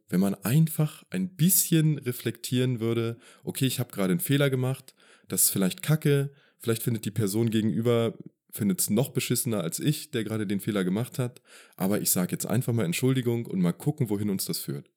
Wenn 0.09 0.21
man 0.21 0.35
einfach 0.35 1.05
ein 1.09 1.37
bisschen 1.37 1.97
reflektieren 1.97 2.81
würde, 2.81 3.17
okay, 3.45 3.65
ich 3.65 3.81
habe 3.81 3.93
gerade 3.93 4.11
einen 4.11 4.21
Fehler 4.21 4.51
gemacht, 4.51 4.95
das 5.29 5.45
ist 5.45 5.51
vielleicht 5.51 5.83
kacke, 5.83 6.35
vielleicht 6.59 6.83
findet 6.83 7.07
die 7.07 7.11
Person 7.11 7.49
gegenüber, 7.49 8.13
findet 8.53 8.81
es 8.81 8.91
noch 8.91 9.09
beschissener 9.11 9.63
als 9.63 9.81
ich, 9.81 10.11
der 10.11 10.25
gerade 10.25 10.47
den 10.47 10.61
Fehler 10.61 10.85
gemacht 10.85 11.19
hat. 11.19 11.41
Aber 11.77 12.01
ich 12.01 12.11
sage 12.11 12.33
jetzt 12.33 12.47
einfach 12.47 12.73
mal 12.73 12.85
Entschuldigung 12.85 13.47
und 13.47 13.61
mal 13.61 13.73
gucken, 13.73 14.11
wohin 14.11 14.31
uns 14.31 14.45
das 14.45 14.59
führt. 14.59 14.91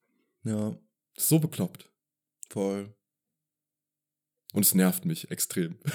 Ja, 0.44 0.78
So 1.18 1.40
bekloppt. 1.40 1.90
voll. 2.50 2.94
Und 4.54 4.64
es 4.64 4.74
nervt 4.76 5.06
mich 5.06 5.32
extrem. 5.32 5.78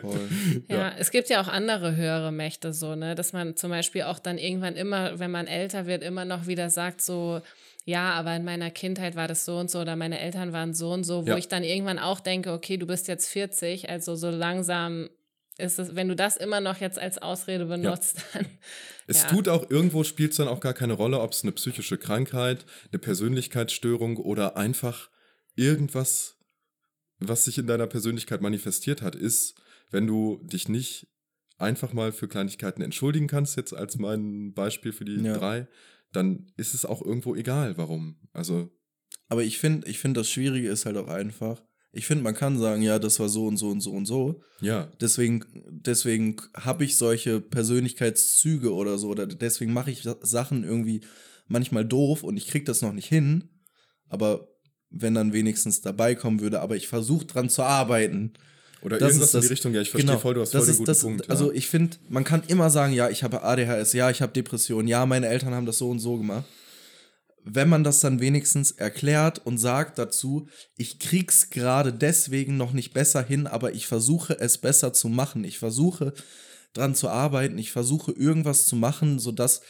Voll. 0.00 0.28
Ja, 0.68 0.90
es 0.98 1.10
gibt 1.12 1.28
ja 1.30 1.40
auch 1.40 1.46
andere 1.48 1.94
höhere 1.96 2.32
Mächte 2.32 2.72
so, 2.74 2.96
ne, 2.96 3.14
dass 3.14 3.32
man 3.32 3.54
zum 3.56 3.70
Beispiel 3.70 4.02
auch 4.02 4.18
dann 4.18 4.36
irgendwann 4.36 4.74
immer, 4.74 5.18
wenn 5.20 5.30
man 5.30 5.46
älter 5.46 5.86
wird, 5.86 6.02
immer 6.02 6.24
noch 6.24 6.46
wieder 6.48 6.70
sagt 6.70 7.00
so, 7.00 7.40
ja, 7.84 8.12
aber 8.14 8.34
in 8.34 8.44
meiner 8.44 8.70
Kindheit 8.72 9.14
war 9.14 9.28
das 9.28 9.44
so 9.44 9.56
und 9.58 9.70
so 9.70 9.80
oder 9.80 9.94
meine 9.94 10.18
Eltern 10.18 10.52
waren 10.52 10.74
so 10.74 10.90
und 10.92 11.04
so, 11.04 11.24
wo 11.24 11.30
Ja. 11.30 11.36
ich 11.38 11.46
dann 11.48 11.62
irgendwann 11.62 12.00
auch 12.00 12.18
denke, 12.20 12.52
okay, 12.52 12.76
du 12.78 12.86
bist 12.86 13.06
jetzt 13.08 13.28
40, 13.28 13.88
also 13.88 14.16
so 14.16 14.28
langsam 14.28 15.08
ist 15.58 15.78
es, 15.78 15.94
wenn 15.94 16.08
du 16.08 16.16
das 16.16 16.36
immer 16.36 16.60
noch 16.60 16.78
jetzt 16.80 16.98
als 16.98 17.18
Ausrede 17.18 17.66
benutzt, 17.66 18.22
dann 18.32 18.46
Es 19.06 19.22
Ja. 19.22 19.28
tut 19.28 19.48
auch 19.48 19.70
irgendwo, 19.70 20.04
spielt 20.04 20.32
es 20.32 20.36
dann 20.38 20.48
auch 20.48 20.60
gar 20.60 20.74
keine 20.74 20.94
Rolle, 20.94 21.20
ob 21.20 21.32
es 21.32 21.42
eine 21.42 21.52
psychische 21.52 21.98
Krankheit, 21.98 22.66
eine 22.92 22.98
Persönlichkeitsstörung 22.98 24.16
oder 24.16 24.56
einfach 24.56 25.10
irgendwas, 25.54 26.36
was 27.18 27.44
sich 27.44 27.58
in 27.58 27.66
deiner 27.66 27.86
Persönlichkeit 27.86 28.42
manifestiert 28.42 29.02
hat, 29.02 29.14
ist, 29.14 29.54
wenn 29.90 30.06
du 30.06 30.40
dich 30.42 30.68
nicht 30.68 31.08
einfach 31.58 31.92
mal 31.92 32.12
für 32.12 32.28
Kleinigkeiten 32.28 32.82
entschuldigen 32.82 33.28
kannst, 33.28 33.56
jetzt 33.56 33.72
als 33.72 33.96
mein 33.96 34.52
Beispiel 34.52 34.92
für 34.92 35.04
die 35.04 35.22
Ja. 35.22 35.38
drei, 35.38 35.68
dann 36.12 36.52
ist 36.56 36.74
es 36.74 36.84
auch 36.84 37.00
irgendwo 37.02 37.34
egal, 37.34 37.78
warum. 37.78 38.16
Also, 38.32 38.70
Aber 39.28 39.42
ich 39.42 39.58
finde, 39.58 39.88
ich 39.88 39.98
finde, 39.98 40.20
das 40.20 40.30
Schwierige 40.30 40.68
ist 40.68 40.84
halt 40.86 40.96
auch 40.96 41.08
einfach. 41.08 41.62
Ich 41.96 42.06
finde, 42.06 42.24
man 42.24 42.34
kann 42.34 42.58
sagen, 42.58 42.82
ja, 42.82 42.98
das 42.98 43.18
war 43.20 43.28
so 43.28 43.46
und 43.46 43.56
so 43.56 43.68
und 43.70 43.80
so 43.80 43.90
und 43.90 44.06
so. 44.06 44.40
ja, 44.60 44.88
Deswegen, 45.00 45.44
deswegen 45.70 46.36
habe 46.54 46.84
ich 46.84 46.96
solche 46.96 47.40
Persönlichkeitszüge 47.40 48.72
oder 48.74 48.98
so. 48.98 49.08
Oder 49.08 49.26
deswegen 49.26 49.72
mache 49.72 49.90
ich 49.90 50.02
Sachen 50.22 50.64
irgendwie 50.64 51.00
manchmal 51.48 51.84
doof 51.84 52.22
und 52.22 52.36
ich 52.36 52.48
kriege 52.48 52.64
das 52.64 52.82
noch 52.82 52.92
nicht 52.92 53.08
hin. 53.08 53.44
Aber 54.08 54.48
wenn 54.90 55.14
dann 55.14 55.32
wenigstens 55.32 55.80
dabei 55.80 56.14
kommen 56.14 56.40
würde, 56.40 56.60
aber 56.60 56.76
ich 56.76 56.88
versuche 56.88 57.26
dran 57.26 57.48
zu 57.48 57.62
arbeiten. 57.62 58.34
oder 58.82 58.98
Das 58.98 59.08
irgendwas 59.08 59.28
ist 59.28 59.34
in 59.34 59.38
das- 59.40 59.46
die 59.46 59.52
Richtung, 59.52 59.74
ja, 59.74 59.80
ich 59.80 59.90
verstehe 59.90 60.08
Genau, 60.10 60.20
voll, 60.20 60.34
du 60.34 60.40
hast 60.42 60.54
das 60.54 60.60
voll 60.60 60.66
den 60.66 60.72
ist 60.72 60.76
guten 60.78 60.86
das, 60.86 61.00
Punkt. 61.02 61.30
Also 61.30 61.50
ja. 61.50 61.56
ich 61.56 61.66
finde, 61.68 61.96
man 62.08 62.24
kann 62.24 62.42
immer 62.46 62.70
sagen, 62.70 62.92
ja, 62.92 63.08
ich 63.10 63.22
habe 63.24 63.42
ADHS, 63.42 63.94
ja, 63.94 64.10
ich 64.10 64.22
habe 64.22 64.32
Depressionen, 64.32 64.86
ja, 64.86 65.06
meine 65.06 65.26
Eltern 65.28 65.54
haben 65.54 65.66
das 65.66 65.78
so 65.78 65.88
und 65.90 65.98
so 65.98 66.16
gemacht. 66.18 66.44
Wenn 67.48 67.68
man 67.68 67.84
das 67.84 68.00
dann 68.00 68.18
wenigstens 68.18 68.72
erklärt 68.72 69.46
und 69.46 69.58
sagt 69.58 70.00
dazu, 70.00 70.48
ich 70.76 70.98
krieg's 70.98 71.48
gerade 71.48 71.92
deswegen 71.92 72.56
noch 72.56 72.72
nicht 72.72 72.92
besser 72.92 73.22
hin, 73.22 73.46
aber 73.46 73.72
ich 73.72 73.86
versuche 73.86 74.36
es 74.40 74.58
besser 74.58 74.92
zu 74.92 75.08
machen. 75.08 75.44
Ich 75.44 75.60
versuche 75.60 76.12
dran 76.72 76.96
zu 76.96 77.08
arbeiten, 77.08 77.56
ich 77.56 77.70
versuche 77.70 78.10
irgendwas 78.10 78.66
zu 78.66 78.74
machen, 78.74 79.20
sodass 79.20 79.60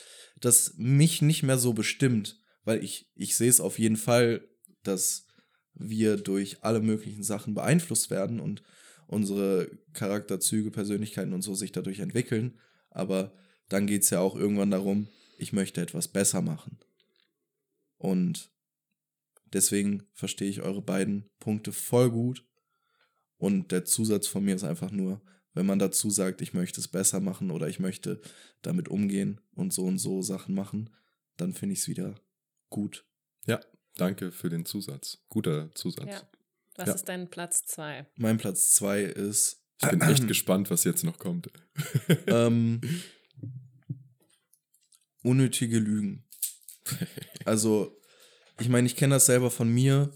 das 0.41 0.73
mich 0.79 1.21
nicht 1.21 1.43
mehr 1.43 1.59
so 1.59 1.75
bestimmt. 1.75 2.39
Weil 2.65 2.83
ich, 2.83 3.11
ich 3.15 3.37
sehe 3.37 3.51
es 3.51 3.61
auf 3.61 3.79
jeden 3.79 3.99
Fall, 3.99 4.49
dass 4.83 5.27
wir 5.75 6.17
durch 6.17 6.65
alle 6.65 6.81
möglichen 6.81 7.23
Sachen 7.23 7.53
beeinflusst 7.53 8.09
werden 8.09 8.41
und 8.41 8.63
unsere 9.07 9.71
Charakterzüge, 9.93 10.71
Persönlichkeiten 10.71 11.35
und 11.35 11.43
so 11.43 11.55
sich 11.55 11.73
dadurch 11.73 11.99
entwickeln. 11.99 12.59
Aber 12.89 13.35
dann 13.69 13.87
geht 13.87 14.05
es 14.05 14.09
ja 14.09 14.21
auch 14.21 14.35
irgendwann 14.35 14.71
darum, 14.71 15.09
ich 15.37 15.53
möchte 15.53 15.83
etwas 15.83 16.09
besser 16.09 16.41
machen. 16.41 16.79
Und 17.99 18.51
deswegen 19.53 20.07
verstehe 20.13 20.49
ich 20.51 20.63
eure 20.63 20.83
beiden 20.83 21.29
Punkte 21.39 21.73
voll 21.73 22.11
gut. 22.11 22.45
Und 23.39 23.71
der 23.73 23.85
Zusatz 23.85 24.27
von 24.27 24.45
mir 24.45 24.55
ist 24.55 24.65
einfach 24.65 24.91
nur, 24.91 25.21
wenn 25.53 25.67
man 25.67 25.79
dazu 25.79 26.11
sagt, 26.11 26.41
ich 26.43 26.53
möchte 26.55 26.81
es 26.81 26.89
besser 26.89 27.21
machen 27.21 27.51
oder 27.51 27.69
ich 27.69 27.79
möchte 27.79 28.21
damit 28.63 28.89
umgehen 28.89 29.41
und 29.55 29.73
so 29.73 29.85
und 29.85 29.99
so 29.99 30.23
Sachen 30.23 30.55
machen, 30.55 30.91
dann 31.37 31.53
finde 31.55 31.75
ich 31.75 31.81
es 31.81 31.89
wieder 31.89 32.15
gut. 32.71 33.07
ja, 33.47 33.61
danke 33.97 34.33
für 34.33 34.49
den 34.51 34.65
Zusatz. 34.67 35.25
Guter 35.29 35.75
Zusatz. 35.75 36.07
ja. 36.11 36.31
Was 36.77 36.89
Ja. 36.89 36.95
ist 36.95 37.05
dein 37.09 37.31
Platz 37.31 37.65
zwei? 37.65 38.07
Mein 38.17 38.37
Platz 38.37 38.75
zwei 38.75 39.03
ist 39.03 39.63
Ich 39.83 39.89
bin 39.89 40.01
echt 40.03 40.29
gespannt, 40.29 40.69
was 40.71 40.85
jetzt 40.85 41.05
noch 41.05 41.19
kommt. 41.19 41.51
ähm, 42.27 42.81
unnötige 45.23 45.79
Lügen. 45.79 46.25
Also, 47.47 47.97
ich 48.61 48.69
meine, 48.69 48.87
ich 48.87 48.97
kenne 48.97 49.15
das 49.15 49.27
selber 49.27 49.51
von 49.51 49.73
mir. 49.73 50.13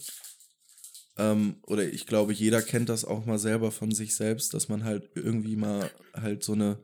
Ähm, 1.16 1.56
oder 1.66 1.84
ich 1.84 2.06
glaube, 2.06 2.32
jeder 2.32 2.62
kennt 2.62 2.88
das 2.88 3.04
auch 3.04 3.26
mal 3.26 3.38
selber 3.38 3.72
von 3.72 3.92
sich 3.92 4.14
selbst, 4.14 4.54
dass 4.54 4.68
man 4.68 4.84
halt 4.84 5.10
irgendwie 5.14 5.56
mal 5.56 5.90
halt 6.14 6.42
so 6.42 6.52
eine 6.52 6.82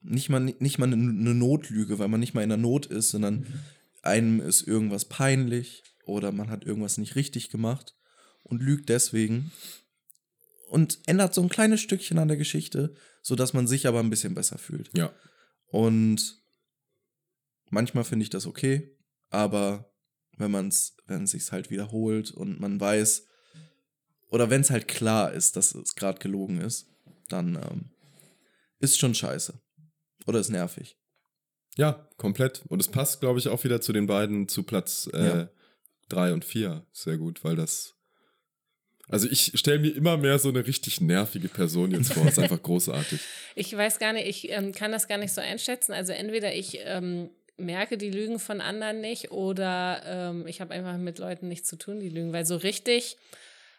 nicht 0.00 0.28
mal 0.28 0.40
nicht 0.40 0.78
mal 0.78 0.86
eine, 0.86 0.96
eine 0.96 1.34
Notlüge, 1.34 1.98
weil 1.98 2.08
man 2.08 2.20
nicht 2.20 2.34
mal 2.34 2.42
in 2.42 2.48
der 2.48 2.58
Not 2.58 2.86
ist, 2.86 3.10
sondern 3.10 3.46
einem 4.02 4.40
ist 4.40 4.62
irgendwas 4.62 5.06
peinlich 5.06 5.82
oder 6.04 6.32
man 6.32 6.50
hat 6.50 6.64
irgendwas 6.64 6.98
nicht 6.98 7.16
richtig 7.16 7.50
gemacht 7.50 7.96
und 8.42 8.62
lügt 8.62 8.88
deswegen 8.88 9.52
und 10.68 10.98
ändert 11.06 11.34
so 11.34 11.42
ein 11.42 11.48
kleines 11.48 11.80
Stückchen 11.80 12.18
an 12.18 12.28
der 12.28 12.36
Geschichte, 12.36 12.94
sodass 13.22 13.52
man 13.52 13.66
sich 13.66 13.86
aber 13.86 14.00
ein 14.00 14.10
bisschen 14.10 14.34
besser 14.34 14.58
fühlt. 14.58 14.90
Ja, 14.96 15.12
Und 15.66 16.37
manchmal 17.70 18.04
finde 18.04 18.24
ich 18.24 18.30
das 18.30 18.46
okay, 18.46 18.96
aber 19.30 19.92
wenn 20.36 20.50
man 20.50 20.68
es, 20.68 20.96
wenn 21.06 21.24
es 21.24 21.32
sich 21.32 21.50
halt 21.52 21.70
wiederholt 21.70 22.30
und 22.30 22.60
man 22.60 22.80
weiß, 22.80 23.26
oder 24.30 24.50
wenn 24.50 24.60
es 24.60 24.70
halt 24.70 24.88
klar 24.88 25.32
ist, 25.32 25.56
dass 25.56 25.74
es 25.74 25.94
gerade 25.94 26.18
gelogen 26.18 26.60
ist, 26.60 26.86
dann 27.28 27.56
ähm, 27.56 27.90
ist 28.78 28.98
schon 28.98 29.14
scheiße. 29.14 29.60
Oder 30.26 30.40
ist 30.40 30.50
nervig. 30.50 30.98
ja, 31.76 32.08
komplett. 32.18 32.62
Und 32.68 32.80
es 32.80 32.88
passt, 32.88 33.20
glaube 33.20 33.38
ich, 33.38 33.48
auch 33.48 33.64
wieder 33.64 33.80
zu 33.80 33.92
den 33.92 34.06
beiden 34.06 34.48
zu 34.48 34.62
Platz 34.62 35.08
Ja. 35.12 35.48
3 36.10 36.32
und 36.34 36.44
4. 36.44 36.86
Sehr 36.92 37.16
gut, 37.18 37.44
weil 37.44 37.56
das. 37.56 37.94
Also 39.08 39.26
ich 39.30 39.52
stelle 39.58 39.78
mir 39.78 39.94
immer 39.94 40.16
mehr 40.18 40.38
so 40.38 40.48
eine 40.50 40.66
richtig 40.66 41.00
nervige 41.00 41.48
Person 41.48 41.90
jetzt 41.92 42.12
vor. 42.12 42.26
ist 42.26 42.38
einfach 42.38 42.62
großartig. 42.62 43.20
Ich 43.54 43.74
weiß 43.74 43.98
gar 43.98 44.12
nicht, 44.12 44.26
ich 44.26 44.50
ähm, 44.50 44.72
kann 44.72 44.92
das 44.92 45.08
gar 45.08 45.16
nicht 45.18 45.32
so 45.32 45.40
einschätzen. 45.40 45.92
Also 45.92 46.12
entweder 46.12 46.54
ich 46.54 46.78
ähm, 46.82 47.30
merke 47.58 47.98
die 47.98 48.10
Lügen 48.10 48.38
von 48.38 48.60
anderen 48.60 49.00
nicht 49.00 49.30
oder 49.30 50.02
ähm, 50.04 50.46
ich 50.46 50.60
habe 50.60 50.74
einfach 50.74 50.96
mit 50.96 51.18
Leuten 51.18 51.48
nichts 51.48 51.68
zu 51.68 51.76
tun, 51.76 52.00
die 52.00 52.08
lügen. 52.08 52.32
Weil 52.32 52.46
so 52.46 52.56
richtig 52.56 53.16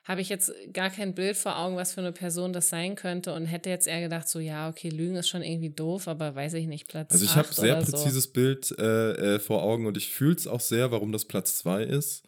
habe 0.04 0.22
ich 0.22 0.30
jetzt 0.30 0.52
gar 0.74 0.90
kein 0.90 1.14
Bild 1.14 1.38
vor 1.38 1.58
Augen, 1.58 1.76
was 1.76 1.94
für 1.94 2.02
eine 2.02 2.12
Person 2.12 2.52
das 2.52 2.70
sein 2.70 2.96
könnte 2.96 3.34
und 3.34 3.46
hätte 3.46 3.70
jetzt 3.70 3.88
eher 3.88 4.02
gedacht, 4.02 4.28
so 4.28 4.40
ja, 4.40 4.70
okay, 4.70 4.90
Lügen 4.90 5.16
ist 5.16 5.30
schon 5.30 5.44
irgendwie 5.44 5.70
doof, 5.70 6.08
aber 6.08 6.34
weiß 6.34 6.54
ich 6.56 6.68
nicht, 6.68 6.88
Platz 6.88 7.12
Also 7.12 7.26
ich 7.26 7.36
habe 7.36 7.54
sehr 7.54 7.78
oder 7.78 7.86
so. 7.86 7.92
präzises 7.92 8.28
Bild 8.28 8.74
äh, 8.80 9.36
äh, 9.36 9.40
vor 9.40 9.62
Augen 9.62 9.86
und 9.86 9.98
ich 9.98 10.12
fühle 10.12 10.36
es 10.36 10.48
auch 10.48 10.62
sehr, 10.62 10.92
warum 10.92 11.12
das 11.12 11.26
Platz 11.26 11.58
zwei 11.58 11.84
ist. 11.84 12.24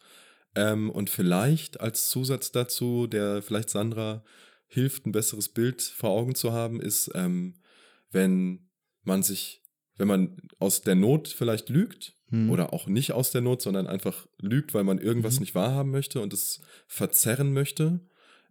Ähm, 0.54 0.90
und 0.90 1.10
vielleicht 1.10 1.80
als 1.80 2.08
Zusatz 2.08 2.52
dazu, 2.52 3.06
der 3.06 3.42
vielleicht 3.42 3.70
Sandra 3.70 4.22
hilft, 4.66 5.06
ein 5.06 5.12
besseres 5.12 5.48
Bild 5.48 5.82
vor 5.82 6.10
Augen 6.10 6.34
zu 6.34 6.52
haben, 6.52 6.80
ist, 6.80 7.10
ähm, 7.14 7.54
wenn 8.10 8.68
man 9.02 9.22
sich, 9.22 9.61
wenn 9.98 10.08
man 10.08 10.36
aus 10.58 10.82
der 10.82 10.94
Not 10.94 11.28
vielleicht 11.28 11.68
lügt 11.68 12.14
Hm. 12.30 12.50
oder 12.50 12.72
auch 12.72 12.86
nicht 12.86 13.12
aus 13.12 13.30
der 13.30 13.40
Not, 13.42 13.60
sondern 13.62 13.86
einfach 13.86 14.26
lügt, 14.40 14.72
weil 14.74 14.84
man 14.84 14.98
irgendwas 14.98 15.34
Mhm. 15.34 15.40
nicht 15.40 15.54
wahrhaben 15.54 15.90
möchte 15.90 16.20
und 16.20 16.32
es 16.32 16.60
verzerren 16.86 17.52
möchte 17.52 18.00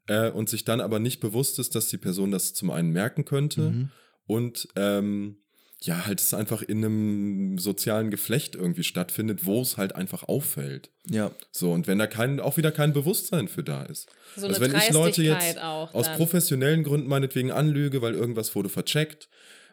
äh, 0.07 0.29
und 0.29 0.49
sich 0.49 0.65
dann 0.65 0.81
aber 0.81 0.99
nicht 0.99 1.19
bewusst 1.19 1.57
ist, 1.59 1.73
dass 1.75 1.87
die 1.89 1.97
Person 1.97 2.31
das 2.31 2.53
zum 2.53 2.69
einen 2.71 2.91
merken 2.91 3.25
könnte 3.25 3.61
Mhm. 3.71 3.89
und 4.27 4.67
ähm, 4.75 5.37
ja, 5.83 6.05
halt 6.05 6.21
es 6.21 6.35
einfach 6.35 6.61
in 6.61 6.85
einem 6.85 7.57
sozialen 7.57 8.11
Geflecht 8.11 8.53
irgendwie 8.53 8.83
stattfindet, 8.83 9.47
wo 9.47 9.61
es 9.63 9.77
halt 9.77 9.95
einfach 9.95 10.21
auffällt. 10.27 10.91
Ja, 11.09 11.31
So, 11.51 11.71
und 11.71 11.87
wenn 11.87 11.97
da 11.97 12.05
kein, 12.05 12.39
auch 12.39 12.55
wieder 12.57 12.71
kein 12.71 12.93
Bewusstsein 12.93 13.47
für 13.47 13.63
da 13.63 13.81
ist. 13.85 14.07
so 14.35 14.45
eine 14.45 14.49
also 14.55 14.61
wenn 14.61 14.75
ich 14.79 14.91
Leute 14.91 15.23
jetzt 15.23 15.57
auch 15.59 15.91
aus 15.95 16.07
professionellen 16.17 16.83
Gründen 16.83 17.07
meinetwegen 17.07 17.51
anlüge, 17.51 18.03
weil 18.03 18.13
irgendwas 18.13 18.53
wurde 18.53 18.69
vercheckt 18.69 19.27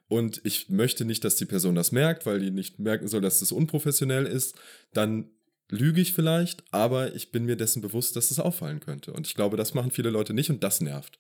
und 0.09 0.41
ich 0.45 0.71
möchte 0.71 1.05
nicht, 1.05 1.23
dass 1.25 1.37
die 1.37 1.45
Person 1.45 1.75
das 1.75 1.93
merkt, 1.93 2.25
weil 2.27 2.41
die 2.41 2.51
nicht 2.51 2.79
merken 2.79 3.09
soll, 3.09 3.21
dass 3.21 3.43
es 3.43 3.53
unprofessionell 3.53 4.27
ist, 4.27 4.57
dann 4.93 5.31
lüge 5.69 6.01
ich 6.01 6.15
vielleicht, 6.15 6.65
aber 6.73 7.15
ich 7.15 7.31
bin 7.31 7.45
mir 7.45 7.57
dessen 7.57 7.83
bewusst, 7.83 8.17
dass 8.17 8.31
es 8.31 8.41
auffallen 8.41 8.81
könnte. 8.81 9.13
Und 9.13 9.27
ich 9.27 9.35
glaube, 9.35 9.59
das 9.59 9.75
machen 9.75 9.91
viele 9.91 10.09
Leute 10.09 10.33
nicht 10.33 10.49
und 10.51 10.65
das 10.65 10.81
nervt. 10.81 11.19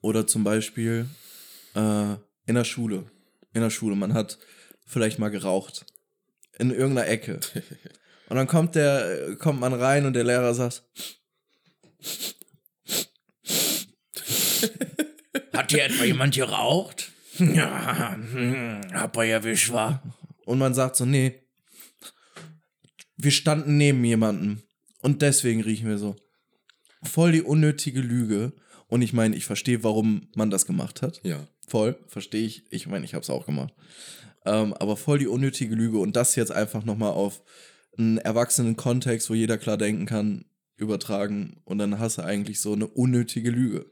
Oder 0.00 0.28
zum 0.28 0.44
Beispiel 0.44 1.06
äh, 1.74 2.14
in 2.46 2.54
der 2.54 2.64
Schule. 2.64 3.10
In 3.52 3.62
der 3.62 3.70
Schule, 3.70 3.96
man 3.96 4.14
hat 4.14 4.38
vielleicht 4.86 5.18
mal 5.18 5.30
geraucht. 5.30 5.84
In 6.58 6.70
irgendeiner 6.70 7.08
Ecke. 7.08 7.40
Und 8.28 8.36
dann 8.36 8.46
kommt 8.46 8.74
der, 8.74 9.36
kommt 9.36 9.60
man 9.60 9.74
rein 9.74 10.06
und 10.06 10.14
der 10.14 10.24
Lehrer 10.24 10.54
sagt, 10.54 10.82
Hat 15.52 15.70
hier 15.70 15.84
etwa 15.84 16.04
jemand 16.04 16.34
geraucht? 16.34 17.12
Ja, 17.54 18.14
hm, 18.14 18.80
hab 18.92 19.16
er 19.16 19.24
erwischt, 19.24 19.72
war. 19.72 20.02
und 20.44 20.58
man 20.58 20.74
sagt 20.74 20.96
so, 20.96 21.04
nee, 21.04 21.40
wir 23.16 23.30
standen 23.30 23.76
neben 23.76 24.04
jemandem 24.04 24.62
und 25.02 25.22
deswegen 25.22 25.62
riechen 25.62 25.88
wir 25.88 25.98
so. 25.98 26.16
Voll 27.02 27.32
die 27.32 27.42
unnötige 27.42 28.00
Lüge. 28.00 28.52
Und 28.86 29.02
ich 29.02 29.12
meine, 29.12 29.36
ich 29.36 29.44
verstehe, 29.44 29.82
warum 29.82 30.28
man 30.34 30.50
das 30.50 30.66
gemacht 30.66 31.02
hat. 31.02 31.20
Ja. 31.24 31.46
Voll, 31.66 31.98
verstehe 32.06 32.46
ich. 32.46 32.64
Ich 32.70 32.86
meine, 32.86 33.04
ich 33.04 33.14
habe 33.14 33.22
es 33.22 33.30
auch 33.30 33.46
gemacht. 33.46 33.74
Ähm, 34.44 34.74
aber 34.74 34.96
voll 34.96 35.18
die 35.18 35.26
unnötige 35.26 35.74
Lüge 35.74 35.98
und 35.98 36.16
das 36.16 36.36
jetzt 36.36 36.52
einfach 36.52 36.84
nochmal 36.84 37.12
auf 37.12 37.42
einen 37.96 38.18
erwachsenen 38.18 38.76
Kontext, 38.76 39.30
wo 39.30 39.34
jeder 39.34 39.58
klar 39.58 39.78
denken 39.78 40.06
kann, 40.06 40.44
übertragen 40.76 41.60
und 41.64 41.78
dann 41.78 41.98
hast 41.98 42.18
du 42.18 42.22
eigentlich 42.22 42.60
so 42.60 42.72
eine 42.72 42.86
unnötige 42.86 43.50
Lüge, 43.50 43.90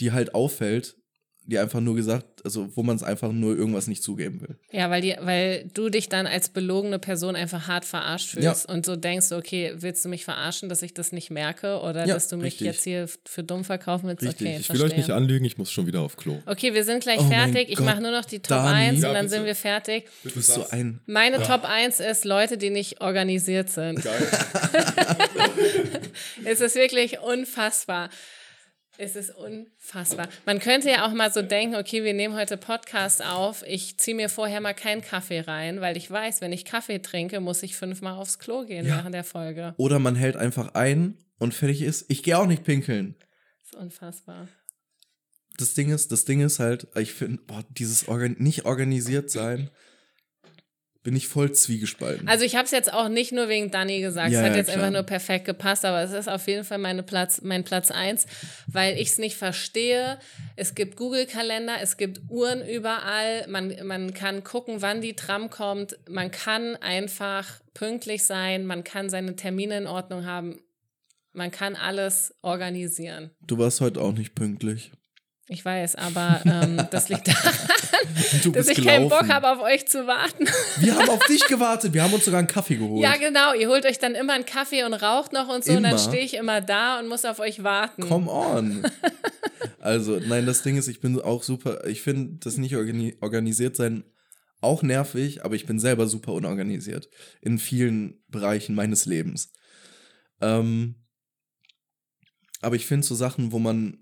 die 0.00 0.12
halt 0.12 0.34
auffällt, 0.34 0.96
die 1.44 1.58
einfach 1.58 1.80
nur 1.80 1.96
gesagt, 1.96 2.24
also 2.44 2.68
wo 2.76 2.82
man 2.84 2.94
es 2.96 3.02
einfach 3.02 3.32
nur 3.32 3.56
irgendwas 3.56 3.88
nicht 3.88 4.02
zugeben 4.02 4.40
will. 4.40 4.56
Ja, 4.70 4.90
weil, 4.90 5.02
die, 5.02 5.16
weil 5.20 5.68
du 5.74 5.88
dich 5.88 6.08
dann 6.08 6.26
als 6.28 6.48
belogene 6.48 6.98
Person 7.00 7.34
einfach 7.34 7.66
hart 7.66 7.84
verarscht 7.84 8.30
fühlst 8.30 8.68
und 8.68 8.86
so 8.86 8.94
denkst, 8.96 9.32
okay, 9.32 9.72
willst 9.76 10.04
du 10.04 10.08
mich 10.08 10.24
verarschen, 10.24 10.68
dass 10.68 10.82
ich 10.82 10.94
das 10.94 11.10
nicht 11.10 11.30
merke 11.30 11.80
oder 11.80 12.06
Ja, 12.06 12.14
dass 12.14 12.28
du 12.28 12.36
mich 12.36 12.44
richtig. 12.54 12.66
jetzt 12.68 12.84
hier 12.84 13.08
für 13.26 13.42
dumm 13.42 13.64
verkaufen 13.64 14.08
willst? 14.08 14.22
Richtig. 14.22 14.46
Okay, 14.46 14.56
Ich 14.60 14.72
will 14.72 14.82
euch 14.82 14.96
nicht 14.96 15.10
anlügen, 15.10 15.44
ich 15.44 15.58
muss 15.58 15.70
schon 15.72 15.86
wieder 15.86 16.00
auf 16.00 16.16
Klo. 16.16 16.40
Okay, 16.46 16.74
wir 16.74 16.84
sind 16.84 17.02
gleich 17.02 17.18
Oh 17.20 17.28
fertig. 17.28 17.68
Ich 17.70 17.80
mache 17.80 18.00
nur 18.00 18.12
noch 18.12 18.24
die 18.24 18.38
Top 18.38 18.58
Dani. 18.58 18.88
1 18.90 19.02
Ja, 19.02 19.08
und 19.08 19.14
dann 19.14 19.24
bitte. 19.26 19.36
sind 19.36 19.44
wir 19.46 19.54
fertig. 19.56 20.08
Du 20.22 20.30
bist 20.30 20.48
so 20.52 20.64
ein 20.70 21.00
Meine 21.06 21.42
Top 21.42 21.64
1 21.64 21.98
ist 22.00 22.24
Leute, 22.24 22.56
die 22.56 22.70
nicht 22.70 23.00
organisiert 23.00 23.68
sind. 23.70 24.00
es 26.44 26.60
ist 26.60 26.76
wirklich 26.76 27.18
unfassbar. 27.20 28.10
Es 28.98 29.16
ist 29.16 29.30
unfassbar. 29.30 30.28
Man 30.44 30.58
könnte 30.58 30.90
ja 30.90 31.06
auch 31.06 31.12
mal 31.12 31.32
so 31.32 31.40
denken, 31.40 31.76
okay, 31.76 32.04
wir 32.04 32.12
nehmen 32.12 32.34
heute 32.36 32.58
Podcast 32.58 33.24
auf. 33.24 33.64
Ich 33.66 33.98
ziehe 33.98 34.14
mir 34.14 34.28
vorher 34.28 34.60
mal 34.60 34.74
keinen 34.74 35.00
Kaffee 35.00 35.40
rein, 35.40 35.80
weil 35.80 35.96
ich 35.96 36.10
weiß, 36.10 36.42
wenn 36.42 36.52
ich 36.52 36.66
Kaffee 36.66 36.98
trinke, 36.98 37.40
muss 37.40 37.62
ich 37.62 37.74
fünfmal 37.74 38.14
aufs 38.14 38.38
Klo 38.38 38.66
gehen 38.66 38.84
während 38.86 39.14
der 39.14 39.24
Folge. 39.24 39.74
Oder 39.78 39.98
man 39.98 40.14
hält 40.14 40.36
einfach 40.36 40.74
ein 40.74 41.16
und 41.38 41.54
fertig 41.54 41.82
ist. 41.82 42.10
Ich 42.10 42.22
gehe 42.22 42.38
auch 42.38 42.46
nicht 42.46 42.64
pinkeln. 42.64 43.16
Das 43.62 43.72
ist 43.72 43.76
unfassbar. 43.76 44.48
Das 45.56 45.74
Ding 45.74 45.90
ist, 45.90 46.12
das 46.12 46.24
Ding 46.26 46.40
ist 46.40 46.58
halt, 46.58 46.86
ich 46.94 47.12
finde, 47.14 47.42
boah, 47.46 47.64
dieses 47.70 48.08
Organ 48.08 48.36
nicht 48.38 48.66
organisiert 48.66 49.30
sein, 49.30 49.70
bin 51.02 51.16
ich 51.16 51.26
voll 51.26 51.50
zwiegespalten. 51.52 52.28
Also 52.28 52.44
ich 52.44 52.54
habe 52.54 52.64
es 52.64 52.70
jetzt 52.70 52.92
auch 52.92 53.08
nicht 53.08 53.32
nur 53.32 53.48
wegen 53.48 53.70
Dani 53.70 54.00
gesagt, 54.00 54.30
Ja, 54.30 54.38
es 54.38 54.44
hat 54.44 54.52
ja, 54.52 54.58
jetzt 54.58 54.70
klar. 54.70 54.84
einfach 54.84 54.92
nur 54.92 55.02
perfekt 55.02 55.44
gepasst, 55.46 55.84
aber 55.84 56.00
es 56.02 56.12
ist 56.12 56.28
auf 56.28 56.46
jeden 56.46 56.64
Fall 56.64 56.78
meine 56.78 57.02
Platz, 57.02 57.40
mein 57.42 57.64
Platz 57.64 57.90
1, 57.90 58.26
weil 58.68 58.96
ich 58.98 59.08
es 59.08 59.18
nicht 59.18 59.36
verstehe. 59.36 60.18
Es 60.54 60.74
gibt 60.76 60.96
Google-Kalender, 60.96 61.74
es 61.80 61.96
gibt 61.96 62.20
Uhren 62.28 62.64
überall, 62.66 63.46
man, 63.48 63.74
man 63.84 64.14
kann 64.14 64.44
gucken, 64.44 64.76
wann 64.80 65.00
die 65.00 65.14
Tram 65.14 65.50
kommt, 65.50 65.98
man 66.08 66.30
kann 66.30 66.76
einfach 66.76 67.60
pünktlich 67.74 68.22
sein, 68.22 68.64
man 68.64 68.84
kann 68.84 69.10
seine 69.10 69.34
Termine 69.34 69.78
in 69.78 69.86
Ordnung 69.88 70.24
haben, 70.24 70.60
man 71.32 71.50
kann 71.50 71.74
alles 71.74 72.34
organisieren. 72.42 73.30
du 73.40 73.58
warst 73.58 73.80
heute 73.80 74.00
auch 74.00 74.12
nicht 74.12 74.34
pünktlich. 74.34 74.92
Ich 75.52 75.64
weiß, 75.64 75.96
aber 75.96 76.40
ähm, 76.46 76.80
das 76.90 77.10
liegt 77.10 77.28
daran, 77.28 77.52
dass 78.52 78.68
ich 78.68 78.82
keinen 78.82 79.10
Bock 79.10 79.20
gelaufen. 79.20 79.34
habe, 79.34 79.50
auf 79.50 79.60
euch 79.60 79.86
zu 79.86 80.06
warten. 80.06 80.46
Wir 80.78 80.96
haben 80.96 81.10
auf 81.10 81.24
dich 81.26 81.44
gewartet. 81.44 81.92
Wir 81.92 82.02
haben 82.02 82.14
uns 82.14 82.24
sogar 82.24 82.38
einen 82.38 82.48
Kaffee 82.48 82.76
geholt. 82.76 83.02
Ja, 83.02 83.16
genau. 83.16 83.52
Ihr 83.52 83.68
holt 83.68 83.84
euch 83.84 83.98
dann 83.98 84.14
immer 84.14 84.32
einen 84.32 84.46
Kaffee 84.46 84.84
und 84.84 84.94
raucht 84.94 85.34
noch 85.34 85.48
und 85.48 85.62
so. 85.62 85.72
Und 85.72 85.82
dann 85.82 85.92
Immer. 85.92 86.00
stehe 86.00 86.24
ich 86.24 86.34
immer 86.34 86.62
da 86.62 86.98
und 86.98 87.08
muss 87.08 87.26
auf 87.26 87.38
euch 87.38 87.62
warten. 87.62 88.08
Come 88.08 88.30
on. 88.30 88.82
Also, 89.78 90.20
nein, 90.20 90.46
das 90.46 90.62
Ding 90.62 90.76
ist, 90.76 90.86
ich 90.86 91.00
bin 91.00 91.20
auch 91.20 91.42
super, 91.42 91.84
ich 91.86 92.02
finde 92.02 92.38
das 92.38 92.56
nicht 92.56 92.76
organi 92.76 93.16
organisiert 93.20 93.74
sein 93.74 94.04
auch 94.60 94.82
nervig, 94.82 95.44
aber 95.44 95.56
ich 95.56 95.66
bin 95.66 95.80
selber 95.80 96.06
super 96.06 96.32
unorganisiert 96.32 97.08
in 97.40 97.58
vielen 97.58 98.22
Bereichen 98.28 98.76
meines 98.76 99.06
Lebens. 99.06 99.52
Ähm, 100.40 100.94
aber 102.60 102.76
ich 102.76 102.86
finde 102.86 103.06
so 103.06 103.14
Sachen, 103.14 103.52
wo 103.52 103.58
man, 103.58 104.01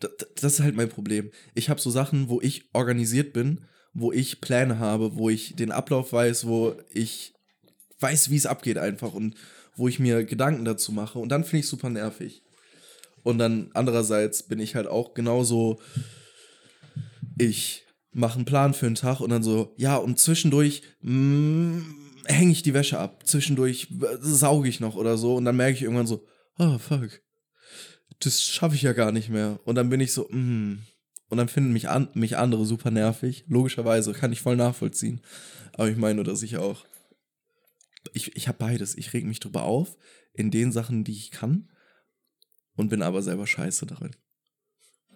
das, 0.00 0.52
ist 0.54 0.60
halt 0.60 0.76
mein 0.76 0.88
Problem. 0.88 1.30
Ich 1.54 1.68
habe 1.68 1.80
so 1.80 1.90
Sachen, 1.90 2.28
wo 2.28 2.40
ich 2.40 2.68
organisiert 2.72 3.32
bin, 3.32 3.64
wo 3.92 4.12
ich 4.12 4.40
Pläne 4.40 4.78
habe, 4.78 5.16
wo 5.16 5.30
ich 5.30 5.56
den 5.56 5.72
Ablauf 5.72 6.12
weiß, 6.12 6.46
wo 6.46 6.74
ich 6.92 7.34
weiß, 8.00 8.30
wie 8.30 8.36
es 8.36 8.46
abgeht 8.46 8.78
einfach 8.78 9.12
und 9.14 9.34
wo 9.76 9.88
ich 9.88 9.98
mir 9.98 10.24
Gedanken 10.24 10.64
dazu 10.64 10.92
mache 10.92 11.18
und 11.18 11.30
dann 11.30 11.44
finde 11.44 11.60
ich 11.60 11.68
super 11.68 11.90
nervig. 11.90 12.42
Und 13.22 13.38
dann 13.38 13.70
andererseits 13.74 14.44
bin 14.44 14.60
ich 14.60 14.74
halt 14.74 14.86
auch 14.86 15.14
genauso, 15.14 15.80
ich 17.36 17.84
mache 18.12 18.36
einen 18.36 18.44
Plan 18.44 18.74
für 18.74 18.86
einen 18.86 18.94
Tag 18.94 19.20
und 19.20 19.30
dann 19.30 19.42
so, 19.42 19.74
ja, 19.76 19.96
und 19.96 20.18
zwischendurch 20.18 20.82
hänge 21.02 22.52
ich 22.52 22.62
die 22.62 22.74
Wäsche 22.74 22.98
ab. 22.98 23.26
Zwischendurch 23.26 23.88
äh, 24.00 24.16
sauge 24.20 24.68
ich 24.68 24.80
noch 24.80 24.96
oder 24.96 25.16
so 25.16 25.36
und 25.36 25.44
dann 25.44 25.56
merke 25.56 25.74
ich 25.74 25.82
irgendwann 25.82 26.06
so, 26.06 26.24
oh 26.58 26.78
fuck, 26.78 27.20
das 28.20 28.42
schaffe 28.42 28.74
ich 28.74 28.82
ja 28.82 28.92
gar 28.92 29.12
nicht 29.12 29.28
mehr. 29.28 29.60
Und 29.64 29.74
dann 29.76 29.90
bin 29.90 30.00
ich 30.00 30.12
so, 30.12 30.28
mm. 30.28 30.78
Und 31.28 31.36
dann 31.36 31.48
finden 31.48 31.72
mich, 31.72 31.88
an, 31.88 32.08
mich 32.14 32.36
andere 32.36 32.64
super 32.64 32.90
nervig. 32.90 33.44
Logischerweise 33.48 34.12
kann 34.12 34.32
ich 34.32 34.40
voll 34.40 34.56
nachvollziehen. 34.56 35.20
Aber 35.74 35.88
ich 35.88 35.96
meine 35.96 36.16
nur, 36.16 36.24
dass 36.24 36.42
ich 36.42 36.56
auch. 36.56 36.86
Ich, 38.14 38.34
ich 38.36 38.48
habe 38.48 38.58
beides. 38.58 38.96
Ich 38.96 39.12
reg 39.12 39.24
mich 39.24 39.40
drüber 39.40 39.64
auf 39.64 39.96
in 40.32 40.50
den 40.50 40.72
Sachen, 40.72 41.04
die 41.04 41.12
ich 41.12 41.30
kann. 41.30 41.68
Und 42.76 42.88
bin 42.88 43.02
aber 43.02 43.22
selber 43.22 43.46
scheiße 43.46 43.86
darin. 43.86 44.12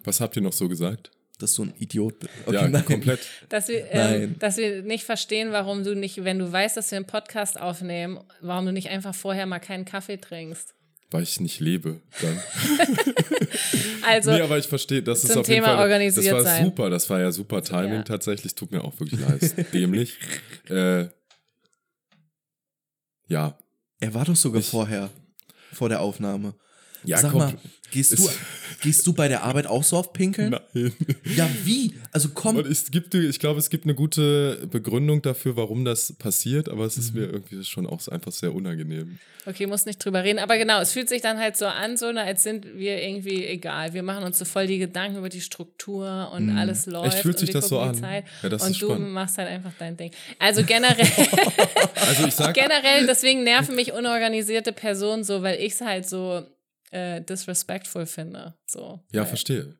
Was 0.03 0.19
habt 0.19 0.35
ihr 0.35 0.41
noch 0.41 0.53
so 0.53 0.67
gesagt? 0.67 1.11
Dass 1.39 1.55
du 1.55 1.63
ein 1.63 1.73
Idiot 1.79 2.19
bist. 2.19 2.31
ja, 2.51 2.67
nein. 2.67 2.85
komplett. 2.85 3.21
Dass 3.49 3.67
wir, 3.67 3.87
Nein. 3.91 4.35
dass 4.37 4.57
wir 4.57 4.83
nicht 4.83 5.05
verstehen, 5.05 5.51
warum 5.51 5.83
du 5.83 5.95
nicht, 5.95 6.23
wenn 6.23 6.37
du 6.37 6.51
weißt, 6.51 6.77
dass 6.77 6.91
wir 6.91 6.97
einen 6.97 7.07
Podcast 7.07 7.59
aufnehmen, 7.59 8.19
warum 8.41 8.65
du 8.65 8.71
nicht 8.71 8.89
einfach 8.89 9.15
vorher 9.15 9.45
mal 9.47 9.59
keinen 9.59 9.85
Kaffee 9.85 10.17
trinkst. 10.17 10.75
Weil 11.13 11.23
ich 11.23 11.39
nicht 11.39 11.59
lebe. 11.61 12.01
Dann. 12.21 12.41
Also, 14.05 14.31
nee, 14.31 14.41
aber 14.41 14.57
ich 14.57 14.67
verstehe, 14.67 15.01
das 15.01 15.23
ist 15.23 15.31
auf 15.31 15.47
jeden 15.47 15.61
Thema 15.63 15.67
Fall. 15.75 15.77
organisiert 15.85 16.25
das 16.25 16.33
war 16.33 16.41
sein. 16.43 16.65
super, 16.65 16.89
das 16.89 17.09
war 17.09 17.21
ja 17.21 17.31
super 17.31 17.61
Timing 17.63 17.93
Ja. 17.93 18.03
tatsächlich. 18.03 18.53
Tut 18.53 18.69
mir 18.73 18.83
auch 18.83 18.99
wirklich 18.99 19.17
leid. 19.21 19.53
Dämlich. 19.73 20.17
Äh, 20.69 21.05
ja, 23.27 23.57
Er 24.01 24.13
war 24.13 24.25
doch 24.25 24.35
sogar 24.35 24.59
Ich- 24.59 24.67
vorher. 24.67 25.09
Vor 25.71 25.87
der 25.87 26.01
Aufnahme. 26.01 26.53
Ja, 27.05 27.17
Sag 27.17 27.31
komm. 27.31 27.39
mal, 27.39 27.53
gehst 27.93 28.17
du, 28.19 28.29
gehst 28.81 29.07
du 29.07 29.13
bei 29.13 29.27
der 29.29 29.43
Arbeit 29.43 29.67
auch 29.67 29.83
so 29.83 29.97
oft 29.97 30.11
pinkeln? 30.13 30.49
Nein. 30.73 30.91
Ja, 31.37 31.49
wie? 31.63 31.93
Also 32.11 32.29
komm. 32.33 32.57
Und 32.57 32.67
es 32.67 32.91
gibt, 32.91 33.13
ich 33.15 33.39
glaube, 33.39 33.59
es 33.59 33.69
gibt 33.69 33.85
eine 33.85 33.95
gute 33.95 34.67
Begründung 34.69 35.21
dafür, 35.21 35.55
warum 35.55 35.85
das 35.85 36.11
passiert, 36.13 36.67
aber 36.69 36.85
es 36.85 36.97
Mhm. 36.97 37.03
ist 37.03 37.13
mir 37.15 37.25
irgendwie 37.25 37.63
schon 37.63 37.87
auch 37.87 38.05
einfach 38.09 38.31
sehr 38.31 38.53
unangenehm. 38.53 39.17
Okay, 39.45 39.67
muss 39.67 39.85
nicht 39.85 40.03
drüber 40.03 40.23
reden. 40.23 40.39
Aber 40.39 40.57
genau, 40.57 40.79
es 40.81 40.93
fühlt 40.93 41.09
sich 41.09 41.21
dann 41.21 41.37
halt 41.37 41.57
so 41.57 41.65
an, 41.65 41.97
so, 41.97 42.11
ne, 42.11 42.21
als 42.23 42.43
sind 42.43 42.65
wir 42.77 43.01
irgendwie 43.03 43.45
egal. 43.45 43.93
Wir 43.93 44.01
machen 44.03 44.23
uns 44.23 44.39
so 44.39 44.45
voll 44.45 44.67
die 44.67 44.77
Gedanken 44.77 45.17
über 45.17 45.27
die 45.29 45.41
Struktur 45.41 46.31
und 46.33 46.49
alles 46.57 46.85
läuft. 46.85 47.13
Echt, 47.15 47.23
fühlt 47.23 47.39
sich 47.39 47.49
das 47.51 47.67
so 47.67 47.79
an? 47.79 47.93
Zeit. 47.95 48.23
Ja, 48.41 48.49
das 48.49 48.63
und 48.63 48.81
du 48.81 48.87
spannend. 48.87 49.09
machst 49.11 49.37
halt 49.37 49.49
einfach 49.49 49.71
dein 49.77 49.97
Ding. 49.97 50.11
Also 50.39 50.63
generell, 50.63 51.05
Also 52.07 52.27
ich 52.27 52.33
sag, 52.33 52.53
generell, 52.53 53.05
deswegen 53.05 53.43
nerven 53.43 53.75
mich 53.75 53.91
unorganisierte 53.93 54.71
Personen 54.71 55.23
so, 55.23 55.41
weil 55.41 55.59
ich 55.59 55.73
es 55.73 55.81
halt 55.81 56.07
so 56.07 56.43
äh, 56.93 57.21
disrespectful 57.21 58.05
finde. 58.05 58.53
So. 58.65 59.01
ja, 59.11 59.21
Weil- 59.21 59.27
verstehe. 59.27 59.75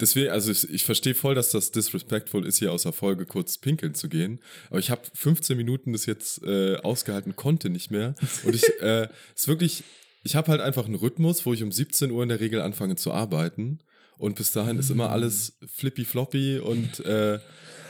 Deswegen, 0.00 0.30
also 0.30 0.50
ich, 0.50 0.68
ich 0.68 0.84
verstehe 0.84 1.14
voll, 1.14 1.36
dass 1.36 1.50
das 1.50 1.70
disrespectful 1.70 2.44
ist, 2.44 2.58
hier 2.58 2.72
aus 2.72 2.82
der 2.82 2.92
Folge 2.92 3.26
kurz 3.26 3.58
pinkeln 3.58 3.94
zu 3.94 4.08
gehen. 4.08 4.40
Aber 4.70 4.80
ich 4.80 4.90
habe 4.90 5.02
15 5.14 5.56
Minuten 5.56 5.92
das 5.92 6.06
jetzt 6.06 6.42
äh, 6.42 6.78
ausgehalten, 6.78 7.36
konnte 7.36 7.70
nicht 7.70 7.92
mehr. 7.92 8.16
Und 8.42 8.56
ich, 8.56 8.64
äh, 8.80 9.08
ist 9.36 9.46
wirklich, 9.46 9.84
ich 10.24 10.34
habe 10.34 10.50
halt 10.50 10.60
einfach 10.60 10.86
einen 10.86 10.96
Rhythmus, 10.96 11.46
wo 11.46 11.52
ich 11.52 11.62
um 11.62 11.70
17 11.70 12.10
Uhr 12.10 12.24
in 12.24 12.28
der 12.28 12.40
Regel 12.40 12.60
anfange 12.60 12.96
zu 12.96 13.12
arbeiten. 13.12 13.78
Und 14.18 14.34
bis 14.34 14.50
dahin 14.50 14.80
ist 14.80 14.90
immer 14.90 15.10
alles 15.10 15.58
flippy 15.66 16.04
floppy 16.04 16.58
und 16.58 17.00
äh, 17.04 17.38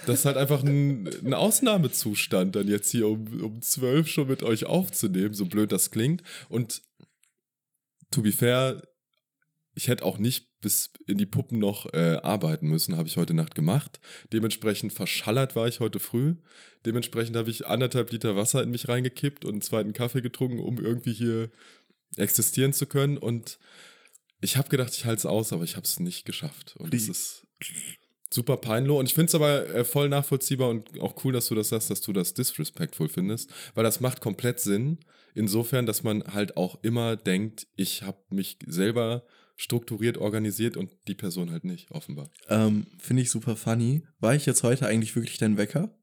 das 0.07 0.21
ist 0.21 0.25
halt 0.27 0.37
einfach 0.37 0.63
ein, 0.63 1.09
ein 1.25 1.35
Ausnahmezustand, 1.35 2.57
dann 2.57 2.69
jetzt 2.69 2.91
hier 2.91 3.09
um, 3.09 3.41
um 3.41 3.63
12 3.63 4.09
schon 4.09 4.29
mit 4.29 4.43
euch 4.43 4.67
aufzunehmen, 4.67 5.33
so 5.35 5.47
blöd 5.47 5.73
das 5.73 5.91
klingt. 5.91 6.23
Und 6.49 6.83
to 8.15 8.23
be 8.23 8.33
fair, 8.33 8.83
ich 9.75 9.89
hätte 9.89 10.05
auch 10.05 10.19
nicht 10.19 10.61
bis 10.61 10.93
in 11.07 11.19
die 11.19 11.27
Puppen 11.27 11.59
noch 11.59 11.93
äh, 11.93 12.19
arbeiten 12.23 12.69
müssen, 12.69 12.97
habe 12.97 13.09
ich 13.09 13.17
heute 13.17 13.35
Nacht 13.35 13.55
gemacht. 13.55 14.01
Dementsprechend 14.33 14.93
verschallert 14.93 15.57
war 15.57 15.67
ich 15.67 15.81
heute 15.81 15.99
früh. 15.99 16.37
Dementsprechend 16.87 17.37
habe 17.37 17.51
ich 17.51 17.67
anderthalb 17.67 18.13
Liter 18.13 18.37
Wasser 18.37 18.63
in 18.63 18.71
mich 18.71 18.89
reingekippt 18.89 19.45
und 19.45 19.53
einen 19.53 19.63
zweiten 19.63 19.93
Kaffee 19.93 20.23
getrunken, 20.23 20.61
um 20.61 20.79
irgendwie 20.79 21.13
hier 21.13 21.51
existieren 22.17 22.73
zu 22.73 22.87
können. 22.87 23.19
Und 23.19 23.59
ich 24.41 24.57
habe 24.57 24.69
gedacht, 24.69 24.95
ich 24.95 25.05
halte 25.05 25.19
es 25.19 25.27
aus, 25.27 25.53
aber 25.53 25.65
ich 25.65 25.77
habe 25.77 25.85
es 25.85 25.99
nicht 25.99 26.25
geschafft. 26.25 26.77
Und 26.79 26.95
es 26.95 27.09
ist 27.09 27.47
super 28.31 28.57
peinlich. 28.57 28.97
Und 28.97 29.07
ich 29.07 29.15
finde 29.15 29.27
es 29.27 29.35
aber 29.35 29.69
äh, 29.69 29.85
voll 29.85 30.09
nachvollziehbar 30.09 30.71
und 30.71 31.01
auch 31.01 31.25
cool, 31.25 31.33
dass 31.33 31.49
du 31.49 31.57
das 31.57 31.71
sagst, 31.71 31.91
dass 31.91 32.01
du 32.01 32.13
das 32.13 32.33
disrespectful 32.33 33.09
findest, 33.09 33.51
weil 33.75 33.85
das 33.85 34.01
macht 34.01 34.21
komplett 34.21 34.61
Sinn. 34.61 34.99
Insofern, 35.35 35.85
dass 35.85 36.03
man 36.03 36.23
halt 36.33 36.57
auch 36.57 36.83
immer 36.83 37.17
denkt, 37.17 37.67
ich 37.77 38.03
habe 38.03 38.19
mich 38.31 38.59
selber 38.67 39.25
strukturiert 39.57 40.19
organisiert 40.19 40.77
und 40.77 40.91
die 41.07 41.15
Person 41.15 41.51
halt 41.51 41.65
nicht, 41.65 41.91
offenbar. 41.91 42.31
Ähm, 42.49 42.87
Finde 42.99 43.23
ich 43.23 43.31
super 43.31 43.57
funny. 43.57 44.07
War 44.19 44.35
ich 44.35 44.47
jetzt 44.47 44.63
heute 44.63 44.87
eigentlich 44.87 45.15
wirklich 45.15 45.39
dein 45.39 45.57
Wecker? 45.57 45.97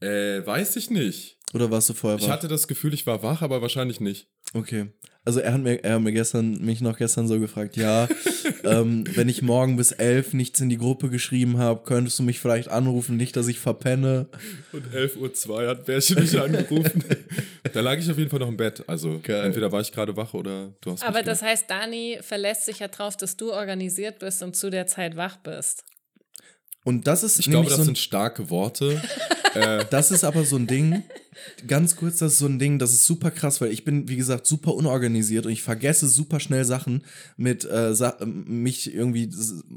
Äh, 0.00 0.44
weiß 0.44 0.76
ich 0.76 0.90
nicht. 0.90 1.38
Oder 1.52 1.70
warst 1.70 1.88
du 1.88 1.94
vorher 1.94 2.18
Ich 2.18 2.26
wach? 2.26 2.32
hatte 2.32 2.48
das 2.48 2.68
Gefühl, 2.68 2.94
ich 2.94 3.06
war 3.06 3.22
wach, 3.22 3.42
aber 3.42 3.60
wahrscheinlich 3.60 4.00
nicht. 4.00 4.28
Okay. 4.54 4.86
Also 5.24 5.40
er 5.40 5.52
hat 5.52 5.60
mir, 5.60 5.84
er 5.84 5.94
hat 5.96 6.02
mir 6.02 6.12
gestern, 6.12 6.64
mich 6.64 6.80
noch 6.80 6.96
gestern 6.96 7.28
so 7.28 7.38
gefragt, 7.38 7.76
ja, 7.76 8.08
ähm, 8.64 9.04
wenn 9.14 9.28
ich 9.28 9.42
morgen 9.42 9.76
bis 9.76 9.92
elf 9.92 10.32
nichts 10.32 10.60
in 10.60 10.68
die 10.70 10.78
Gruppe 10.78 11.10
geschrieben 11.10 11.58
habe, 11.58 11.82
könntest 11.84 12.18
du 12.18 12.22
mich 12.22 12.40
vielleicht 12.40 12.68
anrufen, 12.68 13.16
nicht, 13.16 13.36
dass 13.36 13.46
ich 13.48 13.58
verpenne. 13.58 14.28
Und 14.72 14.86
11.02 14.94 15.48
Uhr 15.48 15.68
hat 15.68 15.84
Bärchen 15.86 16.20
mich 16.20 16.40
angerufen. 16.40 17.04
da 17.72 17.80
lag 17.80 17.98
ich 17.98 18.10
auf 18.10 18.16
jeden 18.16 18.30
Fall 18.30 18.40
noch 18.40 18.48
im 18.48 18.56
Bett. 18.56 18.82
Also 18.86 19.20
Geil. 19.22 19.44
entweder 19.44 19.70
war 19.70 19.80
ich 19.80 19.92
gerade 19.92 20.16
wach 20.16 20.32
oder 20.34 20.72
du 20.80 20.92
hast 20.92 21.02
Aber 21.04 21.18
mich 21.18 21.26
das 21.26 21.42
heißt, 21.42 21.68
Dani 21.68 22.18
verlässt 22.22 22.64
sich 22.64 22.78
ja 22.78 22.88
drauf, 22.88 23.16
dass 23.16 23.36
du 23.36 23.52
organisiert 23.52 24.20
bist 24.20 24.42
und 24.42 24.56
zu 24.56 24.70
der 24.70 24.86
Zeit 24.86 25.16
wach 25.16 25.36
bist. 25.36 25.84
Und 26.84 27.06
das 27.06 27.22
ist 27.22 27.38
Ich 27.38 27.50
glaube, 27.50 27.66
das 27.66 27.76
so 27.76 27.82
ein, 27.82 27.86
sind 27.86 27.98
starke 27.98 28.50
Worte. 28.50 29.00
das 29.90 30.10
ist 30.10 30.24
aber 30.24 30.44
so 30.44 30.56
ein 30.56 30.66
Ding, 30.66 31.02
ganz 31.66 31.96
kurz, 31.96 32.18
das 32.18 32.32
ist 32.34 32.38
so 32.38 32.46
ein 32.46 32.58
Ding, 32.58 32.78
das 32.78 32.92
ist 32.92 33.04
super 33.04 33.30
krass, 33.30 33.60
weil 33.60 33.72
ich 33.72 33.84
bin, 33.84 34.08
wie 34.08 34.16
gesagt, 34.16 34.46
super 34.46 34.74
unorganisiert 34.74 35.46
und 35.46 35.52
ich 35.52 35.62
vergesse 35.62 36.08
super 36.08 36.40
schnell 36.40 36.64
Sachen 36.64 37.02
mit, 37.36 37.64
äh, 37.64 37.94
Sa 37.94 38.16
mich 38.24 38.94
irgendwie 38.94 39.30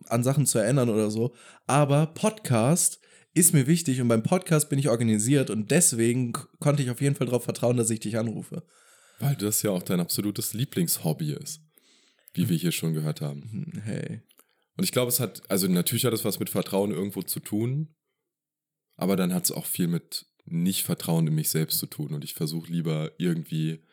an 0.07 0.23
Sachen 0.23 0.45
zu 0.45 0.59
erinnern 0.59 0.89
oder 0.89 1.11
so. 1.11 1.33
Aber 1.67 2.07
Podcast 2.07 2.99
ist 3.33 3.53
mir 3.53 3.67
wichtig 3.67 3.99
und 3.99 4.07
beim 4.07 4.23
Podcast 4.23 4.69
bin 4.69 4.79
ich 4.79 4.89
organisiert 4.89 5.49
und 5.49 5.71
deswegen 5.71 6.33
konnte 6.59 6.83
ich 6.83 6.89
auf 6.89 7.01
jeden 7.01 7.15
Fall 7.15 7.27
darauf 7.27 7.43
vertrauen, 7.43 7.77
dass 7.77 7.89
ich 7.89 7.99
dich 7.99 8.17
anrufe. 8.17 8.63
Weil 9.19 9.35
das 9.35 9.61
ja 9.63 9.71
auch 9.71 9.83
dein 9.83 9.99
absolutes 9.99 10.53
Lieblingshobby 10.53 11.33
ist. 11.33 11.61
Wie 12.33 12.49
wir 12.49 12.57
hier 12.57 12.71
schon 12.71 12.93
gehört 12.93 13.21
haben. 13.21 13.71
Hm, 13.73 13.81
Hey. 13.81 14.21
Und 14.75 14.83
ich 14.83 14.91
glaube, 14.91 15.09
es 15.09 15.19
hat, 15.19 15.49
also 15.49 15.67
natürlich 15.67 16.05
hat 16.05 16.13
es 16.13 16.25
was 16.25 16.39
mit 16.39 16.49
Vertrauen 16.49 16.91
irgendwo 16.91 17.21
zu 17.21 17.39
tun, 17.39 17.95
aber 18.95 19.15
dann 19.15 19.33
hat 19.33 19.45
es 19.45 19.51
auch 19.51 19.65
viel 19.65 19.87
mit 19.87 20.25
Nicht-Vertrauen 20.45 21.27
in 21.27 21.35
mich 21.35 21.49
selbst 21.49 21.79
zu 21.79 21.87
tun. 21.87 22.13
Und 22.13 22.23
ich 22.23 22.33
versuche 22.33 22.71
lieber 22.71 23.11
irgendwie 23.17 23.83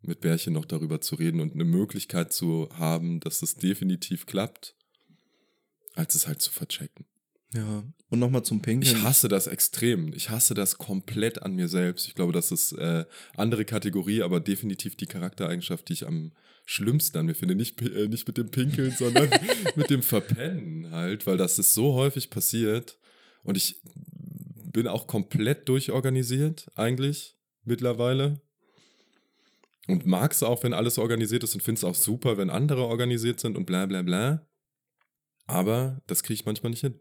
mit 0.00 0.20
Bärchen 0.20 0.52
noch 0.52 0.64
darüber 0.64 1.00
zu 1.00 1.14
reden 1.14 1.40
und 1.40 1.54
eine 1.54 1.64
Möglichkeit 1.64 2.32
zu 2.32 2.68
haben, 2.72 3.20
dass 3.20 3.42
es 3.42 3.56
definitiv 3.56 4.26
klappt, 4.26 4.74
als 5.94 6.14
es 6.14 6.26
halt 6.26 6.42
zu 6.42 6.50
verchecken. 6.50 7.06
Ja. 7.54 7.84
Und 8.08 8.18
nochmal 8.18 8.44
zum 8.44 8.62
Pinkeln. 8.62 8.96
Ich 8.96 9.02
hasse 9.02 9.28
das 9.28 9.46
extrem. 9.46 10.12
Ich 10.14 10.30
hasse 10.30 10.54
das 10.54 10.78
komplett 10.78 11.42
an 11.42 11.54
mir 11.54 11.68
selbst. 11.68 12.06
Ich 12.08 12.14
glaube, 12.14 12.32
das 12.32 12.50
ist 12.50 12.72
äh, 12.72 13.04
andere 13.36 13.64
Kategorie, 13.64 14.22
aber 14.22 14.40
definitiv 14.40 14.96
die 14.96 15.06
Charaktereigenschaft, 15.06 15.88
die 15.88 15.92
ich 15.94 16.06
am 16.06 16.32
schlimmsten 16.64 17.18
an 17.18 17.26
mir 17.26 17.34
finde. 17.34 17.54
Nicht, 17.54 17.80
äh, 17.82 18.08
nicht 18.08 18.26
mit 18.26 18.36
dem 18.36 18.50
Pinkeln, 18.50 18.92
sondern 18.92 19.30
mit 19.76 19.90
dem 19.90 20.02
Verpennen 20.02 20.90
halt, 20.90 21.26
weil 21.26 21.36
das 21.36 21.58
ist 21.58 21.74
so 21.74 21.94
häufig 21.94 22.30
passiert. 22.30 22.98
Und 23.42 23.56
ich 23.56 23.80
bin 24.72 24.88
auch 24.88 25.06
komplett 25.06 25.68
durchorganisiert, 25.68 26.70
eigentlich, 26.74 27.36
mittlerweile. 27.64 28.40
Und 29.88 30.06
mag 30.06 30.32
es 30.32 30.42
auch, 30.42 30.62
wenn 30.62 30.74
alles 30.74 30.98
organisiert 30.98 31.42
ist 31.42 31.54
und 31.54 31.62
finde 31.62 31.80
es 31.80 31.84
auch 31.84 31.94
super, 31.94 32.38
wenn 32.38 32.50
andere 32.50 32.86
organisiert 32.86 33.40
sind 33.40 33.56
und 33.56 33.66
bla 33.66 33.86
bla 33.86 34.02
bla. 34.02 34.46
Aber 35.46 36.00
das 36.06 36.22
kriege 36.22 36.34
ich 36.34 36.46
manchmal 36.46 36.70
nicht 36.70 36.80
hin. 36.80 36.98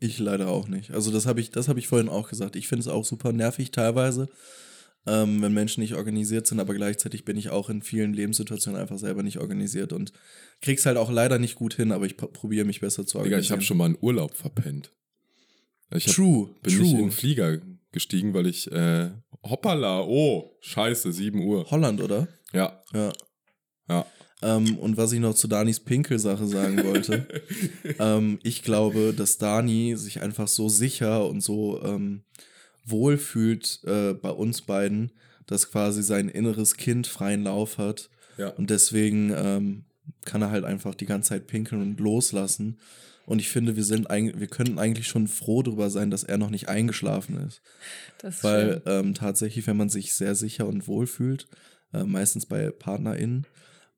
Ich 0.00 0.18
leider 0.18 0.48
auch 0.48 0.66
nicht. 0.68 0.90
Also 0.90 1.12
das 1.12 1.24
habe 1.24 1.40
ich, 1.40 1.50
das 1.50 1.68
habe 1.68 1.78
ich 1.78 1.88
vorhin 1.88 2.08
auch 2.08 2.28
gesagt. 2.28 2.56
Ich 2.56 2.68
finde 2.68 2.80
es 2.80 2.88
auch 2.88 3.04
super 3.04 3.32
nervig 3.32 3.70
teilweise, 3.70 4.28
ähm, 5.06 5.42
wenn 5.42 5.52
Menschen 5.52 5.80
nicht 5.82 5.94
organisiert 5.94 6.46
sind, 6.46 6.60
aber 6.60 6.74
gleichzeitig 6.74 7.24
bin 7.24 7.36
ich 7.36 7.50
auch 7.50 7.68
in 7.70 7.82
vielen 7.82 8.14
Lebenssituationen 8.14 8.80
einfach 8.80 8.98
selber 8.98 9.22
nicht 9.22 9.38
organisiert 9.38 9.92
und 9.92 10.12
krieg's 10.62 10.86
halt 10.86 10.96
auch 10.96 11.10
leider 11.10 11.38
nicht 11.38 11.54
gut 11.56 11.74
hin, 11.74 11.92
aber 11.92 12.06
ich 12.06 12.14
pr- 12.14 12.32
probiere 12.32 12.64
mich 12.64 12.80
besser 12.80 13.06
zu 13.06 13.18
Digga, 13.18 13.18
organisieren. 13.24 13.42
ich 13.44 13.50
habe 13.52 13.62
schon 13.62 13.76
mal 13.76 13.84
einen 13.86 13.98
Urlaub 14.00 14.34
verpennt. 14.34 14.90
Ich 15.94 16.06
hab, 16.08 16.14
True, 16.14 16.50
bin 16.62 16.78
nicht 16.78 16.90
in 16.90 16.96
den 16.96 17.02
true. 17.08 17.10
Flieger 17.12 17.58
gestiegen, 17.92 18.34
weil 18.34 18.46
ich, 18.46 18.70
äh, 18.72 19.10
hoppala, 19.44 20.00
oh, 20.02 20.56
scheiße, 20.60 21.12
7 21.12 21.40
Uhr. 21.46 21.70
Holland, 21.70 22.00
oder? 22.00 22.26
Ja, 22.52 22.82
Ja. 22.92 23.12
ja. 23.88 24.06
Ähm, 24.42 24.76
und 24.78 24.96
was 24.96 25.12
ich 25.12 25.20
noch 25.20 25.34
zu 25.34 25.48
Danis 25.48 25.80
Pinkel-Sache 25.80 26.46
sagen 26.46 26.82
wollte, 26.84 27.26
ähm, 27.98 28.38
ich 28.42 28.62
glaube, 28.62 29.14
dass 29.16 29.38
Dani 29.38 29.94
sich 29.96 30.20
einfach 30.22 30.48
so 30.48 30.68
sicher 30.68 31.26
und 31.28 31.40
so 31.42 31.80
ähm, 31.82 32.24
wohl 32.84 33.16
fühlt 33.18 33.80
äh, 33.84 34.14
bei 34.14 34.30
uns 34.30 34.62
beiden, 34.62 35.12
dass 35.46 35.70
quasi 35.70 36.02
sein 36.02 36.28
inneres 36.28 36.76
Kind 36.76 37.06
freien 37.06 37.44
Lauf 37.44 37.78
hat. 37.78 38.10
Ja. 38.36 38.48
Und 38.48 38.70
deswegen 38.70 39.32
ähm, 39.34 39.84
kann 40.24 40.42
er 40.42 40.50
halt 40.50 40.64
einfach 40.64 40.94
die 40.94 41.06
ganze 41.06 41.30
Zeit 41.30 41.46
pinkeln 41.46 41.82
und 41.82 42.00
loslassen. 42.00 42.78
Und 43.26 43.38
ich 43.38 43.48
finde, 43.48 43.76
wir 43.76 43.84
sind 43.84 44.10
eigentlich, 44.10 44.38
wir 44.38 44.48
können 44.48 44.78
eigentlich 44.78 45.08
schon 45.08 45.28
froh 45.28 45.62
darüber 45.62 45.88
sein, 45.88 46.10
dass 46.10 46.24
er 46.24 46.36
noch 46.36 46.50
nicht 46.50 46.68
eingeschlafen 46.68 47.38
ist. 47.46 47.62
Das 48.18 48.36
ist 48.36 48.44
Weil 48.44 48.82
ähm, 48.86 49.14
tatsächlich, 49.14 49.66
wenn 49.66 49.78
man 49.78 49.88
sich 49.88 50.14
sehr 50.14 50.34
sicher 50.34 50.66
und 50.66 50.86
wohl 50.86 51.06
fühlt, 51.06 51.46
äh, 51.92 52.04
meistens 52.04 52.44
bei 52.44 52.70
PartnerInnen, 52.70 53.46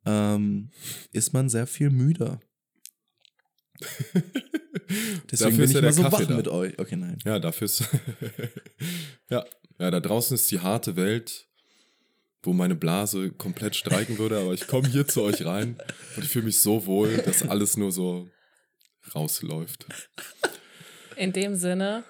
ähm, 0.04 0.70
ist 1.12 1.32
man 1.32 1.48
sehr 1.48 1.66
viel 1.66 1.90
müder. 1.90 2.40
Deswegen 5.30 5.30
Dafür 5.30 5.50
bin 5.50 5.64
ist 5.64 5.70
ich 5.70 5.74
ja 5.74 5.80
mal 5.80 5.82
der 5.82 5.92
so 5.92 6.02
Kaffee 6.02 6.22
wach 6.22 6.28
da. 6.28 6.36
mit 6.36 6.48
euch. 6.48 6.78
Okay, 6.78 6.96
nein. 6.96 7.18
Ja, 7.24 7.38
dafür 7.38 7.64
ist. 7.66 7.82
ja. 9.30 9.44
ja, 9.78 9.90
da 9.90 10.00
draußen 10.00 10.34
ist 10.34 10.50
die 10.50 10.60
harte 10.60 10.96
Welt, 10.96 11.46
wo 12.42 12.52
meine 12.52 12.76
Blase 12.76 13.30
komplett 13.32 13.74
streiken 13.74 14.18
würde, 14.18 14.38
aber 14.38 14.54
ich 14.54 14.66
komme 14.68 14.88
hier 14.88 15.06
zu 15.08 15.22
euch 15.22 15.44
rein 15.44 15.76
und 16.16 16.22
ich 16.24 16.28
fühle 16.30 16.44
mich 16.46 16.60
so 16.60 16.86
wohl, 16.86 17.16
dass 17.18 17.42
alles 17.42 17.76
nur 17.76 17.90
so 17.90 18.28
rausläuft. 19.14 19.86
In 21.16 21.32
dem 21.32 21.54
Sinne 21.56 22.04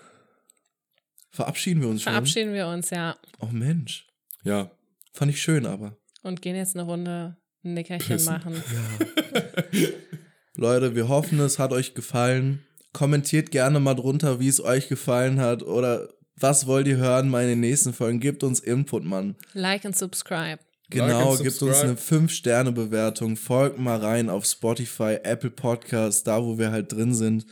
Verabschieden 1.31 1.81
wir 1.83 1.89
uns 1.89 2.03
schon. 2.03 2.13
verabschieden 2.13 2.53
wir 2.55 2.67
uns 2.69 2.91
ja 2.91 3.17
Oh 3.41 3.47
Mensch. 3.47 4.07
Ja, 4.43 4.71
Fand 5.13 5.31
ich 5.33 5.41
schön, 5.41 5.65
aber. 5.67 5.97
und 6.23 6.43
gehen 6.43 6.57
jetzt 6.57 6.77
eine 6.77 6.85
Runde 6.85 7.37
ein 7.65 7.73
Nickerchen 7.75 8.07
Pissen. 8.17 8.33
machen. 8.33 8.63
Leute, 10.57 10.95
wir 10.95 11.09
hoffen, 11.09 11.39
es 11.41 11.59
hat 11.59 11.73
euch 11.73 11.95
gefallen. 11.95 12.65
Kommentiert 12.93 13.51
gerne 13.51 13.79
mal 13.79 13.95
drunter, 13.95 14.41
wie 14.41 14.49
es 14.49 14.63
euch 14.63 14.89
gefallen 14.89 15.39
hat 15.39 15.63
oder 15.63 16.09
was 16.39 16.67
wollt 16.67 16.87
ihr 16.87 16.97
hören 16.97 17.29
mal 17.29 17.43
in 17.43 17.49
den 17.49 17.61
nächsten 17.61 17.93
Folgen. 17.93 18.21
Gebt 18.21 18.43
uns 18.43 18.61
Input, 18.61 19.05
Mann. 19.05 19.37
Like 19.53 19.85
und 19.85 19.97
subscribe. 19.97 20.59
Genau, 20.89 21.33
and 21.33 21.43
gibt 21.43 21.61
uns 21.63 21.81
eine 21.81 21.95
5-Sterne-Bewertung, 21.95 23.37
folgt 23.37 23.79
mal 23.79 23.99
rein 23.99 24.31
auf 24.31 24.45
Spotify, 24.45 25.19
Apple 25.23 25.51
Podcasts, 25.51 26.23
da 26.23 26.43
wo 26.45 26.59
wir 26.59 26.71
halt 26.71 26.93
drin 26.93 27.13
sind. 27.13 27.45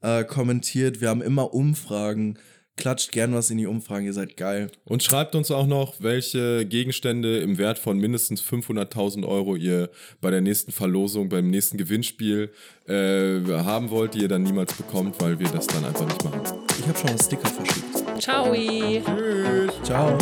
Äh, 0.00 0.24
kommentiert, 0.24 1.00
wir 1.00 1.10
haben 1.10 1.20
immer 1.20 1.52
Umfragen. 1.52 2.38
Klatscht 2.78 3.12
gern 3.12 3.34
was 3.34 3.50
in 3.50 3.58
die 3.58 3.66
Umfragen, 3.66 4.06
ihr 4.06 4.14
seid 4.14 4.36
geil. 4.38 4.70
Und 4.84 5.02
schreibt 5.02 5.34
uns 5.34 5.50
auch 5.50 5.66
noch, 5.66 5.96
welche 5.98 6.64
Gegenstände 6.64 7.38
im 7.40 7.58
Wert 7.58 7.78
von 7.78 7.98
mindestens 7.98 8.42
500.000 8.42 9.28
Euro 9.28 9.56
ihr 9.56 9.90
bei 10.22 10.30
der 10.30 10.40
nächsten 10.40 10.72
Verlosung, 10.72 11.28
beim 11.28 11.50
nächsten 11.50 11.76
Gewinnspiel 11.76 12.50
äh, 12.86 13.40
haben 13.46 13.90
wollt, 13.90 14.14
die 14.14 14.20
ihr 14.20 14.28
dann 14.28 14.44
niemals 14.44 14.72
bekommt, 14.72 15.20
weil 15.20 15.38
wir 15.38 15.48
das 15.48 15.66
dann 15.66 15.84
einfach 15.84 16.06
nicht 16.06 16.24
machen. 16.24 16.40
Ich 16.78 16.86
habe 16.86 16.98
schon 16.98 17.10
einen 17.10 17.18
Sticker 17.18 17.48
verschickt. 17.48 18.22
Ciao. 18.22 18.54
Ciao. 19.82 20.18